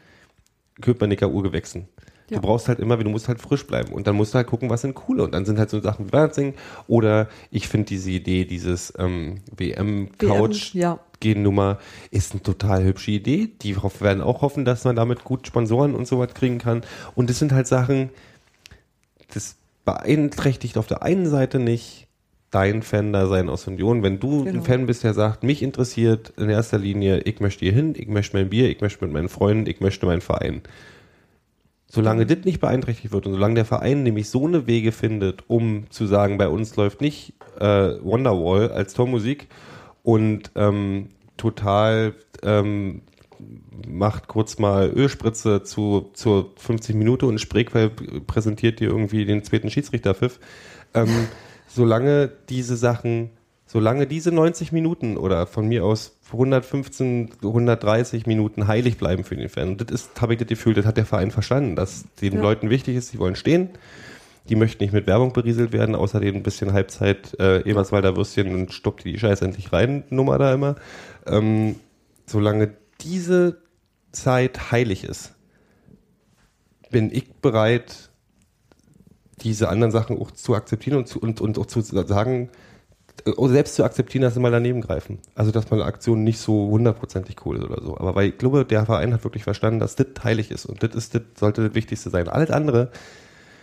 Köpenicker 0.82 1.30
Urgewächsen. 1.30 1.88
Ja. 2.28 2.36
Du 2.36 2.42
brauchst 2.42 2.68
halt 2.68 2.80
immer, 2.80 2.98
du 2.98 3.08
musst 3.08 3.28
halt 3.28 3.40
frisch 3.40 3.66
bleiben 3.66 3.94
und 3.94 4.06
dann 4.06 4.14
musst 4.14 4.34
du 4.34 4.36
halt 4.36 4.46
gucken, 4.46 4.68
was 4.68 4.82
sind 4.82 4.94
coole 4.94 5.22
und 5.22 5.32
dann 5.32 5.46
sind 5.46 5.58
halt 5.58 5.70
so 5.70 5.80
Sachen 5.80 6.08
wie 6.08 6.12
Weihnachtssingen 6.12 6.52
oder 6.86 7.28
ich 7.50 7.66
finde 7.66 7.86
diese 7.86 8.10
Idee, 8.10 8.44
dieses 8.44 8.92
ähm, 8.98 9.36
WM-Couch 9.56 10.74
WM, 10.74 10.80
ja. 10.82 10.98
Gennummer 11.20 11.78
ist 12.10 12.32
eine 12.32 12.42
total 12.42 12.84
hübsche 12.84 13.12
Idee. 13.12 13.50
Die 13.62 13.76
werden 14.00 14.22
auch 14.22 14.42
hoffen, 14.42 14.64
dass 14.64 14.84
man 14.84 14.96
damit 14.96 15.24
gut 15.24 15.46
Sponsoren 15.46 15.94
und 15.94 16.06
so 16.06 16.18
was 16.18 16.34
kriegen 16.34 16.58
kann. 16.58 16.82
Und 17.14 17.30
das 17.30 17.38
sind 17.38 17.52
halt 17.52 17.66
Sachen, 17.66 18.10
das 19.32 19.56
beeinträchtigt 19.84 20.78
auf 20.78 20.86
der 20.86 21.02
einen 21.02 21.26
Seite 21.26 21.58
nicht 21.58 22.06
dein 22.50 22.82
Fan 22.82 23.12
da 23.12 23.26
sein 23.26 23.48
aus 23.48 23.66
Union. 23.66 24.02
Wenn 24.02 24.18
du 24.18 24.44
Genau. 24.44 24.58
ein 24.58 24.64
Fan 24.64 24.86
bist, 24.86 25.04
der 25.04 25.14
sagt, 25.14 25.42
mich 25.42 25.62
interessiert 25.62 26.32
in 26.36 26.48
erster 26.48 26.78
Linie, 26.78 27.20
ich 27.20 27.40
möchte 27.40 27.64
hier 27.64 27.74
hin, 27.74 27.94
ich 27.96 28.08
möchte 28.08 28.36
mein 28.36 28.48
Bier, 28.48 28.70
ich 28.70 28.80
möchte 28.80 29.04
mit 29.04 29.12
meinen 29.12 29.28
Freunden, 29.28 29.68
ich 29.68 29.80
möchte 29.80 30.06
meinen 30.06 30.20
Verein. 30.20 30.62
Solange 31.88 32.26
das 32.26 32.44
nicht 32.44 32.60
beeinträchtigt 32.60 33.12
wird 33.12 33.26
und 33.26 33.32
solange 33.32 33.54
der 33.54 33.64
Verein 33.64 34.02
nämlich 34.02 34.28
so 34.28 34.46
eine 34.46 34.66
Wege 34.66 34.92
findet, 34.92 35.44
um 35.48 35.84
zu 35.90 36.06
sagen, 36.06 36.36
bei 36.36 36.48
uns 36.48 36.76
läuft 36.76 37.00
nicht 37.00 37.34
äh, 37.60 38.02
Wonderwall 38.02 38.72
als 38.72 38.94
Tormusik 38.94 39.46
und 40.06 40.52
ähm, 40.54 41.08
total 41.36 42.14
ähm, 42.44 43.02
macht 43.88 44.28
kurz 44.28 44.56
mal 44.60 44.88
Ölspritze 44.88 45.64
zu, 45.64 46.10
zur 46.14 46.52
50 46.58 46.94
Minute 46.94 47.26
und 47.26 47.40
Spreequell 47.40 47.90
präsentiert 48.24 48.78
dir 48.78 48.88
irgendwie 48.88 49.24
den 49.24 49.42
zweiten 49.42 49.68
Schiedsrichterpfiff. 49.68 50.38
Ähm, 50.94 51.08
solange 51.66 52.30
diese 52.48 52.76
Sachen, 52.76 53.30
solange 53.66 54.06
diese 54.06 54.30
90 54.30 54.70
Minuten 54.70 55.16
oder 55.16 55.48
von 55.48 55.66
mir 55.66 55.84
aus 55.84 56.16
115, 56.32 57.30
130 57.42 58.26
Minuten 58.26 58.68
heilig 58.68 58.98
bleiben 58.98 59.24
für 59.24 59.34
den 59.34 59.48
Fan. 59.48 59.70
Und 59.70 59.80
das 59.80 60.02
ist, 60.02 60.20
habe 60.22 60.34
ich 60.34 60.38
das 60.38 60.46
Gefühl, 60.46 60.74
das 60.74 60.86
hat 60.86 60.98
der 60.98 61.06
Verein 61.06 61.32
verstanden, 61.32 61.74
dass 61.74 62.04
den 62.22 62.34
Ja. 62.34 62.42
Leuten 62.42 62.70
wichtig 62.70 62.94
ist, 62.94 63.08
sie 63.08 63.18
wollen 63.18 63.34
stehen. 63.34 63.70
Die 64.48 64.56
möchten 64.56 64.82
nicht 64.82 64.92
mit 64.92 65.06
Werbung 65.06 65.32
berieselt 65.32 65.72
werden, 65.72 65.94
außerdem 65.94 66.36
ein 66.36 66.42
bisschen 66.42 66.72
Halbzeit 66.72 67.38
äh, 67.40 67.68
Eberswalder 67.68 68.16
Würstchen 68.16 68.54
und 68.54 68.72
stoppt 68.72 69.04
die 69.04 69.18
Scheiße 69.18 69.44
endlich 69.44 69.72
rein, 69.72 70.04
Nummer 70.10 70.38
da 70.38 70.54
immer. 70.54 70.76
Ähm, 71.26 71.76
solange 72.26 72.74
diese 73.00 73.58
Zeit 74.12 74.70
heilig 74.70 75.04
ist, 75.04 75.34
bin 76.90 77.10
ich 77.12 77.32
bereit, 77.34 78.10
diese 79.42 79.68
anderen 79.68 79.92
Sachen 79.92 80.18
auch 80.18 80.30
zu 80.30 80.54
akzeptieren 80.54 80.98
und, 80.98 81.08
zu, 81.08 81.20
und, 81.20 81.40
und 81.40 81.58
auch 81.58 81.66
zu 81.66 81.80
sagen, 81.80 82.50
äh, 83.24 83.48
selbst 83.48 83.74
zu 83.74 83.84
akzeptieren, 83.84 84.22
dass 84.22 84.34
sie 84.34 84.40
mal 84.40 84.50
daneben 84.50 84.80
greifen. 84.80 85.18
Also, 85.34 85.50
dass 85.50 85.70
meine 85.70 85.84
Aktion 85.84 86.24
nicht 86.24 86.38
so 86.38 86.68
hundertprozentig 86.68 87.44
cool 87.44 87.56
ist 87.56 87.64
oder 87.64 87.82
so. 87.82 87.96
Aber 87.98 88.14
weil 88.14 88.28
ich 88.28 88.38
glaube, 88.38 88.64
der 88.64 88.86
Verein 88.86 89.12
hat 89.12 89.24
wirklich 89.24 89.44
verstanden, 89.44 89.80
dass 89.80 89.96
das 89.96 90.06
heilig 90.22 90.50
ist 90.50 90.66
und 90.66 90.82
das 90.82 91.10
sollte 91.38 91.66
das 91.66 91.74
Wichtigste 91.74 92.10
sein. 92.10 92.28
Alles 92.28 92.50
andere, 92.50 92.90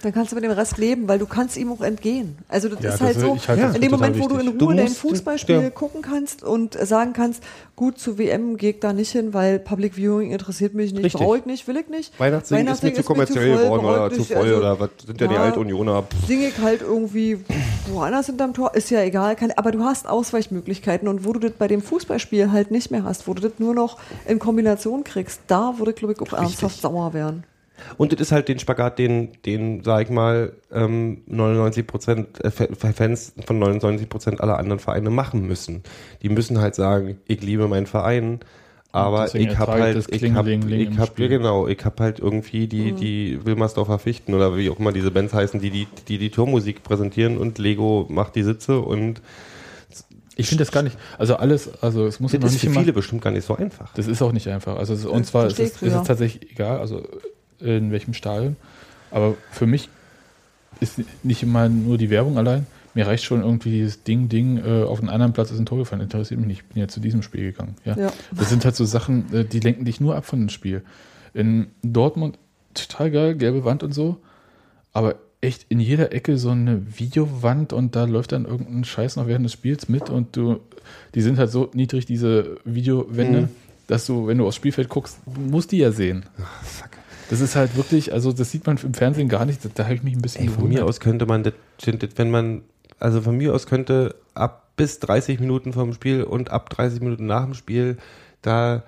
Dann 0.04 0.14
kannst 0.14 0.32
du 0.32 0.36
mit 0.36 0.43
dem 0.43 0.51
Rest 0.51 0.78
leben, 0.78 1.08
weil 1.08 1.18
du 1.18 1.26
kannst 1.26 1.56
ihm 1.56 1.72
auch 1.72 1.80
entgehen. 1.82 2.38
Also 2.49 2.68
das 2.68 2.80
Ja, 2.84 2.89
ist 2.89 2.93
das 2.95 3.01
halt 3.01 3.16
ist- 3.16 3.22
so, 3.24 3.36
ich 3.36 3.47
halte 3.47 3.62
das 3.64 3.76
in 3.76 3.82
dem 3.82 3.91
Moment, 3.91 4.20
wo 4.20 4.28
du 4.28 4.36
in. 4.38 4.47
Ruhe 4.49 4.58
Du 4.58 4.72
dein 4.74 4.88
Fußballspiel 4.89 5.62
ja. 5.62 5.70
gucken 5.70 6.01
kannst 6.01 6.43
und 6.43 6.74
sagen 6.74 7.14
kannst, 7.14 7.41
gut, 7.78 7.97
zu 7.97 8.18
WM 8.18 8.58
gehe 8.58 8.72
ich 8.72 8.80
da 8.82 8.91
nicht 8.93 9.12
hin, 9.12 9.34
weil 9.34 9.60
Public 9.60 9.95
Viewing 9.95 10.32
interessiert 10.32 10.74
mich 10.74 10.93
nicht, 10.93 11.14
brauche 11.16 11.38
ich 11.38 11.45
nicht, 11.45 11.68
will 11.68 11.78
ich 11.78 11.88
nicht. 11.88 12.20
Weihnachtssingen 12.20 12.68
ist 12.68 12.84
mir 12.84 12.89
Weihnachtssingen 12.89 12.95
zu 12.97 13.04
kommerziell 13.04 13.54
voll, 13.56 13.64
geworden 13.64 13.86
oder 13.86 14.08
ich 14.12 14.14
zu 14.18 14.24
voll 14.26 14.43
Also, 14.43 14.58
oder 14.58 14.80
was 14.80 14.89
sind 15.08 15.22
ja 15.22 15.28
die 15.28 15.34
ja. 15.36 15.41
Altunioner? 15.43 16.04
Singe 16.28 16.47
ich 16.49 16.58
halt 16.58 16.82
irgendwie 16.82 17.39
woanders 17.91 18.26
hinterm 18.26 18.54
Tor, 18.54 18.76
ist 18.76 18.89
ja 18.89 19.01
egal. 19.01 19.36
Keine, 19.38 19.58
aber 19.58 19.72
du 19.72 19.84
hast 19.84 20.08
Ausweichmöglichkeiten 20.10 21.08
und 21.08 21.26
wo 21.26 21.32
du 21.34 21.39
das 21.39 21.54
bei 21.54 21.68
dem 21.70 21.82
Fußballspiel 21.82 22.51
halt 22.51 22.72
nicht 22.72 22.91
mehr 22.91 23.04
hast, 23.06 23.28
wo 23.28 23.34
du 23.34 23.41
das 23.41 23.54
nur 23.60 23.74
noch 23.74 23.97
in 24.28 24.38
Kombination 24.39 25.04
kriegst, 25.06 25.39
da 25.47 25.76
würde, 25.78 25.93
glaube 25.93 26.14
ich, 26.14 26.22
auch 26.22 26.34
ernsthaft 26.38 26.82
sauer 26.82 27.14
werden. 27.14 27.45
Und 27.97 28.13
das 28.13 28.19
ist 28.21 28.32
halt 28.32 28.47
den 28.47 28.59
Spagat, 28.59 28.99
den, 28.99 29.30
den 29.45 29.84
sag 29.84 30.03
ich 30.03 30.09
mal, 30.09 30.53
ähm, 30.71 31.21
99 31.28 31.88
Prozent 31.88 32.43
äh, 32.43 32.51
Fa- 32.51 32.67
Fans 32.93 33.34
von 33.45 33.59
99 33.59 34.07
Prozent 34.09 34.41
aller 34.41 34.57
anderen 34.57 34.80
Vereine 34.80 35.09
machen 35.09 35.45
müssen. 35.47 35.84
Die 36.21 36.30
müssen 36.30 36.59
halt 36.61 36.76
sagen, 36.76 37.17
ich 37.28 37.41
liebe 37.41 37.67
meinen 37.67 37.88
Verein, 37.88 38.39
aber 38.91 39.24
deswegen 39.24 39.51
ich 39.51 39.57
habe 39.57 39.71
halt, 39.74 39.95
ich 40.11 40.32
habe, 40.34 40.51
ich 40.51 40.88
im 40.88 40.97
habe, 40.99 41.07
Spiel. 41.07 41.26
ja 41.26 41.38
genau, 41.38 41.67
ich 41.67 41.84
habe 41.84 42.03
halt 42.03 42.19
irgendwie 42.19 42.67
die, 42.67 42.91
die 42.93 43.43
Wilmersdorfer 43.43 43.97
Fichten 43.97 44.34
oder 44.36 44.55
wie 44.55 44.69
auch 44.69 44.78
immer 44.80 44.91
diese 44.91 45.09
Bands 45.11 45.34
heißen, 45.34 45.59
die 45.59 45.71
die, 45.71 45.88
die 46.07 46.19
die 46.19 46.30
Tourmusik 46.30 46.84
präsentieren 46.84 47.38
und 47.39 47.57
Lego 47.57 48.05
macht 48.09 48.36
die 48.36 48.43
Sitze 48.43 48.80
und 48.80 49.21
Ich 50.36 50.47
finde 50.47 50.63
das 50.63 50.71
gar 50.71 50.82
nicht, 50.84 50.97
also 51.17 51.36
alles, 51.36 51.69
also 51.82 52.05
es 52.07 52.19
muss 52.19 52.32
ja 52.34 52.39
das 52.39 52.51
noch 52.51 52.51
ist 52.51 52.53
nicht 52.53 52.61
für 52.61 52.67
immer, 52.67 52.80
viele 52.82 52.93
bestimmt 52.93 53.21
gar 53.21 53.32
nicht 53.32 53.45
so 53.45 53.55
einfach. 53.55 53.93
das 53.93 54.07
ist 54.07 54.21
auch 54.21 54.32
nicht 54.32 54.47
einfach. 54.47 54.78
Also 54.78 54.93
es, 54.93 55.05
und 55.05 55.26
zwar 55.26 55.47
ist 55.47 55.59
es, 55.59 55.82
ist 55.82 55.91
ja. 55.91 56.01
es 56.01 56.07
tatsächlich 56.07 56.51
egal, 56.51 56.80
also 56.80 57.03
in 57.64 57.91
welchem 57.91 58.14
Stadion. 58.14 58.55
Aber 59.11 59.36
für 59.51 59.66
mich 59.66 59.89
ist 60.80 60.99
nicht 61.24 61.43
immer 61.43 61.70
nur 61.70 61.97
die 61.97 62.09
Werbung 62.09 62.38
allein. 62.38 62.66
Mir 62.95 63.07
reicht 63.07 63.24
schon 63.24 63.41
irgendwie 63.41 63.72
dieses 63.72 64.03
Ding, 64.03 64.30
Ding, 64.30 64.57
äh, 64.64 64.84
auf 64.84 64.99
einem 64.99 65.09
anderen 65.09 65.34
Platz 65.34 65.49
ist 65.51 65.57
ein 65.59 65.66
Tor 65.66 65.80
gefallen. 65.80 66.01
Interessiert 66.01 66.39
mich 66.39 66.47
nicht. 66.47 66.61
Ich 66.61 66.66
bin 66.68 66.80
ja 66.82 66.88
zu 66.88 66.99
diesem 66.99 67.24
Spiel 67.24 67.51
gegangen. 67.51 67.76
Ja. 67.86 67.97
Ja. 67.97 68.14
Das 68.32 68.49
sind 68.49 68.66
halt 68.66 68.76
so 68.76 68.86
Sachen, 68.86 69.34
äh, 69.34 69.45
die 69.45 69.59
lenken 69.59 69.86
dich 69.86 69.99
nur 69.99 70.16
ab 70.16 70.26
von 70.26 70.39
dem 70.39 70.49
Spiel. 70.49 70.84
In 71.34 71.68
Dortmund 71.82 72.38
total 72.76 73.09
geil, 73.11 73.36
gelbe 73.36 73.66
Wand 73.66 73.82
und 73.84 73.93
so. 73.93 74.18
Aber 74.93 75.16
echt 75.41 75.66
in 75.70 75.80
jeder 75.80 76.14
Ecke 76.14 76.38
so 76.38 76.51
eine 76.51 76.82
Videowand 76.99 77.74
und 77.74 77.95
da 77.95 78.05
läuft 78.05 78.32
dann 78.32 78.45
irgendein 78.45 78.84
Scheiß 78.84 79.16
noch 79.16 79.28
während 79.28 79.45
des 79.45 79.53
Spiels 79.53 79.89
mit 79.89 80.09
und 80.09 80.36
du, 80.38 80.59
die 81.16 81.22
sind 81.22 81.38
halt 81.39 81.51
so 81.51 81.70
niedrig, 81.74 82.05
diese 82.05 82.57
Videowände, 82.64 83.41
Mhm. 83.41 83.47
dass 83.88 84.05
du, 84.05 84.28
wenn 84.28 84.38
du 84.38 84.47
aufs 84.47 84.55
Spielfeld 84.55 84.88
guckst, 84.88 85.18
musst 85.26 85.72
die 85.72 85.80
ja 85.80 85.91
sehen. 85.91 86.24
Das 87.34 87.41
ist 87.41 87.55
halt 87.55 87.75
wirklich, 87.75 88.13
also 88.13 88.31
das 88.31 88.51
sieht 88.51 88.67
man 88.67 88.77
im 88.77 88.93
Fernsehen 88.93 89.27
gar 89.27 89.45
nicht. 89.45 89.65
Da, 89.65 89.69
da 89.73 89.86
habe 89.86 89.95
ich 89.95 90.03
mich 90.03 90.15
ein 90.15 90.21
bisschen 90.21 90.43
Ey, 90.43 90.49
von 90.49 90.69
mir 90.69 90.86
aus 90.86 90.99
könnte 90.99 91.25
man, 91.25 91.41
das, 91.41 91.53
wenn 92.15 92.29
man, 92.29 92.61
also 92.99 93.21
von 93.21 93.36
mir 93.36 93.55
aus 93.55 93.65
könnte 93.65 94.13
ab 94.36 94.67
bis 94.75 94.99
30 94.99 95.39
Minuten 95.39 95.73
vom 95.73 95.93
Spiel 95.93 96.25
und 96.25 96.51
ab 96.51 96.69
30 96.69 97.01
Minuten 97.01 97.25
nach 97.25 97.45
dem 97.45 97.55
Spiel 97.55 97.97
da 98.43 98.84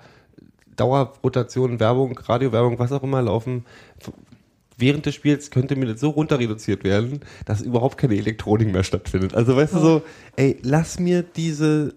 Dauerrotation, 0.76 1.80
Werbung, 1.80 2.16
Radiowerbung, 2.16 2.78
was 2.78 2.92
auch 2.92 3.02
immer 3.02 3.20
laufen. 3.20 3.64
Während 4.78 5.06
des 5.06 5.16
Spiels 5.16 5.50
könnte 5.50 5.74
mir 5.74 5.86
das 5.86 5.98
so 5.98 6.10
runter 6.10 6.38
reduziert 6.38 6.84
werden, 6.84 7.22
dass 7.46 7.62
überhaupt 7.62 7.98
keine 7.98 8.14
Elektronik 8.14 8.72
mehr 8.72 8.84
stattfindet. 8.84 9.34
Also 9.34 9.56
weißt 9.56 9.74
du 9.74 9.78
so, 9.80 10.02
ey, 10.36 10.60
lass 10.62 11.00
mir 11.00 11.24
diese 11.24 11.94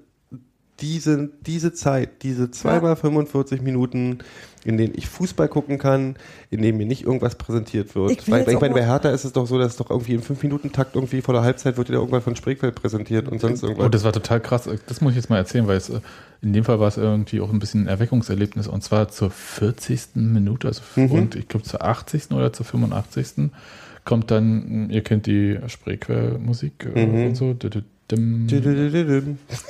diese, 0.81 1.29
diese 1.45 1.73
Zeit, 1.73 2.23
diese 2.23 2.51
zweimal 2.51 2.95
45 2.95 3.61
Minuten, 3.61 4.19
in 4.65 4.77
denen 4.77 4.93
ich 4.95 5.07
Fußball 5.07 5.47
gucken 5.47 5.77
kann, 5.77 6.15
in 6.49 6.61
denen 6.61 6.77
mir 6.77 6.85
nicht 6.85 7.03
irgendwas 7.03 7.35
präsentiert 7.35 7.95
wird. 7.95 8.11
Ich 8.11 8.29
Weil, 8.29 8.47
ich 8.47 8.55
auch 8.55 8.61
meine, 8.61 8.73
bei 8.73 8.85
Hertha 8.85 9.09
ist 9.09 9.23
es 9.23 9.33
doch 9.33 9.47
so, 9.47 9.57
dass 9.57 9.77
doch 9.77 9.89
irgendwie 9.89 10.13
im 10.15 10.21
5-Minuten-Takt 10.21 10.95
irgendwie 10.95 11.21
vor 11.21 11.33
der 11.33 11.43
Halbzeit 11.43 11.77
wird 11.77 11.87
dir 11.89 11.93
irgendwas 11.93 12.23
von 12.23 12.35
Spreefeld 12.35 12.75
präsentiert 12.75 13.27
und 13.29 13.39
sonst 13.39 13.63
irgendwas. 13.63 13.85
Oh, 13.85 13.89
das 13.89 14.03
war 14.03 14.11
total 14.13 14.39
krass. 14.41 14.69
Das 14.87 15.01
muss 15.01 15.11
ich 15.11 15.17
jetzt 15.17 15.29
mal 15.29 15.37
erzählen, 15.37 15.67
weil 15.67 15.77
es, 15.77 15.89
äh, 15.89 16.01
in 16.41 16.53
dem 16.53 16.63
Fall 16.65 16.79
war 16.79 16.87
es 16.89 16.97
irgendwie 16.97 17.39
auch 17.41 17.51
ein 17.51 17.59
bisschen 17.59 17.83
ein 17.83 17.87
Erweckungserlebnis 17.87 18.67
und 18.67 18.83
zwar 18.83 19.09
zur 19.09 19.31
40. 19.31 20.15
Minute, 20.33 20.67
also 20.67 20.81
Mhm. 20.95 21.11
und 21.11 21.35
ich 21.35 21.47
glaube 21.47 21.65
zur 21.65 21.83
80. 21.83 22.31
oder 22.33 22.51
zur 22.53 22.65
85. 22.65 23.51
kommt 24.05 24.31
dann, 24.31 24.89
ihr 24.89 25.03
kennt 25.03 25.25
die 25.25 25.57
Spreequell-Musik 25.67 26.89
äh, 26.95 27.05
Mhm. 27.05 27.27
und 27.27 27.35
so. 27.35 27.53
Dim. 28.11 28.47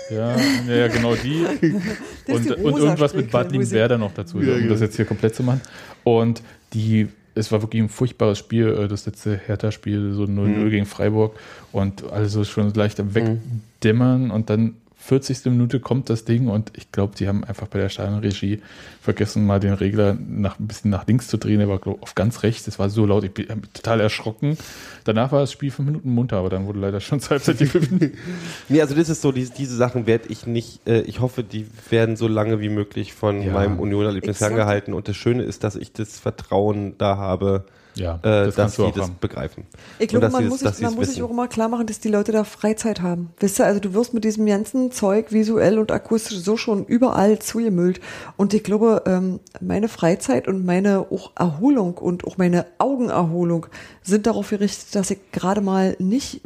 Ja, 0.10 0.36
ja, 0.68 0.76
ja, 0.76 0.88
genau 0.88 1.16
die. 1.16 1.46
Und, 2.32 2.46
die 2.46 2.54
und 2.54 2.78
irgendwas 2.78 3.14
mit 3.16 3.32
Bad 3.32 3.48
Spreequell-Musik. 3.48 3.74
Werder 3.74 3.98
noch 3.98 4.14
dazu, 4.14 4.40
Ja, 4.42 4.54
um 4.54 4.60
genau. 4.60 4.72
das 4.72 4.82
jetzt 4.82 4.96
hier 4.96 5.06
komplett 5.06 5.34
zu 5.36 5.42
machen. 5.44 5.62
Und 6.04 6.44
die, 6.74 7.08
es 7.34 7.52
war 7.52 7.62
wirklich 7.64 7.82
ein 7.82 7.90
furchtbares 7.90 8.38
Spiel, 8.38 8.68
äh, 8.68 8.88
das 8.88 9.06
letzte 9.08 9.36
Hertha-Spiel, 9.38 10.14
so 10.14 10.24
0-0 10.24 10.28
Mhm. 10.48 10.70
gegen 10.70 10.86
Freiburg 10.86 11.36
und 11.72 12.04
alles 12.12 12.34
so 12.34 12.44
schon 12.44 12.72
leicht 12.74 13.00
am 13.00 13.16
Wegdämmern 13.16 14.30
und 14.32 14.50
dann 14.52 14.76
40. 15.02 15.46
Minute 15.46 15.80
kommt 15.80 16.10
das 16.10 16.26
Ding 16.26 16.48
und 16.48 16.72
ich 16.76 16.92
glaube, 16.92 17.16
die 17.18 17.28
haben 17.28 17.44
einfach 17.44 17.68
bei 17.68 17.80
der 17.80 17.90
Stadionregie 17.90 18.62
vergessen, 19.02 19.46
mal 19.46 19.60
den 19.60 19.74
Regler 19.74 20.16
nach, 20.28 20.60
ein 20.60 20.68
bisschen 20.68 20.92
nach 20.92 21.08
links 21.08 21.28
zu 21.30 21.38
drehen. 21.38 21.60
Der 21.60 21.70
war 21.70 21.80
glaub, 21.80 22.04
auf 22.04 22.16
ganz 22.16 22.44
rechts. 22.44 22.66
Das 22.66 22.78
war 22.80 22.90
so 22.90 23.06
laut, 23.06 23.24
ich 23.24 23.34
bin 23.34 23.48
total 23.74 24.02
erschrocken. 24.02 24.58
Danach 25.06 25.32
war 25.32 25.40
das 25.40 25.52
Spiel 25.52 25.72
fünf 25.72 25.88
Minuten 25.88 26.14
munter, 26.14 26.38
aber 26.38 26.50
dann 26.50 26.68
wurde 26.68 26.80
leider 26.80 27.00
schon 27.00 27.20
Halbzeit 27.22 27.58
gepfiffen. 27.58 28.12
Nee, 28.70 28.82
also 28.82 28.94
das 28.94 29.10
ist 29.10 29.22
so, 29.22 29.32
diese, 29.32 29.54
diese 29.54 29.76
Sachen 29.76 30.06
werde 30.06 30.30
ich 30.30 30.46
nicht, 30.46 30.88
äh, 30.88 31.02
ich 31.02 31.20
hoffe, 31.22 31.44
die 31.44 31.66
werden 31.90 32.16
so 32.16 32.28
lange 32.28 32.60
wie 32.60 32.70
möglich 32.70 33.14
von 33.14 33.42
Ja. 33.42 33.54
meinem 33.54 33.80
Union-Erlebnis 33.80 34.38
ferngehalten. 34.38 34.94
Und 34.94 35.08
das 35.08 35.16
Schöne 35.16 35.44
ist, 35.44 35.64
dass 35.64 35.76
ich 35.76 35.92
das 35.94 36.20
Vertrauen 36.20 36.96
da 36.98 37.18
habe, 37.18 37.64
Ja, 38.00 38.16
äh, 38.16 38.20
das 38.24 38.46
dass 38.48 38.56
kannst 38.56 38.78
du 38.78 38.82
sie 38.84 38.88
auch 38.88 38.94
das 38.94 39.04
haben. 39.06 39.18
begreifen. 39.20 39.64
Ich 40.00 40.08
glaube, 40.08 40.26
dass 40.26 40.34
man, 40.34 40.48
muss, 40.48 40.60
dass 40.62 40.78
sie 40.78 40.84
man 40.84 40.94
es 40.94 40.98
muss 40.98 41.08
sich 41.10 41.22
auch 41.22 41.30
immer 41.30 41.48
klar 41.48 41.70
machen, 41.70 41.86
dass 41.88 42.00
die 42.00 42.08
Leute 42.10 42.32
da 42.32 42.44
Freizeit 42.44 43.02
haben. 43.02 43.32
Wisst 43.40 43.60
ihr, 43.60 43.66
also 43.66 43.80
du 43.80 43.94
wirst 43.94 44.14
mit 44.14 44.24
diesem 44.24 44.46
ganzen 44.46 44.92
Zeug 44.92 45.32
visuell 45.32 45.78
und 45.80 45.92
akustisch 45.92 46.40
so 46.40 46.58
schon 46.58 46.86
überall 46.86 47.40
zugemüllt. 47.40 48.00
Und 48.38 48.54
ich 48.54 48.64
glaube, 48.64 49.04
ähm, 49.06 49.40
meine 49.62 49.88
Freizeit 49.90 50.48
und 50.48 50.66
meine 50.66 51.06
auch 51.12 51.32
Erholung 51.36 51.98
und 51.98 52.26
auch 52.26 52.38
meine 52.38 52.66
Augenerholung 52.78 53.68
sind 54.04 54.26
darauf 54.26 54.50
gerichtet, 54.50 54.96
dass 54.96 55.12
ich 55.12 55.20
gerade 55.32 55.62
mal 55.62 55.96
nicht 56.00 56.42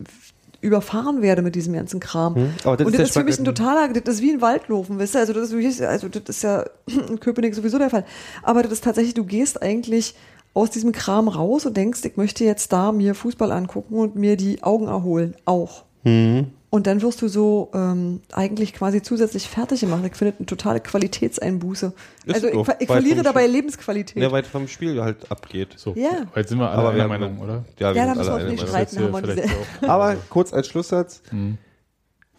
überfahren 0.62 1.22
werde 1.22 1.42
mit 1.42 1.56
diesem 1.56 1.74
ganzen 1.74 2.00
Kram. 2.00 2.36
Hm, 2.36 2.54
aber 2.64 2.78
das 2.78 2.88
und 2.88 2.94
ist 2.94 3.00
das 3.02 3.10
ist 3.10 3.18
für 3.18 3.24
mich 3.26 3.38
ein 3.38 3.44
totaler, 3.44 3.90
das 3.90 4.16
ist 4.16 4.22
wie 4.22 4.32
ein 4.32 4.40
Waldlaufen, 4.42 4.98
wisst 4.98 5.14
ihr, 5.14 5.20
also 5.20 5.34
das 5.34 5.50
ist, 5.50 5.52
wirklich- 5.52 5.86
also 5.86 6.08
das 6.08 6.24
ist 6.28 6.42
ja 6.42 6.64
in 7.10 7.20
Köpenick 7.20 7.54
sowieso 7.54 7.78
der 7.78 7.90
Fall. 7.90 8.06
Aber 8.44 8.64
das 8.64 8.72
ist 8.72 8.84
tatsächlich, 8.86 9.14
du 9.14 9.26
gehst 9.26 9.62
eigentlich 9.62 10.16
aus 10.54 10.70
diesem 10.70 10.92
Kram 10.92 11.28
raus 11.28 11.66
und 11.66 11.76
denkst, 11.78 12.02
ich 12.06 12.18
möchte 12.18 12.44
jetzt 12.44 12.72
da 12.74 12.92
mir 12.92 13.16
Fußball 13.16 13.52
angucken 13.52 13.96
und 13.96 14.16
mir 14.16 14.38
die 14.38 14.62
Augen 14.64 14.88
erholen, 14.88 15.36
auch. 15.46 15.86
Mhm. 16.04 16.48
Und 16.70 16.88
dann 16.88 17.04
wirst 17.04 17.22
du 17.22 17.28
so 17.28 17.70
ähm, 17.76 18.22
eigentlich 18.32 18.74
quasi 18.74 19.04
zusätzlich 19.04 19.48
fertig 19.48 19.82
gemacht. 19.82 20.02
Ich 20.06 20.16
finde 20.16 20.34
eine 20.40 20.46
totale 20.48 20.80
Qualitätseinbuße. 20.80 21.94
Ist 22.26 22.34
also 22.36 22.48
ich, 22.48 22.68
ich 22.80 22.88
verliere 22.88 23.22
dabei 23.22 23.42
Spiel- 23.44 23.54
Lebensqualität. 23.54 24.22
Ja, 24.24 24.32
weil 24.32 24.44
vom 24.44 24.68
Spiel 24.68 25.00
halt 25.02 25.32
abgeht. 25.32 25.74
So, 25.78 25.94
Ja. 25.96 26.26
heute 26.36 26.50
sind 26.50 26.58
wir 26.58 26.70
alle 26.72 26.80
Aber 26.80 26.90
einer 26.92 27.08
Meinung, 27.08 27.40
oder? 27.40 27.64
Ja, 27.78 27.94
wir 27.94 28.02
Ja, 28.02 28.08
da 28.08 28.16
müssen 28.16 28.28
wir 28.36 28.42
uns 28.42 28.52
nicht 28.52 28.68
streiten. 28.68 28.98
haben 29.00 29.12
wir 29.14 29.20
vielleicht 29.20 29.44
diese- 29.44 29.56
auch- 29.84 29.90
Aber 29.90 30.16
kurz 30.30 30.52
als 30.52 30.68
Schlusssatz, 30.68 31.22
Hm. 31.30 31.60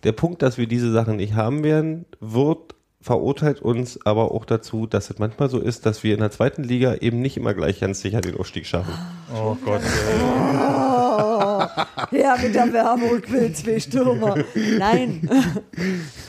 der 0.02 0.12
Punkt, 0.12 0.42
dass 0.42 0.58
wir 0.58 0.66
diese 0.66 0.90
Sachen 0.92 1.16
nicht 1.16 1.34
haben 1.34 1.62
werden, 1.62 2.04
wird 2.18 2.74
verurteilt 3.04 3.60
uns 3.60 3.98
aber 4.06 4.32
auch 4.32 4.46
dazu, 4.46 4.86
dass 4.86 5.10
es 5.10 5.18
manchmal 5.18 5.50
so 5.50 5.58
ist, 5.58 5.84
dass 5.84 6.02
wir 6.02 6.14
in 6.14 6.20
der 6.20 6.30
zweiten 6.30 6.62
Liga 6.64 6.94
eben 6.94 7.20
nicht 7.20 7.36
immer 7.36 7.52
gleich 7.52 7.80
ganz 7.80 8.00
sicher 8.00 8.22
den 8.22 8.38
Aufstieg 8.38 8.64
schaffen. 8.64 8.94
Oh 9.30 9.54
Gott. 9.62 9.82
ey. 9.82 10.20
Oh, 10.22 11.66
ja, 12.16 12.34
mit 12.40 12.54
der 12.54 12.72
Werbung 12.72 13.20
will 13.28 13.52
zwei 13.52 13.78
Stürmer. 13.78 14.36
Nein. 14.78 15.28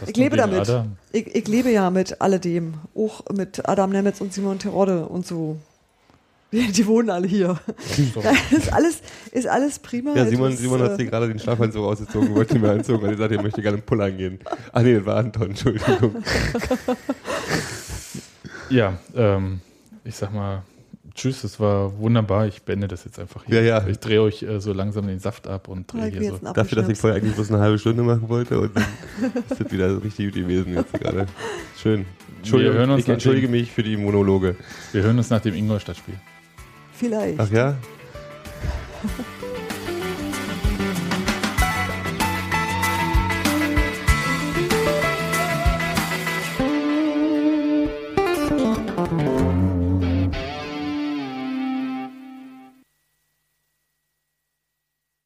Ich 0.06 0.18
lebe 0.18 0.36
damit. 0.36 0.70
Ich, 1.14 1.34
ich 1.34 1.48
lebe 1.48 1.72
ja 1.72 1.90
mit 1.90 2.20
alledem. 2.20 2.74
Auch 2.94 3.24
mit 3.34 3.68
Adam 3.68 3.92
Nemetz 3.92 4.20
und 4.20 4.34
Simon 4.34 4.60
Terodde 4.60 5.06
und 5.08 5.26
so. 5.26 5.58
Die, 6.56 6.86
wohnen 6.86 7.10
alle 7.10 7.28
hier. 7.28 7.60
ist, 8.51 8.72
alles, 8.72 9.01
ist 9.32 9.47
alles 9.47 9.80
prima. 9.80 10.16
Ja, 10.16 10.26
Simon, 10.26 10.49
Es 10.49 10.56
ist, 10.56 10.62
Simon 10.62 10.82
hat 10.82 10.91
äh, 10.91 10.95
sich 10.95 11.10
gerade 11.10 11.28
den 11.28 11.39
Schlafanzug 11.39 11.84
ausgezogen, 11.86 12.34
wollte 12.34 12.56
ihn 12.56 12.62
mehr 12.62 12.72
anzogen, 12.72 13.01
weil 13.03 13.12
er 13.12 13.18
sagte, 13.18 13.36
er 13.36 13.41
möchte 13.41 13.62
gerne 13.62 13.78
pullern 13.80 14.18
gehen. 14.18 14.39
Ah 14.72 14.82
nee, 14.82 14.95
das 14.95 15.06
war 15.06 15.18
Anton, 15.18 15.49
Entschuldigung. 15.49 16.16
Ja, 18.70 18.97
ähm, 19.16 19.60
ich 20.03 20.16
sag 20.16 20.34
mal, 20.34 20.64
tschüss, 21.14 21.43
es 21.43 21.60
war 21.60 21.97
wunderbar. 21.99 22.47
Ich 22.47 22.64
beende 22.64 22.88
das 22.88 23.06
jetzt 23.06 23.20
einfach 23.20 23.43
hier. 23.45 23.62
Ja, 23.62 23.80
ja. 23.80 23.88
Ich 23.88 23.99
drehe 23.99 24.22
euch 24.22 24.43
äh, 24.43 24.60
so 24.60 24.74
langsam 24.74 25.08
den 25.08 25.20
Saft 25.20 25.47
ab 25.47 25.68
und 25.68 25.91
drehe 25.91 26.10
hier 26.10 26.22
jetzt 26.24 26.41
so. 26.41 26.53
Dafür, 26.53 26.82
dass 26.82 26.89
ich 26.89 26.97
vorher 26.97 27.18
eigentlich 27.18 27.36
bloß 27.36 27.51
eine 27.51 27.60
halbe 27.60 27.78
Stunde 27.78 28.03
machen 28.03 28.28
wollte 28.28 28.60
und 28.60 28.76
dann 28.76 28.86
ist 29.49 29.62
das 29.62 29.72
wieder 29.72 30.03
richtig 30.03 30.34
gut 30.34 30.36
gewesen 30.36 30.74
jetzt 30.74 30.93
gerade. 30.93 31.28
Schön. 31.78 32.06
Entschuldigung, 32.38 32.76
hören 32.76 32.89
uns 32.91 33.03
ich 33.03 33.10
entschuldige 33.10 33.47
mich 33.47 33.72
für 33.72 33.84
die 33.84 33.97
Monologe. 33.97 34.56
Wir 34.91 35.03
hören 35.03 35.18
uns 35.18 35.30
nach 35.30 35.41
dem 35.41 35.56
Ingolstadt-Spiel. 35.56 36.16
Vielleicht. 36.98 37.39
Ach 37.39 37.52
ja? 37.52 37.78